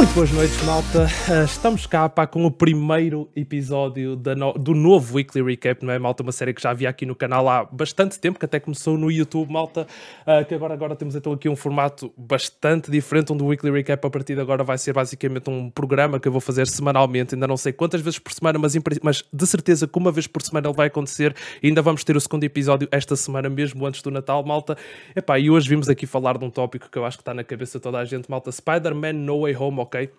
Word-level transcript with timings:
Muito 0.00 0.14
boas 0.14 0.30
noites, 0.30 0.62
malta. 0.62 1.06
Uh, 1.28 1.44
estamos 1.44 1.86
cá 1.86 2.08
pá, 2.08 2.26
com 2.26 2.46
o 2.46 2.50
primeiro 2.50 3.28
episódio 3.36 4.18
no... 4.34 4.54
do 4.54 4.74
novo 4.74 5.16
Weekly 5.16 5.42
Recap, 5.42 5.84
não 5.84 5.92
é, 5.92 5.98
malta? 5.98 6.22
Uma 6.22 6.32
série 6.32 6.54
que 6.54 6.62
já 6.62 6.70
havia 6.70 6.88
aqui 6.88 7.04
no 7.04 7.14
canal 7.14 7.46
há 7.46 7.66
bastante 7.66 8.18
tempo, 8.18 8.38
que 8.38 8.46
até 8.46 8.58
começou 8.58 8.96
no 8.96 9.10
YouTube, 9.10 9.52
malta. 9.52 9.86
Uh, 10.22 10.42
que 10.46 10.54
agora, 10.54 10.72
agora 10.72 10.96
temos 10.96 11.14
então 11.14 11.34
aqui 11.34 11.50
um 11.50 11.54
formato 11.54 12.10
bastante 12.16 12.90
diferente, 12.90 13.30
onde 13.30 13.44
o 13.44 13.48
Weekly 13.48 13.70
Recap 13.72 14.06
a 14.06 14.08
partir 14.08 14.34
de 14.34 14.40
agora 14.40 14.64
vai 14.64 14.78
ser 14.78 14.94
basicamente 14.94 15.50
um 15.50 15.68
programa 15.68 16.18
que 16.18 16.26
eu 16.26 16.32
vou 16.32 16.40
fazer 16.40 16.66
semanalmente. 16.66 17.34
Ainda 17.34 17.46
não 17.46 17.58
sei 17.58 17.70
quantas 17.70 18.00
vezes 18.00 18.18
por 18.18 18.32
semana, 18.32 18.58
mas, 18.58 18.74
mas 19.02 19.22
de 19.30 19.46
certeza 19.46 19.86
que 19.86 19.98
uma 19.98 20.10
vez 20.10 20.26
por 20.26 20.40
semana 20.40 20.66
ele 20.66 20.76
vai 20.76 20.86
acontecer. 20.86 21.36
E 21.62 21.68
ainda 21.68 21.82
vamos 21.82 22.04
ter 22.04 22.16
o 22.16 22.20
segundo 22.22 22.44
episódio 22.44 22.88
esta 22.90 23.14
semana, 23.16 23.50
mesmo 23.50 23.84
antes 23.84 24.00
do 24.00 24.10
Natal, 24.10 24.42
malta. 24.46 24.78
Epá, 25.14 25.38
e 25.38 25.50
hoje 25.50 25.68
vimos 25.68 25.90
aqui 25.90 26.06
falar 26.06 26.38
de 26.38 26.44
um 26.46 26.48
tópico 26.48 26.88
que 26.90 26.96
eu 26.96 27.04
acho 27.04 27.18
que 27.18 27.22
está 27.22 27.34
na 27.34 27.44
cabeça 27.44 27.78
de 27.78 27.82
toda 27.82 27.98
a 27.98 28.04
gente, 28.06 28.30
malta. 28.30 28.50
Spider-Man 28.50 29.12
No 29.12 29.42
Way 29.42 29.56
Home, 29.56 29.89
ok? 29.90 30.10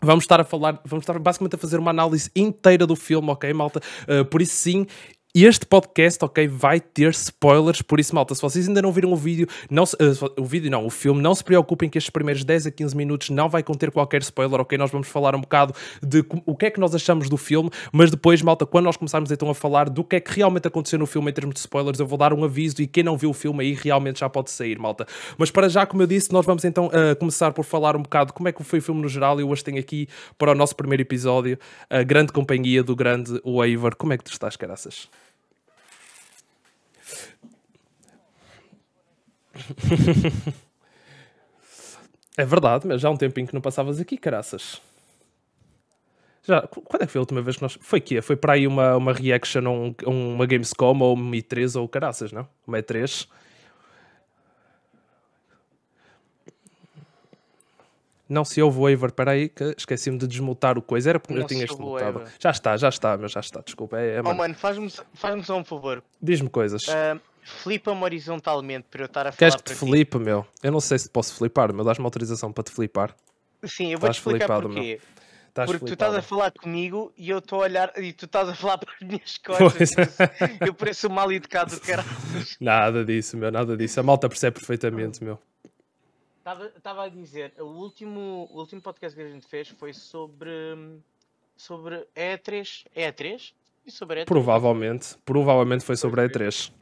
Vamos 0.00 0.24
estar 0.24 0.40
a 0.40 0.44
falar, 0.44 0.80
vamos 0.84 1.02
estar 1.02 1.18
basicamente 1.18 1.56
a 1.56 1.58
fazer 1.58 1.78
uma 1.78 1.90
análise 1.90 2.30
inteira 2.34 2.86
do 2.86 2.94
filme, 2.94 3.30
ok, 3.30 3.52
malta? 3.52 3.80
Uh, 4.06 4.24
por 4.24 4.40
isso, 4.40 4.54
sim, 4.54 4.86
este 5.34 5.66
podcast, 5.66 6.24
ok, 6.24 6.48
vai 6.48 6.80
ter 6.80 7.10
spoilers, 7.10 7.82
por 7.82 8.00
isso, 8.00 8.14
malta, 8.14 8.34
se 8.34 8.40
vocês 8.40 8.66
ainda 8.66 8.80
não 8.80 8.90
viram 8.90 9.12
o 9.12 9.16
vídeo, 9.16 9.46
não 9.70 9.84
se, 9.84 9.94
uh, 9.96 10.32
o 10.40 10.44
vídeo 10.44 10.70
não, 10.70 10.86
o 10.86 10.90
filme, 10.90 11.20
não 11.20 11.34
se 11.34 11.44
preocupem 11.44 11.88
que 11.88 11.98
estes 11.98 12.10
primeiros 12.10 12.44
10 12.44 12.66
a 12.66 12.70
15 12.70 12.96
minutos 12.96 13.28
não 13.30 13.48
vai 13.48 13.62
conter 13.62 13.90
qualquer 13.90 14.22
spoiler, 14.22 14.58
ok? 14.58 14.78
Nós 14.78 14.90
vamos 14.90 15.06
falar 15.06 15.36
um 15.36 15.40
bocado 15.40 15.74
de 16.02 16.24
o 16.46 16.56
que 16.56 16.66
é 16.66 16.70
que 16.70 16.80
nós 16.80 16.94
achamos 16.94 17.28
do 17.28 17.36
filme, 17.36 17.70
mas 17.92 18.10
depois, 18.10 18.40
malta, 18.40 18.64
quando 18.64 18.86
nós 18.86 18.96
começarmos 18.96 19.30
então 19.30 19.50
a 19.50 19.54
falar 19.54 19.90
do 19.90 20.02
que 20.02 20.16
é 20.16 20.20
que 20.20 20.34
realmente 20.34 20.66
aconteceu 20.66 20.98
no 20.98 21.06
filme 21.06 21.30
em 21.30 21.34
termos 21.34 21.54
de 21.54 21.60
spoilers, 21.60 22.00
eu 22.00 22.06
vou 22.06 22.18
dar 22.18 22.32
um 22.32 22.42
aviso 22.42 22.80
e 22.80 22.86
quem 22.86 23.04
não 23.04 23.16
viu 23.16 23.30
o 23.30 23.34
filme 23.34 23.62
aí 23.62 23.74
realmente 23.74 24.20
já 24.20 24.30
pode 24.30 24.50
sair, 24.50 24.78
malta. 24.78 25.06
Mas 25.36 25.50
para 25.50 25.68
já, 25.68 25.84
como 25.84 26.02
eu 26.02 26.06
disse, 26.06 26.32
nós 26.32 26.46
vamos 26.46 26.64
então 26.64 26.86
uh, 26.86 27.14
começar 27.16 27.52
por 27.52 27.64
falar 27.64 27.96
um 27.96 28.02
bocado 28.02 28.32
como 28.32 28.48
é 28.48 28.52
que 28.52 28.64
foi 28.64 28.78
o 28.78 28.82
filme 28.82 29.02
no 29.02 29.08
geral 29.08 29.38
e 29.38 29.44
hoje 29.44 29.62
tenho 29.62 29.78
aqui 29.78 30.08
para 30.38 30.52
o 30.52 30.54
nosso 30.54 30.74
primeiro 30.74 31.02
episódio 31.02 31.58
a 31.90 32.02
grande 32.02 32.32
companhia 32.32 32.82
do 32.82 32.96
grande 32.96 33.40
Waver. 33.44 33.94
Como 33.94 34.14
é 34.14 34.18
que 34.18 34.24
tu 34.24 34.32
estás, 34.32 34.56
caraças? 34.56 35.08
é 42.36 42.44
verdade, 42.44 42.86
mas 42.86 43.00
já 43.00 43.08
há 43.08 43.10
um 43.10 43.16
tempinho 43.16 43.46
que 43.46 43.54
não 43.54 43.60
passavas 43.60 44.00
aqui, 44.00 44.16
caraças. 44.16 44.80
Já, 46.48 46.62
quando 46.62 47.02
é 47.02 47.06
que 47.06 47.12
foi 47.12 47.18
a 47.18 47.22
última 47.22 47.42
vez 47.42 47.56
que 47.56 47.62
nós. 47.62 47.78
Foi 47.78 48.00
que 48.00 48.22
Foi 48.22 48.34
para 48.34 48.54
aí 48.54 48.66
uma, 48.66 48.96
uma 48.96 49.12
reaction 49.12 49.66
a 49.66 49.70
um, 49.70 49.94
uma 50.34 50.46
Gamescom 50.46 50.98
ou 50.98 51.12
uma 51.12 51.36
E3 51.36 51.78
ou 51.78 51.86
caraças, 51.86 52.32
não? 52.32 52.48
Uma 52.66 52.78
E3. 52.78 53.28
Não 58.26 58.44
se 58.44 58.60
ouve 58.62 58.78
o 58.78 58.82
waiver, 58.82 59.08
espera 59.08 59.32
aí, 59.32 59.48
que 59.48 59.74
esqueci-me 59.76 60.18
de 60.18 60.26
desmutar 60.26 60.78
o 60.78 60.82
coisa. 60.82 61.10
Era 61.10 61.20
porque 61.20 61.34
não 61.34 61.42
eu 61.42 61.46
tinha 61.46 61.64
este 61.64 61.78
mutado. 61.78 62.24
Já 62.38 62.50
está, 62.50 62.76
já 62.76 62.88
está, 62.88 63.16
mas 63.16 63.32
já 63.32 63.40
está, 63.40 63.60
desculpa. 63.60 63.98
É, 63.98 64.16
é, 64.16 64.20
oh, 64.22 64.34
mano, 64.34 64.54
faz-me 64.54 64.90
faz 65.14 65.46
só 65.46 65.58
um 65.58 65.64
favor. 65.64 66.02
Diz-me 66.20 66.48
coisas. 66.48 66.86
Uh, 66.88 67.20
Flipa-me 67.48 68.02
horizontalmente 68.02 68.86
para 68.90 69.02
eu 69.02 69.06
estar 69.06 69.26
a 69.26 69.32
falar. 69.32 69.36
Queres 69.36 69.56
que 69.56 69.62
te 69.62 69.74
flipe, 69.74 70.18
meu? 70.18 70.46
Eu 70.62 70.70
não 70.70 70.80
sei 70.80 70.98
se 70.98 71.08
posso 71.08 71.34
flipar, 71.34 71.72
mas 71.72 71.86
dás-me 71.86 72.04
autorização 72.04 72.52
para 72.52 72.64
te 72.64 72.70
flipar. 72.70 73.16
Sim, 73.64 73.92
eu 73.92 73.98
vou-te 73.98 74.18
explicar 74.18 74.46
flipado, 74.46 74.68
porquê. 74.68 75.00
Porque 75.54 75.72
flipado. 75.72 75.86
tu 75.86 75.92
estás 75.94 76.14
a 76.14 76.22
falar 76.22 76.52
comigo 76.52 77.12
e 77.16 77.30
eu 77.30 77.38
estou 77.38 77.60
a 77.60 77.64
olhar 77.64 77.92
e 77.96 78.12
tu 78.12 78.26
estás 78.26 78.48
a 78.50 78.54
falar 78.54 78.78
para 78.78 78.92
as 78.92 79.00
minhas 79.00 79.38
costas. 79.42 79.94
eu 80.64 80.74
pareço 80.74 81.08
mal 81.10 81.32
educado 81.32 81.74
do 81.74 81.80
caralho. 81.82 82.08
Nada 82.60 83.04
disso, 83.04 83.36
meu, 83.36 83.50
nada 83.50 83.76
disso. 83.76 83.98
A 83.98 84.02
malta 84.02 84.28
percebe 84.28 84.58
perfeitamente, 84.58 85.24
meu. 85.24 85.38
Estava 86.76 87.04
a 87.04 87.08
dizer, 87.08 87.52
o 87.58 87.64
último, 87.64 88.48
o 88.52 88.58
último 88.60 88.80
podcast 88.80 89.16
que 89.16 89.22
a 89.22 89.28
gente 89.28 89.46
fez 89.46 89.68
foi 89.68 89.92
sobre. 89.92 91.00
sobre 91.56 92.06
E3. 92.14 92.84
E3? 92.96 93.52
E 93.86 93.90
sobre 93.90 94.22
E3? 94.22 94.26
Provavelmente. 94.26 95.16
Provavelmente 95.24 95.84
foi 95.84 95.96
sobre 95.96 96.20
a 96.20 96.28
E3 96.28 96.77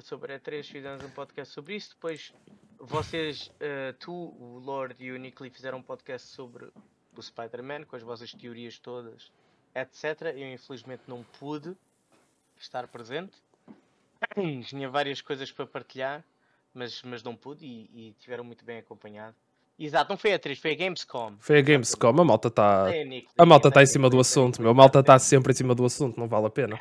sobre 0.00 0.34
a 0.34 0.38
3 0.38 0.66
fizemos 0.66 1.04
um 1.04 1.10
podcast 1.10 1.52
sobre 1.52 1.76
isso. 1.76 1.90
Depois 1.90 2.32
vocês, 2.78 3.48
uh, 3.48 3.92
tu, 3.98 4.12
o 4.12 4.58
Lord 4.58 4.96
e 4.98 5.12
o 5.12 5.16
Nickly 5.18 5.50
fizeram 5.50 5.78
um 5.78 5.82
podcast 5.82 6.28
sobre 6.28 6.66
o 7.16 7.22
Spider-Man, 7.22 7.84
com 7.84 7.96
as 7.96 8.02
vossas 8.02 8.32
teorias 8.32 8.78
todas, 8.78 9.30
etc. 9.74 10.34
Eu 10.34 10.52
infelizmente 10.52 11.02
não 11.06 11.22
pude 11.38 11.76
estar 12.58 12.86
presente. 12.88 13.36
Tinha 14.66 14.88
várias 14.88 15.20
coisas 15.20 15.50
para 15.52 15.66
partilhar, 15.66 16.24
mas, 16.72 17.02
mas 17.02 17.22
não 17.22 17.36
pude 17.36 17.64
e, 17.64 17.90
e 17.92 18.16
tiveram 18.18 18.44
muito 18.44 18.64
bem 18.64 18.78
acompanhado. 18.78 19.36
Exato, 19.78 20.10
não 20.10 20.16
foi 20.16 20.32
a 20.32 20.38
3, 20.38 20.58
foi 20.58 20.72
a 20.72 20.74
Gamescom. 20.74 21.34
Foi 21.40 21.58
a 21.58 21.62
Gamescom, 21.62 22.08
a 22.08 22.24
malta 22.24 22.48
está. 22.48 22.86
A 23.36 23.46
malta 23.46 23.68
está 23.68 23.82
em 23.82 23.86
cima 23.86 24.08
do 24.08 24.20
assunto, 24.20 24.60
meu. 24.60 24.70
A 24.70 24.74
malta 24.74 25.00
está 25.00 25.18
sempre 25.18 25.52
em 25.52 25.56
cima 25.56 25.74
do 25.74 25.84
assunto, 25.84 26.18
não 26.18 26.28
vale 26.28 26.46
a 26.46 26.50
pena. 26.50 26.78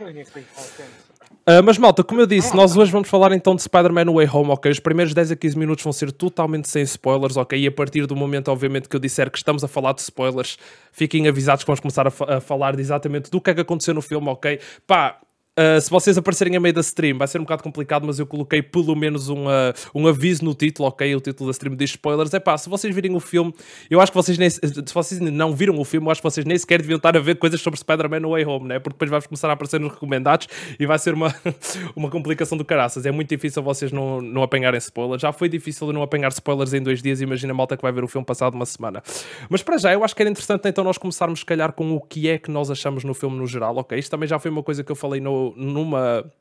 Uh, 1.41 1.63
mas 1.66 1.75
malta, 1.79 2.03
como 2.03 2.22
eu 2.22 2.28
disse, 2.28 2.56
nós 2.56 2.78
hoje 2.78 2.91
vamos 2.91 3.09
falar 3.09 3.31
então 3.31 3.56
de 3.56 3.63
Spider-Man 3.63 4.13
Way 4.13 4.29
Home, 4.31 4.52
ok? 4.52 4.72
Os 4.72 4.79
primeiros 4.79 5.12
10 5.12 5.31
a 5.31 5.35
15 5.35 5.57
minutos 5.57 5.84
vão 5.84 5.91
ser 5.91 6.12
totalmente 6.12 6.69
sem 6.69 6.84
spoilers, 6.84 7.35
ok? 7.35 7.59
E 7.59 7.66
a 7.66 7.72
partir 7.72 8.06
do 8.06 8.16
momento, 8.16 8.50
obviamente, 8.52 8.88
que 8.88 8.96
eu 8.96 9.00
disser 9.00 9.31
que 9.31 9.40
estamos 9.40 9.63
a 9.63 9.68
falar 9.68 9.94
de 9.94 10.02
spoilers, 10.02 10.59
fiquem 10.91 11.28
avisados 11.28 11.63
que 11.63 11.68
vamos 11.68 11.79
começar 11.79 12.06
a, 12.06 12.38
a 12.38 12.40
falar 12.40 12.75
de 12.75 12.81
exatamente 12.81 13.31
do 13.31 13.41
que 13.41 13.50
é 13.50 13.56
que 13.56 13.62
aconteceu 13.62 13.96
no 13.96 14.03
filme, 14.03 14.29
ok? 14.29 14.59
Pá, 14.85 15.19
Uh, 15.59 15.81
se 15.81 15.89
vocês 15.89 16.17
aparecerem 16.17 16.56
a 16.56 16.62
meio 16.62 16.73
da 16.73 16.79
stream, 16.79 17.17
vai 17.17 17.28
ser 17.28 17.38
um 17.38 17.41
bocado 17.41 17.62
complicado, 17.62 18.07
mas 18.07 18.17
eu 18.17 18.25
coloquei 18.25 18.62
pelo 18.62 18.95
menos 18.95 19.28
um, 19.28 19.47
uh, 19.47 19.73
um 19.94 20.07
aviso 20.07 20.45
no 20.45 20.56
título, 20.56 20.88
ok? 20.88 21.13
O 21.13 21.19
título 21.19 21.50
da 21.50 21.51
stream 21.51 21.75
diz 21.75 21.89
spoilers. 21.89 22.34
É 22.34 22.39
pá, 22.39 22.57
se 22.57 22.69
vocês 22.69 22.95
virem 22.95 23.13
o 23.13 23.19
filme, 23.19 23.53
eu 23.90 24.00
acho 24.00 24.13
que 24.13 24.17
vocês 24.17 24.38
nem. 24.38 24.50
Se 24.50 24.61
vocês 24.94 25.19
não 25.19 25.53
viram 25.53 25.78
o 25.78 25.84
filme, 25.84 26.07
eu 26.07 26.11
acho 26.11 26.22
que 26.22 26.23
vocês 26.29 26.45
nem 26.45 26.57
sequer 26.57 26.81
deviam 26.81 26.95
estar 26.95 27.17
a 27.17 27.19
ver 27.19 27.35
coisas 27.35 27.59
sobre 27.59 27.78
Spider-Man 27.78 28.22
No 28.22 28.29
Way 28.31 28.45
Home, 28.45 28.69
né? 28.69 28.79
Porque 28.79 28.94
depois 28.95 29.11
vai 29.11 29.22
começar 29.22 29.50
a 29.50 29.53
aparecer 29.53 29.78
nos 29.81 29.91
recomendados 29.91 30.47
e 30.79 30.85
vai 30.85 30.97
ser 30.97 31.13
uma, 31.13 31.35
uma 31.97 32.09
complicação 32.09 32.57
do 32.57 32.63
caraças. 32.63 33.06
É 33.06 33.11
muito 33.11 33.28
difícil 33.28 33.61
vocês 33.61 33.91
não, 33.91 34.22
não 34.22 34.44
apanharem 34.44 34.78
spoilers. 34.78 35.22
Já 35.22 35.34
foi 35.34 35.50
difícil 35.50 35.91
não 35.91 36.01
apanhar 36.01 36.31
spoilers 36.31 36.73
em 36.73 36.81
dois 36.81 37.01
dias. 37.01 37.19
Imagina 37.19 37.51
a 37.51 37.56
malta 37.56 37.75
que 37.75 37.84
vai 37.84 37.91
ver 37.91 38.06
o 38.06 38.07
filme 38.07 38.25
passado 38.25 38.53
uma 38.53 38.66
semana. 38.66 39.03
Mas 39.50 39.61
para 39.61 39.78
já, 39.78 39.91
eu 39.91 40.01
acho 40.01 40.16
que 40.16 40.22
era 40.22 40.29
interessante 40.29 40.69
então 40.69 40.81
nós 40.81 40.97
começarmos, 40.97 41.40
se 41.40 41.45
calhar, 41.45 41.73
com 41.73 41.94
o 41.94 42.00
que 42.00 42.29
é 42.29 42.38
que 42.38 42.50
nós 42.50 42.72
achamos 42.72 43.03
no 43.03 43.13
filme 43.13 43.38
no 43.38 43.45
geral, 43.45 43.75
ok? 43.75 44.00
Isto 44.00 44.11
também 44.11 44.29
já 44.29 44.40
foi 44.40 44.50
uma 44.50 44.63
coisa 44.63 44.81
que 44.81 44.90
eu 44.90 44.95
falei 44.95 45.19
no 45.19 45.41
numa 45.56 46.31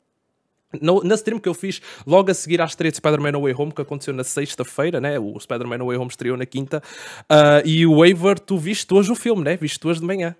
no, 0.79 1.03
na 1.03 1.15
stream 1.15 1.39
que 1.39 1.49
eu 1.49 1.53
fiz 1.53 1.81
logo 2.05 2.31
a 2.31 2.33
seguir 2.33 2.61
à 2.61 2.65
estreia 2.65 2.91
de 2.91 2.97
Spider-Man 2.97 3.31
No 3.31 3.41
Way 3.41 3.53
Home, 3.57 3.71
que 3.71 3.81
aconteceu 3.81 4.13
na 4.13 4.23
sexta-feira, 4.23 5.01
né? 5.01 5.19
O 5.19 5.37
Spider-Man 5.39 5.79
No 5.79 5.87
Way 5.87 5.97
Home 5.97 6.09
estreou 6.09 6.37
na 6.37 6.45
quinta. 6.45 6.81
Uh, 7.23 7.65
e 7.65 7.85
o 7.85 7.97
Waver, 7.97 8.39
tu 8.39 8.57
viste 8.57 8.93
hoje 8.93 9.11
o 9.11 9.15
filme, 9.15 9.43
né? 9.43 9.57
Viste 9.57 9.85
hoje 9.85 9.99
de 9.99 10.05
manhã. 10.05 10.35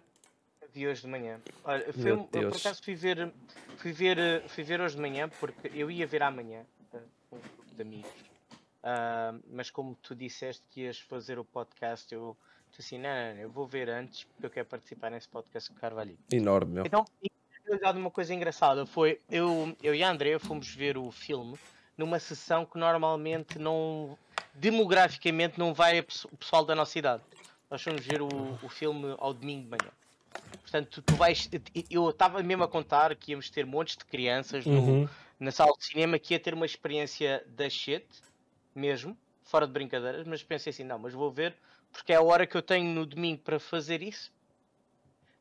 Vi 0.73 0.88
hoje 0.88 1.01
de 1.01 1.07
manhã. 1.07 1.38
Olha, 1.66 1.89
o 1.89 1.94
filme, 1.94 2.27
eu 2.31 2.49
por 2.49 2.57
acaso 2.57 2.81
fui 2.81 2.95
ver, 2.95 3.31
fui, 3.77 3.91
ver, 3.91 4.44
fui 4.47 4.63
ver 4.63 4.79
hoje 4.79 4.95
de 4.95 5.01
manhã, 5.01 5.29
porque 5.39 5.69
eu 5.75 5.91
ia 5.91 6.07
ver 6.07 6.23
amanhã 6.23 6.61
uh, 6.93 6.99
com 7.29 7.35
um 7.35 7.39
grupo 7.39 7.75
de 7.75 7.81
amigos. 7.81 8.11
Uh, 8.81 9.38
mas 9.51 9.69
como 9.69 9.95
tu 10.01 10.16
disseste 10.16 10.63
que 10.72 10.81
ias 10.81 10.97
fazer 10.97 11.38
o 11.38 11.43
podcast, 11.43 12.11
eu 12.13 12.38
disse 12.69 12.95
assim: 12.95 13.03
não, 13.03 13.09
não, 13.09 13.35
não, 13.35 13.41
eu 13.41 13.49
vou 13.49 13.67
ver 13.67 13.89
antes, 13.89 14.23
porque 14.23 14.45
eu 14.45 14.49
quero 14.49 14.67
participar 14.67 15.11
nesse 15.11 15.28
podcast 15.28 15.69
com 15.69 15.75
o 15.75 15.79
Carvalho. 15.79 16.17
Enorme, 16.31 16.75
meu. 16.75 16.85
Então, 16.85 17.05
realidade 17.71 17.97
uma 17.97 18.11
coisa 18.11 18.33
engraçada 18.33 18.85
foi 18.85 19.19
eu, 19.29 19.75
eu 19.81 19.95
e 19.95 20.03
a 20.03 20.09
Andrea 20.09 20.39
fomos 20.39 20.67
ver 20.73 20.97
o 20.97 21.09
filme 21.11 21.57
numa 21.97 22.19
sessão 22.19 22.65
que 22.65 22.77
normalmente 22.77 23.57
não 23.57 24.17
demograficamente 24.53 25.57
não 25.57 25.73
vai 25.73 25.99
o 25.99 26.37
pessoal 26.37 26.65
da 26.65 26.75
nossa 26.75 26.97
idade. 26.99 27.23
Nós 27.69 27.81
fomos 27.81 28.05
ver 28.05 28.21
o, 28.21 28.27
o 28.61 28.69
filme 28.69 29.15
ao 29.17 29.33
domingo 29.33 29.63
de 29.63 29.69
manhã. 29.69 29.91
Portanto, 30.61 30.89
tu, 30.89 31.01
tu 31.01 31.15
vais. 31.15 31.49
Eu 31.89 32.09
estava 32.09 32.43
mesmo 32.43 32.63
a 32.63 32.67
contar 32.67 33.15
que 33.15 33.31
íamos 33.31 33.49
ter 33.49 33.65
montes 33.65 33.95
de 33.95 34.03
crianças 34.03 34.65
no, 34.65 34.79
uhum. 34.79 35.09
na 35.39 35.51
sala 35.51 35.73
de 35.77 35.85
cinema 35.85 36.19
que 36.19 36.33
ia 36.33 36.39
ter 36.39 36.53
uma 36.53 36.65
experiência 36.65 37.43
da 37.47 37.69
shit, 37.69 38.05
mesmo, 38.75 39.17
fora 39.43 39.65
de 39.65 39.73
brincadeiras, 39.73 40.25
mas 40.25 40.43
pensei 40.43 40.72
assim, 40.72 40.84
não, 40.84 40.99
mas 40.99 41.13
vou 41.13 41.31
ver, 41.31 41.55
porque 41.91 42.11
é 42.11 42.16
a 42.16 42.22
hora 42.22 42.46
que 42.46 42.55
eu 42.55 42.61
tenho 42.61 42.93
no 42.93 43.05
domingo 43.05 43.41
para 43.41 43.59
fazer 43.59 44.01
isso 44.01 44.31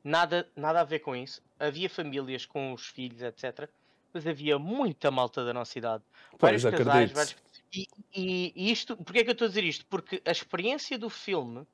Nada, 0.03 0.49
nada 0.57 0.81
a 0.81 0.85
ver 0.85 1.01
com 1.01 1.15
isso. 1.15 1.43
Havia 1.59 1.89
famílias 1.91 2.47
com 2.47 2.73
os 2.73 2.87
filhos, 2.87 3.23
etc. 3.23 3.69
Mas 4.13 4.27
havia 4.27 4.59
muita 4.59 5.11
malta 5.11 5.45
da 5.45 5.53
nossa 5.53 5.79
idade. 5.79 6.03
Vários 6.39 6.65
casais, 6.65 7.13
vários... 7.13 7.37
E, 7.73 7.87
e, 8.15 8.53
e, 8.57 8.73
isto, 8.73 8.97
porquê 8.97 9.21
é 9.21 9.25
que 9.25 9.31
eu 9.31 9.33
estou 9.33 9.45
a 9.45 9.49
dizer 9.49 9.63
isto? 9.63 9.87
Porque 9.87 10.21
a 10.25 10.31
experiência 10.31 10.99
do 10.99 11.09
filme 11.09 11.65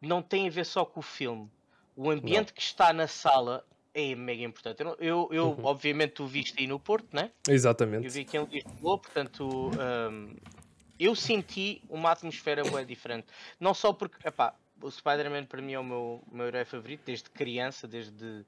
não 0.00 0.20
tem 0.20 0.48
a 0.48 0.50
ver 0.50 0.64
só 0.64 0.84
com 0.84 1.00
o 1.00 1.02
filme. 1.02 1.48
O 1.94 2.10
ambiente 2.10 2.48
não. 2.48 2.54
que 2.54 2.62
está 2.62 2.92
na 2.92 3.06
sala 3.06 3.64
é 3.94 4.14
mega 4.14 4.42
importante. 4.42 4.82
Eu, 4.82 4.96
eu, 5.00 5.28
eu 5.32 5.46
uhum. 5.50 5.64
obviamente, 5.64 6.12
tu 6.12 6.26
viste 6.26 6.54
aí 6.58 6.66
no 6.66 6.78
Porto, 6.78 7.08
né? 7.12 7.30
Exatamente. 7.48 8.04
Eu 8.04 8.10
vi 8.10 8.20
aqui 8.20 8.36
em 8.36 8.44
Lisboa, 8.44 8.98
portanto, 8.98 9.70
um, 9.70 10.34
eu 10.98 11.14
senti 11.14 11.82
uma 11.88 12.12
atmosfera 12.12 12.62
bem 12.62 12.86
diferente. 12.86 13.26
Não 13.60 13.74
só 13.74 13.92
porque, 13.92 14.26
epá, 14.26 14.54
o 14.82 14.90
Spider-Man 14.90 15.44
para 15.44 15.60
mim 15.60 15.72
é 15.72 15.78
o 15.78 15.84
meu, 15.84 16.22
meu 16.30 16.46
herói 16.46 16.64
favorito 16.64 17.02
desde 17.04 17.30
criança, 17.30 17.86
desde, 17.86 18.44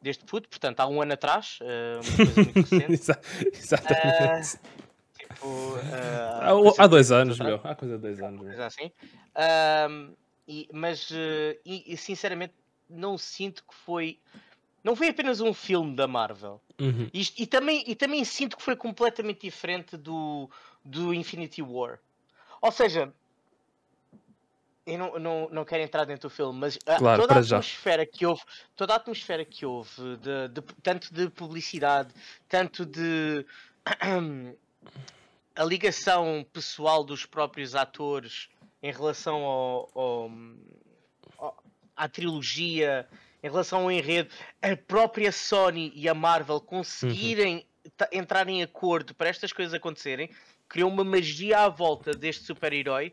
desde 0.00 0.24
puto, 0.24 0.48
portanto 0.48 0.80
há 0.80 0.86
um 0.86 1.00
ano 1.00 1.12
atrás, 1.12 1.58
uh, 1.60 2.00
uma 2.04 2.16
coisa 2.16 2.42
muito 2.42 2.60
recente. 2.70 3.18
Exatamente. 3.52 4.56
Uh, 4.56 4.60
tipo, 5.18 5.46
uh, 5.46 6.74
há, 6.78 6.84
há 6.84 6.86
dois 6.86 7.12
anos, 7.12 7.38
meu. 7.38 7.60
Há 7.64 7.74
coisa 7.74 7.96
de 7.96 8.02
dois 8.02 8.20
anos. 8.20 8.40
Coisa 8.40 8.66
assim. 8.66 8.92
E, 10.46 10.68
mas, 10.72 11.10
e, 11.64 11.96
sinceramente, 11.96 12.54
não 12.88 13.16
sinto 13.16 13.62
que 13.62 13.74
foi. 13.74 14.18
Não 14.82 14.96
foi 14.96 15.10
apenas 15.10 15.40
um 15.40 15.54
filme 15.54 15.94
da 15.94 16.08
Marvel. 16.08 16.60
Uhum. 16.80 17.08
E, 17.14 17.22
e, 17.38 17.46
também, 17.46 17.84
e 17.86 17.94
também 17.94 18.24
sinto 18.24 18.56
que 18.56 18.62
foi 18.62 18.74
completamente 18.74 19.42
diferente 19.42 19.96
do, 19.96 20.50
do 20.84 21.14
Infinity 21.14 21.62
War. 21.62 22.00
Ou 22.60 22.72
seja, 22.72 23.12
eu 24.90 24.98
não, 24.98 25.18
não, 25.18 25.48
não 25.50 25.64
quero 25.64 25.82
entrar 25.82 26.04
dentro 26.04 26.28
do 26.28 26.34
filme, 26.34 26.58
mas 26.58 26.78
a, 26.84 26.96
claro, 26.96 27.22
toda 27.22 27.34
a 27.34 27.38
atmosfera 27.38 28.02
já. 28.02 28.10
que 28.10 28.26
houve, 28.26 28.42
toda 28.74 28.92
a 28.92 28.96
atmosfera 28.96 29.44
que 29.44 29.64
houve, 29.64 30.16
de, 30.16 30.48
de, 30.48 30.60
tanto 30.82 31.14
de 31.14 31.30
publicidade, 31.30 32.12
tanto 32.48 32.84
de 32.84 33.46
a 35.54 35.64
ligação 35.64 36.44
pessoal 36.52 37.04
dos 37.04 37.24
próprios 37.24 37.74
atores 37.74 38.48
em 38.82 38.90
relação 38.90 39.44
ao, 39.44 39.90
ao, 39.94 40.30
ao, 41.38 41.64
à 41.96 42.08
trilogia, 42.08 43.08
em 43.42 43.48
relação 43.48 43.82
ao 43.82 43.92
enredo, 43.92 44.30
a 44.60 44.76
própria 44.76 45.30
Sony 45.30 45.92
e 45.94 46.08
a 46.08 46.14
Marvel 46.14 46.60
conseguirem 46.60 47.64
uhum. 47.84 48.06
entrar 48.12 48.48
em 48.48 48.62
acordo 48.62 49.14
para 49.14 49.28
estas 49.28 49.52
coisas 49.52 49.72
acontecerem, 49.72 50.30
criou 50.68 50.90
uma 50.90 51.04
magia 51.04 51.60
à 51.60 51.68
volta 51.68 52.12
deste 52.12 52.44
super-herói 52.44 53.12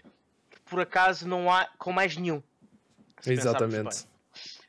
por 0.69 0.79
acaso 0.79 1.27
não 1.27 1.51
há 1.51 1.67
com 1.77 1.91
mais 1.91 2.15
nenhum. 2.15 2.41
Exatamente. 3.25 4.05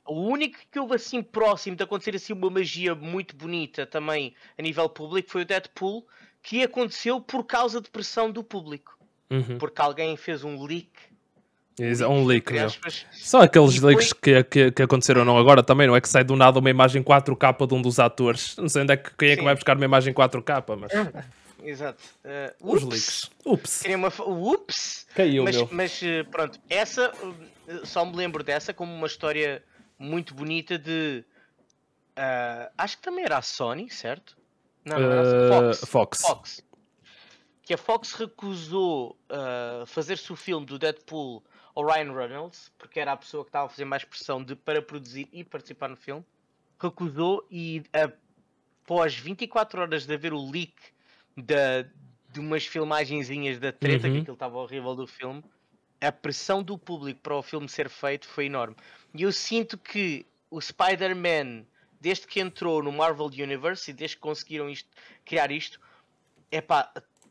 O 0.06 0.22
único 0.22 0.58
que 0.70 0.78
houve 0.78 0.94
assim 0.94 1.22
próximo 1.22 1.76
de 1.76 1.82
acontecer 1.82 2.16
assim 2.16 2.32
uma 2.32 2.48
magia 2.48 2.94
muito 2.94 3.36
bonita 3.36 3.84
também 3.84 4.34
a 4.56 4.62
nível 4.62 4.88
público 4.88 5.30
foi 5.30 5.42
o 5.42 5.44
Deadpool, 5.44 6.06
que 6.42 6.62
aconteceu 6.62 7.20
por 7.20 7.44
causa 7.44 7.80
de 7.80 7.90
pressão 7.90 8.30
do 8.30 8.42
público. 8.42 8.98
Uhum. 9.30 9.58
Porque 9.58 9.82
alguém 9.82 10.16
fez 10.16 10.42
um 10.42 10.64
leak. 10.64 10.88
É 11.78 12.06
um 12.08 12.24
leak, 12.24 12.52
meu. 12.52 12.68
São 13.12 13.40
aqueles 13.40 13.80
leaks 13.80 14.12
que, 14.12 14.42
que, 14.44 14.72
que, 14.72 14.82
aconteceram 14.82 15.24
não 15.24 15.38
agora 15.38 15.62
também, 15.62 15.86
não 15.86 15.94
é 15.94 16.00
que 16.00 16.08
sai 16.08 16.24
do 16.24 16.34
nada 16.34 16.58
uma 16.58 16.70
imagem 16.70 17.02
4K 17.02 17.66
de 17.66 17.74
um 17.74 17.82
dos 17.82 18.00
atores. 18.00 18.56
Não 18.58 18.68
sei 18.68 18.82
onde 18.82 18.94
é 18.94 18.96
que, 18.96 19.14
quem 19.16 19.30
é 19.30 19.36
que 19.36 19.44
vai 19.44 19.54
buscar 19.54 19.76
uma 19.76 19.84
imagem 19.84 20.12
4K, 20.12 20.76
mas. 20.76 20.90
Exato. 21.68 22.02
Uh, 22.24 22.72
Os 22.74 22.82
leaks. 22.82 23.30
Ups. 23.44 23.82
Uma... 23.84 24.08
Ups. 24.08 25.06
Caiu, 25.14 25.44
mas, 25.44 25.56
meu. 25.56 25.68
mas 25.70 26.02
eh, 26.02 26.22
pronto, 26.22 26.58
essa 26.70 27.12
só 27.84 28.06
me 28.06 28.16
lembro 28.16 28.42
dessa 28.42 28.72
como 28.72 28.92
uma 28.92 29.06
história 29.06 29.62
muito 29.98 30.34
bonita 30.34 30.78
de. 30.78 31.22
Uh, 32.16 32.72
acho 32.78 32.96
que 32.96 33.02
também 33.02 33.24
era 33.24 33.36
a 33.36 33.42
Sony, 33.42 33.90
certo? 33.90 34.36
Não, 34.82 34.98
não 34.98 35.12
era 35.12 35.74
Fox. 35.74 35.84
Fox. 35.86 36.20
Fox. 36.22 36.64
Que 37.62 37.74
a 37.74 37.78
Fox 37.78 38.12
recusou 38.12 39.18
uh, 39.30 39.84
fazer-se 39.84 40.32
o 40.32 40.36
filme 40.36 40.64
do 40.64 40.78
Deadpool 40.78 41.44
ao 41.74 41.84
Ryan 41.84 42.12
Reynolds, 42.14 42.72
porque 42.78 42.98
era 42.98 43.12
a 43.12 43.16
pessoa 43.16 43.44
que 43.44 43.50
estava 43.50 43.66
a 43.66 43.68
fazer 43.68 43.84
mais 43.84 44.04
pressão 44.04 44.42
de, 44.42 44.56
para 44.56 44.80
produzir 44.80 45.28
e 45.30 45.44
participar 45.44 45.88
no 45.88 45.96
filme. 45.96 46.24
Recusou 46.80 47.46
e 47.50 47.82
após 47.92 49.14
24 49.14 49.82
horas 49.82 50.06
de 50.06 50.14
haver 50.14 50.32
o 50.32 50.50
leak 50.50 50.74
da, 51.42 51.82
de 52.30 52.40
umas 52.40 52.66
filmagenzinhas 52.66 53.58
da 53.58 53.72
treta, 53.72 54.06
uhum. 54.06 54.14
que 54.14 54.20
aquilo 54.20 54.34
estava 54.34 54.58
horrível 54.58 54.94
do 54.94 55.06
filme, 55.06 55.42
a 56.00 56.12
pressão 56.12 56.62
do 56.62 56.78
público 56.78 57.20
para 57.20 57.34
o 57.34 57.42
filme 57.42 57.68
ser 57.68 57.88
feito 57.88 58.26
foi 58.28 58.46
enorme. 58.46 58.76
E 59.14 59.22
eu 59.22 59.32
sinto 59.32 59.76
que 59.76 60.26
o 60.50 60.60
Spider-Man 60.60 61.64
desde 62.00 62.26
que 62.26 62.40
entrou 62.40 62.82
no 62.82 62.92
Marvel 62.92 63.26
Universe 63.26 63.90
e 63.90 63.94
desde 63.94 64.16
que 64.16 64.22
conseguiram 64.22 64.68
isto, 64.68 64.88
criar 65.24 65.50
isto, 65.50 65.80
é 66.50 66.60
pá, 66.60 66.90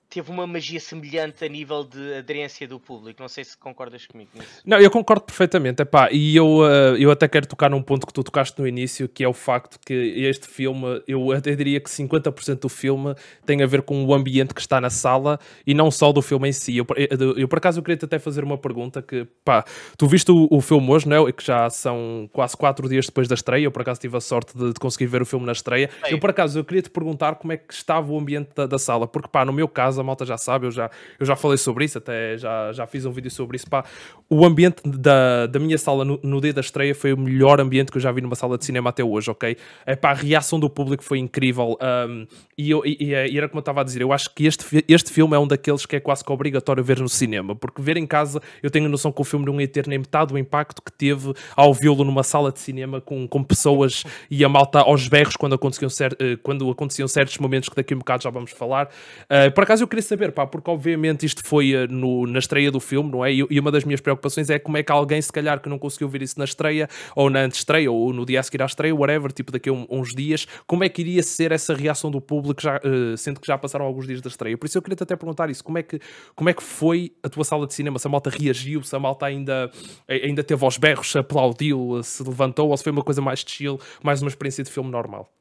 teve 0.09 0.31
uma 0.31 0.47
magia 0.47 0.79
semelhante 0.79 1.43
a 1.43 1.49
nível 1.49 1.83
de 1.83 2.15
aderência 2.15 2.67
do 2.67 2.79
público. 2.79 3.21
Não 3.21 3.27
sei 3.27 3.43
se 3.43 3.57
concordas 3.57 4.05
comigo 4.05 4.31
nisso. 4.33 4.61
Não, 4.65 4.79
eu 4.79 4.89
concordo 4.89 5.25
perfeitamente. 5.25 5.81
Epá, 5.81 6.09
e 6.11 6.35
eu, 6.35 6.59
uh, 6.59 6.95
eu 6.97 7.11
até 7.11 7.27
quero 7.27 7.45
tocar 7.45 7.69
num 7.69 7.81
ponto 7.81 8.07
que 8.07 8.13
tu 8.13 8.23
tocaste 8.23 8.59
no 8.59 8.67
início, 8.67 9.07
que 9.09 9.23
é 9.23 9.27
o 9.27 9.33
facto 9.33 9.79
que 9.85 9.93
este 9.93 10.47
filme, 10.47 11.01
eu 11.07 11.31
até 11.31 11.53
diria 11.55 11.79
que 11.79 11.89
50% 11.89 12.61
do 12.61 12.69
filme 12.69 13.15
tem 13.45 13.61
a 13.61 13.65
ver 13.65 13.81
com 13.81 14.05
o 14.05 14.13
ambiente 14.13 14.53
que 14.53 14.61
está 14.61 14.79
na 14.79 14.89
sala 14.89 15.39
e 15.65 15.73
não 15.73 15.91
só 15.91 16.11
do 16.11 16.21
filme 16.21 16.49
em 16.49 16.53
si. 16.53 16.77
Eu, 16.77 16.87
eu, 16.95 17.37
eu 17.37 17.47
por 17.47 17.57
acaso, 17.57 17.79
eu 17.79 17.83
queria 17.83 17.99
até 18.01 18.17
fazer 18.17 18.43
uma 18.43 18.57
pergunta 18.57 19.01
que, 19.01 19.27
pá, 19.43 19.65
tu 19.97 20.07
viste 20.07 20.31
o, 20.31 20.47
o 20.49 20.61
filme 20.61 20.89
hoje, 20.89 21.07
não 21.07 21.27
é? 21.27 21.31
Que 21.31 21.45
já 21.45 21.69
são 21.69 22.29
quase 22.31 22.55
4 22.55 22.87
dias 22.87 23.07
depois 23.07 23.27
da 23.27 23.35
estreia. 23.35 23.65
Eu, 23.65 23.71
por 23.71 23.81
acaso, 23.81 23.99
tive 23.99 24.15
a 24.15 24.21
sorte 24.21 24.57
de, 24.57 24.73
de 24.73 24.79
conseguir 24.79 25.07
ver 25.07 25.21
o 25.21 25.25
filme 25.25 25.45
na 25.45 25.51
estreia. 25.51 25.89
Eu, 26.07 26.19
por 26.19 26.29
acaso, 26.29 26.59
eu 26.59 26.63
queria 26.63 26.81
te 26.81 26.89
perguntar 26.89 27.35
como 27.35 27.51
é 27.51 27.57
que 27.57 27.73
estava 27.73 28.11
o 28.11 28.17
ambiente 28.17 28.49
da, 28.55 28.65
da 28.65 28.79
sala, 28.79 29.07
porque, 29.07 29.27
pá, 29.27 29.43
no 29.43 29.51
meu 29.51 29.67
caso, 29.67 29.96
a 29.99 30.03
malta 30.03 30.25
já 30.25 30.37
sabe, 30.37 30.67
eu 30.67 30.71
já, 30.71 30.89
eu 31.19 31.25
já 31.25 31.35
falei 31.35 31.57
sobre 31.57 31.85
isso, 31.85 31.97
até 31.97 32.37
já, 32.37 32.71
já 32.73 32.87
fiz 32.87 33.05
um 33.05 33.11
vídeo 33.11 33.31
sobre 33.31 33.57
isso. 33.57 33.69
Pá. 33.69 33.83
O 34.29 34.45
ambiente 34.45 34.81
da, 34.85 35.47
da 35.47 35.59
minha 35.59 35.77
sala 35.77 36.03
no, 36.03 36.19
no 36.23 36.41
dia 36.41 36.53
da 36.53 36.61
estreia 36.61 36.93
foi 36.93 37.13
o 37.13 37.17
melhor 37.17 37.59
ambiente 37.59 37.91
que 37.91 37.97
eu 37.97 38.01
já 38.01 38.11
vi 38.11 38.21
numa 38.21 38.35
sala 38.35 38.57
de 38.57 38.65
cinema 38.65 38.89
até 38.89 39.03
hoje, 39.03 39.29
ok? 39.31 39.57
É, 39.85 39.95
pá, 39.95 40.11
a 40.11 40.13
reação 40.13 40.59
do 40.59 40.69
público 40.69 41.03
foi 41.03 41.19
incrível. 41.19 41.77
Um, 41.81 42.27
e, 42.57 42.69
eu, 42.71 42.85
e, 42.85 42.97
e, 42.99 43.37
era 43.37 43.47
como 43.47 43.59
eu 43.59 43.61
estava 43.61 43.81
a 43.81 43.83
dizer, 43.83 44.01
eu 44.01 44.11
acho 44.11 44.33
que 44.33 44.45
este, 44.45 44.83
este 44.87 45.11
filme 45.11 45.35
é 45.35 45.39
um 45.39 45.47
daqueles 45.47 45.85
que 45.85 45.95
é 45.95 45.99
quase 45.99 46.23
que 46.23 46.31
obrigatório 46.31 46.83
ver 46.83 46.99
no 46.99 47.09
cinema, 47.09 47.55
porque 47.55 47.81
ver 47.81 47.97
em 47.97 48.05
casa 48.05 48.41
eu 48.61 48.69
tenho 48.69 48.85
a 48.85 48.89
noção 48.89 49.11
que 49.11 49.21
o 49.21 49.23
filme 49.23 49.45
não 49.45 49.59
ia 49.59 49.67
ter 49.67 49.87
nem 49.87 49.99
metade 49.99 50.31
do 50.31 50.37
impacto 50.37 50.81
que 50.81 50.91
teve 50.91 51.33
ao 51.55 51.73
vê-lo 51.73 52.03
numa 52.03 52.23
sala 52.23 52.51
de 52.51 52.59
cinema 52.59 52.99
com, 52.99 53.27
com 53.27 53.43
pessoas 53.43 54.03
e 54.29 54.43
a 54.43 54.49
malta 54.49 54.79
aos 54.79 55.07
berros 55.07 55.35
quando 55.35 55.55
aconteciam, 55.55 55.89
cer 55.89 56.15
eh, 56.19 56.37
quando 56.41 56.69
aconteciam 56.69 57.07
certos 57.07 57.37
momentos 57.37 57.69
que 57.69 57.75
daqui 57.75 57.93
a 57.93 57.95
um 57.95 57.99
bocado 57.99 58.23
já 58.23 58.29
vamos 58.29 58.51
falar. 58.51 58.89
Uh, 59.23 59.51
por 59.51 59.63
acaso 59.63 59.86
eu 59.87 59.89
queria 59.89 60.03
saber 60.03 60.33
pá, 60.33 60.45
porque 60.45 60.69
obviamente 60.69 61.25
isto 61.25 61.41
foi 61.45 61.73
uh, 61.73 61.87
no, 61.87 62.27
na 62.27 62.39
estreia 62.39 62.69
do 62.69 62.79
filme, 62.79 63.09
não 63.09 63.23
é? 63.23 63.31
E, 63.31 63.45
e, 63.49 63.59
uma 63.59 63.71
das 63.71 63.85
minhas 63.85 64.01
preocupações 64.01 64.49
é 64.49 64.59
como 64.59 64.77
é 64.77 64.83
que 64.83 64.91
alguém, 64.91 65.21
se 65.21 65.31
calhar, 65.31 65.61
que 65.61 65.69
não 65.69 65.79
conseguiu 65.79 66.09
ver 66.09 66.21
isso 66.21 66.37
na 66.37 66.43
estreia, 66.43 66.89
ou 67.15 67.29
na 67.29 67.39
antestreia, 67.39 67.89
ou 67.89 68.11
no 68.11 68.25
dia 68.25 68.41
a 68.41 68.43
seguir 68.43 68.61
à 68.61 68.65
estreia, 68.65 68.93
whatever, 68.93 69.31
tipo 69.31 69.51
daqui 69.51 69.69
a 69.69 69.73
um, 69.73 69.87
uns 69.89 70.13
dias, 70.13 70.45
como 70.67 70.83
é 70.83 70.89
que 70.89 71.01
iria 71.01 71.23
ser 71.23 71.53
essa 71.53 71.73
reação 71.73 72.11
do 72.11 72.19
público, 72.19 72.61
já, 72.61 72.77
uh, 72.77 73.17
sendo 73.17 73.39
que 73.39 73.47
já 73.47 73.57
passaram 73.57 73.85
alguns 73.85 74.05
dias 74.05 74.19
da 74.19 74.27
estreia? 74.27 74.57
Por 74.57 74.65
isso 74.65 74.77
eu 74.77 74.81
queria-te 74.81 75.03
até 75.03 75.15
perguntar 75.15 75.49
isso, 75.49 75.63
como 75.63 75.77
é, 75.77 75.83
que, 75.83 75.99
como 76.35 76.49
é 76.49 76.53
que 76.53 76.63
foi 76.63 77.13
a 77.23 77.29
tua 77.29 77.45
sala 77.45 77.65
de 77.65 77.73
cinema? 77.73 77.97
Se 77.97 78.07
a 78.07 78.09
malta 78.09 78.29
reagiu, 78.29 78.83
se 78.83 78.93
a 78.93 78.99
malta 78.99 79.25
ainda, 79.25 79.71
ainda 80.07 80.43
teve 80.43 80.63
aos 80.65 80.77
berros, 80.77 81.11
se 81.11 81.17
aplaudiu, 81.17 82.01
se 82.03 82.21
levantou, 82.23 82.69
ou 82.69 82.77
se 82.77 82.83
foi 82.83 82.91
uma 82.91 83.03
coisa 83.03 83.21
mais 83.21 83.39
chill, 83.47 83.79
mais 84.03 84.21
uma 84.21 84.27
experiência 84.27 84.63
de 84.65 84.71
filme 84.71 84.91
normal? 84.91 85.31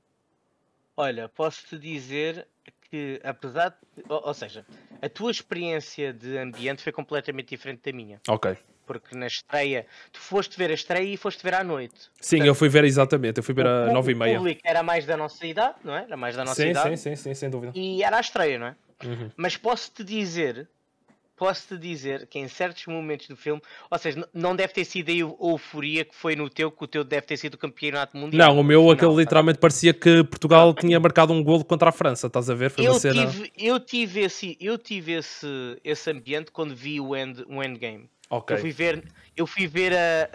Olha, 0.97 1.29
posso-te 1.29 1.77
dizer 1.79 2.47
que, 2.91 3.21
apesar 3.23 3.71
de, 3.71 4.05
ou, 4.09 4.29
ou, 4.29 4.35
seja, 4.35 4.65
a 5.00 5.09
tua 5.09 5.31
experiência 5.31 6.12
de 6.12 6.38
ambiente 6.38 6.83
foi 6.83 6.93
completamente 6.93 7.49
diferente 7.49 7.81
da 7.85 7.97
minha. 7.97 8.21
Ok. 8.29 8.56
Porque 8.87 9.17
na 9.17 9.27
estreia, 9.27 9.85
tu 10.12 10.21
foste 10.21 10.57
ver 10.57 10.71
a 10.71 10.75
estreia 10.75 11.12
e 11.12 11.16
foste 11.16 11.43
ver 11.43 11.55
à 11.55 11.64
noite. 11.64 12.11
Sim, 12.21 12.37
Portanto, 12.37 12.47
eu 12.47 12.55
fui 12.55 12.69
ver 12.69 12.85
exatamente, 12.85 13.38
eu 13.38 13.43
fui 13.43 13.55
ver 13.55 13.66
a 13.66 13.93
nove 13.93 14.12
e 14.12 14.14
meia. 14.14 14.35
O 14.35 14.38
público 14.38 14.61
era 14.64 14.83
mais 14.83 15.05
da 15.05 15.16
nossa 15.16 15.45
idade, 15.45 15.76
não 15.83 15.97
é? 15.97 16.05
Era 16.05 16.16
mais 16.16 16.37
da 16.37 16.45
nossa 16.45 16.62
sim, 16.62 16.71
idade. 16.71 16.97
Sim, 16.97 17.16
sim, 17.16 17.16
sim, 17.16 17.35
sem 17.35 17.50
dúvida. 17.50 17.73
E 17.75 18.02
era 18.05 18.16
a 18.19 18.21
estreia, 18.21 18.59
não 18.59 18.66
é? 18.69 18.76
Uhum. 19.05 19.31
Mas 19.37 19.57
posso-te 19.57 20.05
dizer 20.05 20.69
posso-te 21.37 21.76
dizer 21.76 22.26
que 22.26 22.38
em 22.38 22.49
certos 22.49 22.87
momentos 22.87 23.28
do 23.28 23.37
filme, 23.37 23.61
ou 23.90 23.99
seja, 23.99 24.26
não 24.33 24.57
deve 24.57 24.73
ter 24.73 24.85
sido 24.85 25.11
a 25.11 25.14
euforia 25.14 26.05
que 26.05 26.14
foi 26.14 26.35
no 26.35 26.49
teu, 26.49 26.71
que 26.71 26.83
o 26.83 26.87
teu 26.87 27.05
deve 27.05 27.26
ter 27.26 27.37
sido 27.37 27.55
o 27.55 27.59
campeonato 27.59 28.16
mundial. 28.16 28.55
Não, 28.55 28.61
o 28.61 28.64
meu, 28.64 28.90
aquele 28.90 29.12
tá 29.12 29.19
literalmente 29.19 29.59
parecia 29.59 29.93
que 29.93 30.25
Portugal 30.25 30.75
tinha 30.75 30.99
marcado 30.99 31.33
um 31.33 31.45
golo 31.45 31.64
contra 31.64 31.90
a 31.90 31.93
França, 31.93 32.26
estás 32.26 32.49
a 32.49 32.55
ver? 32.55 32.71
Foi 32.71 32.87
eu, 32.87 32.93
uma 32.93 33.00
cena... 33.00 33.26
tive, 33.26 33.52
eu 33.57 33.78
tive, 33.78 34.21
esse, 34.21 34.57
eu 34.61 34.78
tive 34.78 35.12
esse, 35.12 35.47
esse 35.85 36.11
ambiente 36.11 36.50
quando 36.50 36.75
vi 36.75 37.00
o, 37.00 37.14
end, 37.14 37.45
o 37.49 37.62
Endgame. 37.62 38.09
Okay. 38.31 38.57
Eu 38.57 38.61
fui 38.61 38.73
ver, 38.73 39.05
eu 39.37 39.47
fui 39.47 39.66
ver 39.66 39.93
a, 39.93 40.31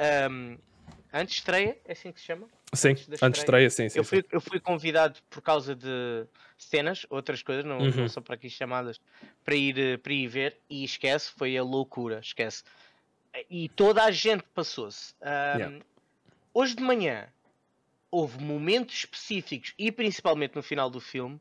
a, 1.12 1.20
a 1.20 1.24
estreia, 1.24 1.77
é 1.86 1.91
assim 1.91 2.12
que 2.12 2.20
se 2.20 2.27
chama? 2.27 2.48
Sim, 2.74 2.90
antes, 2.90 3.22
antes 3.22 3.42
estreia, 3.42 3.70
sim, 3.70 3.90
sim, 3.90 4.00
eu 4.00 4.04
fui, 4.04 4.22
sim. 4.22 4.28
Eu 4.32 4.40
fui 4.40 4.60
convidado 4.60 5.20
por 5.30 5.42
causa 5.42 5.75
de 5.75 6.25
cenas, 6.58 7.06
outras 7.10 7.44
coisas, 7.44 7.66
não, 7.66 7.80
uhum. 7.80 7.92
não 7.92 8.08
são 8.08 8.24
para 8.24 8.36
aqui 8.36 8.50
chamadas, 8.50 9.01
para 9.44 9.56
ir, 9.56 9.78
eh, 9.78 9.98
para 9.98 10.13
ir 10.13 10.28
ver 10.28 10.58
e 10.70 10.84
esquece, 10.84 11.32
foi 11.36 11.58
a 11.58 11.63
loucura, 11.63 12.20
esquece. 12.20 12.63
E 13.50 13.68
toda 13.70 14.04
a 14.04 14.12
gente 14.12 14.44
passou-se. 14.54 15.13
Um, 15.22 15.58
yeah. 15.58 15.80
Hoje 16.54 16.75
de 16.75 16.84
manhã 16.84 17.28
houve 18.10 18.42
momentos 18.44 18.96
específicos 18.96 19.74
e 19.78 19.92
principalmente 19.92 20.56
no 20.56 20.63
final 20.63 20.90
do 20.90 21.00
filme 21.00 21.40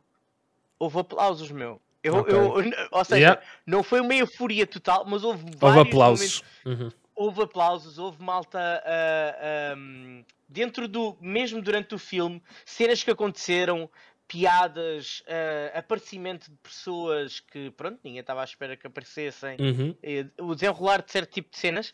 houve 0.79 0.99
aplausos, 0.99 1.51
meu. 1.51 1.81
Eu, 2.03 2.17
okay. 2.17 2.35
eu, 2.35 2.55
ou 2.91 3.05
seja, 3.05 3.21
yeah. 3.21 3.43
não 3.67 3.83
foi 3.83 4.01
uma 4.01 4.15
euforia 4.15 4.67
total, 4.67 5.05
mas 5.07 5.23
houve, 5.23 5.45
houve 5.61 5.79
aplausos. 5.81 6.43
Uhum. 6.65 6.91
Houve 7.21 7.43
aplausos, 7.43 7.99
houve 7.99 8.23
malta 8.23 8.83
uh, 8.83 9.77
um, 9.77 10.25
dentro 10.49 10.89
do, 10.89 11.19
mesmo 11.21 11.61
durante 11.61 11.95
o 11.95 11.99
filme, 11.99 12.43
cenas 12.65 13.05
que 13.05 13.11
aconteceram, 13.11 13.91
piadas, 14.27 15.23
uh, 15.27 15.79
aparecimento 15.79 16.51
de 16.51 16.57
pessoas 16.57 17.39
que, 17.41 17.71
pronto, 17.73 18.01
ninguém 18.03 18.21
estava 18.21 18.41
à 18.41 18.45
espera 18.45 18.75
que 18.75 18.87
aparecessem, 18.87 19.59
uhum. 19.61 19.95
o 20.41 20.55
desenrolar 20.55 21.03
de 21.03 21.13
certo 21.13 21.31
tipo 21.31 21.51
de 21.51 21.59
cenas, 21.59 21.93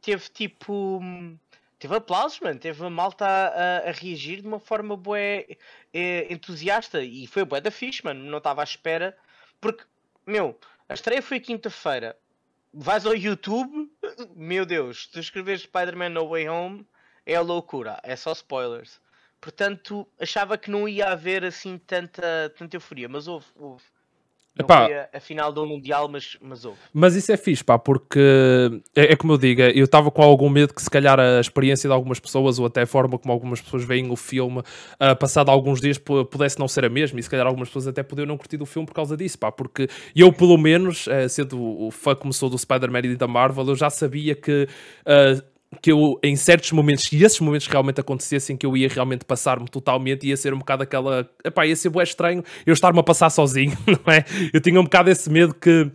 teve 0.00 0.28
tipo. 0.30 1.00
Teve 1.78 1.96
aplausos, 1.96 2.38
mano. 2.38 2.58
Teve 2.58 2.84
a 2.84 2.90
malta 2.90 3.26
a, 3.26 3.88
a, 3.88 3.92
reagir 3.92 4.42
de 4.42 4.46
uma 4.48 4.60
forma 4.60 4.96
bué 4.96 5.46
é, 5.92 6.32
entusiasta. 6.32 7.02
E 7.02 7.26
foi 7.26 7.44
bué 7.44 7.60
da 7.60 7.70
fixe, 7.70 8.04
mano. 8.04 8.24
Não 8.24 8.38
estava 8.38 8.62
à 8.62 8.64
espera. 8.64 9.16
Porque, 9.60 9.84
meu, 10.26 10.58
a 10.88 10.94
estreia 10.94 11.22
foi 11.22 11.38
quinta-feira. 11.38 12.16
Vais 12.80 13.04
ao 13.04 13.12
YouTube, 13.12 13.90
meu 14.36 14.64
Deus, 14.64 15.08
tu 15.08 15.18
escrever 15.18 15.58
Spider-Man 15.58 16.10
No 16.10 16.28
Way 16.28 16.48
Home 16.48 16.86
é 17.26 17.36
loucura, 17.40 17.98
é 18.04 18.14
só 18.14 18.30
spoilers. 18.30 19.00
Portanto, 19.40 20.06
achava 20.16 20.56
que 20.56 20.70
não 20.70 20.88
ia 20.88 21.08
haver 21.08 21.44
assim 21.44 21.76
tanta, 21.76 22.54
tanta 22.56 22.76
euforia, 22.76 23.08
mas 23.08 23.26
houve. 23.26 23.46
houve. 23.56 23.82
Não 24.58 24.64
Epá. 24.64 24.86
foi 24.86 24.94
a, 24.94 25.08
a 25.14 25.20
final 25.20 25.52
do 25.52 25.64
Mundial, 25.64 26.08
mas, 26.08 26.36
mas 26.40 26.64
houve. 26.64 26.78
Mas 26.92 27.14
isso 27.14 27.30
é 27.30 27.36
fixe, 27.36 27.62
pá, 27.62 27.78
porque 27.78 28.18
é, 28.96 29.12
é 29.12 29.16
como 29.16 29.34
eu 29.34 29.38
digo, 29.38 29.60
eu 29.62 29.84
estava 29.84 30.10
com 30.10 30.20
algum 30.22 30.48
medo 30.48 30.74
que 30.74 30.82
se 30.82 30.90
calhar 30.90 31.18
a 31.20 31.40
experiência 31.40 31.88
de 31.88 31.94
algumas 31.94 32.18
pessoas 32.18 32.58
ou 32.58 32.66
até 32.66 32.82
a 32.82 32.86
forma 32.86 33.18
como 33.18 33.32
algumas 33.32 33.60
pessoas 33.60 33.84
veem 33.84 34.10
o 34.10 34.16
filme, 34.16 34.62
ah, 34.98 35.14
passado 35.14 35.50
alguns 35.50 35.80
dias, 35.80 35.96
pu- 35.96 36.24
pudesse 36.24 36.58
não 36.58 36.66
ser 36.66 36.84
a 36.84 36.88
mesma 36.88 37.20
e 37.20 37.22
se 37.22 37.30
calhar 37.30 37.46
algumas 37.46 37.68
pessoas 37.68 37.86
até 37.86 38.02
podiam 38.02 38.26
não 38.26 38.36
curtir 38.36 38.60
o 38.60 38.66
filme 38.66 38.86
por 38.86 38.94
causa 38.94 39.16
disso, 39.16 39.38
pá, 39.38 39.52
porque 39.52 39.88
eu, 40.14 40.32
pelo 40.32 40.58
menos, 40.58 41.06
eh, 41.08 41.28
sendo 41.28 41.60
o 41.60 41.90
fã 41.90 42.14
como 42.16 42.32
sou 42.32 42.50
do 42.50 42.58
Spider-Man 42.58 43.00
e 43.04 43.16
da 43.16 43.28
Marvel, 43.28 43.66
eu 43.68 43.76
já 43.76 43.88
sabia 43.90 44.34
que. 44.34 44.66
ah, 45.06 45.40
que 45.82 45.92
eu, 45.92 46.18
em 46.22 46.34
certos 46.34 46.72
momentos, 46.72 47.04
se 47.04 47.22
esses 47.22 47.38
momentos 47.40 47.66
realmente 47.66 48.00
acontecessem, 48.00 48.56
que 48.56 48.64
eu 48.64 48.76
ia 48.76 48.88
realmente 48.88 49.24
passar-me 49.24 49.68
totalmente, 49.68 50.26
ia 50.26 50.36
ser 50.36 50.54
um 50.54 50.58
bocado 50.58 50.82
aquela. 50.82 51.28
Epá, 51.44 51.66
ia 51.66 51.76
ser 51.76 51.90
bué 51.90 52.04
estranho 52.04 52.42
eu 52.66 52.72
estar-me 52.72 52.98
a 52.98 53.02
passar 53.02 53.30
sozinho, 53.30 53.76
não 53.86 54.12
é? 54.12 54.24
Eu 54.52 54.60
tinha 54.60 54.80
um 54.80 54.84
bocado 54.84 55.10
esse 55.10 55.30
medo 55.30 55.54
que 55.54 55.90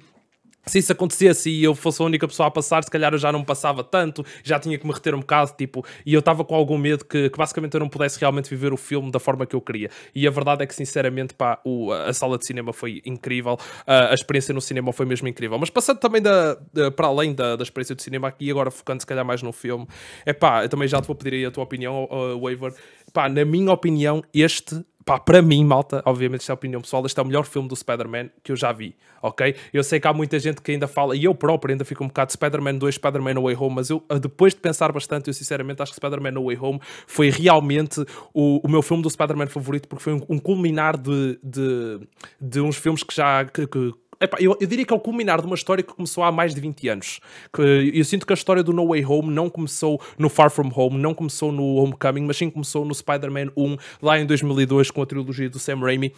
se 0.66 0.80
isso 0.80 0.92
acontecesse 0.92 1.50
e 1.50 1.64
eu 1.64 1.76
fosse 1.76 2.02
a 2.02 2.06
única 2.06 2.28
pessoa 2.28 2.48
a 2.48 2.52
passar, 2.52 2.84
se 2.84 2.90
calhar 2.92 3.14
eu 3.14 3.18
já 3.18 3.32
não 3.32 3.44
passava 3.44 3.84
tanto, 3.84 4.26
já 4.44 4.60
tinha 4.60 4.78
que 4.78 4.86
me 4.88 4.94
reter 4.94 5.14
um 5.14 5.20
bocado, 5.20 5.54
tipo, 5.58 5.86
e 6.06 6.14
eu 6.14 6.20
estava 6.20 6.44
com 6.46 6.56
algum 6.56 6.78
medo 6.78 7.04
que, 7.06 7.30
que 7.30 7.38
basicamente 7.38 7.74
eu 7.74 7.80
não 7.80 7.90
pudesse 7.90 8.20
realmente 8.20 8.50
viver 8.50 8.72
o 8.74 8.78
filme 8.78 9.12
da 9.12 9.20
forma 9.20 9.46
que 9.46 9.56
eu 9.56 9.62
queria. 9.62 9.90
E 10.16 10.28
a 10.28 10.32
verdade 10.32 10.64
é 10.64 10.66
que, 10.68 10.74
sinceramente, 10.76 11.34
pá, 11.34 11.60
o- 11.66 11.92
a 11.92 12.14
sala 12.14 12.38
de 12.38 12.46
cinema 12.46 12.72
foi 12.74 13.02
incrível, 13.06 13.58
a, 13.86 14.12
a 14.12 14.14
experiência 14.14 14.54
no 14.54 14.62
cinema 14.62 14.94
foi 14.94 15.06
mesmo 15.06 15.28
incrível. 15.28 15.58
Mas 15.60 15.70
passando 15.70 16.00
também 16.00 16.22
da, 16.22 16.58
para 16.96 17.08
além 17.08 17.34
da, 17.34 17.56
da 17.56 17.64
experiência 17.64 17.96
do 17.96 18.02
cinema 18.02 18.28
aqui, 18.28 18.50
agora 18.50 18.72
focando 18.72 19.02
se 19.02 19.08
calhar 19.08 19.26
mais 19.26 19.42
no 19.42 19.52
filme, 19.52 19.88
é 20.26 20.34
pá, 20.34 20.64
eu 20.64 20.70
também 20.70 20.88
já 20.88 21.02
te 21.02 21.08
vou 21.08 21.16
pedir 21.16 21.36
aí 21.36 21.46
a 21.46 21.52
tua 21.52 21.64
opinião, 21.64 22.06
uh, 22.10 22.40
Waver. 22.40 22.74
Pá, 23.12 23.30
na 23.30 23.46
minha 23.46 23.72
opinião, 23.72 24.24
este 24.34 24.84
Pá, 25.06 25.20
para 25.20 25.42
mim, 25.42 25.66
malta, 25.66 26.02
obviamente 26.06 26.42
isto 26.42 26.50
é 26.50 26.54
a 26.54 26.56
opinião 26.56 26.80
pessoal, 26.82 27.06
este 27.06 27.20
é 27.20 27.24
o 27.24 27.26
melhor 27.26 27.46
filme 27.46 27.68
do 27.68 27.76
Spider-Man 27.76 28.30
que 28.42 28.54
eu 28.54 28.56
já 28.56 28.72
vi, 28.72 28.96
ok? 29.22 29.54
Eu 29.74 29.84
sei 29.84 30.00
que 30.00 30.08
há 30.08 30.14
muita 30.14 30.40
gente 30.40 30.62
que 30.62 30.72
ainda 30.72 30.88
fala, 30.88 31.14
e 31.16 31.26
eu 31.26 31.36
próprio 31.36 31.74
ainda 31.74 31.84
fico 31.84 32.04
um 32.04 32.08
bocado 32.08 32.28
de 32.28 32.34
Spider-Man 32.34 32.76
2, 32.76 32.96
Spider-Man 32.96 33.34
No 33.34 33.44
Way 33.44 33.56
Home, 33.58 33.76
mas 33.76 33.90
eu, 33.90 34.02
ah, 34.08 34.18
depois 34.18 34.54
de 34.54 34.62
pensar 34.62 34.92
bastante, 34.94 35.28
eu 35.28 35.34
sinceramente 35.34 35.82
acho 35.82 35.92
que 35.92 35.98
Spider-Man 35.98 36.32
No 36.32 36.46
Way 36.46 36.58
Home 36.62 36.80
foi 37.06 37.30
realmente 37.30 38.00
o, 38.34 38.62
o 38.66 38.70
meu 38.70 38.82
filme 38.82 39.04
do 39.04 39.10
Spider-Man 39.10 39.48
favorito, 39.48 39.90
porque 39.90 40.04
foi 40.04 40.14
um, 40.14 40.22
um 40.30 40.40
culminar 40.40 40.96
de, 40.98 41.38
de, 41.44 42.00
de 42.40 42.62
uns 42.62 42.78
filmes 42.78 43.04
que 43.04 43.14
já... 43.14 43.44
que- 43.46 43.68
que- 43.68 43.94
Epá, 44.20 44.38
eu, 44.40 44.56
eu 44.60 44.68
diria 44.68 44.86
que 44.86 44.94
é 44.94 44.96
o 44.96 45.00
culminar 45.00 45.42
de 45.42 45.48
uma 45.48 45.56
história 45.56 45.84
que 45.84 45.94
começou 45.94 46.24
há 46.24 46.32
mais 46.32 46.54
de 46.54 46.62
20 46.62 46.88
anos. 46.90 47.20
Que 47.54 47.92
eu 47.94 48.06
sinto 48.06 48.26
que 48.26 48.34
a 48.34 48.36
história 48.36 48.64
do 48.64 48.74
No 48.74 48.88
Way 48.88 49.06
Home 49.06 49.30
não 49.30 49.50
começou 49.50 50.00
no 50.18 50.30
Far 50.30 50.50
From 50.50 50.72
Home, 50.76 50.98
não 50.98 51.14
começou 51.14 51.52
no 51.52 51.76
Homecoming, 51.76 52.26
mas 52.26 52.38
sim 52.38 52.50
começou 52.50 52.86
no 52.86 52.94
Spider-Man 52.94 53.52
1, 53.56 53.78
lá 54.02 54.20
em 54.20 54.26
2002, 54.26 54.92
com 54.92 55.02
a 55.02 55.06
trilogia 55.06 55.50
do 55.50 55.60
Sam 55.60 55.80
Raimi 55.80 56.14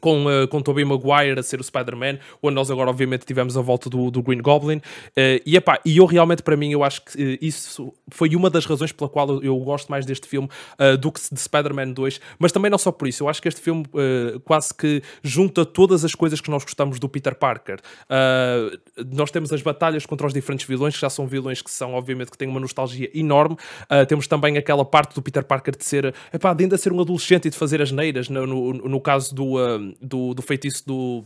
com, 0.00 0.26
uh, 0.26 0.46
com 0.48 0.60
Tobey 0.60 0.84
Maguire 0.84 1.38
a 1.38 1.42
ser 1.42 1.60
o 1.60 1.64
Spider-Man, 1.64 2.18
onde 2.42 2.54
nós 2.54 2.70
agora 2.70 2.90
obviamente 2.90 3.24
tivemos 3.24 3.56
a 3.56 3.60
volta 3.60 3.88
do, 3.88 4.10
do 4.10 4.22
Green 4.22 4.42
Goblin, 4.42 4.80
Uh, 5.14 5.40
e, 5.46 5.56
epá, 5.56 5.80
e 5.84 5.96
eu 5.96 6.06
realmente 6.06 6.42
para 6.42 6.56
mim, 6.56 6.72
eu 6.72 6.82
acho 6.82 7.04
que 7.04 7.22
uh, 7.22 7.38
isso 7.40 7.92
foi 8.08 8.34
uma 8.34 8.50
das 8.50 8.66
razões 8.66 8.92
pela 8.92 9.08
qual 9.08 9.28
eu, 9.28 9.42
eu 9.42 9.56
gosto 9.58 9.88
mais 9.88 10.04
deste 10.04 10.26
filme 10.26 10.48
uh, 10.78 10.96
do 10.96 11.12
que 11.12 11.20
de 11.32 11.40
Spider-Man 11.40 11.92
2, 11.92 12.20
mas 12.38 12.52
também 12.52 12.70
não 12.70 12.78
só 12.78 12.90
por 12.90 13.06
isso, 13.06 13.22
eu 13.22 13.28
acho 13.28 13.40
que 13.40 13.48
este 13.48 13.60
filme 13.60 13.84
quase 14.44 14.74
que 14.74 15.02
junta 15.22 15.64
todas 15.64 16.04
as 16.04 16.14
coisas 16.14 16.40
que 16.40 16.50
nós 16.50 16.64
gostamos 16.64 16.98
do 16.98 17.08
Peter 17.08 17.34
Parker. 17.34 17.78
Nós 19.12 19.30
temos 19.30 19.52
as 19.52 19.62
batalhas 19.62 20.06
contra 20.06 20.26
os 20.26 20.32
diferentes 20.32 20.66
vilões, 20.66 20.94
que 20.94 21.00
já 21.00 21.10
são 21.10 21.26
vilões 21.26 21.62
que 21.62 21.70
são 21.70 21.94
obviamente 21.94 22.30
que 22.30 22.38
têm 22.38 22.48
uma 22.48 22.60
nostalgia 22.60 23.10
enorme, 23.14 23.56
temos 24.08 24.26
também 24.26 24.56
aquela 24.56 24.84
parte 24.84 25.14
do 25.14 25.22
Peter 25.22 25.44
Parker 25.44 25.76
de 25.76 25.84
ser, 25.84 26.14
epá, 26.32 26.52
de 26.54 26.64
ainda 26.64 26.76
ser 26.76 26.92
um 26.92 27.00
adolescente 27.00 27.46
e 27.46 27.50
de 27.50 27.56
fazer 27.56 27.80
as 27.80 27.92
neiras, 27.92 28.28
no, 28.28 28.46
no, 28.46 28.72
no 28.72 29.00
caso 29.00 29.34
do, 29.34 29.56
do, 30.00 30.34
do 30.34 30.42
feitiço 30.42 30.82
do 30.86 31.24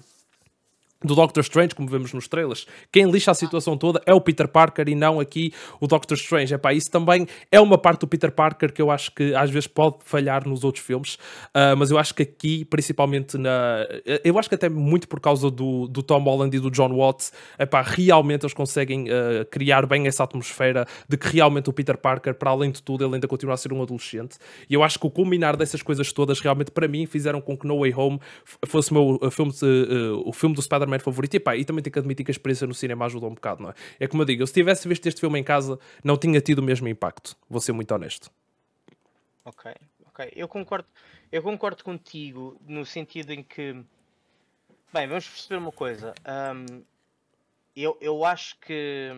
do 1.04 1.14
Doctor 1.14 1.42
Strange, 1.42 1.74
como 1.74 1.88
vemos 1.88 2.12
nos 2.12 2.26
trailers. 2.26 2.66
Quem 2.90 3.08
lixa 3.10 3.30
a 3.30 3.34
situação 3.34 3.76
toda 3.76 4.00
é 4.04 4.12
o 4.12 4.20
Peter 4.20 4.48
Parker 4.48 4.88
e 4.88 4.94
não 4.94 5.20
aqui 5.20 5.52
o 5.80 5.86
Doctor 5.86 6.16
Strange. 6.16 6.52
Epá, 6.54 6.72
isso 6.72 6.90
também 6.90 7.26
é 7.52 7.60
uma 7.60 7.78
parte 7.78 8.00
do 8.00 8.08
Peter 8.08 8.32
Parker 8.32 8.72
que 8.72 8.82
eu 8.82 8.90
acho 8.90 9.12
que 9.14 9.34
às 9.34 9.48
vezes 9.50 9.68
pode 9.68 9.98
falhar 10.04 10.46
nos 10.48 10.64
outros 10.64 10.84
filmes, 10.84 11.16
Ah, 11.54 11.76
mas 11.76 11.90
eu 11.90 11.98
acho 11.98 12.14
que 12.14 12.22
aqui, 12.22 12.64
principalmente 12.64 13.38
na. 13.38 13.86
Eu 14.24 14.38
acho 14.38 14.48
que 14.48 14.54
até 14.54 14.68
muito 14.68 15.06
por 15.08 15.20
causa 15.20 15.50
do, 15.50 15.86
do 15.88 16.02
Tom 16.02 16.20
Holland 16.22 16.56
e 16.56 16.60
do 16.60 16.70
John 16.70 16.92
Watts, 16.94 17.32
epá, 17.58 17.82
realmente 17.82 18.42
eles 18.42 18.54
conseguem 18.54 19.06
ah, 19.08 19.44
criar 19.44 19.86
bem 19.86 20.06
essa 20.06 20.24
atmosfera 20.24 20.86
de 21.08 21.16
que 21.16 21.28
realmente 21.28 21.70
o 21.70 21.72
Peter 21.72 21.96
Parker, 21.96 22.34
para 22.34 22.50
além 22.50 22.70
de 22.72 22.82
tudo, 22.82 23.04
ele 23.04 23.14
ainda 23.14 23.28
continua 23.28 23.54
a 23.54 23.56
ser 23.56 23.72
um 23.72 23.82
adolescente. 23.82 24.36
E 24.68 24.74
eu 24.74 24.82
acho 24.82 24.98
que 24.98 25.06
o 25.06 25.10
culminar 25.10 25.56
dessas 25.56 25.80
coisas 25.82 26.12
todas 26.12 26.40
realmente 26.40 26.70
para 26.70 26.88
mim 26.88 27.06
fizeram 27.06 27.40
com 27.40 27.56
que 27.56 27.66
No 27.66 27.78
Way 27.80 27.94
Home 27.94 28.20
fosse 28.66 28.92
meu 28.92 29.18
uh, 29.22 29.30
filme, 29.30 29.52
de- 29.52 29.64
uh, 29.64 30.22
o 30.28 30.32
filme 30.32 30.54
do 30.54 30.60
Spider-Man 30.88 30.98
favorito. 31.00 31.34
E, 31.34 31.40
pá, 31.40 31.56
e 31.56 31.64
também 31.64 31.82
tenho 31.82 31.92
que 31.92 31.98
admitir 31.98 32.24
que 32.24 32.30
a 32.30 32.32
experiência 32.32 32.66
no 32.66 32.74
cinema 32.74 33.04
ajudou 33.04 33.30
um 33.30 33.34
bocado, 33.34 33.62
não 33.62 33.70
é? 33.70 33.74
É 34.00 34.08
como 34.08 34.22
eu 34.22 34.26
digo, 34.26 34.42
eu 34.42 34.46
se 34.46 34.54
tivesse 34.54 34.88
visto 34.88 35.06
este 35.06 35.20
filme 35.20 35.38
em 35.38 35.44
casa, 35.44 35.78
não 36.02 36.16
tinha 36.16 36.40
tido 36.40 36.60
o 36.60 36.62
mesmo 36.62 36.88
impacto. 36.88 37.36
Vou 37.48 37.60
ser 37.60 37.72
muito 37.72 37.92
honesto. 37.94 38.30
Ok, 39.44 39.72
ok. 40.06 40.32
Eu 40.34 40.48
concordo, 40.48 40.88
eu 41.30 41.42
concordo 41.42 41.84
contigo 41.84 42.60
no 42.66 42.84
sentido 42.84 43.32
em 43.32 43.42
que. 43.42 43.72
Bem, 44.92 45.06
vamos 45.06 45.28
perceber 45.28 45.56
uma 45.56 45.72
coisa. 45.72 46.14
Ahm, 46.24 46.82
eu, 47.76 47.96
eu 48.00 48.24
acho 48.24 48.58
que 48.58 49.12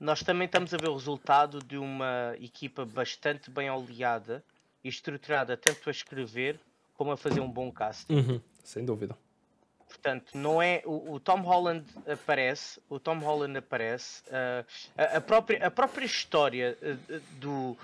nós 0.00 0.22
também 0.22 0.46
estamos 0.46 0.74
a 0.74 0.76
ver 0.76 0.88
o 0.88 0.94
resultado 0.94 1.60
de 1.60 1.78
uma 1.78 2.34
equipa 2.40 2.84
bastante 2.84 3.50
bem 3.50 3.70
oleada 3.70 4.44
e 4.82 4.88
estruturada 4.88 5.56
tanto 5.56 5.88
a 5.88 5.92
escrever 5.92 6.60
como 6.94 7.12
a 7.12 7.16
fazer 7.16 7.40
um 7.40 7.50
bom 7.50 7.70
casting. 7.70 8.12
Uhum, 8.12 8.40
sem 8.64 8.84
dúvida. 8.84 9.16
Portanto, 9.88 10.36
não 10.36 10.60
é. 10.60 10.82
O, 10.84 11.14
o 11.14 11.20
Tom 11.20 11.40
Holland 11.40 11.84
aparece, 12.06 12.80
o 12.88 13.00
Tom 13.00 13.18
Holland 13.18 13.56
aparece, 13.56 14.22
ah, 14.30 14.64
a, 14.96 15.16
a 15.16 15.20
própria, 15.20 15.66
a 15.66 15.70
própria 15.70 16.04
história 16.04 16.76
ah, 16.82 17.20
do. 17.40 17.76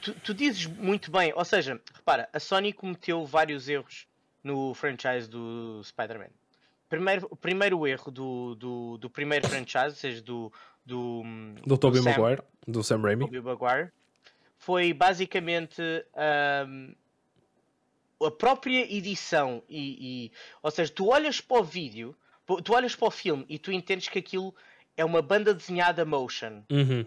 Tu, 0.00 0.14
tu 0.14 0.32
dizes 0.34 0.66
muito 0.66 1.10
bem, 1.10 1.32
ou 1.34 1.44
seja, 1.44 1.80
repara, 1.94 2.28
a 2.32 2.40
Sony 2.40 2.72
cometeu 2.72 3.26
vários 3.26 3.68
erros 3.68 4.06
no 4.42 4.72
franchise 4.74 5.28
do 5.28 5.82
Spider-Man. 5.84 6.30
Primeiro, 6.88 7.26
o 7.30 7.36
primeiro 7.36 7.86
erro 7.86 8.10
do, 8.10 8.54
do, 8.54 8.98
do 8.98 9.10
primeiro 9.10 9.48
franchise, 9.48 9.88
ou 9.88 9.94
seja, 9.94 10.22
do. 10.22 10.52
Do, 10.84 11.22
Do 11.64 11.78
Tobey 11.78 12.00
Maguire, 12.00 12.42
do 12.66 12.82
Sam 12.82 13.02
Raimi. 13.02 13.24
Tobey 13.24 13.40
Maguire, 13.40 13.92
foi 14.58 14.92
basicamente 14.92 15.80
ahm, 16.14 16.92
a 18.24 18.30
própria 18.30 18.82
edição 18.94 19.62
e, 19.68 20.26
e- 20.26 20.32
ou 20.62 20.70
seja, 20.70 20.92
tu 20.92 21.08
olhas 21.08 21.40
para 21.40 21.60
o 21.60 21.64
vídeo, 21.64 22.14
tu 22.64 22.72
olhas 22.74 22.94
para 22.96 23.08
o 23.08 23.10
filme 23.10 23.44
e 23.48 23.58
tu 23.58 23.72
entendes 23.72 24.08
que 24.08 24.18
aquilo 24.18 24.54
é 24.96 25.04
uma 25.04 25.22
banda 25.22 25.54
desenhada 25.54 26.04
motion. 26.04 26.62
Uhum. 26.70 27.06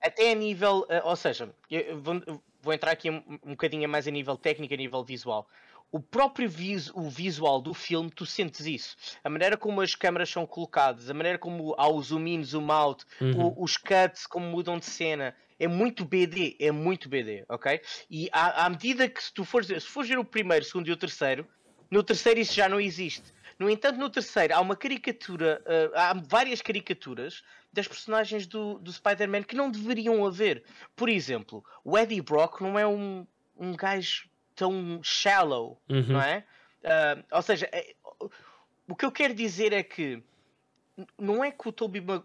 Até 0.00 0.30
a 0.30 0.34
nível, 0.34 0.86
eh, 0.88 1.02
ou 1.04 1.16
seja, 1.16 1.52
vou, 2.00 2.22
vou 2.62 2.72
entrar 2.72 2.92
aqui 2.92 3.10
um, 3.10 3.22
um 3.42 3.50
bocadinho 3.50 3.88
mais 3.88 4.06
a 4.06 4.10
nível 4.10 4.36
técnico, 4.36 4.72
a 4.72 4.76
nível 4.76 5.02
visual. 5.02 5.48
O 5.90 5.98
próprio 5.98 6.48
vis, 6.48 6.90
o 6.94 7.08
visual 7.08 7.60
do 7.62 7.72
filme, 7.72 8.10
tu 8.10 8.26
sentes 8.26 8.66
isso. 8.66 8.94
A 9.24 9.30
maneira 9.30 9.56
como 9.56 9.80
as 9.80 9.94
câmaras 9.94 10.28
são 10.28 10.46
colocadas, 10.46 11.08
a 11.08 11.14
maneira 11.14 11.38
como 11.38 11.74
há 11.78 11.88
o 11.88 12.00
zoom 12.02 12.26
in, 12.26 12.44
zoom 12.44 12.70
out, 12.70 13.04
Uhum. 13.20 13.46
o- 13.56 13.64
os 13.64 13.76
cuts, 13.76 14.26
como 14.26 14.46
mudam 14.46 14.78
de 14.78 14.84
cena. 14.84 15.34
É 15.58 15.66
muito 15.66 16.04
BD, 16.04 16.56
é 16.60 16.70
muito 16.70 17.08
BD, 17.08 17.44
ok? 17.48 17.80
E 18.10 18.28
à, 18.32 18.66
à 18.66 18.68
medida 18.70 19.08
que 19.08 19.22
se 19.22 19.32
tu 19.32 19.44
fores, 19.44 19.66
se 19.66 19.80
fores 19.88 20.08
ver 20.08 20.18
o 20.18 20.24
primeiro, 20.24 20.64
o 20.64 20.66
segundo 20.68 20.88
e 20.88 20.92
o 20.92 20.96
terceiro, 20.96 21.46
no 21.90 22.02
terceiro 22.02 22.38
isso 22.40 22.54
já 22.54 22.68
não 22.68 22.80
existe. 22.80 23.32
No 23.58 23.68
entanto, 23.68 23.98
no 23.98 24.08
terceiro 24.08 24.54
há 24.54 24.60
uma 24.60 24.76
caricatura, 24.76 25.60
ah, 25.94 26.10
há 26.10 26.14
várias 26.14 26.62
caricaturas 26.62 27.42
das 27.72 27.88
personagens 27.88 28.46
do, 28.46 28.78
do 28.78 28.92
Spider-Man 28.92 29.42
que 29.42 29.56
não 29.56 29.68
deveriam 29.70 30.24
haver. 30.24 30.62
Por 30.94 31.08
exemplo, 31.08 31.64
o 31.84 31.98
Eddie 31.98 32.22
Brock 32.22 32.60
não 32.60 32.78
é 32.78 32.86
um, 32.86 33.26
um 33.56 33.74
gajo 33.74 34.28
tão 34.54 35.00
shallow, 35.02 35.80
Uhum. 35.88 36.04
não 36.14 36.22
é? 36.22 36.44
Ah, 36.84 37.18
ou 37.32 37.42
seja, 37.42 37.68
é- 37.72 37.94
o 38.88 38.94
que 38.94 39.04
eu 39.04 39.10
quero 39.12 39.34
dizer 39.34 39.72
é 39.72 39.82
que 39.82 40.22
não 41.18 41.44
é 41.44 41.50
que 41.50 41.68
o, 41.68 41.74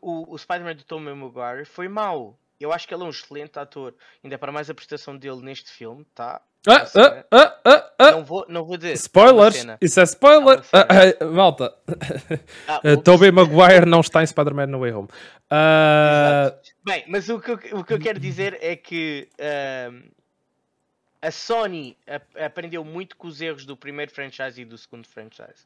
o, 0.02 0.34
o 0.34 0.38
Spider-Man 0.38 0.76
do 0.76 0.84
Tobey 0.84 1.14
Maguire 1.14 1.66
foi 1.66 1.88
mau. 1.88 2.40
Eu 2.64 2.72
acho 2.72 2.88
que 2.88 2.94
ele 2.94 3.04
é 3.04 3.06
um 3.06 3.10
excelente 3.10 3.60
ator. 3.60 3.94
Ainda 4.24 4.38
para 4.38 4.52
mais 4.52 4.70
a 4.70 4.74
prestação 4.74 5.18
dele 5.18 5.42
neste 5.42 5.70
filme, 5.72 6.06
tá? 6.16 6.42
Ah, 6.66 6.86
ah, 6.96 7.26
ah, 7.30 7.60
ah, 7.66 7.92
ah. 8.00 8.12
Não 8.12 8.24
vou, 8.24 8.46
não 8.48 8.64
vou 8.64 8.78
dizer. 8.78 8.94
Spoilers! 8.94 9.56
Cena. 9.56 9.78
Isso 9.82 10.00
é 10.00 10.04
spoiler! 10.04 10.64
Cena. 10.64 10.88
Ah, 10.90 10.96
ah, 11.22 11.26
malta, 11.26 11.76
Ah, 12.68 12.80
uh. 12.88 13.02
Tobey 13.02 13.32
Maguire 13.32 13.86
não 13.86 14.00
está 14.00 14.24
em 14.24 14.26
Spider-Man 14.26 14.68
No 14.68 14.80
Way 14.80 14.94
Home. 14.94 15.10
Ah, 15.50 16.56
Bem, 16.86 17.04
mas 17.10 17.28
o 17.28 17.40
que, 17.40 17.52
eu, 17.52 17.56
o 17.80 17.84
que 17.84 17.94
eu 17.94 18.00
quero 18.00 18.18
dizer 18.20 18.58
é 18.62 18.76
que 18.78 19.28
a 21.22 21.32
Sony 21.32 21.98
ap- 22.08 22.38
aprendeu 22.42 22.84
muito 22.84 23.16
com 23.18 23.28
os 23.28 23.42
erros 23.42 23.66
do 23.66 23.76
primeiro 23.78 24.12
franchise 24.12 24.62
e 24.62 24.66
do 24.66 24.78
segundo 24.78 25.08
franchise. 25.08 25.66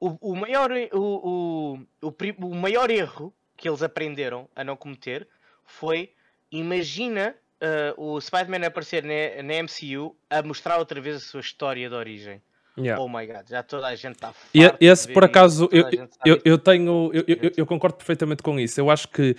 O, 0.00 0.32
o 0.32 0.36
maior, 0.36 0.70
o, 0.92 1.78
o, 2.02 2.08
o, 2.08 2.14
o 2.46 2.54
maior 2.54 2.90
erro 2.90 3.32
que 3.56 3.68
eles 3.68 3.82
aprenderam 3.82 4.48
a 4.54 4.62
não 4.64 4.76
cometer 4.76 5.26
foi 5.64 6.12
imagina 6.58 7.34
uh, 7.62 8.14
o 8.14 8.20
Spider-Man 8.20 8.66
aparecer 8.66 9.02
na, 9.02 9.42
na, 9.42 9.62
MCU 9.62 10.14
a 10.30 10.42
mostrar 10.42 10.78
outra 10.78 11.00
vez 11.00 11.16
a 11.16 11.20
sua 11.20 11.40
história 11.40 11.88
de 11.88 11.94
origem. 11.94 12.40
Yeah. 12.76 13.00
Oh 13.00 13.08
my 13.08 13.24
god, 13.26 13.48
já 13.48 13.62
toda 13.62 13.86
a 13.86 13.94
gente 13.94 14.16
está 14.16 14.34
E 14.52 14.68
esse, 14.80 15.12
por 15.12 15.24
acaso, 15.24 15.68
eu, 15.70 15.88
eu, 16.24 16.40
eu, 16.44 16.58
tenho. 16.58 17.10
Eu, 17.14 17.24
eu, 17.28 17.52
eu, 17.58 17.66
concordo 17.66 17.96
perfeitamente 17.96 18.42
com 18.42 18.58
isso. 18.58 18.80
Eu 18.80 18.90
acho 18.90 19.06
que. 19.08 19.36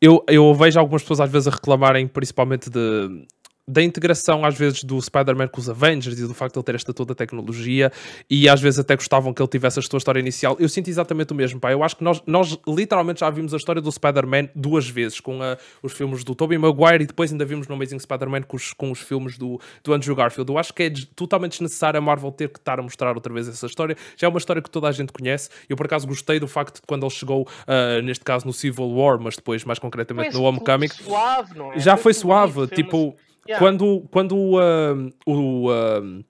Eu, 0.00 0.24
eu 0.26 0.52
vejo 0.52 0.80
algumas 0.80 1.02
pessoas 1.02 1.20
às 1.20 1.30
vezes 1.30 1.46
a 1.46 1.52
reclamarem, 1.52 2.08
principalmente 2.08 2.68
de 2.68 3.24
da 3.66 3.82
integração 3.82 4.44
às 4.44 4.58
vezes 4.58 4.82
do 4.82 5.00
Spider-Man 5.00 5.48
com 5.48 5.60
os 5.60 5.70
Avengers 5.70 6.18
e 6.18 6.26
do 6.26 6.34
facto 6.34 6.54
de 6.54 6.58
ele 6.58 6.64
ter 6.64 6.74
esta 6.74 6.92
toda 6.92 7.12
a 7.12 7.16
tecnologia 7.16 7.92
e 8.28 8.48
às 8.48 8.60
vezes 8.60 8.80
até 8.80 8.96
gostavam 8.96 9.32
que 9.32 9.40
ele 9.40 9.48
tivesse 9.48 9.78
a 9.78 9.82
sua 9.82 9.98
história 9.98 10.18
inicial. 10.18 10.56
Eu 10.58 10.68
sinto 10.68 10.88
exatamente 10.88 11.32
o 11.32 11.34
mesmo, 11.34 11.60
pá. 11.60 11.70
Eu 11.70 11.82
acho 11.84 11.96
que 11.96 12.04
nós, 12.04 12.20
nós 12.26 12.58
literalmente 12.66 13.20
já 13.20 13.30
vimos 13.30 13.54
a 13.54 13.56
história 13.56 13.80
do 13.80 13.90
Spider-Man 13.90 14.48
duas 14.54 14.88
vezes, 14.88 15.20
com 15.20 15.40
a, 15.42 15.56
os 15.82 15.92
filmes 15.92 16.24
do 16.24 16.34
Tobey 16.34 16.58
Maguire 16.58 17.04
e 17.04 17.06
depois 17.06 17.30
ainda 17.30 17.44
vimos 17.44 17.68
no 17.68 17.74
Amazing 17.74 18.00
Spider-Man 18.00 18.42
com 18.42 18.56
os, 18.56 18.72
com 18.72 18.90
os 18.90 19.00
filmes 19.00 19.38
do, 19.38 19.60
do 19.84 19.94
Andrew 19.94 20.16
Garfield. 20.16 20.50
Eu 20.50 20.58
acho 20.58 20.74
que 20.74 20.82
é 20.82 20.92
totalmente 21.14 21.52
desnecessário 21.52 21.98
a 21.98 22.00
Marvel 22.00 22.32
ter 22.32 22.48
que 22.48 22.58
estar 22.58 22.80
a 22.80 22.82
mostrar 22.82 23.14
outra 23.14 23.32
vez 23.32 23.46
essa 23.48 23.66
história. 23.66 23.96
Já 24.16 24.26
é 24.26 24.30
uma 24.30 24.38
história 24.38 24.60
que 24.60 24.70
toda 24.70 24.88
a 24.88 24.92
gente 24.92 25.12
conhece. 25.12 25.48
Eu 25.68 25.76
por 25.76 25.86
acaso 25.86 26.06
gostei 26.06 26.40
do 26.40 26.48
facto 26.48 26.76
de 26.76 26.82
quando 26.86 27.04
ele 27.04 27.10
chegou, 27.10 27.42
uh, 27.42 28.02
neste 28.02 28.24
caso 28.24 28.44
no 28.44 28.52
Civil 28.52 28.90
War, 28.90 29.20
mas 29.20 29.36
depois 29.36 29.64
mais 29.64 29.78
concretamente 29.78 30.34
no 30.34 30.42
Homecoming. 30.42 30.88
Suave, 30.88 31.56
não 31.56 31.72
é? 31.72 31.78
Já 31.78 31.96
foi, 31.96 32.12
foi 32.12 32.14
suave, 32.14 32.66
tipo... 32.66 33.16
Yeah. 33.48 33.64
Quando, 33.64 34.08
quando 34.10 34.36
uh, 34.36 35.10
o. 35.26 35.70
Uh, 35.70 36.24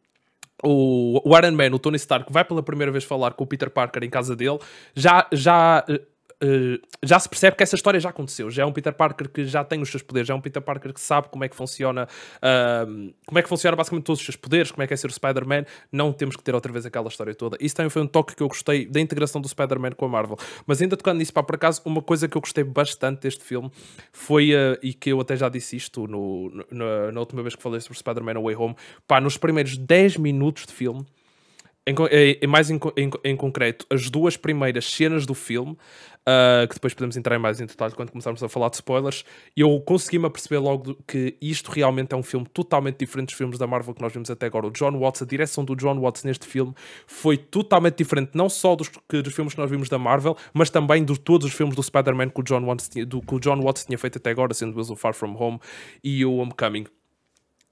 o, 0.65 1.21
Iron 1.37 1.57
Man, 1.57 1.75
o 1.75 1.79
Tony 1.79 1.97
Stark, 1.97 2.33
vai 2.33 2.45
pela 2.45 2.63
primeira 2.63 2.93
vez 2.93 3.03
falar 3.03 3.33
com 3.33 3.43
o 3.43 3.47
Peter 3.47 3.69
Parker 3.69 4.05
em 4.05 4.09
casa 4.09 4.37
dele, 4.37 4.61
já, 4.95 5.27
já 5.33 5.85
Uh, 6.43 6.81
já 7.05 7.21
se 7.21 7.29
percebe 7.29 7.57
que 7.57 7.63
essa 7.63 7.77
história 7.77 8.01
já 8.01 8.11
aconteceu. 8.11 8.51
Já 8.51 8.65
é 8.65 8.67
um 8.67 8.73
Peter 8.73 8.93
Parker 8.93 9.29
que 9.29 9.45
já 9.45 9.63
tem 9.63 9.81
os 9.81 9.89
seus 9.89 10.03
poderes, 10.03 10.27
já 10.27 10.35
é 10.35 10.37
um 10.37 10.41
Peter 10.41 10.61
Parker 10.61 10.93
que 10.93 11.01
sabe 11.01 11.29
como 11.29 11.45
é 11.45 11.49
que 11.49 11.55
funciona, 11.55 12.09
uh, 12.39 13.15
como 13.25 13.39
é 13.39 13.43
que 13.43 13.49
funciona 13.49 13.77
basicamente 13.77 14.05
todos 14.05 14.21
os 14.21 14.25
seus 14.25 14.37
poderes, 14.37 14.73
como 14.73 14.83
é 14.83 14.87
que 14.87 14.95
é 14.95 14.97
ser 14.97 15.07
o 15.07 15.13
Spider-Man. 15.13 15.65
Não 15.93 16.13
temos 16.13 16.35
que 16.35 16.43
ter 16.43 16.55
outra 16.55 16.73
vez 16.73 16.85
aquela 16.85 17.09
história 17.09 17.33
toda. 17.35 17.57
Isso 17.61 17.77
também 17.77 17.91
foi 17.91 18.03
um 18.03 18.07
toque 18.07 18.35
que 18.35 18.43
eu 18.43 18.49
gostei 18.49 18.87
da 18.87 19.01
integração 19.01 19.41
do 19.41 19.49
Spider-Man 19.49 19.93
com 19.93 20.05
a 20.07 20.09
Marvel. 20.09 20.37
Mas 20.67 20.83
ainda 20.83 20.97
tocando 20.97 21.19
nisso, 21.19 21.33
pá, 21.33 21.45
por 21.45 21.55
acaso, 21.55 21.81
uma 21.85 22.03
coisa 22.03 22.27
que 22.27 22.37
eu 22.37 22.41
gostei 22.41 22.65
bastante 22.65 23.21
deste 23.21 23.45
filme 23.45 23.71
foi, 24.13 24.53
uh, 24.53 24.77
e 24.83 24.93
que 24.93 25.13
eu 25.13 25.21
até 25.21 25.37
já 25.37 25.49
disse 25.49 25.77
isto 25.77 26.09
no, 26.09 26.51
no, 26.71 27.13
na 27.13 27.21
última 27.21 27.43
vez 27.43 27.55
que 27.55 27.63
falei 27.63 27.81
sobre 27.81 27.99
Spider-Man 27.99 28.39
Away 28.39 28.57
Home, 28.57 28.75
pá, 29.07 29.21
nos 29.21 29.37
primeiros 29.37 29.77
10 29.77 30.17
minutos 30.17 30.67
de 30.67 30.73
filme 30.73 31.07
em, 31.87 31.95
em, 32.41 32.47
mais 32.47 32.71
em, 32.71 32.79
em, 33.25 33.37
concreto, 33.37 33.87
as 33.91 34.09
duas 34.09 34.37
primeiras 34.37 34.85
cenas 34.85 35.27
do 35.27 35.35
filme, 35.35 35.73
uh, 35.73 36.67
que 36.69 36.75
depois 36.75 36.95
podemos 36.95 37.17
entrar 37.17 37.35
em 37.35 37.39
mais 37.41 37.61
em 37.61 37.67
detalhe 37.67 37.93
quando 37.95 38.11
começarmos 38.11 38.43
a 38.43 38.49
falar 38.49 38.69
de 38.69 38.77
spoilers, 38.77 39.25
eu 39.57 39.81
consegui-me 39.81 40.31
perceber 40.31 40.59
logo 40.59 40.97
que 41.07 41.37
isto 41.41 41.73
realmente 41.73 42.13
é 42.13 42.17
um 42.17 42.23
filme 42.23 42.47
totalmente 42.47 42.99
diferente 42.99 43.29
dos 43.29 43.37
filmes 43.37 43.59
da 43.59 43.67
Marvel 43.67 43.95
que 43.95 44.01
nós 44.01 44.13
vimos 44.13 44.31
até 44.31 44.47
agora. 44.47 44.67
O 44.67 44.71
John 44.71 44.97
Watts, 44.99 45.23
a 45.23 45.27
direção 45.27 45.65
do 45.65 45.75
John 45.75 45.99
Watts 46.01 46.23
neste 46.23 46.47
filme 46.47 46.73
foi 47.07 47.37
totalmente 47.37 47.97
diferente, 47.97 48.31
não 48.35 48.49
só 48.49 48.77
dos, 48.77 48.89
que, 48.89 49.21
dos 49.21 49.35
filmes 49.35 49.55
que 49.55 49.61
nós 49.61 49.71
vimos 49.71 49.89
da 49.89 49.99
Marvel, 49.99 50.37
mas 50.55 50.71
também 50.71 51.05
de 51.05 51.19
todos 51.19 51.47
os 51.49 51.53
filmes 51.53 51.75
do 51.75 51.83
Spider-Man 51.83 52.29
que, 52.31 52.41
o 52.41 52.45
John 52.45 52.65
Watts 52.65 52.89
tinha, 52.89 53.05
que 53.05 53.35
o 53.35 53.41
John 53.41 53.61
Watts 53.61 53.85
tinha 53.85 53.99
feito 53.99 54.19
até 54.19 54.31
agora, 54.31 54.55
sendo 54.55 54.79
o 54.81 54.97
Far 54.97 55.15
From 55.15 55.35
Home 55.37 55.59
e 56.03 56.25
o 56.25 56.37
Homecoming. 56.37 56.87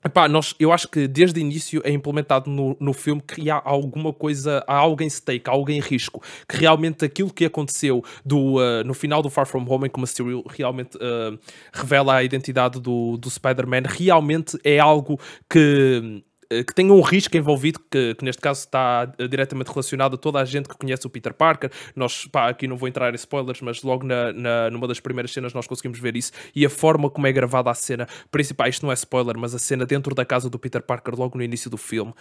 Epá, 0.02 0.26
nós, 0.28 0.54
eu 0.59 0.73
acho 0.73 0.88
que 0.88 1.07
desde 1.07 1.38
o 1.38 1.42
início 1.42 1.83
é 1.85 1.90
implementado 1.90 2.50
no, 2.50 2.75
no 2.80 2.95
filme 2.95 3.21
que 3.21 3.50
há 3.50 3.61
alguma 3.62 4.14
coisa, 4.14 4.64
há 4.66 4.75
algo 4.75 5.02
em 5.02 5.11
stake, 5.11 5.49
há 5.49 5.52
algo 5.52 5.71
em 5.71 5.78
risco, 5.78 6.23
que 6.49 6.57
realmente 6.57 7.04
aquilo 7.04 7.30
que 7.30 7.45
aconteceu 7.45 8.02
do, 8.25 8.57
uh, 8.57 8.83
no 8.85 8.95
final 8.95 9.21
do 9.21 9.28
Far 9.28 9.47
From 9.47 9.66
Home, 9.69 9.87
em 9.87 9.90
que 9.90 9.99
o 9.99 10.00
Mysterio 10.00 10.42
realmente 10.49 10.97
uh, 10.97 11.38
revela 11.71 12.14
a 12.14 12.25
identidade 12.25 12.80
do, 12.80 13.19
do 13.19 13.28
Spider-Man, 13.28 13.83
realmente 13.87 14.58
é 14.65 14.78
algo 14.78 15.21
que 15.49 16.23
que 16.67 16.75
tenha 16.75 16.93
um 16.93 17.00
risco 17.00 17.36
envolvido, 17.36 17.78
que, 17.91 18.15
que, 18.17 18.25
neste 18.25 18.43
caso 18.43 18.60
está 18.60 19.13
eh, 19.19 19.28
diretamente 19.28 19.71
relacionado 19.71 20.15
a 20.15 20.19
toda 20.19 20.41
a 20.41 20.45
gente 20.45 20.69
que 20.69 20.76
conhece 20.76 21.06
o 21.06 21.10
Peter 21.10 21.32
Parker. 21.32 21.71
Nós, 21.95 22.26
pá, 22.26 22.49
aqui 22.49 22.67
não 22.67 22.76
vou 22.76 22.89
entrar 22.89 23.13
em 23.13 23.17
spoilers, 23.17 23.60
mas 23.60 23.82
logo 23.82 24.04
na, 24.04 24.32
na, 24.32 24.71
numa 24.71 24.89
das 24.89 24.99
primeiras 24.99 25.32
cenas 25.32 25.54
nós 25.54 25.67
conseguimos 25.69 26.00
ver 26.00 26.17
isso. 26.17 26.32
E 26.54 26.67
a 26.67 26.71
forma 26.71 27.08
como 27.08 27.26
é 27.26 27.32
gravada 27.32 27.71
a 27.71 27.75
cena 27.75 28.08
principal, 28.32 28.69
isto 28.69 28.84
não 28.84 28.91
é 28.91 28.95
spoiler, 28.95 29.39
mas 29.39 29.54
a 29.54 29.58
cena 29.58 29.86
dentro 29.86 30.13
da 30.15 30.25
casa 30.25 30.50
do 30.50 30.58
Peter 30.58 30.82
Parker, 30.82 31.15
logo 31.17 31.39
no 31.39 31.45
início 31.45 31.71
do 31.71 31.76
filme, 31.76 32.13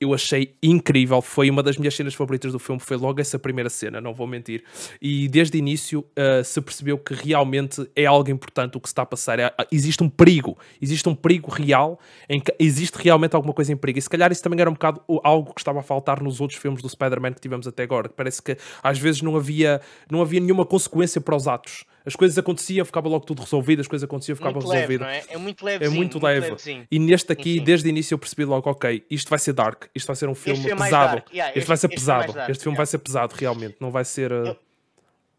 eu 0.00 0.12
achei 0.12 0.54
incrível. 0.62 1.22
Foi 1.22 1.48
uma 1.48 1.62
das 1.62 1.76
minhas 1.76 1.94
cenas 1.94 2.14
favoritas 2.14 2.52
do 2.52 2.58
filme. 2.58 2.80
Foi 2.80 2.96
logo 2.96 3.20
essa 3.20 3.38
primeira 3.38 3.70
cena, 3.70 4.00
não 4.00 4.12
vou 4.12 4.26
mentir. 4.26 4.64
E 5.00 5.28
desde 5.28 5.56
o 5.56 5.58
início 5.58 6.00
uh, 6.00 6.44
se 6.44 6.60
percebeu 6.60 6.98
que 6.98 7.14
realmente 7.14 7.88
é 7.94 8.04
algo 8.04 8.30
importante 8.30 8.76
o 8.76 8.80
que 8.80 8.88
se 8.88 8.92
está 8.92 9.02
a 9.02 9.06
passar. 9.06 9.38
É, 9.38 9.52
existe 9.70 10.02
um 10.02 10.08
perigo, 10.08 10.58
existe 10.80 11.08
um 11.08 11.14
perigo 11.14 11.50
real 11.50 11.98
em 12.28 12.40
que 12.40 12.54
existe 12.58 12.96
realmente 12.96 13.34
alguma 13.34 13.54
coisa 13.54 13.72
em 13.72 13.76
perigo. 13.76 13.98
E 13.98 14.02
se 14.02 14.10
calhar 14.10 14.30
isso 14.32 14.42
também 14.42 14.60
era 14.60 14.68
um 14.68 14.74
bocado 14.74 15.00
algo 15.22 15.54
que 15.54 15.60
estava 15.60 15.80
a 15.80 15.82
faltar 15.82 16.22
nos 16.22 16.40
outros 16.40 16.58
filmes 16.58 16.82
do 16.82 16.88
Spider-Man 16.88 17.32
que 17.32 17.40
tivemos 17.40 17.66
até 17.66 17.84
agora. 17.84 18.08
Parece 18.08 18.42
que 18.42 18.56
às 18.82 18.98
vezes 18.98 19.22
não 19.22 19.36
havia, 19.36 19.80
não 20.10 20.20
havia 20.20 20.40
nenhuma 20.40 20.66
consequência 20.66 21.20
para 21.20 21.36
os 21.36 21.46
atos 21.46 21.84
as 22.06 22.14
coisas 22.14 22.36
aconteciam, 22.36 22.84
ficava 22.84 23.08
logo 23.08 23.24
tudo 23.24 23.40
resolvido, 23.40 23.80
as 23.80 23.88
coisas 23.88 24.04
aconteciam, 24.04 24.36
ficava 24.36 24.52
muito 24.52 24.70
resolvido. 24.70 25.04
Leve, 25.04 25.26
é? 25.30 25.34
é? 25.34 25.38
muito 25.38 25.64
leve. 25.64 25.84
É 25.84 25.88
muito, 25.88 26.22
leve. 26.22 26.86
E 26.90 26.98
neste 26.98 27.32
aqui, 27.32 27.54
sim, 27.54 27.64
desde 27.64 27.88
o 27.88 27.90
início, 27.90 28.14
eu 28.14 28.18
percebi 28.18 28.44
logo, 28.44 28.68
ok, 28.68 29.06
isto 29.10 29.30
vai 29.30 29.38
ser 29.38 29.54
dark, 29.54 29.84
isto 29.94 30.06
vai 30.06 30.16
ser 30.16 30.28
um 30.28 30.34
filme 30.34 30.70
é 30.70 30.76
pesado. 30.76 31.22
Yeah, 31.30 31.48
este, 31.48 31.58
este, 31.60 31.68
vai 31.68 31.76
ser 31.76 31.86
este 31.86 31.94
pesado. 31.94 32.32
Dark, 32.34 32.50
este 32.50 32.62
filme 32.62 32.74
yeah. 32.74 32.76
vai 32.76 32.86
ser 32.86 32.98
pesado, 32.98 33.34
realmente. 33.34 33.76
Não 33.80 33.90
vai 33.90 34.04
ser. 34.04 34.30
Uh... 34.32 34.48
Eu, 34.48 34.56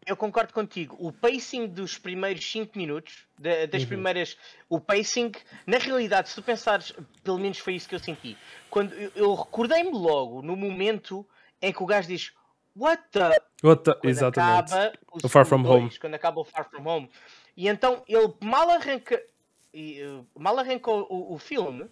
eu, 0.08 0.16
concordo 0.16 0.52
contigo. 0.52 0.96
O 0.98 1.12
pacing 1.12 1.68
dos 1.68 1.98
primeiros 1.98 2.44
5 2.50 2.76
minutos, 2.76 3.26
das 3.38 3.82
uhum. 3.82 3.88
primeiras. 3.88 4.36
O 4.68 4.80
pacing, 4.80 5.30
na 5.66 5.78
realidade, 5.78 6.30
se 6.30 6.34
tu 6.34 6.42
pensares, 6.42 6.92
pelo 7.22 7.38
menos 7.38 7.58
foi 7.58 7.74
isso 7.74 7.88
que 7.88 7.94
eu 7.94 8.00
senti. 8.00 8.36
Quando 8.68 8.92
eu, 8.92 9.12
eu 9.14 9.34
recordei-me 9.34 9.92
logo 9.92 10.42
no 10.42 10.56
momento 10.56 11.24
em 11.62 11.72
que 11.72 11.82
o 11.82 11.86
gajo 11.86 12.08
diz 12.08 12.32
What 12.76 13.02
the? 13.10 13.40
What 13.62 13.82
the? 13.84 13.94
Quando 13.94 14.08
Exatamente. 14.08 14.74
Acaba 14.74 14.98
o, 15.10 15.26
o 15.26 15.28
Far 15.28 15.46
From 15.46 15.62
dois, 15.62 15.82
Home. 15.82 15.98
Quando 15.98 16.14
acaba 16.14 16.40
o 16.40 16.44
Far 16.44 16.68
From 16.68 16.86
Home. 16.86 17.10
E 17.56 17.68
então 17.68 18.04
ele 18.06 18.34
mal 18.40 18.68
arranca. 18.70 19.20
Uh, 19.74 20.26
mal 20.38 20.58
arrancou 20.58 21.06
o, 21.10 21.34
o 21.34 21.38
filme, 21.38 21.86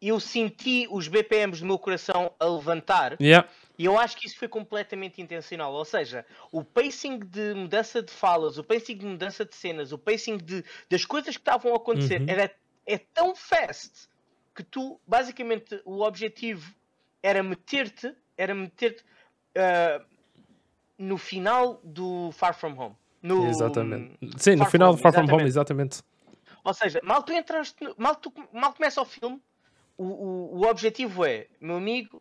eu 0.00 0.20
senti 0.20 0.86
os 0.90 1.08
BPMs 1.08 1.60
do 1.60 1.66
meu 1.66 1.78
coração 1.78 2.32
a 2.38 2.46
levantar. 2.46 3.16
Yeah. 3.20 3.48
E 3.78 3.84
eu 3.84 3.98
acho 3.98 4.16
que 4.16 4.26
isso 4.26 4.38
foi 4.38 4.48
completamente 4.48 5.20
intencional. 5.20 5.72
Ou 5.72 5.84
seja, 5.84 6.24
o 6.50 6.64
pacing 6.64 7.18
de 7.18 7.54
mudança 7.54 8.02
de 8.02 8.10
falas, 8.10 8.58
o 8.58 8.64
pacing 8.64 8.96
de 8.96 9.06
mudança 9.06 9.44
de 9.44 9.54
cenas, 9.54 9.92
o 9.92 9.98
pacing 9.98 10.38
de, 10.38 10.64
das 10.88 11.04
coisas 11.04 11.36
que 11.36 11.40
estavam 11.40 11.72
a 11.72 11.76
acontecer 11.76 12.20
uhum. 12.20 12.26
era, 12.28 12.52
é 12.86 12.98
tão 12.98 13.34
fast 13.34 14.08
que 14.54 14.62
tu, 14.62 14.98
basicamente, 15.06 15.80
o 15.84 16.02
objetivo 16.02 16.74
era 17.22 17.42
meter-te, 17.42 18.14
era 18.36 18.54
meter-te 18.54 19.04
uh, 19.56 20.04
no 20.98 21.18
final 21.18 21.80
do 21.82 22.30
Far 22.32 22.54
From 22.54 22.78
Home. 22.78 22.96
No, 23.22 23.46
exatamente. 23.48 24.16
Sim, 24.36 24.56
no 24.56 24.66
final 24.66 24.92
do 24.92 24.98
Far 24.98 25.12
From 25.12 25.32
Home, 25.32 25.44
exatamente. 25.44 26.02
Ou 26.62 26.74
seja, 26.74 27.00
mal 27.02 27.22
tu 27.22 27.32
entraste, 27.32 27.76
mal, 27.96 28.14
tu, 28.16 28.32
mal 28.52 28.72
começa 28.72 29.00
o 29.00 29.04
filme, 29.04 29.40
o, 29.96 30.04
o, 30.04 30.58
o 30.58 30.66
objetivo 30.66 31.24
é, 31.24 31.46
meu 31.60 31.76
amigo, 31.76 32.20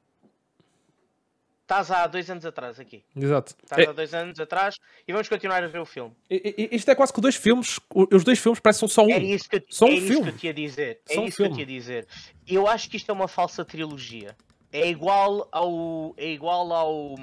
estás 1.63 1.89
há 1.89 2.06
dois 2.06 2.30
anos 2.30 2.45
atrás 2.45 2.80
aqui. 2.80 3.04
Exato. 3.15 3.56
Estás 3.63 3.86
é... 3.86 3.89
há 3.89 3.91
dois 3.91 4.13
anos 4.13 4.39
atrás 4.39 4.80
e 5.08 5.12
vamos 5.12 5.28
continuar 5.28 5.63
a 5.63 5.67
ver 5.67 5.80
o 5.80 5.86
filme. 5.86 6.15
Isto 6.30 6.91
é 6.91 6.95
quase 6.95 7.12
que 7.12 7.19
dois 7.19 7.36
filmes, 7.36 7.80
os 8.12 8.24
dois 8.24 8.39
filmes 8.39 8.60
parecem 8.60 8.88
só 8.88 9.04
um. 9.04 9.10
É 9.10 9.17
isso 9.17 9.50
que, 9.50 9.63
só 9.69 9.86
um 9.86 9.89
é 9.89 9.98
filme. 9.98 10.12
isso 10.12 10.21
que 10.21 10.30
eu 10.30 10.38
te 10.38 10.48
ia 10.48 10.54
dizer. 10.54 11.02
É 11.10 11.13
isso 11.13 11.21
um 11.21 11.32
que 11.32 11.41
eu 11.41 11.54
te 11.54 11.60
ia 11.60 11.65
dizer. 11.65 12.08
Eu 12.48 12.67
acho 12.67 12.89
que 12.89 12.98
isto 12.98 13.10
é 13.10 13.13
uma 13.13 13.28
falsa 13.28 13.65
trilogia 13.65 14.36
é 14.76 14.90
igual 14.90 15.48
ao. 15.52 16.14
É 16.18 16.28
igual 16.28 16.74
ao. 16.74 17.16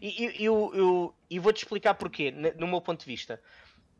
E 0.00 0.44
eu, 0.44 0.70
eu, 0.74 1.14
eu 1.28 1.42
vou-te 1.42 1.58
explicar 1.58 1.94
porquê, 1.94 2.30
no 2.30 2.68
meu 2.68 2.80
ponto 2.80 3.00
de 3.00 3.06
vista. 3.06 3.42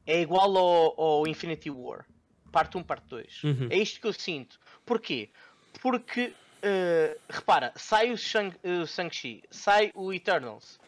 É 0.06 0.20
igual 0.20 0.56
ao, 0.56 1.00
ao 1.00 1.26
Infinity 1.26 1.70
War. 1.70 2.06
Parte 2.52 2.78
1, 2.78 2.82
parte 2.82 3.06
2. 3.08 3.44
Uhum. 3.44 3.68
É 3.70 3.76
isto 3.76 4.00
que 4.00 4.06
eu 4.06 4.12
sinto. 4.12 4.60
Porquê? 4.86 5.30
Porque, 5.80 6.32
uh, 6.62 7.20
repara, 7.28 7.72
sai 7.76 8.12
o 8.12 8.16
Shang-Chi, 8.16 9.42
sai 9.50 9.90
o 9.94 10.12
Eternals, 10.12 10.80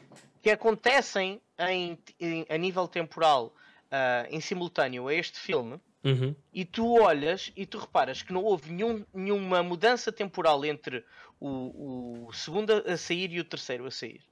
que 0.42 0.50
acontecem 0.50 1.40
em, 1.58 1.98
em 2.20 2.46
a 2.48 2.56
nível 2.56 2.88
temporal 2.88 3.46
uh, 3.46 4.26
em 4.30 4.40
simultâneo 4.40 5.08
a 5.08 5.14
este 5.14 5.38
filme. 5.38 5.80
Uhum. 6.04 6.34
E 6.52 6.64
tu 6.64 7.00
olhas 7.00 7.52
e 7.54 7.64
tu 7.64 7.78
reparas 7.78 8.22
que 8.22 8.32
não 8.32 8.42
houve 8.42 8.72
nenhum, 8.72 9.04
nenhuma 9.14 9.62
mudança 9.62 10.10
temporal 10.10 10.64
entre 10.64 11.04
o, 11.44 12.26
o 12.28 12.32
segundo 12.32 12.72
a 12.72 12.96
sair 12.96 13.32
e 13.32 13.40
o 13.40 13.44
terceiro 13.44 13.86
a 13.86 13.90
sair. 13.90 14.22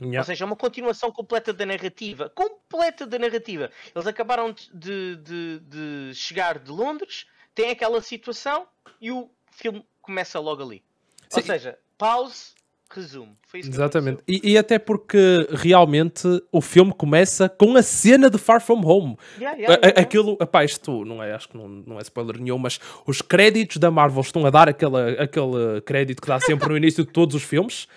Yeah. 0.00 0.18
Ou 0.18 0.24
seja, 0.24 0.44
é 0.44 0.46
uma 0.46 0.56
continuação 0.56 1.12
completa 1.12 1.52
da 1.52 1.66
narrativa. 1.66 2.30
Completa 2.30 3.06
da 3.06 3.18
narrativa. 3.18 3.70
Eles 3.94 4.06
acabaram 4.06 4.54
de, 4.72 5.16
de, 5.16 5.60
de 5.60 6.14
chegar 6.14 6.58
de 6.58 6.70
Londres, 6.70 7.26
tem 7.54 7.70
aquela 7.70 8.00
situação 8.00 8.66
e 9.00 9.10
o 9.12 9.30
filme 9.50 9.86
começa 10.00 10.40
logo 10.40 10.62
ali. 10.62 10.82
Sim. 11.28 11.40
Ou 11.40 11.42
seja, 11.46 11.78
pause, 11.96 12.54
Resumo. 12.94 13.32
Foi 13.46 13.60
isso 13.60 13.70
Exatamente. 13.70 14.22
E, 14.28 14.52
e, 14.52 14.58
até 14.58 14.78
porque 14.78 15.46
realmente 15.50 16.26
o 16.50 16.60
filme 16.60 16.92
começa 16.92 17.48
com 17.48 17.74
a 17.76 17.82
cena 17.82 18.28
de 18.28 18.36
Far 18.36 18.60
From 18.60 18.84
Home. 18.84 19.16
Yeah, 19.38 19.58
yeah, 19.58 19.80
yeah, 19.82 20.00
Aquilo, 20.00 20.36
epá, 20.40 20.64
isto 20.64 21.04
não 21.04 21.22
é, 21.22 21.32
acho 21.32 21.48
que 21.48 21.56
não, 21.56 21.68
não 21.68 21.98
é 21.98 22.02
spoiler 22.02 22.38
nenhum, 22.38 22.58
mas 22.58 22.78
os 23.06 23.22
créditos 23.22 23.78
da 23.78 23.90
Marvel 23.90 24.20
estão 24.20 24.44
a 24.44 24.50
dar 24.50 24.68
aquele, 24.68 25.18
aquele 25.18 25.80
crédito 25.86 26.20
que 26.20 26.28
dá 26.28 26.38
sempre 26.38 26.68
no 26.68 26.76
início 26.76 27.04
de 27.04 27.10
todos 27.10 27.34
os 27.34 27.42
filmes. 27.42 27.88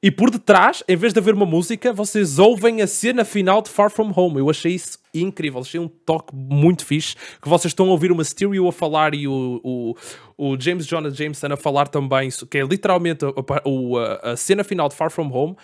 E 0.00 0.10
por 0.12 0.30
detrás, 0.30 0.82
em 0.86 0.94
vez 0.94 1.12
de 1.12 1.18
haver 1.18 1.34
uma 1.34 1.46
música, 1.46 1.92
vocês 1.92 2.38
ouvem 2.38 2.82
a 2.82 2.86
cena 2.86 3.24
final 3.24 3.60
de 3.60 3.68
Far 3.68 3.90
From 3.90 4.12
Home. 4.14 4.38
Eu 4.38 4.48
achei 4.48 4.72
isso 4.72 4.98
incrível, 5.12 5.60
achei 5.60 5.80
um 5.80 5.88
toque 5.88 6.34
muito 6.34 6.86
fixe. 6.86 7.16
Que 7.42 7.48
vocês 7.48 7.72
estão 7.72 7.86
a 7.88 7.90
ouvir 7.90 8.12
uma 8.12 8.22
stereo 8.22 8.68
a 8.68 8.72
falar 8.72 9.12
e 9.12 9.26
o, 9.26 9.60
o, 9.64 9.94
o 10.36 10.60
James 10.60 10.86
Jonah 10.86 11.10
Jameson 11.10 11.48
a 11.52 11.56
falar 11.56 11.88
também, 11.88 12.28
que 12.48 12.58
é 12.58 12.62
literalmente 12.62 13.24
a, 13.24 13.28
a, 13.28 14.32
a, 14.32 14.36
cena 14.36 14.62
final 14.62 14.88
de 14.88 14.94
Far 14.94 15.10
From 15.10 15.32
Home. 15.32 15.56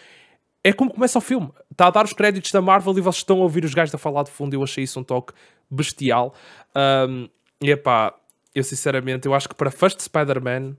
É 0.64 0.72
como 0.72 0.92
começa 0.92 1.16
o 1.18 1.22
filme. 1.22 1.50
Está 1.70 1.86
a 1.86 1.90
dar 1.90 2.04
os 2.04 2.12
créditos 2.12 2.50
da 2.50 2.60
Marvel 2.60 2.98
e 2.98 3.00
vocês 3.00 3.20
estão 3.20 3.38
a 3.38 3.42
ouvir 3.42 3.64
os 3.64 3.72
gajos 3.72 3.94
a 3.94 3.98
falar 3.98 4.24
de 4.24 4.30
fundo. 4.30 4.54
Eu 4.54 4.64
achei 4.64 4.82
isso 4.82 4.98
um 4.98 5.04
toque 5.04 5.32
bestial. 5.70 6.34
Um, 7.08 7.28
e 7.62 7.70
epá, 7.70 8.12
eu 8.52 8.64
sinceramente, 8.64 9.26
eu 9.28 9.34
acho 9.34 9.48
que 9.48 9.54
para 9.54 9.70
First 9.70 10.00
Spider-Man 10.00 10.76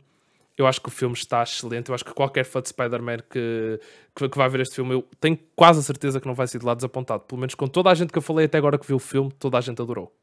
eu 0.57 0.65
acho 0.65 0.79
que 0.81 0.87
o 0.87 0.91
filme 0.91 1.15
está 1.15 1.43
excelente. 1.43 1.89
Eu 1.89 1.95
acho 1.95 2.05
que 2.05 2.13
qualquer 2.13 2.45
fã 2.45 2.61
de 2.61 2.69
Spider-Man 2.69 3.17
que, 3.29 3.79
que, 4.15 4.29
que, 4.29 4.37
vai 4.37 4.47
ver 4.47 4.61
este 4.61 4.75
filme, 4.75 4.93
eu 4.93 5.07
tenho 5.19 5.37
quase 5.55 5.79
a 5.79 5.83
certeza 5.83 6.19
que 6.19 6.27
não 6.27 6.35
vai 6.35 6.47
ser 6.47 6.59
de 6.59 6.65
lá 6.65 6.73
desapontado. 6.73 7.23
Pelo 7.23 7.39
menos 7.39 7.55
com 7.55 7.67
toda 7.67 7.89
a 7.89 7.93
gente 7.93 8.11
que 8.11 8.17
eu 8.17 8.21
falei 8.21 8.45
até 8.45 8.57
agora 8.57 8.77
que 8.77 8.87
viu 8.87 8.95
o 8.95 8.99
filme, 8.99 9.31
toda 9.33 9.57
a 9.57 9.61
gente 9.61 9.81
adorou. 9.81 10.15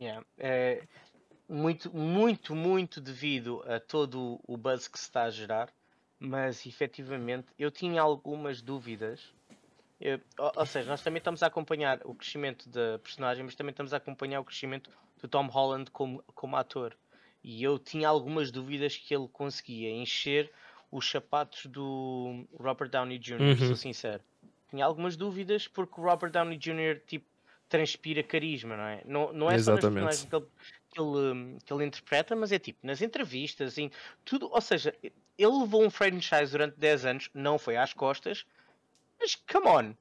Yeah. 0.00 0.24
É 0.38 0.82
muito, 1.52 1.94
muito, 1.94 2.54
muito 2.54 3.00
devido 3.00 3.62
a 3.66 3.78
todo 3.78 4.40
o 4.46 4.56
buzz 4.56 4.88
que 4.88 4.98
se 4.98 5.04
está 5.04 5.24
a 5.24 5.30
gerar, 5.30 5.68
mas 6.18 6.64
efetivamente 6.64 7.48
eu 7.58 7.70
tinha 7.70 8.00
algumas 8.00 8.62
dúvidas. 8.62 9.20
Eu, 10.00 10.18
ou, 10.56 10.66
seja, 10.66 10.88
nós 10.88 11.02
também 11.02 11.18
estamos 11.18 11.42
a 11.42 11.46
acompanhar 11.46 12.00
o 12.04 12.14
crescimento 12.14 12.68
da 12.68 12.98
personagem, 12.98 13.44
mas 13.44 13.54
também 13.54 13.70
estamos 13.70 13.92
a 13.92 13.98
acompanhar 13.98 14.40
o 14.40 14.44
crescimento 14.44 14.90
do 15.20 15.28
Tom 15.28 15.46
Holland 15.46 15.90
como, 15.90 16.24
como 16.34 16.56
ator. 16.56 16.96
E 17.42 17.62
eu 17.62 17.78
tinha 17.78 18.08
algumas 18.08 18.50
dúvidas 18.50 18.96
que 18.96 19.14
ele 19.14 19.28
conseguia 19.28 19.90
encher 19.90 20.50
os 20.90 21.10
sapatos 21.10 21.66
do 21.66 22.44
Robert 22.58 22.90
Downey 22.90 23.18
Jr., 23.18 23.40
uhum. 23.40 23.56
sou 23.56 23.76
sincero. 23.76 24.22
Tinha 24.70 24.84
algumas 24.84 25.16
dúvidas 25.16 25.66
porque 25.66 26.00
o 26.00 26.04
Robert 26.04 26.30
Downey 26.30 26.56
Jr. 26.56 27.00
tipo 27.06 27.26
transpira 27.68 28.22
carisma, 28.22 28.76
não 28.76 28.84
é? 28.84 29.02
Não, 29.06 29.32
não 29.32 29.50
é 29.50 29.54
Exatamente. 29.54 29.80
só 29.82 30.04
nas 30.04 30.24
personagens 30.24 30.28
que 30.28 30.36
ele, 30.36 30.46
que, 30.90 31.00
ele, 31.00 31.58
que 31.64 31.72
ele 31.72 31.84
interpreta, 31.86 32.36
mas 32.36 32.52
é 32.52 32.58
tipo 32.58 32.86
nas 32.86 33.00
entrevistas, 33.00 33.78
em 33.78 33.90
tudo. 34.24 34.50
Ou 34.52 34.60
seja, 34.60 34.94
ele 35.02 35.12
levou 35.38 35.82
um 35.82 35.90
franchise 35.90 36.52
durante 36.52 36.78
10 36.78 37.04
anos, 37.06 37.30
não 37.32 37.58
foi 37.58 37.78
às 37.78 37.94
costas, 37.94 38.44
mas 39.18 39.34
come 39.34 39.68
on, 39.68 39.94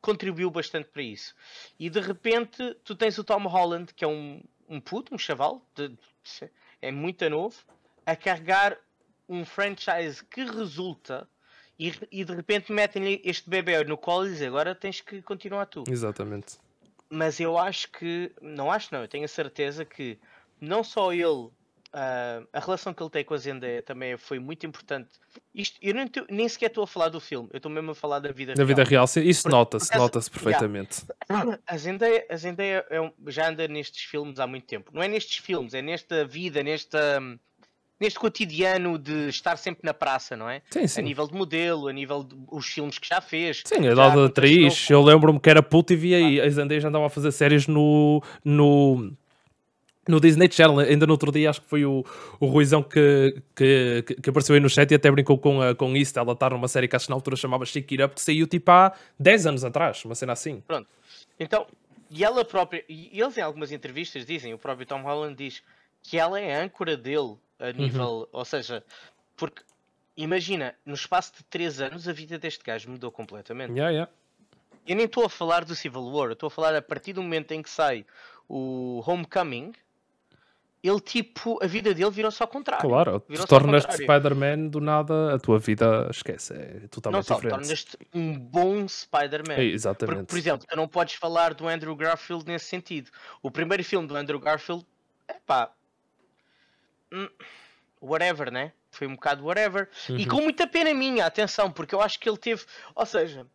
contribuiu 0.00 0.50
bastante 0.50 0.88
para 0.88 1.02
isso. 1.02 1.34
E 1.78 1.90
de 1.90 2.00
repente 2.00 2.74
tu 2.84 2.94
tens 2.94 3.18
o 3.18 3.24
Tom 3.24 3.46
Holland, 3.46 3.92
que 3.92 4.04
é 4.04 4.08
um, 4.08 4.42
um 4.66 4.80
puto, 4.80 5.14
um 5.14 5.18
chaval, 5.18 5.62
de, 5.74 5.92
é 6.84 6.92
muito 6.92 7.28
novo, 7.30 7.56
a 8.04 8.14
carregar 8.14 8.76
um 9.28 9.44
franchise 9.44 10.22
que 10.24 10.44
resulta 10.44 11.26
e, 11.78 11.92
e 12.12 12.24
de 12.24 12.34
repente 12.34 12.72
metem-lhe 12.72 13.20
este 13.24 13.48
bebê 13.48 13.82
no 13.84 13.96
colo 13.96 14.26
e 14.26 14.30
dizem 14.30 14.48
agora 14.48 14.74
tens 14.74 15.00
que 15.00 15.22
continuar 15.22 15.66
tu. 15.66 15.84
Exatamente. 15.88 16.58
Mas 17.08 17.40
eu 17.40 17.56
acho 17.58 17.90
que, 17.90 18.32
não 18.40 18.70
acho 18.70 18.88
não, 18.92 19.00
eu 19.02 19.08
tenho 19.08 19.24
a 19.24 19.28
certeza 19.28 19.84
que 19.84 20.18
não 20.60 20.84
só 20.84 21.12
ele 21.12 21.50
Uh, 21.94 22.44
a 22.52 22.58
relação 22.58 22.92
que 22.92 23.00
ele 23.00 23.10
tem 23.10 23.24
com 23.24 23.34
a 23.34 23.36
Zendaya 23.36 23.80
também 23.80 24.16
foi 24.16 24.40
muito 24.40 24.66
importante. 24.66 25.10
Isto, 25.54 25.78
eu 25.80 25.94
nem, 25.94 26.10
nem 26.28 26.48
sequer 26.48 26.66
estou 26.66 26.82
a 26.82 26.88
falar 26.88 27.08
do 27.08 27.20
filme, 27.20 27.48
eu 27.52 27.58
estou 27.58 27.70
mesmo 27.70 27.92
a 27.92 27.94
falar 27.94 28.18
da 28.18 28.32
vida 28.32 28.52
da 28.52 28.64
real. 28.64 28.66
Da 28.66 28.82
vida 28.82 28.90
real, 28.90 29.06
sim, 29.06 29.20
isso 29.20 29.48
nota-se, 29.48 29.96
nota-se 29.96 30.28
perfeitamente. 30.28 31.04
Yeah. 31.30 31.60
A 31.64 31.76
Zendaya, 31.76 32.26
a 32.28 32.36
Zendaya 32.36 32.84
é 32.90 33.00
um, 33.00 33.12
já 33.28 33.48
anda 33.48 33.68
nestes 33.68 34.02
filmes 34.02 34.40
há 34.40 34.46
muito 34.46 34.66
tempo. 34.66 34.90
Não 34.92 35.04
é 35.04 35.06
nestes 35.06 35.36
filmes, 35.36 35.72
é 35.72 35.80
nesta 35.82 36.24
vida, 36.24 36.64
nesta, 36.64 37.22
neste 38.00 38.18
cotidiano 38.18 38.98
de 38.98 39.28
estar 39.28 39.56
sempre 39.56 39.82
na 39.84 39.94
praça, 39.94 40.36
não 40.36 40.50
é? 40.50 40.62
Sim, 40.70 40.88
sim. 40.88 41.00
A 41.00 41.04
nível 41.04 41.28
de 41.28 41.34
modelo, 41.34 41.86
a 41.86 41.92
nível 41.92 42.24
dos 42.24 42.66
filmes 42.66 42.98
que 42.98 43.06
já 43.06 43.20
fez. 43.20 43.62
Sim, 43.64 43.86
a 43.86 43.94
da 43.94 44.24
atriz. 44.24 44.90
Eu 44.90 45.00
lembro-me 45.00 45.38
que 45.38 45.48
era 45.48 45.62
puto 45.62 45.92
e 45.92 45.96
via 45.96 46.16
aí. 46.16 46.40
A 46.40 46.50
Zendaya 46.50 46.80
já 46.80 46.88
andava 46.88 47.06
a 47.06 47.10
fazer 47.10 47.30
séries 47.30 47.68
no... 47.68 48.20
no 48.44 49.12
no 50.08 50.20
Disney 50.20 50.50
Channel, 50.50 50.78
ainda 50.80 51.06
no 51.06 51.12
outro 51.12 51.32
dia, 51.32 51.50
acho 51.50 51.62
que 51.62 51.68
foi 51.68 51.84
o, 51.84 52.04
o 52.38 52.46
Ruizão 52.46 52.82
que, 52.82 53.42
que, 53.54 54.02
que 54.22 54.30
apareceu 54.30 54.54
aí 54.54 54.60
no 54.60 54.68
chat 54.68 54.90
e 54.90 54.94
até 54.94 55.10
brincou 55.10 55.38
com, 55.38 55.62
a, 55.62 55.74
com 55.74 55.96
isso. 55.96 56.18
Ela 56.18 56.32
está 56.32 56.50
numa 56.50 56.68
série 56.68 56.88
que 56.88 56.96
acho 56.96 57.06
que 57.06 57.10
na 57.10 57.16
altura 57.16 57.36
chamava 57.36 57.64
Shake 57.64 57.94
It 57.94 58.02
Up, 58.02 58.14
que 58.14 58.20
saiu 58.20 58.46
tipo 58.46 58.70
há 58.70 58.92
10 59.18 59.46
anos 59.46 59.64
atrás, 59.64 60.04
uma 60.04 60.14
cena 60.14 60.32
assim. 60.32 60.62
Pronto. 60.66 60.88
Então, 61.38 61.66
e 62.10 62.22
ela 62.24 62.44
própria, 62.44 62.84
e 62.88 63.20
eles 63.20 63.36
em 63.36 63.40
algumas 63.40 63.72
entrevistas 63.72 64.24
dizem, 64.24 64.54
o 64.54 64.58
próprio 64.58 64.86
Tom 64.86 65.02
Holland 65.02 65.34
diz 65.34 65.62
que 66.02 66.18
ela 66.18 66.38
é 66.38 66.54
a 66.54 66.62
âncora 66.62 66.96
dele 66.96 67.36
a 67.58 67.66
uhum. 67.66 67.72
nível, 67.76 68.08
uhum. 68.08 68.26
ou 68.32 68.44
seja, 68.44 68.84
porque 69.36 69.62
imagina, 70.16 70.74
no 70.84 70.94
espaço 70.94 71.32
de 71.36 71.44
3 71.44 71.80
anos 71.80 72.08
a 72.08 72.12
vida 72.12 72.38
deste 72.38 72.62
gajo 72.62 72.90
mudou 72.90 73.10
completamente. 73.10 73.72
Yeah, 73.72 73.90
yeah. 73.90 74.12
Eu 74.86 74.96
nem 74.96 75.06
estou 75.06 75.24
a 75.24 75.30
falar 75.30 75.64
do 75.64 75.74
Civil 75.74 76.04
War, 76.04 76.32
estou 76.32 76.48
a 76.48 76.50
falar 76.50 76.74
a 76.74 76.82
partir 76.82 77.14
do 77.14 77.22
momento 77.22 77.52
em 77.52 77.62
que 77.62 77.70
sai 77.70 78.04
o 78.48 79.02
Homecoming, 79.06 79.72
ele 80.84 81.00
tipo, 81.00 81.58
a 81.62 81.66
vida 81.66 81.94
dele 81.94 82.10
virou-se 82.10 82.42
ao 82.42 82.48
contrário. 82.48 82.86
Claro, 82.86 83.20
tu 83.20 83.46
tornas-te 83.46 83.94
Spider-Man 83.94 84.68
do 84.68 84.82
nada, 84.82 85.34
a 85.34 85.38
tua 85.38 85.58
vida 85.58 86.06
esquece, 86.10 86.52
é 86.52 86.88
totalmente 86.88 87.20
não 87.20 87.22
só, 87.22 87.34
diferente. 87.36 87.58
tornas-te 87.58 87.98
um 88.12 88.38
bom 88.38 88.86
Spider-Man. 88.86 89.54
É, 89.54 89.64
exatamente. 89.64 90.16
Porque, 90.16 90.30
por 90.30 90.38
exemplo, 90.38 90.66
tu 90.68 90.76
não 90.76 90.86
podes 90.86 91.14
falar 91.14 91.54
do 91.54 91.66
Andrew 91.66 91.96
Garfield 91.96 92.44
nesse 92.46 92.66
sentido. 92.66 93.10
O 93.42 93.50
primeiro 93.50 93.82
filme 93.82 94.06
do 94.06 94.14
Andrew 94.14 94.38
Garfield, 94.38 94.84
é 95.26 95.36
pá, 95.46 95.72
hum, 97.10 97.30
whatever, 97.98 98.52
né? 98.52 98.70
Foi 98.90 99.06
um 99.06 99.14
bocado 99.14 99.42
whatever. 99.42 99.88
Uhum. 100.10 100.18
E 100.18 100.26
com 100.26 100.42
muita 100.42 100.66
pena 100.66 100.92
minha, 100.92 101.24
atenção, 101.24 101.72
porque 101.72 101.94
eu 101.94 102.02
acho 102.02 102.20
que 102.20 102.28
ele 102.28 102.36
teve, 102.36 102.62
ou 102.94 103.06
seja, 103.06 103.46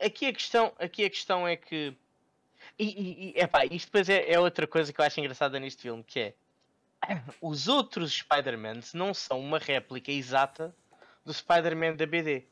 aqui 0.00 0.26
a 0.26 0.32
questão, 0.32 0.72
aqui 0.76 1.04
a 1.04 1.10
questão 1.10 1.46
é 1.46 1.54
que 1.54 1.96
e, 2.78 2.84
e, 2.84 3.32
e 3.36 3.40
epá, 3.40 3.64
isto 3.66 3.86
depois 3.86 4.08
é, 4.08 4.30
é, 4.30 4.38
outra 4.38 4.66
coisa 4.66 4.92
que 4.92 5.00
eu 5.00 5.04
acho 5.04 5.18
engraçada 5.20 5.58
neste 5.58 5.82
filme, 5.82 6.04
que 6.04 6.20
é 6.20 6.34
os 7.40 7.68
outros 7.68 8.12
Spider-Mans 8.14 8.94
não 8.94 9.14
são 9.14 9.40
uma 9.40 9.58
réplica 9.58 10.10
exata 10.10 10.74
do 11.24 11.32
Spider-Man 11.32 11.96
da 11.96 12.06
BD. 12.06 12.44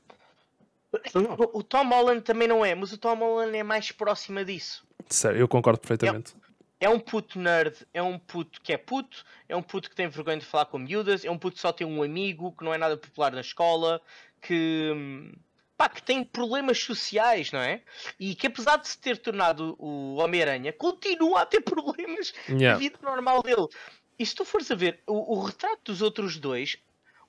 O 1.53 1.63
Tom 1.63 1.89
Holland 1.89 2.23
também 2.23 2.47
não 2.47 2.65
é, 2.65 2.75
mas 2.75 2.93
o 2.93 2.99
Tom 2.99 3.17
Holland 3.17 3.57
é 3.57 3.63
mais 3.63 3.91
próxima 3.91 4.45
disso. 4.45 4.87
Sério, 5.09 5.41
eu 5.41 5.49
concordo 5.49 5.81
perfeitamente. 5.81 6.35
É, 6.81 6.87
é 6.87 6.89
um 6.89 7.01
puto 7.01 7.39
nerd, 7.39 7.77
é 7.93 8.03
um 8.03 8.19
puto 8.19 8.61
que 8.61 8.73
é 8.73 8.77
puto, 8.77 9.25
é 9.49 9.57
um 9.57 9.63
puto 9.63 9.91
que 9.91 9.97
tem 9.97 10.09
vergonha 10.09 10.39
de 10.39 10.45
falar 10.45 10.67
com 10.67 10.79
miúdas, 10.79 11.25
é 11.25 11.31
um 11.31 11.39
puto 11.39 11.57
que 11.57 11.61
só 11.63 11.73
tem 11.73 11.87
um 11.87 12.03
amigo, 12.03 12.53
que 12.53 12.65
não 12.65 12.73
é 12.73 12.79
nada 12.79 12.97
popular 12.97 13.33
na 13.33 13.41
escola, 13.41 14.01
que 14.41 14.93
hum, 14.95 15.33
pá, 15.77 15.89
que 15.89 16.03
tem 16.03 16.25
problemas 16.25 16.79
sociais, 16.83 17.51
não 17.53 17.61
é? 17.61 17.83
E 18.19 18.35
que 18.35 18.47
apesar 18.47 18.77
de 18.77 18.89
se 18.89 18.99
ter 18.99 19.19
tornado 19.19 19.77
o 19.79 20.17
Homem-Aranha, 20.17 20.73
continua 20.73 21.43
a 21.43 21.47
ter 21.47 21.61
problemas 21.61 22.33
yeah. 22.49 22.73
na 22.73 22.77
vida 22.77 22.99
normal 23.03 23.43
dele. 23.43 23.67
E 24.19 24.25
se 24.25 24.35
tu 24.35 24.45
fores 24.45 24.71
a 24.71 24.75
ver 24.75 25.01
o, 25.07 25.37
o 25.37 25.43
retrato 25.43 25.81
dos 25.85 26.01
outros 26.01 26.39
dois, 26.39 26.77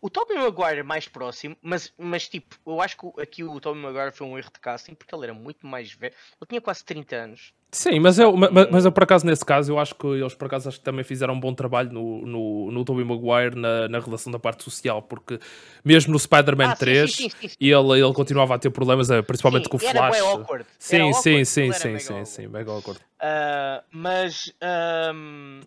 o 0.01 0.10
Tobey 0.10 0.38
Maguire 0.38 0.79
é 0.79 0.84
mais 0.84 1.08
próximo, 1.08 1.58
mas, 1.62 1.91
mas 1.97 2.29
tipo, 2.29 2.55
eu 2.65 2.79
acho 2.79 2.95
que 2.97 3.21
aqui 3.21 3.43
o 3.43 3.60
Tobey 3.60 3.81
Maguire 3.81 4.12
foi 4.12 4.27
um 4.27 4.38
erro 4.38 4.51
de 4.53 4.60
casting 4.60 4.93
porque 4.93 5.15
ele 5.15 5.23
era 5.25 5.34
muito 5.34 5.65
mais 5.65 5.91
velho. 5.91 6.13
Ele 6.39 6.47
tinha 6.47 6.62
quase 6.62 6.86
30 6.86 7.15
anos. 7.15 7.53
Sim, 7.75 7.99
mas 7.99 8.17
eu, 8.17 8.33
mas, 8.38 8.71
mas 8.71 8.85
eu 8.85 8.91
por 8.91 9.03
acaso 9.03 9.25
nesse 9.25 9.43
caso, 9.43 9.73
eu 9.73 9.77
acho 9.77 9.93
que 9.95 10.07
eles 10.07 10.33
por 10.33 10.45
acaso 10.45 10.69
acho 10.69 10.79
que 10.79 10.83
também 10.85 11.03
fizeram 11.03 11.33
um 11.33 11.39
bom 11.39 11.53
trabalho 11.53 11.91
no, 11.91 12.25
no, 12.25 12.71
no 12.71 12.85
Tobey 12.85 13.03
Maguire 13.03 13.53
na, 13.53 13.89
na 13.89 13.99
relação 13.99 14.31
da 14.31 14.39
parte 14.39 14.63
social, 14.63 15.01
porque 15.01 15.38
mesmo 15.83 16.13
no 16.13 16.17
Spider-Man 16.17 16.69
ah, 16.69 16.75
3 16.77 17.13
sim, 17.13 17.29
sim, 17.29 17.49
sim, 17.49 17.55
ele, 17.59 17.99
ele 17.99 18.13
continuava 18.13 18.55
a 18.55 18.57
ter 18.57 18.69
problemas, 18.69 19.09
eh, 19.11 19.21
principalmente 19.21 19.67
com 19.67 19.75
o 19.75 19.79
Flash. 19.79 19.93
Era 19.93 20.23
awkward. 20.23 20.65
Sim, 20.79 20.95
era 20.95 21.03
sim, 21.05 21.09
awkward. 21.09 21.45
sim, 21.45 21.71
sim, 21.73 21.99
sim, 21.99 22.25
sim, 22.25 22.47
mega 22.47 22.71
awkward. 22.71 23.01
Uh, 23.15 23.83
mas, 23.91 24.53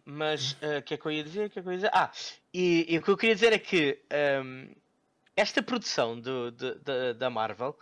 mas 0.06 0.52
o 0.52 0.78
uh, 0.78 0.82
que 0.82 0.94
é 0.94 0.96
que 0.96 1.06
eu 1.06 1.12
ia 1.12 1.22
dizer? 1.22 1.50
que 1.50 1.58
é 1.58 1.62
que 1.62 1.68
eu 1.68 1.72
ia 1.72 1.78
dizer? 1.78 1.90
Ah, 1.92 2.10
e, 2.54 2.86
e, 2.88 2.96
o 2.96 3.02
que 3.02 3.10
eu 3.10 3.18
queria 3.18 3.34
dizer 3.34 3.52
é 3.52 3.58
que 3.58 3.98
um, 4.42 4.68
esta 5.36 5.62
produção 5.62 6.18
do, 6.18 6.50
do, 6.52 6.74
do, 6.76 7.14
da 7.18 7.28
Marvel 7.28 7.76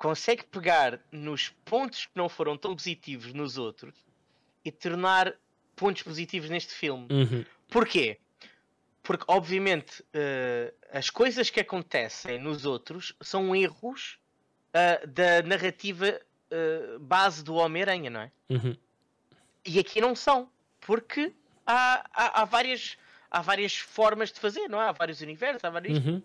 consegue 0.00 0.44
pegar 0.44 0.98
nos 1.12 1.50
pontos 1.62 2.06
que 2.06 2.12
não 2.14 2.26
foram 2.26 2.56
tão 2.56 2.74
positivos 2.74 3.34
nos 3.34 3.58
outros 3.58 3.94
e 4.64 4.72
tornar 4.72 5.34
pontos 5.76 6.02
positivos 6.02 6.48
neste 6.48 6.72
filme. 6.72 7.06
Uhum. 7.10 7.44
Porquê? 7.68 8.18
Porque, 9.02 9.24
obviamente, 9.28 10.00
uh, 10.00 10.74
as 10.90 11.10
coisas 11.10 11.50
que 11.50 11.60
acontecem 11.60 12.38
nos 12.38 12.64
outros 12.64 13.14
são 13.20 13.54
erros 13.54 14.18
uh, 14.68 15.06
da 15.06 15.42
narrativa 15.42 16.18
uh, 16.50 16.98
base 16.98 17.44
do 17.44 17.56
Homem-Aranha, 17.56 18.08
não 18.08 18.22
é? 18.22 18.32
Uhum. 18.48 18.74
E 19.66 19.78
aqui 19.78 20.00
não 20.00 20.16
são, 20.16 20.50
porque 20.80 21.30
há, 21.66 22.08
há, 22.14 22.40
há, 22.40 22.44
várias, 22.46 22.96
há 23.30 23.42
várias 23.42 23.76
formas 23.76 24.32
de 24.32 24.40
fazer, 24.40 24.66
não 24.66 24.80
é? 24.80 24.88
Há 24.88 24.92
vários 24.92 25.20
universos, 25.20 25.62
há 25.62 25.68
vários. 25.68 25.98
Uhum. 25.98 26.22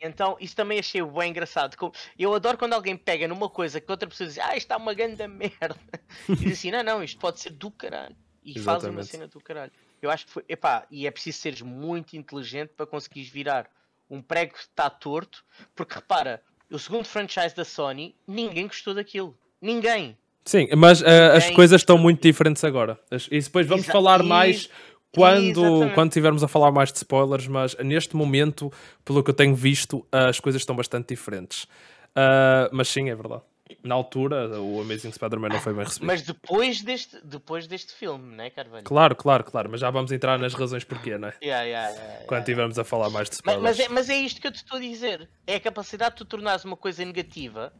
Então, 0.00 0.36
isso 0.40 0.54
também 0.54 0.78
achei 0.78 1.02
bem 1.02 1.30
engraçado. 1.30 1.76
Eu 2.18 2.34
adoro 2.34 2.58
quando 2.58 2.74
alguém 2.74 2.96
pega 2.96 3.26
numa 3.26 3.48
coisa 3.48 3.80
que 3.80 3.90
outra 3.90 4.08
pessoa 4.08 4.28
diz, 4.28 4.38
ah, 4.38 4.48
isto 4.56 4.58
está 4.66 4.76
uma 4.76 4.92
grande 4.94 5.26
merda. 5.26 5.76
E 6.28 6.36
diz 6.36 6.52
assim, 6.58 6.70
não, 6.70 6.82
não, 6.82 7.02
isto 7.02 7.18
pode 7.18 7.40
ser 7.40 7.50
do 7.50 7.70
caralho. 7.70 8.14
E 8.44 8.52
faz 8.58 8.84
uma 8.84 9.00
Exatamente. 9.00 9.06
cena 9.08 9.26
do 9.26 9.40
caralho. 9.40 9.72
Eu 10.00 10.10
acho 10.10 10.26
que 10.26 10.32
foi, 10.32 10.44
epá, 10.48 10.86
e 10.90 11.06
é 11.06 11.10
preciso 11.10 11.38
seres 11.38 11.62
muito 11.62 12.16
inteligente 12.16 12.70
para 12.76 12.86
conseguires 12.86 13.28
virar 13.30 13.68
um 14.08 14.20
prego 14.22 14.52
que 14.52 14.60
está 14.60 14.88
torto, 14.88 15.44
porque 15.74 15.94
repara, 15.94 16.40
o 16.70 16.78
segundo 16.78 17.06
franchise 17.06 17.56
da 17.56 17.64
Sony, 17.64 18.14
ninguém 18.26 18.66
gostou 18.66 18.94
daquilo. 18.94 19.36
Ninguém. 19.60 20.16
Sim, 20.44 20.68
mas 20.76 21.02
eh, 21.02 21.36
as 21.36 21.50
coisas 21.50 21.80
estão 21.80 21.98
muito 21.98 22.22
diferentes 22.22 22.62
agora. 22.62 23.00
As- 23.10 23.26
E 23.32 23.40
depois 23.40 23.66
vamos 23.66 23.84
Exa- 23.84 23.92
falar 23.92 24.22
mais 24.22 24.70
quando, 25.16 25.64
exatamente. 25.64 25.94
quando 25.94 26.12
tivermos 26.12 26.42
a 26.44 26.48
falar 26.48 26.70
mais 26.70 26.92
de 26.92 26.98
spoilers, 26.98 27.46
mas 27.48 27.74
neste 27.78 28.14
momento, 28.14 28.72
pelo 29.04 29.22
que 29.22 29.30
eu 29.30 29.34
tenho 29.34 29.54
visto, 29.54 30.06
as 30.12 30.38
coisas 30.38 30.62
estão 30.62 30.76
bastante 30.76 31.08
diferentes. 31.08 31.66
Ah, 32.14 32.68
mas 32.72 32.88
sim, 32.88 33.10
é 33.10 33.14
verdade. 33.14 33.42
Na 33.82 33.96
altura, 33.96 34.60
o 34.60 34.80
Amazing 34.80 35.10
Spider-Man 35.10 35.48
não 35.48 35.60
foi 35.60 35.74
bem 35.74 35.84
recebido. 35.84 36.06
Mas 36.06 36.22
depois 36.22 36.82
deste, 36.82 37.18
depois 37.24 37.66
deste 37.66 37.92
filme, 37.92 38.36
né, 38.36 38.48
Carvalho? 38.48 38.84
Claro, 38.84 39.16
claro, 39.16 39.42
claro, 39.42 39.68
mas 39.70 39.80
já 39.80 39.90
vamos 39.90 40.12
entrar 40.12 40.38
nas 40.38 40.54
razões 40.54 40.84
porquê, 40.84 41.18
não 41.18 41.28
é? 41.28 41.34
Yeah, 41.42 41.64
yeah, 41.64 41.90
yeah. 41.90 42.24
Quando 42.26 42.44
tivermos 42.44 42.78
a 42.78 42.84
falar 42.84 43.10
mais 43.10 43.28
de 43.28 43.36
Mas, 43.44 43.54
spoilers. 43.54 43.62
mas 43.62 43.80
é, 43.80 43.88
mas 43.88 44.08
é 44.08 44.16
isto 44.16 44.40
que 44.40 44.46
eu 44.46 44.52
te 44.52 44.56
estou 44.56 44.78
a 44.78 44.80
dizer. 44.80 45.28
É 45.46 45.56
a 45.56 45.60
capacidade 45.60 46.12
de 46.12 46.18
tu 46.18 46.24
tornares 46.24 46.64
uma 46.64 46.76
coisa 46.76 47.04
negativa 47.04 47.72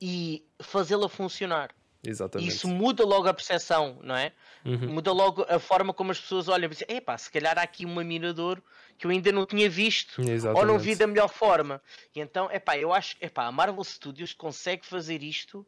e 0.00 0.44
fazê-la 0.62 1.08
funcionar. 1.08 1.70
Exatamente. 2.08 2.48
Isso 2.48 2.68
muda 2.68 3.04
logo 3.04 3.28
a 3.28 3.34
percepção, 3.34 3.98
não 4.02 4.16
é? 4.16 4.32
Uhum. 4.64 4.94
Muda 4.94 5.12
logo 5.12 5.44
a 5.48 5.58
forma 5.58 5.92
como 5.92 6.12
as 6.12 6.20
pessoas 6.20 6.48
olham 6.48 6.66
e 6.66 6.68
dizem, 6.68 6.86
epá, 6.88 7.16
se 7.18 7.30
calhar 7.30 7.58
há 7.58 7.62
aqui 7.62 7.84
uma 7.84 8.02
mirador 8.04 8.62
que 8.98 9.06
eu 9.06 9.10
ainda 9.10 9.30
não 9.32 9.44
tinha 9.46 9.68
visto. 9.68 10.20
Exatamente. 10.20 10.60
Ou 10.60 10.66
não 10.66 10.78
vi 10.78 10.94
da 10.94 11.06
melhor 11.06 11.28
forma. 11.28 11.82
E 12.14 12.20
então, 12.20 12.50
epá, 12.50 12.76
eu 12.78 12.92
acho, 12.92 13.16
epá, 13.20 13.44
a 13.44 13.52
Marvel 13.52 13.82
Studios 13.84 14.32
consegue 14.32 14.86
fazer 14.86 15.22
isto. 15.22 15.66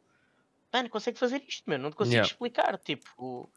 Mano, 0.71 0.89
consegue 0.89 1.17
fazer 1.17 1.43
isto, 1.47 1.63
meu. 1.67 1.79
Não 1.79 1.89
te 1.89 1.95
consigo 1.95 2.15
Yeah. 2.15 2.31
explicar. 2.31 2.77
Tipo, 2.77 3.49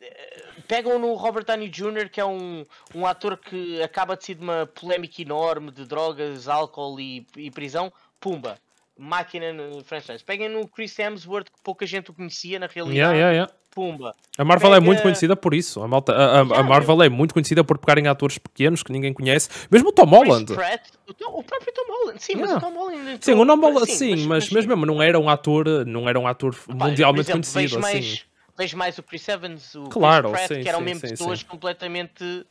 eh, 0.00 0.42
pegam 0.68 0.98
no 0.98 1.14
Robert 1.14 1.44
Downey 1.44 1.68
Jr., 1.68 2.08
que 2.10 2.20
é 2.20 2.24
um, 2.24 2.64
um 2.94 3.06
ator 3.06 3.36
que 3.36 3.82
acaba 3.82 4.16
de 4.16 4.24
ser 4.24 4.34
de 4.36 4.42
uma 4.42 4.66
polémica 4.66 5.20
enorme 5.20 5.70
de 5.70 5.84
drogas, 5.84 6.48
álcool 6.48 7.00
e, 7.00 7.26
e 7.36 7.50
prisão. 7.50 7.92
Pumba. 8.20 8.58
Máquina 8.98 9.52
no 9.52 9.82
franchise. 9.84 10.22
Peguem 10.24 10.48
no 10.48 10.66
Chris 10.68 10.98
Hemsworth, 10.98 11.46
que 11.46 11.60
pouca 11.62 11.86
gente 11.86 12.10
o 12.10 12.14
conhecia 12.14 12.58
na 12.58 12.66
realidade. 12.66 12.98
Yeah, 12.98 13.14
yeah, 13.16 13.32
yeah. 13.34 13.52
Pumba. 13.74 14.14
A 14.36 14.44
Marvel 14.44 14.68
é 14.68 14.76
Pega- 14.76 14.84
muito 14.86 15.00
conhecida 15.02 15.34
por 15.34 15.54
isso. 15.54 15.82
A, 15.82 15.88
malta- 15.88 16.12
a- 16.12 16.40
a- 16.40 16.60
a 16.60 16.62
Marvel 16.62 17.02
é 17.02 17.08
muito 17.08 17.32
conhecida 17.32 17.64
por 17.64 17.78
pegarem 17.78 18.06
atores 18.06 18.36
pequenos 18.36 18.82
que 18.82 18.92
ninguém 18.92 19.14
conhece. 19.14 19.48
Mesmo 19.70 19.88
o 19.88 19.92
Tom 19.92 20.04
Holland. 20.04 20.52
Pratt, 20.54 20.82
o, 21.08 21.14
Tom- 21.14 21.38
o 21.38 21.42
próprio 21.42 21.72
Tom 21.72 21.86
Holland. 21.88 22.22
Sim, 22.22 22.32
Yeah. 22.34 22.54
mas 22.54 22.62
o 22.62 22.66
Tom 22.66 22.78
Holland. 22.78 23.18
Sim, 23.24 23.32
o 23.32 23.46
Tom 23.46 23.60
Holland, 23.60 23.86
sim, 23.90 24.16
sim, 24.18 24.26
mas, 24.26 24.50
mas 24.50 24.66
mesmo 24.66 24.84
não 24.84 25.00
era 25.02 25.18
um 25.18 25.26
ator, 25.28 25.86
não 25.86 26.06
era 26.06 26.20
um 26.20 26.26
ator 26.26 26.54
Pá, 26.54 26.74
mundialmente 26.86 27.30
exemplo, 27.30 27.50
conhecido. 27.50 27.60
Vejo 27.60 27.78
assim. 27.78 27.94
mais, 27.94 28.24
vejo 28.58 28.76
mais 28.76 28.98
o 28.98 29.02
Chris 29.02 29.26
Evans, 29.26 29.74
o 29.74 29.84
Claro, 29.84 30.28
Chris 30.32 30.40
Pratt, 30.46 30.58
sim, 30.58 30.62
que 30.62 30.68
eram 30.68 30.78
sim, 30.80 30.84
mesmo 30.84 31.08
pessoas 31.08 31.42
completamente 31.42 32.44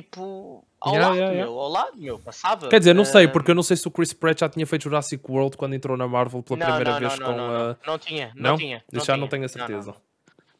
tipo 0.00 0.66
ao 0.80 0.92
Yeah, 0.94 1.08
lado, 1.08 1.16
yeah, 1.18 1.36
meu, 1.36 1.46
yeah. 1.50 1.62
ao 1.62 1.68
lado, 1.68 1.96
meu, 1.98 2.18
passava. 2.18 2.68
Quer 2.68 2.78
dizer, 2.78 2.94
não 2.94 3.04
sei, 3.04 3.26
Ah, 3.26 3.28
porque 3.28 3.50
eu 3.50 3.54
não 3.54 3.62
sei 3.62 3.76
se 3.76 3.86
o 3.86 3.90
Chris 3.90 4.12
Pratt 4.12 4.40
já 4.40 4.48
tinha 4.48 4.66
feito 4.66 4.82
Jurassic 4.82 5.22
World 5.30 5.56
quando 5.56 5.74
entrou 5.74 5.96
na 5.96 6.08
Marvel 6.08 6.42
pela 6.42 6.58
não, 6.58 6.66
primeira 6.66 6.90
não, 6.92 6.98
vez 6.98 7.18
não, 7.18 7.26
com 7.26 7.32
não, 7.32 7.48
não, 7.48 7.70
a. 7.70 7.76
não 7.86 7.98
tinha, 7.98 8.32
não, 8.34 8.50
Não? 8.52 8.56
tinha. 8.58 8.84
Isso 8.92 9.06
já 9.06 9.12
não 9.16 9.28
tinha. 9.28 9.30
tenho 9.30 9.44
a 9.44 9.48
certeza. 9.48 9.94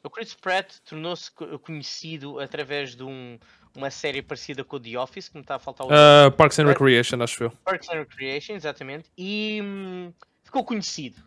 O 0.05 0.11
Chris 0.11 0.35
Pratt 0.35 0.75
tornou-se 0.85 1.31
co- 1.31 1.59
conhecido 1.61 2.39
através 2.41 2.95
de 2.95 3.03
um, 3.05 3.39
uma 3.77 3.91
série 3.91 4.21
parecida 4.21 4.63
com 4.65 4.77
o 4.77 4.81
The 4.81 4.99
Office, 4.99 5.29
que 5.29 5.37
me 5.37 5.43
está 5.43 5.55
a 5.55 5.59
faltar 5.59 5.87
o 5.87 5.91
Ah, 5.93 6.31
Parks 6.31 6.59
and 6.59 6.67
Recreation, 6.67 7.23
acho 7.23 7.45
eu. 7.45 7.51
Parks 7.65 7.89
and 7.89 7.99
Recreation, 8.01 8.55
exatamente, 8.55 9.11
e 9.17 9.61
hum, 9.63 10.13
ficou 10.45 10.65
conhecido. 10.65 11.23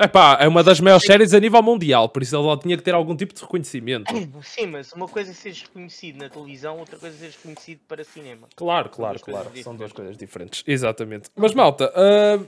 Epá, 0.00 0.38
é 0.40 0.46
uma 0.46 0.62
das 0.62 0.80
maiores 0.80 1.04
séries 1.04 1.34
a 1.34 1.40
nível 1.40 1.62
mundial, 1.62 2.08
por 2.08 2.22
isso 2.22 2.36
ele 2.36 2.46
lá 2.46 2.56
tinha 2.56 2.76
que 2.76 2.82
ter 2.82 2.94
algum 2.94 3.16
tipo 3.16 3.34
de 3.34 3.40
reconhecimento. 3.40 4.12
Sim, 4.42 4.66
mas 4.66 4.92
uma 4.92 5.08
coisa 5.08 5.32
é 5.32 5.34
seres 5.34 5.62
reconhecido 5.62 6.18
na 6.18 6.28
televisão, 6.28 6.78
outra 6.78 6.98
coisa 6.98 7.16
é 7.16 7.18
seres 7.18 7.36
reconhecido 7.36 7.80
para 7.88 8.04
cinema. 8.04 8.48
Claro, 8.54 8.88
claro, 8.90 9.18
claro. 9.20 9.50
São 9.62 9.74
duas 9.74 9.92
coisas 9.92 10.16
diferentes. 10.16 10.62
Exatamente. 10.66 11.30
Mas 11.34 11.52
malta, 11.52 11.92
ah, 11.96 12.38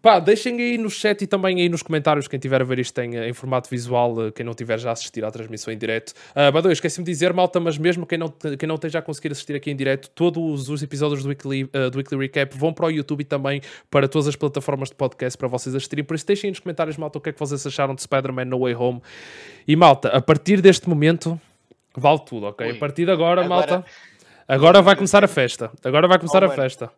pá, 0.00 0.20
deixem 0.20 0.60
aí 0.60 0.78
no 0.78 0.88
chat 0.88 1.22
e 1.22 1.26
também 1.26 1.60
aí 1.60 1.68
nos 1.68 1.82
comentários 1.82 2.28
quem 2.28 2.38
tiver 2.38 2.60
a 2.60 2.64
ver 2.64 2.78
isto 2.78 2.96
em, 3.00 3.16
em 3.16 3.32
formato 3.32 3.68
visual, 3.68 4.14
ah, 4.20 4.32
quem 4.32 4.46
não 4.46 4.54
tiver 4.54 4.78
já 4.78 4.90
a 4.90 4.92
assistir 4.92 5.24
à 5.24 5.30
transmissão 5.30 5.72
em 5.72 5.78
direto. 5.78 6.12
Uh, 6.36 6.68
esqueci-me 6.70 7.04
de 7.04 7.10
dizer, 7.10 7.32
malta, 7.32 7.58
mas 7.58 7.76
mesmo 7.76 8.06
quem 8.06 8.16
não, 8.18 8.28
quem 8.28 8.66
não 8.68 8.76
esteja 8.76 9.00
a 9.00 9.02
conseguir 9.02 9.32
assistir 9.32 9.56
aqui 9.56 9.70
em 9.70 9.76
direto, 9.76 10.08
todos 10.10 10.68
os 10.68 10.82
episódios 10.82 11.22
do 11.22 11.28
Weekly, 11.28 11.68
ah, 11.72 11.90
do 11.90 11.98
Weekly 11.98 12.18
Recap 12.18 12.56
vão 12.56 12.72
para 12.72 12.86
o 12.86 12.90
YouTube 12.90 13.22
e 13.22 13.24
também 13.24 13.60
para 13.90 14.06
todas 14.06 14.28
as 14.28 14.36
plataformas 14.36 14.88
de 14.90 14.94
podcast 14.94 15.36
para 15.36 15.48
vocês 15.48 15.74
assistirem. 15.74 16.04
Por 16.04 16.14
isso, 16.14 16.26
deixem 16.26 16.48
aí 16.48 16.52
nos 16.52 16.60
comentários, 16.60 16.96
malta, 16.96 17.18
o 17.18 17.20
que 17.20 17.30
é 17.30 17.32
que 17.32 17.40
vocês 17.40 17.66
acharam 17.66 17.94
de 17.94 18.02
Spider-Man 18.02 18.44
No 18.44 18.60
Way 18.60 18.74
Home. 18.76 19.02
E 19.66 19.74
malta, 19.74 20.08
a 20.08 20.20
partir 20.20 20.60
deste 20.60 20.88
momento, 20.88 21.40
vale 21.96 22.20
tudo, 22.24 22.46
ok? 22.46 22.66
Ui. 22.68 22.76
A 22.76 22.78
partir 22.78 23.04
de 23.04 23.10
agora, 23.10 23.44
Agora- 23.44 23.48
malta. 23.72 23.84
Agora 24.46 24.80
vai 24.80 24.94
começar 24.96 25.22
a 25.22 25.28
festa. 25.28 25.70
Agora 25.84 26.08
vai 26.08 26.18
começar 26.18 26.42
Oh, 26.42 26.46
a 26.46 26.48
festa. 26.48 26.90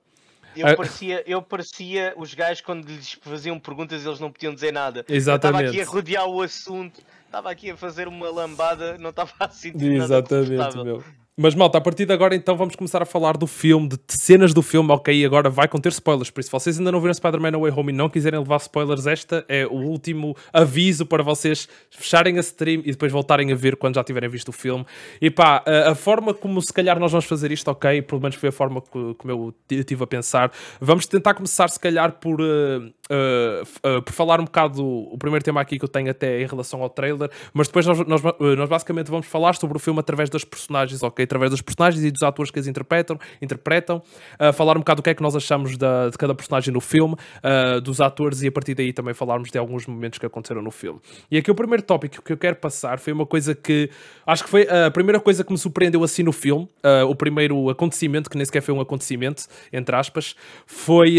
Eu, 0.57 0.67
Ah. 0.67 0.77
parecia, 0.77 1.23
eu 1.27 1.41
parecia 1.43 2.13
os 2.17 2.35
gajos 2.35 2.61
quando 2.61 2.87
lhes 2.87 3.13
faziam 3.23 3.59
perguntas 3.59 4.05
eles 4.05 4.19
não 4.21 4.31
podiam 4.33 4.53
dizer 4.55 4.73
nada. 4.73 5.05
Exatamente. 5.09 5.65
Estava 5.65 5.79
aqui 5.79 5.81
a 5.89 5.93
rodear 5.93 6.27
o 6.27 6.43
assunto, 6.43 7.01
estava 7.27 7.51
aqui 7.51 7.71
a 7.71 7.77
fazer 7.77 8.09
uma 8.09 8.29
lambada, 8.31 8.99
não 8.99 9.11
estava 9.11 9.31
a 9.39 9.49
sentir 9.49 9.91
nada 9.99 10.05
Exatamente, 10.17 10.51
confortável. 10.57 10.85
meu. 10.85 11.05
Mas 11.43 11.55
malta, 11.55 11.79
a 11.79 11.81
partir 11.81 12.05
de 12.05 12.13
agora 12.13 12.35
então 12.35 12.55
vamos 12.55 12.77
começar 12.77 13.01
a 13.01 13.07
falar 13.07 13.35
do 13.39 13.47
filme, 13.47 13.89
de 13.89 13.99
cenas 14.09 14.53
do 14.53 14.61
filme, 14.61 14.93
ok? 14.93 15.25
Agora 15.25 15.49
vai 15.49 15.67
conter 15.67 15.89
spoilers, 15.91 16.29
por 16.29 16.41
isso 16.41 16.51
se 16.51 16.53
vocês 16.53 16.79
ainda 16.79 16.93
não 16.93 17.01
viram 17.01 17.15
Spider-Man 17.15 17.53
No 17.53 17.61
Way 17.61 17.73
Home 17.75 17.93
e 17.95 17.97
não 17.97 18.11
quiserem 18.11 18.39
levar 18.39 18.59
spoilers, 18.59 19.07
esta 19.07 19.43
é 19.49 19.67
o 19.67 19.73
último 19.73 20.37
aviso 20.53 21.07
para 21.07 21.23
vocês 21.23 21.67
fecharem 21.91 22.37
a 22.37 22.41
stream 22.41 22.83
e 22.85 22.91
depois 22.91 23.11
voltarem 23.11 23.51
a 23.53 23.55
ver 23.55 23.77
quando 23.77 23.95
já 23.95 24.05
tiverem 24.05 24.29
visto 24.29 24.51
o 24.51 24.53
filme. 24.53 24.85
E 25.19 25.31
pá, 25.31 25.65
a, 25.67 25.95
forma 25.95 26.35
como 26.35 26.61
se 26.61 26.75
calhar 26.75 27.01
nós 27.01 27.11
vamos 27.11 27.25
fazer 27.25 27.51
isto, 27.51 27.69
ok? 27.71 28.03
Pelo 28.03 28.21
menos 28.21 28.37
foi 28.37 28.51
a 28.51 28.53
forma 28.53 28.83
que, 28.83 29.15
como 29.17 29.33
eu 29.33 29.55
estive 29.71 30.05
a 30.05 30.07
pensar. 30.07 30.53
Vamos 30.79 31.07
tentar 31.07 31.33
começar 31.33 31.71
se 31.71 31.81
calhar 31.81 32.13
por, 32.21 32.39
eh, 32.43 33.63
f- 33.63 33.81
eh, 33.83 34.01
por 34.03 34.13
falar 34.13 34.41
um 34.41 34.45
bocado 34.45 34.85
o 34.87 35.17
primeiro 35.17 35.43
tema 35.43 35.63
aqui 35.63 35.79
que 35.79 35.85
eu 35.87 35.89
tenho 35.89 36.11
até 36.11 36.43
em 36.43 36.47
relação 36.47 36.83
ao 36.83 36.91
trailer, 36.91 37.31
mas 37.55 37.67
depois 37.67 37.87
nós, 37.87 37.99
nós, 38.07 38.21
nós 38.39 38.69
basicamente 38.69 39.11
vamos 39.11 39.27
falar 39.27 39.57
sobre 39.57 39.79
o 39.79 39.81
filme 39.81 40.01
através 40.01 40.29
das 40.29 40.45
personagens, 40.45 41.03
ok? 41.03 41.30
Através 41.31 41.53
dos 41.53 41.63
personagens 41.63 42.05
e 42.05 42.11
dos 42.11 42.23
atores 42.25 42.51
que 42.51 42.59
as 42.59 42.67
interpretam, 42.67 43.17
interpretam 43.41 43.99
uh, 44.41 44.53
falar 44.53 44.77
um 44.77 44.81
bocado 44.81 45.01
do 45.01 45.05
que 45.05 45.11
é 45.11 45.15
que 45.15 45.23
nós 45.23 45.37
achamos 45.37 45.77
da- 45.77 46.09
de 46.11 46.19
cada 46.19 46.35
personagem 46.35 46.75
no 46.75 46.81
filme, 46.81 47.15
uh, 47.15 47.81
dos 47.81 48.01
atores 48.01 48.43
e 48.43 48.49
a 48.49 48.53
partir 48.53 48.75
daí 48.75 48.93
também 48.93 49.15
falarmos 49.15 49.49
de 49.49 49.57
alguns 49.57 49.87
momentos 49.87 50.19
que 50.19 50.27
aconteceram 50.27 50.61
no 50.61 50.73
filme. 50.73 50.99
E 51.31 51.39
aqui 51.39 51.49
o 51.49 51.55
primeiro 51.55 51.85
tópico 51.85 52.21
que 52.21 52.33
eu 52.33 52.37
quero 52.37 52.57
passar 52.57 52.99
foi 52.99 53.13
uma 53.13 53.25
coisa 53.25 53.55
que 53.55 53.89
acho 54.27 54.43
que 54.43 54.51
foi 54.51 54.67
a 54.69 54.91
primeira 54.91 55.21
coisa 55.21 55.45
que 55.45 55.53
me 55.53 55.59
surpreendeu 55.59 56.03
assim 56.03 56.25
no 56.25 56.33
filme, 56.33 56.69
uh, 56.85 57.07
o 57.09 57.15
primeiro 57.15 57.71
acontecimento, 57.71 58.29
que 58.29 58.37
nem 58.37 58.45
sequer 58.45 58.61
foi 58.61 58.75
um 58.75 58.81
acontecimento, 58.81 59.45
entre 59.73 59.95
aspas, 59.95 60.35
foi 60.67 61.19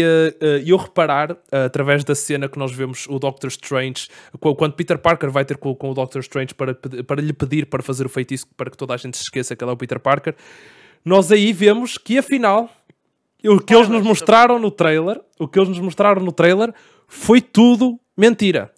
eu 0.66 0.76
reparar, 0.76 1.36
através 1.50 2.04
da 2.04 2.14
cena 2.14 2.48
que 2.50 2.58
nós 2.58 2.70
vemos 2.72 3.06
o 3.08 3.18
Doctor 3.18 3.48
Strange, 3.48 4.08
qu- 4.38 4.54
quando 4.54 4.74
Peter 4.74 4.98
Parker 4.98 5.30
vai 5.30 5.44
ter 5.46 5.56
com, 5.56 5.74
com 5.74 5.90
o 5.90 5.94
Doctor 5.94 6.20
Strange 6.20 6.54
para, 6.54 6.74
para 6.74 7.22
lhe 7.22 7.32
pedir 7.32 7.64
para 7.66 7.82
fazer 7.82 8.04
o 8.04 8.08
feitiço 8.10 8.46
para 8.56 8.70
que 8.70 8.76
toda 8.76 8.92
a 8.92 8.96
gente 8.96 9.16
se 9.16 9.22
esqueça 9.24 9.56
que 9.56 9.62
ele 9.64 9.70
é 9.70 9.74
o 9.74 9.76
Peter 9.76 9.98
Parker, 10.02 10.34
nós 11.04 11.32
aí 11.32 11.52
vemos 11.52 11.96
que 11.96 12.18
afinal 12.18 12.68
o 13.44 13.58
que 13.58 13.74
eles 13.74 13.88
nos 13.88 14.02
mostraram 14.02 14.58
no 14.58 14.70
trailer, 14.70 15.20
o 15.38 15.48
que 15.48 15.58
eles 15.58 15.68
nos 15.68 15.80
mostraram 15.80 16.22
no 16.22 16.32
trailer 16.32 16.72
foi 17.08 17.40
tudo 17.40 17.98
mentira. 18.16 18.70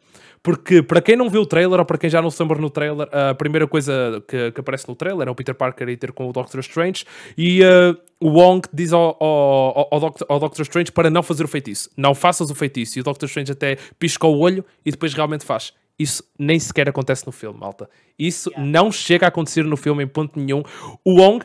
Porque 0.42 0.82
para 0.82 1.00
quem 1.00 1.16
não 1.16 1.30
viu 1.30 1.40
o 1.40 1.46
trailer 1.46 1.78
ou 1.80 1.86
para 1.86 1.96
quem 1.96 2.10
já 2.10 2.20
não 2.20 2.30
se 2.30 2.42
lembra 2.42 2.58
no 2.58 2.68
trailer, 2.68 3.08
a 3.10 3.34
primeira 3.34 3.66
coisa 3.66 4.22
que, 4.28 4.52
que 4.52 4.60
aparece 4.60 4.86
no 4.86 4.94
trailer 4.94 5.26
é 5.26 5.30
o 5.30 5.34
Peter 5.34 5.54
Parker 5.54 5.88
ir 5.88 5.96
ter 5.96 6.12
com 6.12 6.28
o 6.28 6.32
Doctor 6.34 6.60
Strange 6.60 7.06
e 7.36 7.62
uh, 7.62 7.96
o 8.20 8.28
Wong 8.28 8.68
diz 8.70 8.92
ao, 8.92 9.16
ao, 9.18 9.88
ao, 9.90 10.00
Doctor, 10.00 10.26
ao 10.28 10.38
Doctor 10.38 10.62
Strange 10.62 10.92
para 10.92 11.08
não 11.08 11.22
fazer 11.22 11.44
o 11.44 11.48
feitiço. 11.48 11.88
Não 11.96 12.14
faças 12.14 12.50
o 12.50 12.54
feitiço. 12.54 12.98
E 12.98 13.00
o 13.00 13.04
Doctor 13.04 13.26
Strange 13.26 13.52
até 13.52 13.78
pisca 13.98 14.26
o 14.26 14.38
olho 14.38 14.62
e 14.84 14.90
depois 14.90 15.14
realmente 15.14 15.46
faz. 15.46 15.72
Isso 15.98 16.24
nem 16.38 16.58
sequer 16.58 16.88
acontece 16.88 17.24
no 17.26 17.32
filme, 17.32 17.58
malta. 17.58 17.88
Isso 18.18 18.50
não 18.56 18.90
chega 18.90 19.26
a 19.26 19.28
acontecer 19.28 19.64
no 19.64 19.76
filme 19.76 20.02
em 20.04 20.08
ponto 20.08 20.38
nenhum. 20.38 20.62
O 21.04 21.20
Wong 21.20 21.44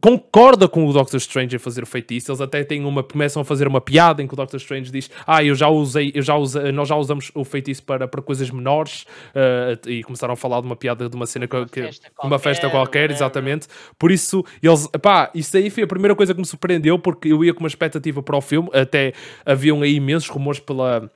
concorda 0.00 0.68
com 0.68 0.86
o 0.86 0.92
Doctor 0.92 1.16
Strange 1.18 1.56
em 1.56 1.58
fazer 1.58 1.82
o 1.82 1.86
feitiço. 1.86 2.30
Eles 2.30 2.40
até 2.40 2.62
têm 2.64 2.84
uma, 2.84 3.02
começam 3.02 3.40
a 3.40 3.44
fazer 3.44 3.66
uma 3.66 3.80
piada 3.80 4.22
em 4.22 4.26
que 4.26 4.34
o 4.34 4.36
Doctor 4.36 4.58
Strange 4.58 4.90
diz: 4.90 5.10
Ah, 5.26 5.42
eu 5.42 5.54
já 5.54 5.68
usei, 5.68 6.12
eu 6.14 6.22
já 6.22 6.36
usei, 6.36 6.70
nós 6.72 6.88
já 6.88 6.96
usamos 6.96 7.30
o 7.34 7.44
feitiço 7.44 7.82
para, 7.82 8.06
para 8.06 8.20
coisas 8.22 8.50
menores. 8.50 9.02
uh, 9.34 9.88
e 9.88 10.02
começaram 10.02 10.34
a 10.34 10.36
falar 10.36 10.60
de 10.60 10.66
uma 10.66 10.76
piada 10.76 11.08
de 11.08 11.16
uma 11.16 11.26
cena 11.26 11.46
que, 11.46 11.56
Uma 11.56 11.66
que- 11.66 11.82
festa 11.82 12.10
uma 12.22 12.38
festa 12.38 12.60
qualquer, 12.68 12.76
qualquer, 12.78 13.00
whatever. 13.10 13.16
exatamente. 13.16 13.68
Por 13.98 14.10
isso, 14.10 14.44
eles, 14.62 14.86
pá, 15.00 15.30
isso 15.34 15.56
aí 15.56 15.70
foi 15.70 15.84
a 15.84 15.86
primeira 15.86 16.14
coisa 16.14 16.34
que 16.34 16.40
me 16.40 16.46
surpreendeu, 16.46 16.98
porque 16.98 17.28
eu 17.32 17.42
ia 17.44 17.54
com 17.54 17.60
uma 17.60 17.68
expectativa 17.68 18.22
para 18.22 18.36
o 18.36 18.40
filme, 18.40 18.68
até 18.74 19.12
haviam 19.46 19.80
aí 19.82 19.94
imensos 19.94 20.28
rumores 20.28 20.60
pela 20.60 21.10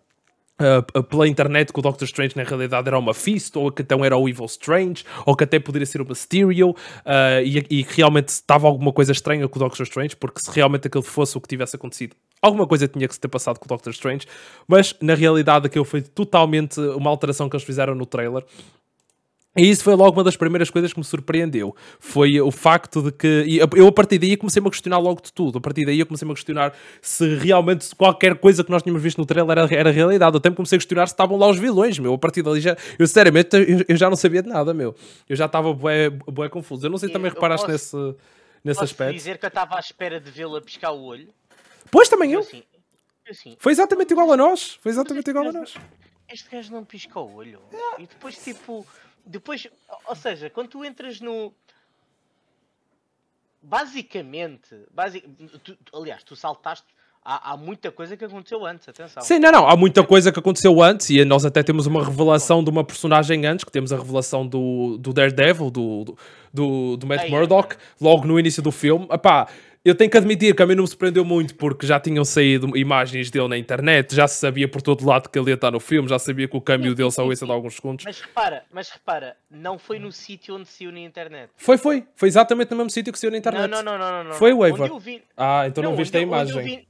Uh, 0.61 1.03
pela 1.05 1.27
internet 1.27 1.73
que 1.73 1.79
o 1.79 1.83
Doctor 1.83 2.05
Strange 2.05 2.37
na 2.37 2.43
realidade 2.43 2.87
era 2.87 2.99
uma 2.99 3.15
Fist, 3.15 3.57
ou 3.57 3.73
que 3.73 3.81
então 3.81 4.05
era 4.05 4.17
o 4.17 4.29
Evil 4.29 4.45
Strange, 4.45 5.05
ou 5.25 5.35
que 5.35 5.45
até 5.45 5.59
poderia 5.59 5.87
ser 5.87 6.03
o 6.03 6.07
Mysterio, 6.07 6.71
uh, 6.71 7.43
e, 7.43 7.83
que 7.83 7.97
realmente 7.97 8.29
estava 8.29 8.67
alguma 8.67 8.93
coisa 8.93 9.13
estranha 9.13 9.49
com 9.49 9.59
o 9.59 9.63
Doctor 9.63 9.85
Strange, 9.85 10.17
porque 10.17 10.41
se 10.41 10.51
realmente 10.51 10.87
aquilo 10.87 11.03
fosse 11.03 11.39
o 11.39 11.41
que 11.41 11.49
tivesse 11.49 11.77
acontecido, 11.77 12.15
alguma 12.43 12.67
coisa 12.67 12.87
tinha 12.87 13.09
que 13.09 13.15
se 13.15 13.21
ter 13.21 13.29
passado 13.29 13.59
com 13.59 13.65
o 13.65 13.69
Doctor 13.69 13.93
Strange, 13.93 14.27
mas 14.69 14.95
na 15.01 15.15
realidade 15.15 15.67
aquilo 15.67 15.85
foi 15.85 16.03
totalmente 16.03 16.79
uma 16.79 17.09
alteração 17.09 17.49
que 17.49 17.57
eles 17.57 17.65
fizeram 17.65 17.95
no 17.95 18.05
trailer, 18.05 18.45
e 19.57 19.69
isso 19.69 19.83
foi 19.83 19.97
logo 19.97 20.17
uma 20.17 20.23
das 20.23 20.37
primeiras 20.37 20.71
coisas 20.71 20.93
que 20.93 20.99
me 21.01 21.05
surpreendeu. 21.05 21.75
Foi 21.99 22.41
o 22.41 22.53
facto 22.53 23.03
de 23.03 23.11
que. 23.11 23.59
eu 23.77 23.89
a 23.89 23.93
partir 23.93 24.17
daí 24.17 24.37
comecei-me 24.37 24.69
a 24.69 24.71
questionar 24.71 24.99
logo 24.99 25.21
de 25.21 25.33
tudo. 25.33 25.59
A 25.59 25.61
partir 25.61 25.85
daí 25.85 25.99
eu 25.99 26.07
comecei-me 26.07 26.31
a 26.31 26.35
questionar 26.35 26.73
se 27.03 27.35
realmente 27.35 27.93
qualquer 27.97 28.37
coisa 28.37 28.63
que 28.63 28.71
nós 28.71 28.83
tínhamos 28.83 29.03
visto 29.03 29.19
no 29.19 29.27
trailer 29.27 29.59
era, 29.59 29.75
era 29.75 29.91
realidade. 29.91 30.37
Até 30.37 30.51
me 30.51 30.55
comecei 30.55 30.77
a 30.77 30.79
questionar 30.79 31.09
se 31.09 31.15
estavam 31.15 31.37
lá 31.37 31.49
os 31.49 31.59
vilões, 31.59 31.99
meu. 31.99 32.15
A 32.15 32.19
partir 32.19 32.43
dali 32.43 32.61
já. 32.61 32.77
Eu 32.97 33.07
sinceramente 33.09 33.57
eu, 33.57 33.85
eu 33.89 33.97
já 33.97 34.09
não 34.09 34.17
sabia 34.17 34.41
de 34.41 34.49
nada, 34.49 34.73
meu. 34.73 34.95
Eu 35.29 35.35
já 35.35 35.47
estava 35.47 35.73
bué, 35.75 36.11
bué 36.11 36.49
confuso. 36.49 36.87
Eu 36.87 36.91
não 36.91 36.99
sei 36.99 37.09
se 37.09 37.13
também 37.13 37.33
reparaste 37.33 37.67
posso, 37.67 37.73
nesse, 37.73 38.19
nesse 38.65 38.79
posso 38.79 38.85
aspecto. 38.85 39.15
dizer 39.15 39.39
que 39.39 39.47
eu 39.47 39.49
estava 39.49 39.75
à 39.75 39.81
espera 39.81 40.21
de 40.21 40.31
vê-la 40.31 40.61
piscar 40.61 40.93
o 40.93 41.03
olho. 41.03 41.29
Pois 41.91 42.09
também 42.09 42.33
eu. 42.33 42.41
Assim, 42.41 42.63
assim, 43.29 43.57
Foi 43.59 43.73
exatamente 43.73 44.13
igual 44.13 44.31
a 44.31 44.37
nós. 44.37 44.79
Foi 44.81 44.93
exatamente 44.93 45.29
igual 45.29 45.49
a 45.49 45.53
nós. 45.53 45.75
Este 46.33 46.49
gajo 46.49 46.73
não 46.73 46.85
pisca 46.85 47.19
o 47.19 47.35
olho. 47.35 47.61
E 47.99 48.07
depois, 48.07 48.37
tipo 48.37 48.87
depois, 49.31 49.67
ou 50.07 50.17
seja, 50.17 50.51
quando 50.51 50.69
tu 50.69 50.85
entras 50.85 51.21
no. 51.21 51.53
Basicamente, 53.63 54.75
basic, 54.93 55.29
tu, 55.63 55.77
aliás, 55.95 56.23
tu 56.25 56.35
saltaste. 56.35 56.87
Há, 57.23 57.53
há, 57.53 57.57
muita 57.57 57.93
coisa 57.93 58.17
que 58.17 58.25
aconteceu 58.25 58.65
antes, 58.65 58.89
atenção. 58.89 59.23
Sim, 59.23 59.39
não, 59.39 59.53
não. 59.53 59.69
Há 59.69 59.77
muita 59.77 60.03
coisa 60.03 60.33
que 60.33 60.39
aconteceu 60.39 60.83
antes 60.83 61.11
e 61.11 61.23
nós 61.23 61.45
até 61.45 61.63
temos 61.63 61.87
uma 61.87 62.03
revelação 62.03 62.65
de 62.65 62.71
uma 62.71 62.83
personagem 62.83 63.45
antes, 63.45 63.63
que 63.63 63.71
temos 63.71 63.93
a 63.93 63.99
revelação 63.99 64.47
do, 64.47 64.97
do 64.97 65.13
Daredevil, 65.13 65.71
do, 65.71 66.17
do, 66.53 66.97
do 66.97 67.07
Matt 67.07 67.29
Murdock, 67.29 67.77
logo 68.01 68.27
no 68.27 68.41
início 68.41 68.63
do 68.63 68.73
filme. 68.73 69.07
Epá, 69.13 69.49
eu 69.83 69.95
tenho 69.95 70.11
que 70.11 70.17
admitir 70.17 70.55
que 70.55 70.63
a 70.63 70.67
mim 70.67 70.75
não 70.75 70.83
me 70.83 70.89
surpreendeu 70.89 71.25
muito 71.25 71.55
porque 71.55 71.87
já 71.87 71.99
tinham 71.99 72.23
saído 72.23 72.77
imagens 72.77 73.31
dele 73.31 73.49
na 73.49 73.57
internet, 73.57 74.15
já 74.15 74.29
se 74.29 74.39
sabia 74.39 74.69
por 74.69 74.83
todo 74.83 75.07
lado 75.07 75.29
que 75.29 75.39
ele 75.39 75.51
ia 75.51 75.55
estar 75.55 75.71
no 75.71 75.81
filme, 75.81 76.07
já 76.07 76.19
sabia 76.19 76.47
que 76.47 76.57
o 76.57 76.61
câmbio 76.61 76.95
dele 76.95 77.11
só 77.11 77.27
ia 77.27 77.35
ser 77.35 77.47
de 77.47 77.53
alguns 77.53 77.77
segundos. 77.77 78.05
Mas 78.05 78.21
repara, 78.21 78.65
mas 78.71 78.91
repara, 78.91 79.37
não 79.51 79.79
foi 79.79 79.99
no 79.99 80.13
sítio 80.13 80.57
onde 80.57 80.69
saiu 80.69 80.93
na 80.93 81.01
internet. 81.01 81.51
Foi, 81.57 81.79
foi. 81.79 82.07
Foi 82.15 82.29
exatamente 82.29 82.71
no 82.71 82.77
mesmo 82.77 82.91
sítio 82.91 83.11
que 83.11 83.19
saiu 83.19 83.31
na 83.31 83.39
internet. 83.39 83.71
Não, 83.71 83.83
não, 83.83 83.99
não, 83.99 84.11
não. 84.11 84.25
não, 84.25 84.33
Foi 84.33 84.53
o 84.53 84.59
Waver. 84.59 84.99
Vi... 84.99 85.23
Ah, 85.35 85.65
então 85.67 85.83
não, 85.83 85.93
não 85.93 85.97
viste 85.97 86.15
a 86.17 86.21
imagem. 86.21 86.59
Onde 86.59 86.71
eu, 86.71 86.77
vi... 86.77 86.89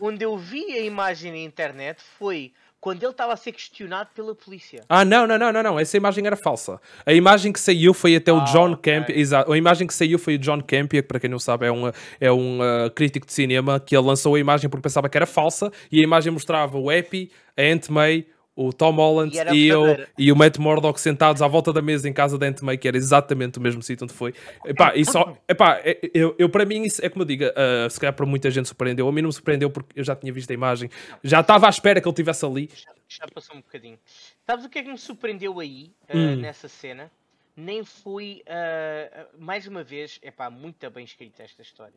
onde 0.00 0.24
eu 0.24 0.36
vi 0.36 0.64
a 0.72 0.80
imagem 0.80 1.30
na 1.30 1.38
internet 1.38 2.02
foi 2.18 2.52
quando 2.82 3.00
ele 3.04 3.12
estava 3.12 3.32
a 3.32 3.36
ser 3.36 3.52
questionado 3.52 4.10
pela 4.12 4.34
polícia. 4.34 4.82
Ah, 4.88 5.04
não, 5.04 5.24
não, 5.24 5.38
não, 5.38 5.52
não, 5.52 5.62
não. 5.62 5.78
Essa 5.78 5.96
imagem 5.96 6.26
era 6.26 6.34
falsa. 6.34 6.80
A 7.06 7.12
imagem 7.12 7.52
que 7.52 7.60
saiu 7.60 7.94
foi 7.94 8.16
até 8.16 8.32
o 8.32 8.38
ah, 8.38 8.44
John 8.44 8.72
okay. 8.72 9.04
Exato. 9.10 9.52
A 9.52 9.56
imagem 9.56 9.86
que 9.86 9.94
saiu 9.94 10.18
foi 10.18 10.34
o 10.34 10.38
John 10.38 10.60
Campia, 10.60 11.00
que 11.00 11.06
para 11.06 11.20
quem 11.20 11.30
não 11.30 11.38
sabe 11.38 11.64
é 11.64 11.70
um, 11.70 11.92
é 12.20 12.32
um 12.32 12.58
uh, 12.58 12.90
crítico 12.90 13.24
de 13.24 13.32
cinema, 13.32 13.78
que 13.78 13.96
ele 13.96 14.04
lançou 14.04 14.34
a 14.34 14.40
imagem 14.40 14.68
porque 14.68 14.82
pensava 14.82 15.08
que 15.08 15.16
era 15.16 15.26
falsa 15.26 15.70
e 15.92 16.00
a 16.00 16.02
imagem 16.02 16.32
mostrava 16.32 16.76
o 16.76 16.90
Epi, 16.90 17.30
a 17.56 17.62
Aunt 17.62 17.88
May, 17.88 18.26
o 18.54 18.72
Tom 18.72 18.92
Holland 18.92 19.34
e, 19.34 19.66
e, 19.66 19.74
o, 19.74 19.84
e 20.18 20.32
o 20.32 20.36
Matt 20.36 20.58
Murdock 20.58 21.00
sentados 21.00 21.40
à 21.40 21.48
volta 21.48 21.72
da 21.72 21.80
mesa 21.80 22.08
em 22.08 22.12
casa 22.12 22.36
da 22.36 22.46
Aunt 22.46 22.60
May, 22.60 22.76
que 22.76 22.86
era 22.86 22.96
exatamente 22.96 23.58
o 23.58 23.62
mesmo 23.62 23.82
sítio 23.82 24.04
onde 24.04 24.12
foi. 24.12 24.34
Epá, 24.64 24.94
e 24.94 25.04
só, 25.04 25.36
epá, 25.48 25.80
é, 25.82 25.98
eu, 26.12 26.34
eu, 26.38 26.48
para 26.48 26.64
mim, 26.64 26.82
isso 26.82 27.04
é 27.04 27.08
como 27.08 27.22
eu 27.22 27.26
digo, 27.26 27.44
uh, 27.44 27.88
se 27.88 27.98
calhar 27.98 28.14
para 28.14 28.26
muita 28.26 28.50
gente 28.50 28.66
surpreendeu. 28.66 29.08
A 29.08 29.12
mim 29.12 29.22
não 29.22 29.28
me 29.28 29.32
surpreendeu 29.32 29.70
porque 29.70 29.98
eu 29.98 30.04
já 30.04 30.14
tinha 30.14 30.32
visto 30.32 30.50
a 30.50 30.54
imagem, 30.54 30.90
já 31.24 31.40
estava 31.40 31.66
à 31.66 31.70
espera 31.70 32.00
que 32.00 32.06
ele 32.06 32.12
estivesse 32.12 32.44
ali. 32.44 32.70
Já, 33.08 33.26
passou 33.26 33.56
um 33.56 33.60
bocadinho. 33.60 33.98
Sabes 34.46 34.64
o 34.64 34.68
que 34.68 34.78
é 34.78 34.82
que 34.82 34.90
me 34.90 34.98
surpreendeu 34.98 35.58
aí, 35.58 35.90
uh, 36.12 36.16
hum. 36.16 36.36
nessa 36.36 36.68
cena? 36.68 37.10
Nem 37.56 37.84
foi, 37.84 38.42
uh, 38.46 39.26
mais 39.38 39.66
uma 39.66 39.82
vez, 39.82 40.18
é 40.22 40.30
pá, 40.30 40.48
muito 40.50 40.90
bem 40.90 41.04
escrita 41.04 41.42
esta 41.42 41.62
história 41.62 41.92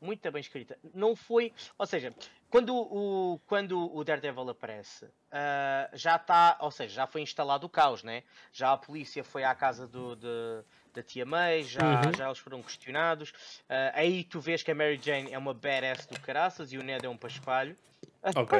muito 0.00 0.30
bem 0.30 0.40
escrita. 0.40 0.78
Não 0.94 1.16
foi. 1.16 1.52
Ou 1.76 1.86
seja, 1.86 2.14
quando 2.50 2.74
o, 2.74 3.40
quando 3.46 3.94
o 3.94 4.02
Daredevil 4.02 4.48
aparece, 4.48 5.04
uh, 5.04 5.88
já 5.92 6.16
está. 6.16 6.56
Ou 6.60 6.70
seja, 6.70 6.94
já 6.94 7.06
foi 7.06 7.20
instalado 7.20 7.66
o 7.66 7.68
caos, 7.68 8.02
né? 8.02 8.22
Já 8.52 8.72
a 8.72 8.76
polícia 8.76 9.22
foi 9.22 9.44
à 9.44 9.54
casa 9.54 9.86
do, 9.86 10.16
de, 10.16 10.64
da 10.94 11.02
tia 11.02 11.26
May, 11.26 11.62
já, 11.62 11.80
uhum. 11.82 12.12
já 12.16 12.26
eles 12.26 12.38
foram 12.38 12.62
questionados. 12.62 13.30
Uh, 13.30 13.92
aí 13.92 14.24
tu 14.24 14.40
vês 14.40 14.62
que 14.62 14.70
a 14.70 14.74
Mary 14.74 14.98
Jane 15.02 15.32
é 15.32 15.36
uma 15.36 15.52
badass 15.52 16.06
do 16.06 16.18
caraças 16.20 16.72
e 16.72 16.78
o 16.78 16.82
Ned 16.82 17.04
é 17.04 17.08
um 17.08 17.18
paspalho. 17.18 17.76
Ok. 18.22 18.58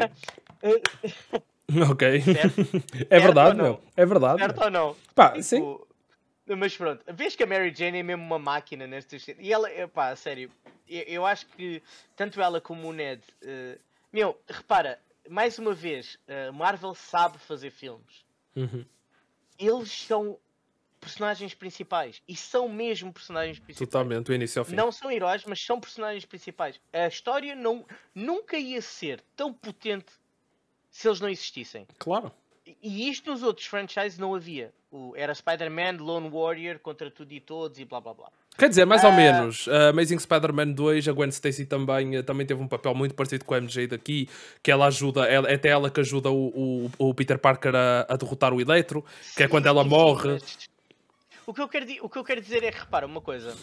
ok. 1.90 2.22
é 3.09 3.20
verdade, 3.20 3.57
meu. 3.57 3.81
É 3.96 4.05
verdade. 4.05 4.38
Certo 4.38 4.64
ou 4.64 4.70
não? 4.70 4.96
Pá, 5.14 5.31
tipo, 5.31 5.42
sim. 5.42 5.79
Mas 6.57 6.77
pronto, 6.77 7.05
vês 7.12 7.35
que 7.35 7.42
a 7.42 7.46
Mary 7.46 7.74
Jane 7.74 7.98
é 7.98 8.03
mesmo 8.03 8.22
uma 8.22 8.38
máquina 8.38 8.87
nestas 8.87 9.27
E 9.29 9.53
ela, 9.53 9.68
pá, 9.92 10.14
sério, 10.14 10.51
eu, 10.88 11.03
eu, 11.03 11.27
acho 11.27 11.46
que 11.46 11.83
tanto 12.16 12.40
ela 12.40 12.61
como 12.61 12.88
o 12.88 12.92
Ned. 12.92 13.22
Uh, 13.42 13.79
meu, 14.12 14.40
repara, 14.48 15.01
mais 15.29 15.59
uma 15.59 15.74
vez, 15.74 16.18
uh, 16.27 16.53
Marvel 16.53 16.94
sabe 16.94 17.38
fazer 17.38 17.70
filmes. 17.70 18.24
Uhum. 18.57 18.85
Eles 19.59 19.90
são 19.90 20.38
personagens 21.01 21.55
principais. 21.55 22.22
E 22.29 22.37
são 22.37 22.68
mesmo 22.68 23.12
personagens 23.12 23.59
principais. 23.59 23.88
Totalmente, 23.88 24.27
do 24.27 24.35
início 24.35 24.61
ao 24.61 24.64
fim. 24.64 24.74
Não 24.74 24.90
são 24.90 25.11
heróis, 25.11 25.44
mas 25.44 25.64
são 25.64 25.81
personagens 25.81 26.24
principais. 26.24 26.81
A 26.92 27.07
história 27.07 27.55
não, 27.55 27.85
nunca 28.14 28.59
ia 28.59 28.83
ser 28.83 29.22
tão 29.37 29.53
potente 29.53 30.12
se 30.90 31.09
eles 31.09 31.20
não 31.20 31.29
existissem. 31.29 31.87
Claro. 31.98 32.33
E 32.83 33.09
isto 33.09 33.31
nos 33.31 33.42
outros 33.42 33.66
franchises 33.66 34.18
não 34.18 34.35
havia. 34.35 34.72
O, 34.90 35.14
era 35.16 35.35
Spider-Man, 35.35 35.98
Lone 36.01 36.29
Warrior 36.29 36.79
contra 36.79 37.11
tudo 37.11 37.33
e 37.33 37.40
todos 37.40 37.79
e 37.79 37.85
blá 37.85 38.01
blá 38.01 38.14
blá. 38.14 38.33
Quer 38.59 38.68
dizer, 38.68 38.85
mais 38.85 39.05
ou 39.05 39.11
uh... 39.11 39.14
menos. 39.14 39.68
Uh, 39.68 39.90
Amazing 39.90 40.18
Spider-Man 40.18 40.73
2, 40.73 41.07
a 41.07 41.12
Gwen 41.12 41.29
Stacy 41.29 41.64
também, 41.64 42.18
uh, 42.18 42.25
também 42.25 42.44
teve 42.44 42.61
um 42.61 42.66
papel 42.66 42.92
muito 42.92 43.14
parecido 43.14 43.44
com 43.44 43.55
a 43.55 43.61
MJ 43.61 43.87
daqui, 43.87 44.29
que 44.61 44.73
ela 44.73 44.87
ajuda, 44.87 45.27
ela, 45.27 45.49
é 45.49 45.55
até 45.55 45.68
ela 45.68 45.88
que 45.88 46.01
ajuda 46.01 46.29
o, 46.29 46.49
o, 46.49 46.90
o 46.99 47.14
Peter 47.14 47.38
Parker 47.38 47.77
a, 47.77 48.07
a, 48.09 48.16
derrotar 48.16 48.53
o 48.53 48.61
Electro, 48.61 49.05
que 49.37 49.44
é 49.44 49.49
quando 49.49 49.66
ela 49.66 49.85
morre. 49.85 50.38
O 51.47 51.55
que, 51.55 51.62
eu 51.62 51.68
quero, 51.68 51.87
o 52.03 52.09
que 52.09 52.18
eu 52.18 52.25
quero 52.25 52.40
dizer 52.40 52.64
é 52.64 52.71
repara, 52.71 53.07
uma 53.07 53.21
coisa. 53.21 53.57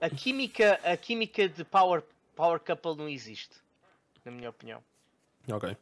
A 0.00 0.08
química, 0.08 0.80
a 0.82 0.96
química 0.96 1.46
de 1.46 1.62
Power, 1.62 2.02
power 2.34 2.58
Couple 2.58 2.96
não 2.96 3.10
existe. 3.10 3.54
Na 4.24 4.32
minha 4.32 4.48
opinião. 4.48 4.82
Ok. 5.52 5.76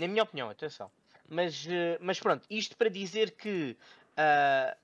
Na 0.00 0.08
minha 0.08 0.22
opinião, 0.22 0.48
atenção. 0.48 0.90
Mas, 1.28 1.66
eh, 1.68 1.98
mas 2.00 2.18
pronto, 2.18 2.44
isto 2.48 2.76
para 2.76 2.88
dizer 2.88 3.32
que 3.32 3.76
uh, 4.18 4.76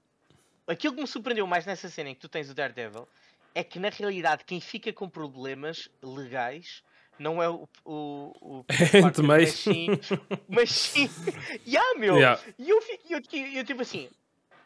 aquilo 0.71 0.95
que 0.95 1.01
me 1.01 1.07
surpreendeu 1.07 1.47
mais 1.47 1.67
nessa 1.67 1.89
cena 1.89 2.11
em 2.11 2.15
que 2.15 2.21
tu 2.21 2.29
tens 2.29 2.49
o 2.49 2.55
Daredevil 2.55 3.07
é 3.55 3.65
que 3.65 3.79
na 3.79 3.89
realidade 3.89 4.45
quem 4.45 4.61
fica 4.61 4.93
com 4.93 5.09
problemas 5.09 5.89
legais 6.03 6.83
não 7.19 7.43
é 7.43 7.51
o, 7.51 7.69
o, 7.85 8.33
o 8.41 8.65
Parker, 9.03 9.25
mas 9.25 9.51
sim, 9.53 9.89
mas 10.49 10.71
sim, 10.71 11.11
yeah, 11.67 11.99
meu, 11.99 12.17
yeah. 12.17 12.41
e 12.59 12.71
eu 12.71 12.81
eu, 13.11 13.21
eu, 13.33 13.47
eu 13.47 13.65
tipo 13.65 13.83
assim, 13.83 14.09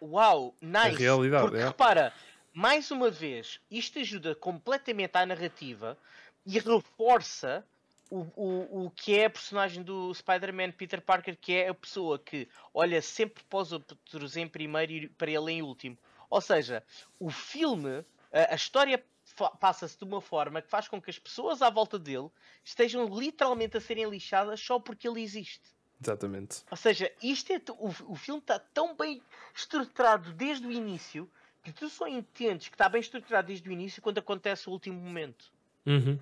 uau, 0.01 0.55
nice, 0.61 0.97
realidade, 0.97 1.49
porque 1.49 1.63
é. 1.63 1.67
repara, 1.67 2.13
mais 2.53 2.91
uma 2.91 3.11
vez, 3.11 3.59
isto 3.71 3.99
ajuda 3.99 4.35
completamente 4.35 5.17
à 5.17 5.27
narrativa 5.27 5.99
e 6.47 6.59
reforça 6.59 7.65
o, 8.15 8.33
o, 8.37 8.87
o 8.87 8.91
que 8.91 9.19
é 9.19 9.25
a 9.25 9.31
personagem 9.31 9.83
do 9.83 10.15
Spider-Man 10.15 10.71
Peter 10.73 11.01
Parker, 11.01 11.37
que 11.37 11.53
é 11.53 11.69
a 11.69 11.75
pessoa 11.75 12.17
que 12.19 12.49
olha 12.73 13.03
sempre 13.03 13.43
para 13.45 13.59
os 13.59 13.73
outros 13.73 14.37
em 14.37 14.47
primeiro 14.47 14.93
e 14.93 15.09
para 15.09 15.31
ele 15.31 15.51
em 15.51 15.63
último. 15.63 15.99
Ou 16.31 16.41
seja, 16.41 16.85
o 17.19 17.29
filme, 17.31 18.05
a, 18.33 18.53
a 18.53 18.55
história 18.55 19.03
passa-se 19.59 19.99
de 19.99 20.05
uma 20.05 20.21
forma 20.21 20.63
que 20.63 20.69
faz 20.69 20.87
com 20.87 21.03
que 21.03 21.11
as 21.11 21.19
pessoas 21.19 21.61
à 21.61 21.71
volta 21.71 21.99
dele 21.99 22.31
estejam 22.63 23.07
literalmente 23.07 23.77
a 23.77 23.81
serem 23.81 24.09
lixadas 24.09 24.61
só 24.61 24.79
porque 24.79 25.09
ele 25.09 25.21
existe. 25.21 25.75
Exatamente. 26.01 26.63
Ou 26.71 26.77
seja, 26.77 27.11
isto 27.21 27.53
é 27.53 27.61
o, 27.71 28.13
o 28.13 28.15
filme 28.15 28.41
está 28.41 28.59
tão 28.59 28.95
bem 28.95 29.23
estruturado 29.55 30.33
desde 30.35 30.67
o 30.67 30.71
início 30.71 31.29
que 31.65 31.73
tu 31.73 31.89
só 31.89 32.07
entendes 32.07 32.69
que 32.69 32.75
está 32.75 32.89
bem 32.89 33.01
estruturado 33.01 33.49
desde 33.49 33.69
o 33.69 33.73
início 33.73 34.03
quando 34.03 34.19
acontece 34.19 34.69
o 34.69 34.73
último 34.73 35.01
momento. 35.01 35.51
Uhum. 35.87 36.19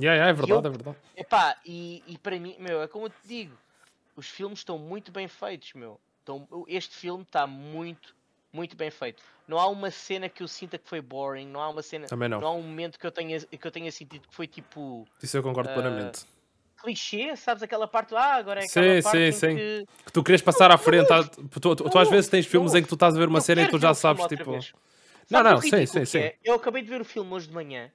Yeah, 0.00 0.16
yeah, 0.16 0.28
é 0.28 0.32
verdade, 0.32 0.66
eu, 0.66 0.70
é 0.70 0.76
verdade. 0.76 0.96
Epá, 1.16 1.56
e, 1.64 2.02
e 2.06 2.18
para 2.18 2.38
mim, 2.38 2.56
meu, 2.58 2.82
é 2.82 2.88
como 2.88 3.06
eu 3.06 3.10
te 3.10 3.16
digo, 3.24 3.56
os 4.14 4.28
filmes 4.28 4.58
estão 4.58 4.78
muito 4.78 5.10
bem 5.10 5.26
feitos, 5.26 5.72
meu. 5.74 5.98
Então, 6.22 6.46
este 6.66 6.94
filme 6.94 7.22
está 7.22 7.46
muito, 7.46 8.14
muito 8.52 8.76
bem 8.76 8.90
feito. 8.90 9.22
Não 9.46 9.58
há 9.58 9.68
uma 9.68 9.90
cena 9.90 10.28
que 10.28 10.42
eu 10.42 10.48
sinta 10.48 10.76
que 10.76 10.88
foi 10.88 11.00
boring, 11.00 11.46
não 11.46 11.60
há 11.60 11.68
uma 11.68 11.82
cena. 11.82 12.06
Também 12.06 12.28
não. 12.28 12.40
não 12.40 12.48
há 12.48 12.52
um 12.52 12.62
momento 12.62 12.98
que 12.98 13.06
eu 13.06 13.12
tenha, 13.12 13.38
que 13.38 13.66
eu 13.66 13.70
tenha 13.70 13.92
sentido 13.92 14.26
que 14.28 14.34
foi 14.34 14.46
tipo. 14.46 15.06
Isso 15.22 15.36
eu 15.36 15.42
concordo 15.42 15.70
uh, 15.70 15.74
plenamente. 15.74 16.24
Clichê, 16.82 17.36
sabes 17.36 17.62
aquela 17.62 17.86
parte 17.88 18.14
ah, 18.14 18.34
agora 18.34 18.60
é 18.60 18.64
aquela 18.64 18.96
sim, 18.96 19.02
parte 19.02 19.32
sim, 19.32 19.38
sim. 19.38 19.56
Que... 19.56 19.86
que... 20.04 20.12
tu 20.12 20.22
queres 20.22 20.42
passar 20.42 20.70
à 20.70 20.76
frente. 20.76 21.06
Tá, 21.06 21.22
tu, 21.24 21.60
tu, 21.60 21.76
tu, 21.76 21.98
às 21.98 22.10
vezes 22.10 22.28
tens 22.28 22.44
filmes 22.44 22.74
em 22.74 22.82
que 22.82 22.88
tu 22.88 22.94
estás 22.94 23.14
a 23.14 23.18
ver 23.18 23.28
uma 23.28 23.40
cena 23.40 23.62
e 23.62 23.68
tu 23.68 23.78
já 23.78 23.94
sabes, 23.94 24.26
tipo. 24.26 24.58
Não, 25.30 25.42
não, 25.42 25.60
sim, 25.60 25.86
sim, 25.86 26.04
sim. 26.04 26.18
É? 26.18 26.36
Eu 26.44 26.54
acabei 26.54 26.82
de 26.82 26.88
ver 26.88 27.00
o 27.00 27.04
filme 27.04 27.32
hoje 27.32 27.48
de 27.48 27.54
manhã 27.54 27.90